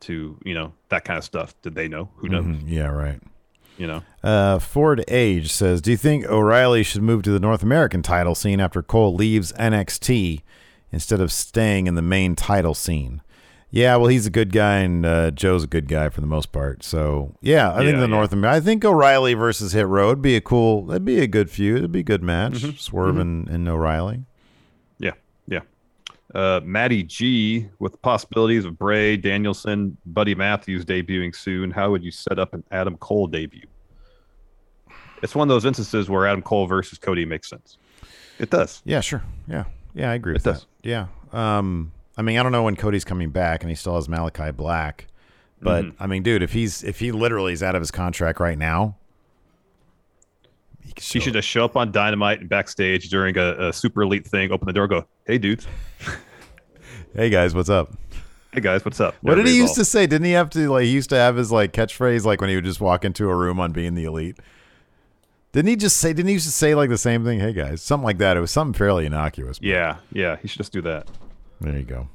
to 0.00 0.38
you 0.44 0.54
know 0.54 0.72
that 0.88 1.04
kind 1.04 1.18
of 1.18 1.24
stuff? 1.24 1.54
Did 1.62 1.74
they 1.74 1.88
know? 1.88 2.08
Who 2.16 2.28
knows? 2.28 2.44
Mhm, 2.44 2.62
yeah, 2.66 2.86
right. 2.88 3.20
You 3.76 3.86
know, 3.86 4.02
Uh, 4.24 4.58
Ford 4.58 5.04
Age 5.06 5.52
says, 5.52 5.80
"Do 5.80 5.92
you 5.92 5.96
think 5.96 6.26
O'Reilly 6.26 6.82
should 6.82 7.02
move 7.02 7.22
to 7.22 7.30
the 7.30 7.38
North 7.38 7.62
American 7.62 8.02
title 8.02 8.34
scene 8.34 8.58
after 8.60 8.82
Cole 8.82 9.14
leaves 9.14 9.52
NXT 9.52 10.40
instead 10.90 11.20
of 11.20 11.30
staying 11.30 11.86
in 11.86 11.94
the 11.94 12.02
main 12.02 12.34
title 12.34 12.74
scene?" 12.74 13.22
Yeah, 13.70 13.96
well, 13.96 14.06
he's 14.08 14.24
a 14.26 14.30
good 14.30 14.50
guy, 14.52 14.78
and 14.78 15.04
uh, 15.04 15.30
Joe's 15.30 15.62
a 15.64 15.66
good 15.66 15.88
guy 15.88 16.08
for 16.08 16.22
the 16.22 16.26
most 16.26 16.52
part. 16.52 16.82
So, 16.82 17.34
yeah, 17.42 17.70
I 17.70 17.80
think 17.84 17.96
the 17.96 18.00
yeah. 18.00 18.06
North 18.06 18.32
America. 18.32 18.56
I 18.56 18.60
think 18.60 18.82
O'Reilly 18.82 19.34
versus 19.34 19.72
Hit 19.72 19.86
Row 19.86 20.08
would 20.08 20.22
be 20.22 20.36
a 20.36 20.40
cool. 20.40 20.86
That'd 20.86 21.04
be 21.04 21.20
a 21.20 21.26
good 21.26 21.50
feud. 21.50 21.78
It'd 21.78 21.92
be 21.92 22.00
a 22.00 22.02
good 22.02 22.22
match. 22.22 22.54
Mm-hmm. 22.54 22.76
Swerve 22.78 23.18
and, 23.18 23.46
and 23.48 23.68
O'Reilly. 23.68 24.24
Uh, 26.34 26.60
Matty 26.62 27.02
G 27.02 27.68
with 27.78 28.00
possibilities 28.02 28.64
of 28.66 28.78
Bryan 28.78 29.20
Danielson, 29.20 29.96
Buddy 30.06 30.34
Matthews 30.34 30.84
debuting 30.84 31.34
soon. 31.34 31.70
How 31.70 31.90
would 31.90 32.04
you 32.04 32.10
set 32.10 32.38
up 32.38 32.52
an 32.52 32.62
Adam 32.70 32.96
Cole 32.98 33.26
debut? 33.26 33.66
It's 35.22 35.34
one 35.34 35.48
of 35.48 35.54
those 35.54 35.64
instances 35.64 36.08
where 36.08 36.26
Adam 36.26 36.42
Cole 36.42 36.66
versus 36.66 36.98
Cody 36.98 37.24
makes 37.24 37.48
sense. 37.48 37.78
It 38.38 38.50
does. 38.50 38.82
Yeah, 38.84 39.00
sure. 39.00 39.22
Yeah, 39.48 39.64
yeah, 39.94 40.10
I 40.10 40.14
agree 40.14 40.34
with 40.34 40.46
It 40.46 40.50
does. 40.50 40.66
Yeah. 40.82 41.06
Um, 41.32 41.92
I 42.16 42.22
mean, 42.22 42.38
I 42.38 42.42
don't 42.42 42.52
know 42.52 42.62
when 42.62 42.76
Cody's 42.76 43.04
coming 43.04 43.30
back, 43.30 43.62
and 43.62 43.70
he 43.70 43.74
still 43.74 43.94
has 43.96 44.08
Malachi 44.08 44.50
Black. 44.52 45.06
But 45.60 45.84
Mm-hmm. 45.86 46.02
I 46.02 46.06
mean, 46.06 46.22
dude, 46.22 46.42
if 46.42 46.52
he's 46.52 46.84
if 46.84 47.00
he 47.00 47.10
literally 47.10 47.52
is 47.52 47.62
out 47.62 47.74
of 47.74 47.80
his 47.80 47.90
contract 47.90 48.38
right 48.38 48.58
now, 48.58 48.96
he, 50.96 51.18
He 51.18 51.20
should 51.20 51.32
just 51.32 51.46
show 51.48 51.64
up 51.64 51.76
on 51.76 51.92
Dynamite 51.92 52.40
and 52.40 52.48
backstage 52.48 53.08
during 53.10 53.36
a, 53.38 53.68
a 53.68 53.72
super 53.72 54.02
elite 54.02 54.26
thing, 54.26 54.50
open 54.52 54.66
the 54.66 54.72
door, 54.72 54.86
go, 54.88 55.04
"Hey, 55.26 55.38
dudes, 55.38 55.66
Hey 57.14 57.30
guys, 57.30 57.54
what's 57.54 57.70
up? 57.70 57.92
hey 58.52 58.60
guys, 58.60 58.84
what's 58.84 59.00
up?" 59.00 59.14
What 59.22 59.36
did 59.36 59.46
he 59.46 59.56
used 59.56 59.74
to 59.76 59.84
say? 59.84 60.06
Didn't 60.06 60.24
he 60.26 60.32
have 60.32 60.50
to 60.50 60.70
like? 60.70 60.84
He 60.84 60.90
used 60.90 61.10
to 61.10 61.16
have 61.16 61.36
his 61.36 61.50
like 61.52 61.72
catchphrase 61.72 62.24
like 62.24 62.40
when 62.40 62.50
he 62.50 62.56
would 62.56 62.64
just 62.64 62.80
walk 62.80 63.04
into 63.04 63.28
a 63.30 63.34
room 63.36 63.60
on 63.60 63.72
being 63.72 63.94
the 63.94 64.04
elite. 64.04 64.36
Didn't 65.52 65.68
he 65.68 65.76
just 65.76 65.96
say? 65.96 66.12
Didn't 66.12 66.28
he 66.28 66.34
used 66.34 66.46
to 66.46 66.52
say 66.52 66.74
like 66.74 66.90
the 66.90 66.98
same 66.98 67.24
thing? 67.24 67.40
Hey 67.40 67.52
guys, 67.52 67.80
something 67.82 68.04
like 68.04 68.18
that. 68.18 68.36
It 68.36 68.40
was 68.40 68.50
something 68.50 68.74
fairly 68.74 69.06
innocuous. 69.06 69.58
all- 69.58 69.66
Yeah, 69.66 69.96
yeah, 70.12 70.36
he 70.42 70.48
should 70.48 70.58
just 70.58 70.72
do 70.72 70.82
that. 70.82 71.08
There 71.60 71.76
you 71.76 71.82
go. 71.84 72.08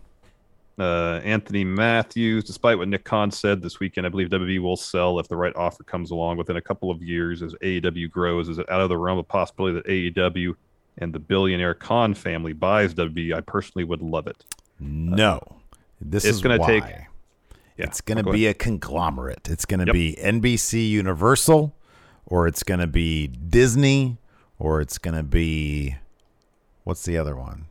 Uh, 0.79 1.21
Anthony 1.23 1.63
Matthews, 1.63 2.43
despite 2.43 2.77
what 2.79 2.87
Nick 2.87 3.03
Khan 3.03 3.29
said 3.29 3.61
this 3.61 3.79
weekend, 3.79 4.07
I 4.07 4.09
believe 4.09 4.29
WWE 4.29 4.59
will 4.59 4.75
sell 4.75 5.19
if 5.19 5.27
the 5.27 5.35
right 5.35 5.55
offer 5.55 5.83
comes 5.83 6.09
along 6.09 6.37
within 6.37 6.57
a 6.57 6.61
couple 6.61 6.89
of 6.89 7.01
years 7.03 7.43
as 7.43 7.53
AEW 7.61 8.09
grows. 8.09 8.49
Is 8.49 8.57
it 8.57 8.67
out 8.71 8.81
of 8.81 8.89
the 8.89 8.97
realm 8.97 9.19
of 9.19 9.27
possibility 9.27 9.75
that 9.75 10.15
AEW 10.15 10.55
and 10.97 11.13
the 11.13 11.19
billionaire 11.19 11.75
Khan 11.75 12.15
family 12.15 12.53
buys 12.53 12.95
WWE? 12.95 13.35
I 13.35 13.41
personally 13.41 13.83
would 13.83 14.01
love 14.01 14.25
it. 14.25 14.43
No, 14.79 15.39
this 16.01 16.25
it's 16.25 16.37
is 16.37 16.41
gonna 16.41 16.57
take- 16.65 16.83
Yeah, 16.83 17.05
it's 17.77 18.01
going 18.01 18.23
to 18.23 18.31
be 18.31 18.45
ahead. 18.45 18.55
a 18.55 18.59
conglomerate. 18.59 19.47
It's 19.49 19.65
going 19.65 19.79
to 19.79 19.85
Yep. 19.87 19.93
be 19.93 20.15
NBC 20.19 20.89
Universal, 20.89 21.75
or 22.25 22.47
it's 22.47 22.63
going 22.63 22.79
to 22.79 22.87
be 22.87 23.27
Disney, 23.27 24.17
or 24.59 24.81
it's 24.81 24.97
going 24.97 25.15
to 25.15 25.23
be 25.23 25.95
what's 26.83 27.03
the 27.05 27.17
other 27.17 27.35
one? 27.35 27.65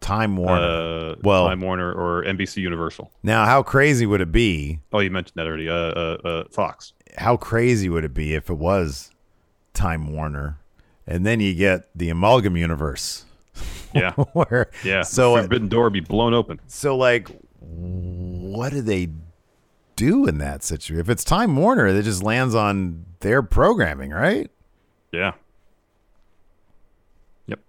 Time 0.00 0.36
Warner. 0.36 1.10
uh, 1.12 1.14
well- 1.22 1.46
Time 1.48 1.60
Warner 1.60 1.92
or 1.92 2.24
NBC 2.24 2.58
Universal. 2.62 3.10
now, 3.22 3.44
how 3.44 3.62
crazy 3.62 4.06
would 4.06 4.20
it 4.20 4.32
be? 4.32 4.80
Oh, 4.92 4.98
you 5.00 5.10
mentioned 5.10 5.34
that 5.36 5.46
already. 5.46 5.68
Uh, 5.68 5.74
uh, 5.74 6.18
uh, 6.24 6.44
Fox. 6.50 6.92
How 7.18 7.36
crazy 7.36 7.88
would 7.88 8.04
it 8.04 8.14
be 8.14 8.34
if 8.34 8.48
it 8.48 8.54
was 8.58 9.10
Time 9.74 10.12
Warner, 10.12 10.58
and 11.06 11.26
then 11.26 11.40
you 11.40 11.54
get 11.54 11.88
the 11.94 12.08
amalgam 12.08 12.56
universe, 12.56 13.24
Yeah, 13.94 14.12
where 14.12 14.70
yeah. 14.84 15.02
So 15.02 15.32
the 15.34 15.38
uh, 15.40 15.42
forbidden 15.42 15.68
door 15.68 15.90
be 15.90 16.00
blown 16.00 16.32
open. 16.34 16.60
So, 16.66 16.96
like, 16.96 17.28
what 17.58 18.70
do 18.72 18.80
they 18.80 19.08
do 19.96 20.26
in 20.26 20.38
that 20.38 20.62
situation? 20.62 21.00
If 21.00 21.10
it's 21.10 21.24
Time 21.24 21.56
Warner, 21.56 21.86
it 21.88 22.02
just 22.04 22.22
lands 22.22 22.54
on 22.54 23.04
their 23.20 23.42
programming, 23.42 24.12
right? 24.12 24.50
Yeah. 25.12 25.32
Yep. 27.46 27.60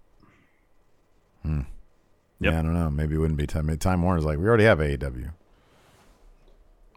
Yep. 2.42 2.52
Yeah, 2.52 2.58
I 2.58 2.62
don't 2.62 2.74
know. 2.74 2.90
Maybe 2.90 3.14
it 3.14 3.18
wouldn't 3.18 3.38
be 3.38 3.46
Time. 3.46 3.74
Time 3.78 4.02
Warner's 4.02 4.24
like, 4.24 4.38
we 4.38 4.44
already 4.46 4.64
have 4.64 4.78
AEW. 4.78 5.30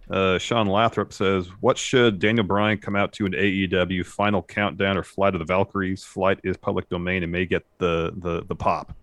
Uh, 0.10 0.38
Sean 0.38 0.68
Lathrop 0.68 1.12
says, 1.12 1.48
"What 1.62 1.78
should 1.78 2.20
Daniel 2.20 2.46
Bryan 2.46 2.78
come 2.78 2.96
out 2.96 3.12
to 3.14 3.26
in 3.26 3.32
AEW 3.34 4.06
Final 4.06 4.44
Countdown 4.44 4.98
or 4.98 5.04
Flight 5.04 5.34
of 5.34 5.40
the 5.40 5.46
Valkyries? 5.46 6.04
Flight 6.04 6.40
is 6.44 6.58
public 6.58 6.88
domain 6.90 7.24
and 7.24 7.32
may 7.32 7.46
get 7.46 7.66
the 7.80 8.14
the 8.18 8.44
the 8.46 8.56
pop. 8.56 8.96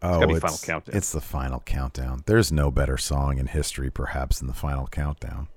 Oh, 0.00 0.20
Final 0.20 0.58
Countdown. 0.62 0.96
It's 0.96 1.12
the 1.12 1.20
Final 1.20 1.60
Countdown. 1.60 2.22
There's 2.24 2.52
no 2.52 2.70
better 2.70 2.96
song 2.96 3.38
in 3.38 3.48
history, 3.48 3.90
perhaps, 3.90 4.38
than 4.38 4.46
the 4.46 4.54
Final 4.54 4.86
Countdown. 4.86 5.48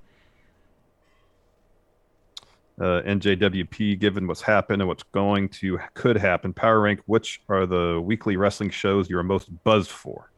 Uh, 2.82 3.02
NJWP, 3.04 4.00
given 4.00 4.26
what's 4.28 4.42
happened 4.42 4.82
and 4.82 4.90
what's 4.90 5.04
going 5.04 5.50
to 5.50 5.78
could 5.94 6.18
happen, 6.18 6.52
power 6.52 6.80
rank. 6.82 7.00
Which 7.06 7.42
are 7.48 7.68
the 7.68 8.02
weekly 8.04 8.38
wrestling 8.38 8.72
shows 8.72 9.08
you 9.08 9.18
are 9.20 9.24
most 9.24 9.50
buzzed 9.64 9.92
for? 9.92 10.32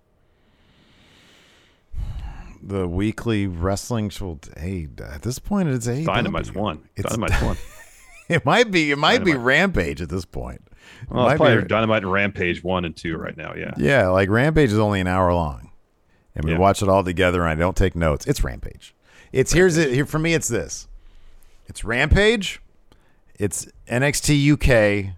The 2.62 2.88
weekly 2.88 3.48
wrestling 3.48 4.10
show. 4.10 4.40
Hey, 4.58 4.88
at 5.04 5.22
this 5.22 5.40
point, 5.40 5.70
it's. 5.70 5.86
Dynamite's 5.86 6.54
one. 6.54 6.88
It's 6.96 7.10
Dynamite's 7.10 7.42
one. 7.42 7.58
It 8.30 8.46
might 8.46 8.72
be. 8.72 8.92
It 8.92 8.98
might 8.98 9.24
be 9.24 9.36
Rampage 9.36 10.02
at 10.02 10.10
this 10.10 10.26
point. 10.26 10.62
It 11.04 11.10
Well, 11.12 11.26
might 11.26 11.38
probably 11.38 11.62
be- 11.62 11.68
Dynamite 11.68 12.04
and 12.04 12.12
Rampage 12.12 12.64
one 12.64 12.86
and 12.86 12.96
two 12.96 13.18
right 13.18 13.36
now. 13.36 13.54
Yeah. 13.54 13.72
Yeah, 13.78 14.08
like 14.10 14.30
Rampage 14.30 14.72
is 14.72 14.80
only 14.80 15.02
an 15.02 15.08
hour 15.08 15.34
long, 15.34 15.72
and 16.36 16.46
we 16.46 16.52
Yeah. 16.52 16.58
watch 16.58 16.82
it 16.82 16.88
all 16.90 17.04
together. 17.04 17.42
And 17.42 17.50
I 17.50 17.56
don't 17.56 17.76
take 17.76 17.96
notes. 17.96 18.26
It's 18.28 18.44
Rampage. 18.44 18.96
It's 19.34 19.52
here's 19.52 19.76
it 19.78 19.92
here 19.94 20.06
for 20.06 20.20
me. 20.20 20.34
It's 20.34 20.48
this. 20.48 20.88
It's 21.68 21.84
Rampage. 21.84 22.62
It's 23.40 23.68
NXT 23.88 24.54
UK. 24.54 25.16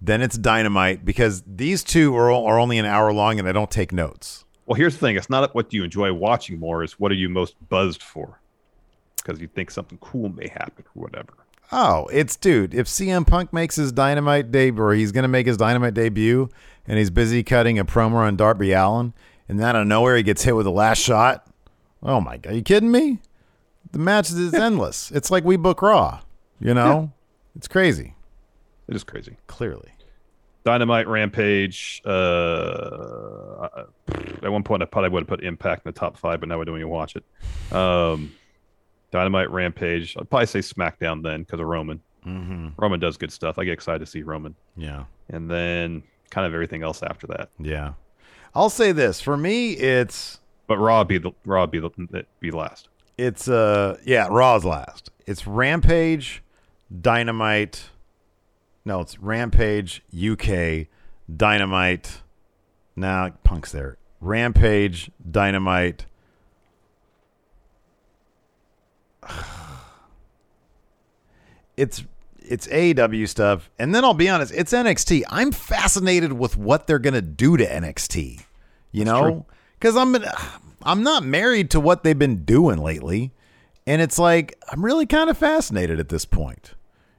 Then 0.00 0.20
it's 0.20 0.36
Dynamite 0.36 1.04
because 1.04 1.44
these 1.46 1.84
two 1.84 2.16
are, 2.16 2.30
are 2.32 2.58
only 2.58 2.78
an 2.78 2.86
hour 2.86 3.12
long, 3.12 3.38
and 3.38 3.48
I 3.48 3.52
don't 3.52 3.70
take 3.70 3.92
notes. 3.92 4.44
Well, 4.66 4.74
here's 4.74 4.94
the 4.94 5.00
thing: 5.00 5.16
it's 5.16 5.30
not 5.30 5.54
what 5.54 5.70
do 5.70 5.76
you 5.76 5.84
enjoy 5.84 6.12
watching 6.12 6.58
more; 6.58 6.82
is 6.82 6.98
what 6.98 7.12
are 7.12 7.16
you 7.16 7.28
most 7.28 7.54
buzzed 7.68 8.02
for? 8.02 8.40
Because 9.16 9.40
you 9.40 9.46
think 9.46 9.70
something 9.70 9.98
cool 9.98 10.28
may 10.28 10.48
happen 10.48 10.84
or 10.96 11.02
whatever. 11.02 11.34
Oh, 11.70 12.06
it's 12.12 12.36
dude. 12.36 12.74
If 12.74 12.86
CM 12.86 13.26
Punk 13.26 13.52
makes 13.52 13.76
his 13.76 13.92
Dynamite 13.92 14.50
debut, 14.50 14.82
or 14.82 14.92
he's 14.92 15.12
gonna 15.12 15.28
make 15.28 15.46
his 15.46 15.56
Dynamite 15.56 15.94
debut, 15.94 16.48
and 16.86 16.98
he's 16.98 17.10
busy 17.10 17.42
cutting 17.44 17.78
a 17.78 17.84
promo 17.84 18.14
on 18.14 18.36
Darby 18.36 18.72
Allin, 18.72 19.14
and 19.48 19.60
then 19.60 19.68
out 19.68 19.76
of 19.76 19.86
nowhere 19.86 20.16
he 20.16 20.24
gets 20.24 20.42
hit 20.42 20.56
with 20.56 20.64
the 20.64 20.72
last 20.72 20.98
shot. 20.98 21.46
Oh 22.02 22.20
my 22.20 22.38
god, 22.38 22.52
are 22.52 22.56
you 22.56 22.62
kidding 22.62 22.90
me? 22.90 23.20
The 23.92 23.98
match 23.98 24.30
is 24.30 24.54
endless. 24.68 25.10
It's 25.10 25.30
like 25.30 25.44
we 25.44 25.56
book 25.56 25.82
Raw. 25.82 26.20
You 26.60 26.74
know, 26.74 27.12
it's 27.56 27.68
crazy. 27.68 28.14
It 28.88 28.96
is 28.96 29.04
crazy. 29.04 29.36
Clearly. 29.46 29.90
Dynamite 30.64 31.08
Rampage. 31.08 32.00
Uh, 32.04 33.68
at 34.42 34.52
one 34.52 34.62
point, 34.62 34.82
I 34.82 34.86
probably 34.86 35.10
would 35.10 35.22
have 35.22 35.28
put 35.28 35.42
Impact 35.42 35.84
in 35.84 35.92
the 35.92 35.98
top 35.98 36.16
five, 36.16 36.40
but 36.40 36.48
now 36.48 36.60
I 36.60 36.64
don't 36.64 36.76
even 36.76 36.88
watch 36.88 37.16
it. 37.16 37.24
Um, 37.74 38.32
Dynamite 39.10 39.50
Rampage. 39.50 40.16
I'd 40.16 40.30
probably 40.30 40.46
say 40.46 40.60
SmackDown 40.60 41.22
then 41.22 41.42
because 41.42 41.58
of 41.58 41.66
Roman. 41.66 42.00
Mm-hmm. 42.26 42.68
Roman 42.76 43.00
does 43.00 43.16
good 43.16 43.32
stuff. 43.32 43.58
I 43.58 43.64
get 43.64 43.72
excited 43.72 43.98
to 43.98 44.06
see 44.06 44.22
Roman. 44.22 44.54
Yeah. 44.76 45.04
And 45.28 45.50
then 45.50 46.04
kind 46.30 46.46
of 46.46 46.54
everything 46.54 46.82
else 46.82 47.02
after 47.02 47.26
that. 47.28 47.50
Yeah. 47.58 47.94
I'll 48.54 48.70
say 48.70 48.92
this 48.92 49.20
for 49.20 49.36
me, 49.36 49.72
it's 49.72 50.38
But 50.66 50.78
Raw 50.78 51.02
be 51.04 51.18
the 51.18 51.32
Raw 51.44 51.66
be 51.66 51.80
the 51.80 52.24
be 52.38 52.50
last. 52.50 52.88
It's 53.18 53.48
uh 53.48 53.98
yeah 54.04 54.28
Raw's 54.30 54.64
last. 54.64 55.10
It's 55.26 55.46
Rampage, 55.46 56.42
Dynamite. 57.00 57.90
No, 58.84 59.00
it's 59.00 59.18
Rampage 59.20 60.02
UK, 60.12 60.88
Dynamite. 61.34 62.22
Now 62.96 63.26
nah, 63.26 63.32
Punk's 63.44 63.72
there. 63.72 63.96
Rampage, 64.20 65.10
Dynamite. 65.30 66.06
It's 71.74 72.04
it's 72.38 72.66
AEW 72.66 73.26
stuff, 73.26 73.70
and 73.78 73.94
then 73.94 74.04
I'll 74.04 74.12
be 74.12 74.28
honest, 74.28 74.52
it's 74.54 74.74
NXT. 74.74 75.22
I'm 75.30 75.52
fascinated 75.52 76.34
with 76.34 76.54
what 76.54 76.86
they're 76.86 76.98
gonna 76.98 77.22
do 77.22 77.56
to 77.56 77.64
NXT. 77.66 78.44
You 78.90 79.06
know, 79.06 79.46
because 79.78 79.96
I'm 79.96 80.14
I'm 80.84 81.02
not 81.02 81.24
married 81.24 81.70
to 81.70 81.80
what 81.80 82.02
they've 82.04 82.18
been 82.18 82.44
doing 82.44 82.78
lately, 82.78 83.32
and 83.86 84.00
it's 84.02 84.18
like 84.18 84.58
I'm 84.70 84.84
really 84.84 85.06
kind 85.06 85.30
of 85.30 85.38
fascinated 85.38 85.98
at 86.00 86.08
this 86.08 86.24
point. 86.24 86.74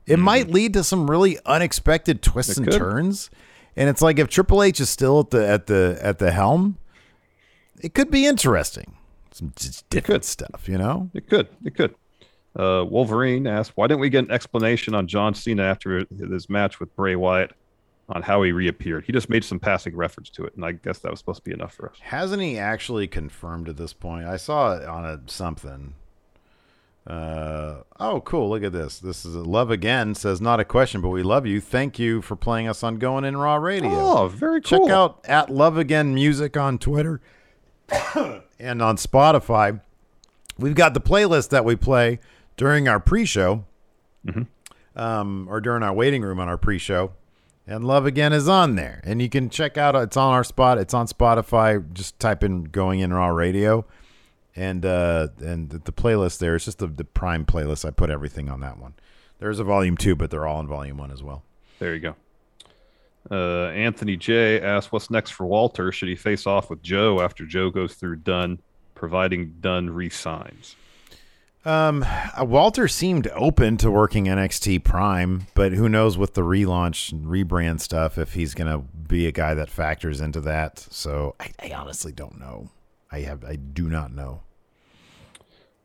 It 0.05 0.19
might 0.19 0.49
lead 0.49 0.73
to 0.73 0.83
some 0.83 1.09
really 1.09 1.39
unexpected 1.45 2.21
twists 2.21 2.53
It 2.53 2.57
and 2.59 2.67
could. 2.67 2.77
turns, 2.77 3.29
and 3.75 3.89
it's 3.89 4.01
like 4.01 4.19
if 4.19 4.27
Triple 4.27 4.61
H 4.61 4.79
is 4.79 4.89
still 4.89 5.19
at 5.21 5.29
the 5.29 5.47
at 5.47 5.67
the 5.67 5.97
at 6.01 6.19
the 6.19 6.31
helm, 6.31 6.77
it 7.81 7.93
could 7.93 8.11
be 8.11 8.25
interesting. 8.25 8.95
Some 9.31 9.53
different 9.89 10.25
stuff, 10.25 10.67
you 10.67 10.77
know. 10.77 11.09
It 11.13 11.27
could. 11.29 11.47
It 11.65 11.75
could. 11.75 11.95
Uh, 12.55 12.85
Wolverine 12.87 13.47
asked, 13.47 13.71
"Why 13.75 13.87
didn't 13.87 14.01
we 14.01 14.09
get 14.09 14.25
an 14.25 14.31
explanation 14.31 14.93
on 14.93 15.07
John 15.07 15.33
Cena 15.33 15.63
after 15.63 16.05
his 16.19 16.49
match 16.49 16.79
with 16.79 16.95
Bray 16.95 17.15
Wyatt 17.15 17.53
on 18.09 18.23
how 18.23 18.43
he 18.43 18.51
reappeared? 18.51 19.05
He 19.05 19.13
just 19.13 19.29
made 19.29 19.43
some 19.43 19.59
passing 19.59 19.95
reference 19.95 20.29
to 20.31 20.45
it, 20.45 20.55
and 20.55 20.65
I 20.65 20.73
guess 20.73 20.99
that 20.99 21.11
was 21.11 21.19
supposed 21.19 21.43
to 21.43 21.49
be 21.49 21.53
enough 21.53 21.73
for 21.73 21.89
us." 21.89 21.97
Hasn't 22.01 22.41
he 22.41 22.57
actually 22.57 23.07
confirmed 23.07 23.69
at 23.69 23.77
this 23.77 23.93
point? 23.93 24.25
I 24.27 24.37
saw 24.37 24.75
it 24.75 24.85
on 24.85 25.05
a 25.05 25.21
something. 25.27 25.95
Uh, 27.05 27.81
oh, 27.99 28.21
cool. 28.21 28.49
Look 28.49 28.63
at 28.63 28.71
this. 28.71 28.99
This 28.99 29.25
is 29.25 29.35
Love 29.35 29.69
Again 29.69 30.15
says, 30.15 30.39
not 30.39 30.61
a 30.61 30.65
question, 30.65 31.01
but 31.01 31.09
we 31.09 31.21
love 31.21 31.45
you. 31.45 31.59
Thank 31.59 31.99
you 31.99 32.21
for 32.21 32.37
playing 32.37 32.69
us 32.69 32.81
on 32.81 32.95
Going 32.97 33.25
In 33.25 33.35
Raw 33.35 33.55
Radio. 33.55 33.91
Oh, 33.91 34.27
very 34.29 34.61
cool. 34.61 34.87
Check 34.87 34.89
out 34.89 35.19
at 35.25 35.49
Love 35.49 35.77
Again 35.77 36.13
Music 36.13 36.55
on 36.55 36.77
Twitter 36.77 37.19
and 38.57 38.81
on 38.81 38.95
Spotify. 38.95 39.81
We've 40.57 40.75
got 40.75 40.93
the 40.93 41.01
playlist 41.01 41.49
that 41.49 41.65
we 41.65 41.75
play 41.75 42.19
during 42.55 42.87
our 42.87 42.99
pre-show, 42.99 43.65
um, 44.95 45.47
or 45.49 45.59
during 45.59 45.83
our 45.83 45.93
waiting 45.93 46.21
room 46.21 46.39
on 46.39 46.47
our 46.47 46.57
pre-show, 46.57 47.11
and 47.65 47.85
Love 47.85 48.05
Again 48.05 48.33
is 48.33 48.47
on 48.47 48.75
there. 48.75 49.01
And 49.03 49.21
you 49.21 49.29
can 49.29 49.49
check 49.49 49.77
out. 49.77 49.95
It's 49.95 50.17
on 50.17 50.33
our 50.33 50.43
spot. 50.43 50.77
It's 50.77 50.93
on 50.93 51.07
Spotify. 51.07 51.91
Just 51.93 52.19
type 52.19 52.43
in 52.43 52.65
"Going 52.65 52.99
In 52.99 53.13
Raw 53.13 53.27
Radio," 53.27 53.85
and 54.55 54.85
uh, 54.85 55.29
and 55.39 55.69
the, 55.69 55.79
the 55.79 55.91
playlist 55.91 56.39
there. 56.39 56.55
It's 56.55 56.65
just 56.65 56.79
the, 56.79 56.87
the 56.87 57.03
Prime 57.05 57.45
playlist. 57.45 57.85
I 57.85 57.91
put 57.91 58.09
everything 58.09 58.49
on 58.49 58.59
that 58.61 58.77
one. 58.77 58.93
There's 59.39 59.59
a 59.59 59.63
volume 59.63 59.97
two, 59.97 60.15
but 60.15 60.31
they're 60.31 60.47
all 60.47 60.59
in 60.59 60.67
volume 60.67 60.97
one 60.97 61.11
as 61.11 61.21
well. 61.23 61.43
There 61.79 61.93
you 61.93 61.99
go. 61.99 62.15
Uh, 63.31 63.69
Anthony 63.69 64.17
J 64.17 64.59
asked, 64.61 64.91
"What's 64.91 65.09
next 65.09 65.31
for 65.31 65.45
Walter? 65.45 65.91
Should 65.91 66.09
he 66.09 66.15
face 66.15 66.45
off 66.45 66.69
with 66.69 66.83
Joe 66.83 67.21
after 67.21 67.45
Joe 67.45 67.69
goes 67.69 67.93
through 67.95 68.17
Dunne, 68.17 68.59
providing 68.95 69.55
Dunne 69.61 69.89
resigns?" 69.89 70.75
Um, 71.65 72.05
uh, 72.05 72.43
Walter 72.43 72.89
seemed 72.89 73.27
open 73.29 73.77
to 73.77 73.89
working 73.89 74.25
NXT 74.25 74.83
Prime, 74.83 75.47
but 75.53 75.71
who 75.71 75.87
knows 75.87 76.17
with 76.17 76.33
the 76.33 76.41
relaunch 76.41 77.11
and 77.13 77.25
rebrand 77.25 77.79
stuff 77.79 78.17
if 78.17 78.33
he's 78.33 78.53
gonna 78.53 78.79
be 78.79 79.27
a 79.27 79.31
guy 79.31 79.53
that 79.53 79.69
factors 79.69 80.19
into 80.19 80.41
that. 80.41 80.79
So 80.79 81.35
I, 81.39 81.51
I 81.61 81.71
honestly 81.71 82.11
don't 82.11 82.37
know. 82.37 82.69
I 83.11 83.21
have 83.21 83.45
I 83.45 83.55
do 83.55 83.89
not 83.89 84.11
know. 84.13 84.41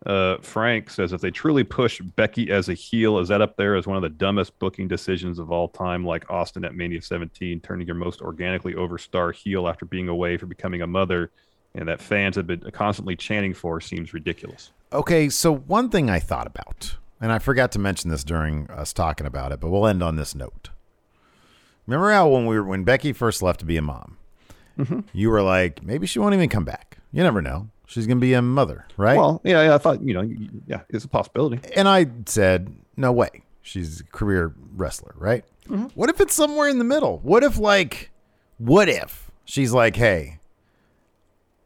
Uh, 0.04 0.38
Frank 0.38 0.90
says, 0.90 1.12
"If 1.12 1.20
they 1.20 1.30
truly 1.30 1.62
push 1.64 2.00
Becky 2.00 2.50
as 2.50 2.68
a 2.68 2.74
heel, 2.74 3.18
is 3.18 3.28
that 3.28 3.40
up 3.40 3.56
there 3.56 3.76
as 3.76 3.86
one 3.86 3.96
of 3.96 4.02
the 4.02 4.08
dumbest 4.08 4.58
booking 4.58 4.88
decisions 4.88 5.38
of 5.38 5.50
all 5.52 5.68
time? 5.68 6.04
Like 6.04 6.28
Austin 6.30 6.64
at 6.64 6.74
Mania 6.74 7.02
17, 7.02 7.60
turning 7.60 7.86
your 7.86 7.96
most 7.96 8.20
organically 8.20 8.74
over 8.74 8.98
star 8.98 9.30
heel 9.30 9.68
after 9.68 9.84
being 9.84 10.08
away 10.08 10.36
for 10.36 10.46
becoming 10.46 10.82
a 10.82 10.86
mother." 10.88 11.30
And 11.74 11.86
that 11.88 12.00
fans 12.00 12.34
have 12.34 12.46
been 12.46 12.68
constantly 12.72 13.14
chanting 13.14 13.54
for 13.54 13.80
seems 13.80 14.12
ridiculous. 14.14 14.72
Okay, 14.92 15.28
so 15.28 15.54
one 15.54 15.90
thing 15.90 16.08
I 16.08 16.18
thought 16.18 16.46
about, 16.46 16.96
and 17.20 17.30
I 17.30 17.38
forgot 17.38 17.72
to 17.72 17.78
mention 17.78 18.10
this 18.10 18.24
during 18.24 18.70
us 18.70 18.92
talking 18.92 19.26
about 19.26 19.52
it, 19.52 19.60
but 19.60 19.70
we'll 19.70 19.86
end 19.86 20.02
on 20.02 20.16
this 20.16 20.34
note. 20.34 20.70
Remember 21.86 22.10
how 22.10 22.28
when 22.28 22.46
we 22.46 22.56
were 22.56 22.64
when 22.64 22.84
Becky 22.84 23.12
first 23.12 23.42
left 23.42 23.60
to 23.60 23.66
be 23.66 23.76
a 23.76 23.82
mom, 23.82 24.16
mm-hmm. 24.78 25.00
you 25.12 25.30
were 25.30 25.42
like, 25.42 25.82
maybe 25.82 26.06
she 26.06 26.18
won't 26.18 26.34
even 26.34 26.48
come 26.48 26.64
back. 26.64 26.98
You 27.12 27.22
never 27.22 27.42
know. 27.42 27.68
She's 27.86 28.06
gonna 28.06 28.20
be 28.20 28.34
a 28.34 28.42
mother, 28.42 28.86
right? 28.96 29.16
Well, 29.16 29.40
yeah, 29.44 29.62
yeah, 29.62 29.74
I 29.74 29.78
thought 29.78 30.02
you 30.02 30.14
know, 30.14 30.28
yeah, 30.66 30.82
it's 30.90 31.04
a 31.04 31.08
possibility. 31.08 31.60
And 31.74 31.88
I 31.88 32.06
said, 32.26 32.74
no 32.96 33.12
way. 33.12 33.42
She's 33.62 34.00
a 34.00 34.04
career 34.04 34.54
wrestler, 34.74 35.14
right? 35.16 35.44
Mm-hmm. 35.68 35.88
What 35.94 36.08
if 36.08 36.20
it's 36.20 36.34
somewhere 36.34 36.68
in 36.68 36.78
the 36.78 36.84
middle? 36.84 37.18
What 37.18 37.44
if, 37.44 37.58
like, 37.58 38.10
what 38.56 38.88
if 38.88 39.30
she's 39.44 39.72
like, 39.72 39.96
hey, 39.96 40.38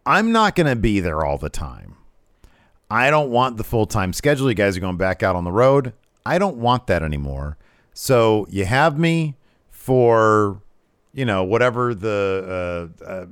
I'm 0.04 0.32
not 0.32 0.56
going 0.56 0.66
to 0.66 0.74
be 0.74 0.98
there 0.98 1.24
all 1.24 1.38
the 1.38 1.48
time. 1.48 1.96
I 2.92 3.08
don't 3.10 3.30
want 3.30 3.56
the 3.56 3.64
full 3.64 3.86
time 3.86 4.12
schedule. 4.12 4.48
You 4.50 4.54
guys 4.54 4.76
are 4.76 4.80
going 4.80 4.98
back 4.98 5.22
out 5.22 5.34
on 5.34 5.44
the 5.44 5.52
road. 5.52 5.94
I 6.26 6.38
don't 6.38 6.58
want 6.58 6.86
that 6.88 7.02
anymore. 7.02 7.56
So 7.94 8.46
you 8.50 8.64
have 8.66 8.98
me 8.98 9.36
for, 9.70 10.60
you 11.14 11.24
know, 11.24 11.42
whatever 11.42 11.94
the 11.94 12.88
uh, 13.00 13.04
uh, 13.04 13.26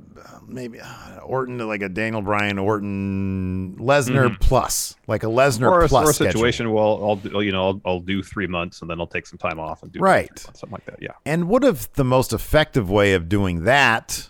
maybe 0.47 0.79
uh, 0.79 1.17
Orton, 1.19 1.59
like 1.59 1.81
a 1.83 1.89
Daniel 1.89 2.21
Bryan 2.23 2.57
Orton 2.57 3.75
Lesnar 3.79 4.39
plus, 4.39 4.95
like 5.07 5.21
a 5.23 5.27
Lesnar 5.27 5.69
Or 5.69 5.81
a, 5.83 5.87
plus 5.87 6.07
or 6.07 6.09
a 6.09 6.13
schedule. 6.13 6.31
situation 6.31 6.71
where 6.73 6.83
I'll, 6.83 6.99
I'll 7.09 7.15
do, 7.17 7.41
you 7.41 7.51
know, 7.51 7.67
I'll, 7.67 7.81
I'll 7.85 7.99
do 7.99 8.23
three 8.23 8.47
months 8.47 8.81
and 8.81 8.89
then 8.89 8.99
I'll 8.99 9.07
take 9.07 9.27
some 9.27 9.37
time 9.37 9.59
off 9.59 9.83
and 9.83 9.91
do 9.91 9.99
Right. 9.99 10.29
months, 10.29 10.43
something 10.59 10.71
like 10.71 10.85
that. 10.85 11.01
Yeah. 11.01 11.11
And 11.25 11.47
what 11.47 11.63
if 11.63 11.93
the 11.93 12.03
most 12.03 12.33
effective 12.33 12.89
way 12.89 13.13
of 13.13 13.29
doing 13.29 13.63
that 13.63 14.29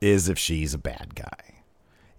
is 0.00 0.28
if 0.28 0.38
she's 0.38 0.72
a 0.72 0.78
bad 0.78 1.14
guy? 1.16 1.62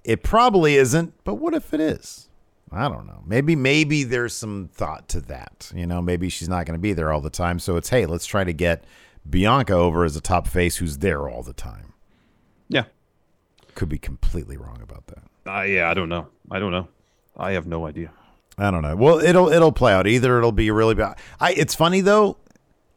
It 0.04 0.22
probably 0.24 0.76
isn't, 0.76 1.14
but 1.24 1.36
what 1.36 1.54
if 1.54 1.74
it 1.74 1.80
is? 1.80 2.28
I 2.74 2.90
don't 2.90 3.06
know. 3.06 3.24
Maybe 3.26 3.56
maybe 3.56 4.04
there's 4.04 4.34
some 4.34 4.70
thought 4.74 5.08
to 5.10 5.22
that. 5.22 5.72
You 5.76 5.86
know, 5.86 6.02
maybe 6.02 6.30
she's 6.30 6.50
not 6.50 6.66
going 6.66 6.78
to 6.78 6.82
be 6.82 6.94
there 6.94 7.12
all 7.12 7.22
the 7.22 7.30
time. 7.30 7.60
So 7.60 7.78
it's 7.78 7.90
hey, 7.90 8.06
let's 8.06 8.26
try 8.26 8.44
to 8.44 8.54
get 8.54 8.84
Bianca 9.30 9.74
over 9.74 10.04
as 10.04 10.16
a 10.16 10.22
top 10.22 10.48
face 10.48 10.78
who's 10.78 10.98
there 11.00 11.30
all 11.30 11.44
the 11.44 11.54
time. 11.54 11.94
Yeah. 12.68 12.86
Could 13.76 13.90
be 13.90 13.98
completely 13.98 14.58
wrong 14.58 14.80
about 14.82 15.08
that. 15.08 15.24
Uh, 15.46 15.64
yeah, 15.64 15.90
I 15.90 15.94
don't 15.94 16.10
know. 16.10 16.28
I 16.52 16.60
don't 16.60 16.72
know. 16.72 16.88
I 17.38 17.52
have 17.52 17.68
no 17.68 17.86
idea. 17.86 18.12
I 18.58 18.70
don't 18.70 18.84
know. 18.84 18.96
Well, 18.96 19.20
it'll 19.20 19.50
it'll 19.50 19.72
play 19.72 19.94
out. 19.94 20.08
Either 20.08 20.38
it'll 20.38 20.52
be 20.52 20.70
really 20.72 20.96
bad. 20.96 21.18
I 21.40 21.54
it's 21.54 21.76
funny 21.76 22.02
though. 22.02 22.38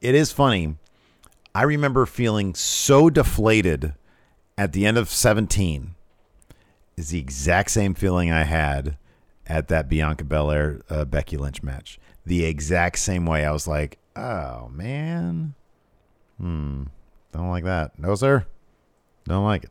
It 0.01 0.15
is 0.15 0.33
funny. 0.33 0.77
I 1.55 1.63
remember 1.63 2.05
feeling 2.05 2.55
so 2.55 3.09
deflated 3.09 3.95
at 4.59 4.73
the 4.73 4.85
end 4.85 4.99
of 4.99 5.09
17 5.09 5.95
is 6.99 7.09
the 7.09 7.19
exact 7.19 7.71
same 7.71 7.95
feeling 7.95 8.31
I 8.31 8.45
had 8.45 8.99
at 9.47 9.69
that 9.69 9.89
Bianca 9.89 10.25
Belair 10.25 10.81
uh, 10.91 11.05
Becky 11.05 11.37
Lynch 11.37 11.63
match. 11.63 11.99
The 12.25 12.45
exact 12.45 12.99
same 12.99 13.25
way. 13.27 13.45
I 13.45 13.53
was 13.53 13.67
like, 13.69 13.99
"Oh, 14.17 14.69
man. 14.73 15.55
Hmm. 16.41 16.85
Don't 17.33 17.49
like 17.51 17.65
that. 17.65 17.99
No, 17.99 18.15
sir. 18.15 18.45
Don't 19.27 19.45
like 19.45 19.65
it." 19.65 19.71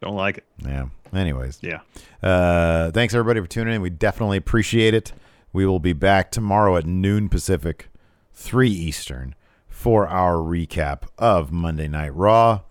Don't 0.00 0.16
like 0.16 0.38
it. 0.38 0.44
Yeah. 0.58 0.86
Anyways, 1.14 1.60
Yeah. 1.62 1.80
uh, 2.22 2.90
thanks 2.90 3.14
everybody 3.14 3.40
for 3.40 3.46
tuning 3.46 3.74
in. 3.74 3.80
We 3.80 3.88
definitely 3.90 4.36
appreciate 4.36 4.92
it. 4.92 5.12
We 5.52 5.64
will 5.64 5.78
be 5.78 5.92
back 5.94 6.30
tomorrow 6.30 6.76
at 6.76 6.84
noon 6.84 7.28
Pacific, 7.28 7.88
three 8.34 8.68
Eastern, 8.70 9.34
for 9.68 10.06
our 10.08 10.34
recap 10.34 11.04
of 11.16 11.52
Monday 11.52 11.88
Night 11.88 12.14
Raw. 12.14 12.62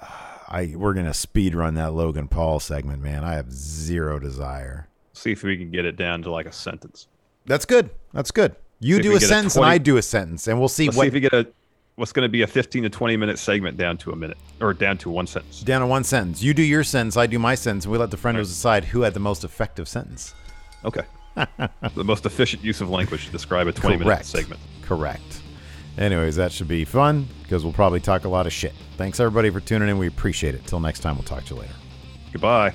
Uh, 0.00 0.06
I 0.48 0.74
we're 0.76 0.92
gonna 0.94 1.14
speed 1.14 1.54
run 1.54 1.74
that 1.74 1.92
Logan 1.94 2.28
Paul 2.28 2.60
segment, 2.60 3.02
man. 3.02 3.24
I 3.24 3.34
have 3.34 3.50
zero 3.52 4.18
desire. 4.18 4.86
See 5.22 5.30
if 5.30 5.44
we 5.44 5.56
can 5.56 5.70
get 5.70 5.84
it 5.84 5.96
down 5.96 6.20
to 6.22 6.32
like 6.32 6.46
a 6.46 6.52
sentence. 6.52 7.06
That's 7.46 7.64
good. 7.64 7.90
That's 8.12 8.32
good. 8.32 8.56
You 8.80 8.96
See 8.96 9.02
do 9.02 9.10
a 9.10 9.12
get 9.14 9.22
a 9.22 9.26
sentence 9.26 9.54
20 9.54 9.64
and 9.64 9.72
I 9.72 9.78
do 9.78 9.96
a 9.96 10.02
sentence, 10.02 10.48
and 10.48 10.58
we'll 10.58 10.68
see 10.68 10.86
Let's 10.86 10.96
what 10.96 11.04
see 11.04 11.08
if 11.08 11.14
we 11.14 11.20
get 11.20 11.32
a 11.32 11.46
what's 11.94 12.10
going 12.10 12.24
to 12.24 12.28
be 12.28 12.42
a 12.42 12.46
15 12.48 12.82
to 12.82 12.90
20 12.90 13.16
minute 13.16 13.38
segment 13.38 13.76
down 13.76 13.96
to 13.98 14.10
a 14.10 14.16
minute 14.16 14.36
or 14.60 14.74
down 14.74 14.98
to 14.98 15.10
one 15.10 15.28
sentence. 15.28 15.60
down 15.60 15.80
to 15.80 15.86
one 15.86 16.02
sentence. 16.02 16.42
You 16.42 16.54
do 16.54 16.62
your 16.62 16.82
sentence, 16.82 17.16
I 17.16 17.28
do 17.28 17.38
my 17.38 17.54
sentence, 17.54 17.84
and 17.84 17.92
we 17.92 17.98
let 17.98 18.10
the 18.10 18.16
friendos 18.16 18.48
decide 18.48 18.84
who 18.84 19.02
had 19.02 19.14
the 19.14 19.20
most 19.20 19.44
effective 19.44 19.86
sentence. 19.86 20.34
Okay. 20.84 21.02
the 21.36 22.02
most 22.02 22.26
efficient 22.26 22.64
use 22.64 22.80
of 22.80 22.90
language 22.90 23.26
to 23.26 23.30
describe 23.30 23.68
a 23.68 23.72
20 23.72 23.98
minute 23.98 24.26
segment. 24.26 24.60
Correct. 24.80 25.40
Anyways, 25.98 26.34
that 26.34 26.50
should 26.50 26.66
be 26.66 26.84
fun 26.84 27.28
because 27.44 27.62
we'll 27.62 27.72
probably 27.72 28.00
talk 28.00 28.24
a 28.24 28.28
lot 28.28 28.46
of 28.46 28.52
shit. 28.52 28.72
Thanks 28.96 29.20
everybody 29.20 29.50
for 29.50 29.60
tuning 29.60 29.88
in. 29.88 29.98
We 29.98 30.08
appreciate 30.08 30.56
it. 30.56 30.66
Till 30.66 30.80
next 30.80 31.00
time, 31.00 31.14
we'll 31.14 31.24
talk 31.24 31.44
to 31.44 31.54
you 31.54 31.60
later. 31.60 31.74
Goodbye. 32.32 32.74